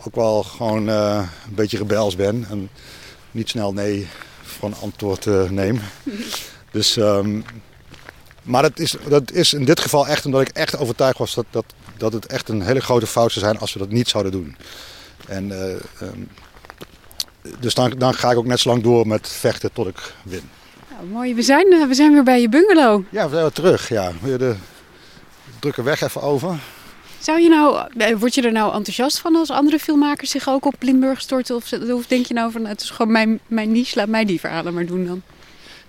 ook 0.07 0.14
wel 0.14 0.43
gewoon 0.43 0.89
uh, 0.89 1.29
een 1.47 1.55
beetje 1.55 1.79
rebels 1.79 2.16
ben. 2.16 2.47
En 2.51 2.70
niet 3.31 3.49
snel 3.49 3.72
nee 3.72 4.09
voor 4.43 4.68
een 4.68 4.76
antwoord 4.83 5.26
uh, 5.26 5.51
neem. 5.51 5.81
dus, 6.72 6.97
um, 6.97 7.45
maar 8.49 8.63
dat 8.63 8.79
is, 8.79 8.97
dat 9.09 9.33
is 9.33 9.53
in 9.53 9.65
dit 9.65 9.81
geval 9.81 10.07
echt 10.07 10.25
omdat 10.25 10.41
ik 10.41 10.49
echt 10.49 10.79
overtuigd 10.79 11.19
was 11.19 11.35
dat, 11.35 11.47
dat, 11.51 11.65
dat 11.97 12.13
het 12.13 12.27
echt 12.27 12.49
een 12.49 12.63
hele 12.63 12.81
grote 12.81 13.07
fout 13.07 13.33
zou 13.33 13.45
zijn 13.45 13.59
als 13.59 13.73
we 13.73 13.79
dat 13.79 13.91
niet 13.91 14.09
zouden 14.09 14.33
doen. 14.33 14.57
En, 15.27 15.51
um, 16.03 16.29
dus 17.59 17.75
dan, 17.75 17.91
dan 17.99 18.15
ga 18.15 18.31
ik 18.31 18.37
ook 18.37 18.47
net 18.47 18.61
zo 18.61 18.69
lang 18.69 18.83
door 18.83 19.07
met 19.07 19.29
vechten 19.29 19.73
tot 19.73 19.87
ik 19.87 20.15
win. 20.23 20.51
Nou, 20.91 21.07
mooi, 21.07 21.35
we 21.35 21.43
zijn, 21.43 21.89
we 21.89 21.95
zijn 21.95 22.13
weer 22.13 22.23
bij 22.23 22.41
je 22.41 22.49
bungalow. 22.49 23.05
Ja, 23.11 23.25
we 23.25 23.31
zijn 23.31 23.43
weer 23.43 23.53
terug. 23.53 23.89
Ja. 23.89 24.13
Weer 24.23 24.39
de 24.39 24.55
drukke 25.61 25.83
weg 25.83 26.01
even 26.01 26.23
over. 26.23 26.59
Zou 27.19 27.41
je 27.41 27.49
nou, 27.49 27.89
word 28.19 28.35
je 28.35 28.43
er 28.43 28.53
nou 28.53 28.75
enthousiast 28.75 29.19
van 29.19 29.37
als 29.37 29.51
andere 29.51 29.79
filmmakers 29.79 30.31
zich 30.31 30.49
ook 30.49 30.65
op 30.65 30.75
Limburg 30.79 31.21
storten? 31.21 31.57
Of, 31.57 31.73
of 31.73 32.07
denk 32.07 32.27
je 32.27 32.35
nou 32.35 32.53
van 32.53 32.67
het 32.67 32.81
is 32.81 32.91
gewoon 32.91 33.13
mijn, 33.13 33.41
mijn 33.47 33.73
niche, 33.73 33.99
laat 33.99 34.09
mij 34.09 34.25
die 34.25 34.41
verhalen 34.41 34.75
maar 34.75 34.87
doen 34.87 35.07
dan? 35.07 35.23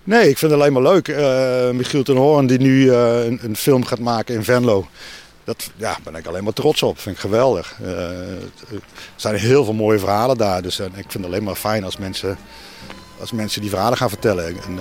Nee, 0.04 0.28
ik 0.28 0.38
vind 0.38 0.52
het 0.52 0.60
alleen 0.60 0.72
maar 0.72 0.82
leuk. 0.82 1.08
Uh, 1.08 1.70
Michiel 1.70 2.02
ten 2.02 2.16
Hoorn 2.16 2.46
die 2.46 2.58
nu 2.58 2.84
uh, 2.84 3.24
een, 3.24 3.38
een, 3.42 3.56
film 3.56 3.84
gaat 3.84 3.98
maken 3.98 4.34
in 4.34 4.44
Venlo. 4.44 4.86
Dat 5.44 5.70
ja, 5.76 5.96
ben 6.04 6.14
ik 6.14 6.26
alleen 6.26 6.44
maar 6.44 6.52
trots 6.52 6.82
op. 6.82 6.98
Vind 6.98 7.14
ik 7.14 7.20
geweldig. 7.20 7.76
Uh, 7.82 7.88
er 7.88 8.80
zijn 9.16 9.34
heel 9.34 9.64
veel 9.64 9.74
mooie 9.74 9.98
verhalen 9.98 10.36
daar. 10.36 10.62
Dus 10.62 10.80
ik 10.80 10.90
vind 10.94 11.12
het 11.12 11.24
alleen 11.24 11.44
maar 11.44 11.54
fijn 11.54 11.84
als 11.84 11.96
mensen 11.96 12.38
als 13.20 13.32
mensen 13.32 13.60
die 13.60 13.70
verhalen 13.70 13.98
gaan 13.98 14.08
vertellen. 14.08 14.46
En, 14.46 14.78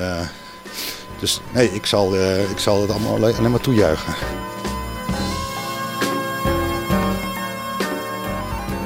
dus 1.19 1.41
nee, 1.53 1.69
ik 1.73 1.85
zal, 1.85 2.15
ik 2.49 2.57
zal 2.57 2.81
het 2.81 2.91
allemaal 2.91 3.15
alleen 3.15 3.51
maar 3.51 3.61
toejuichen. 3.61 4.13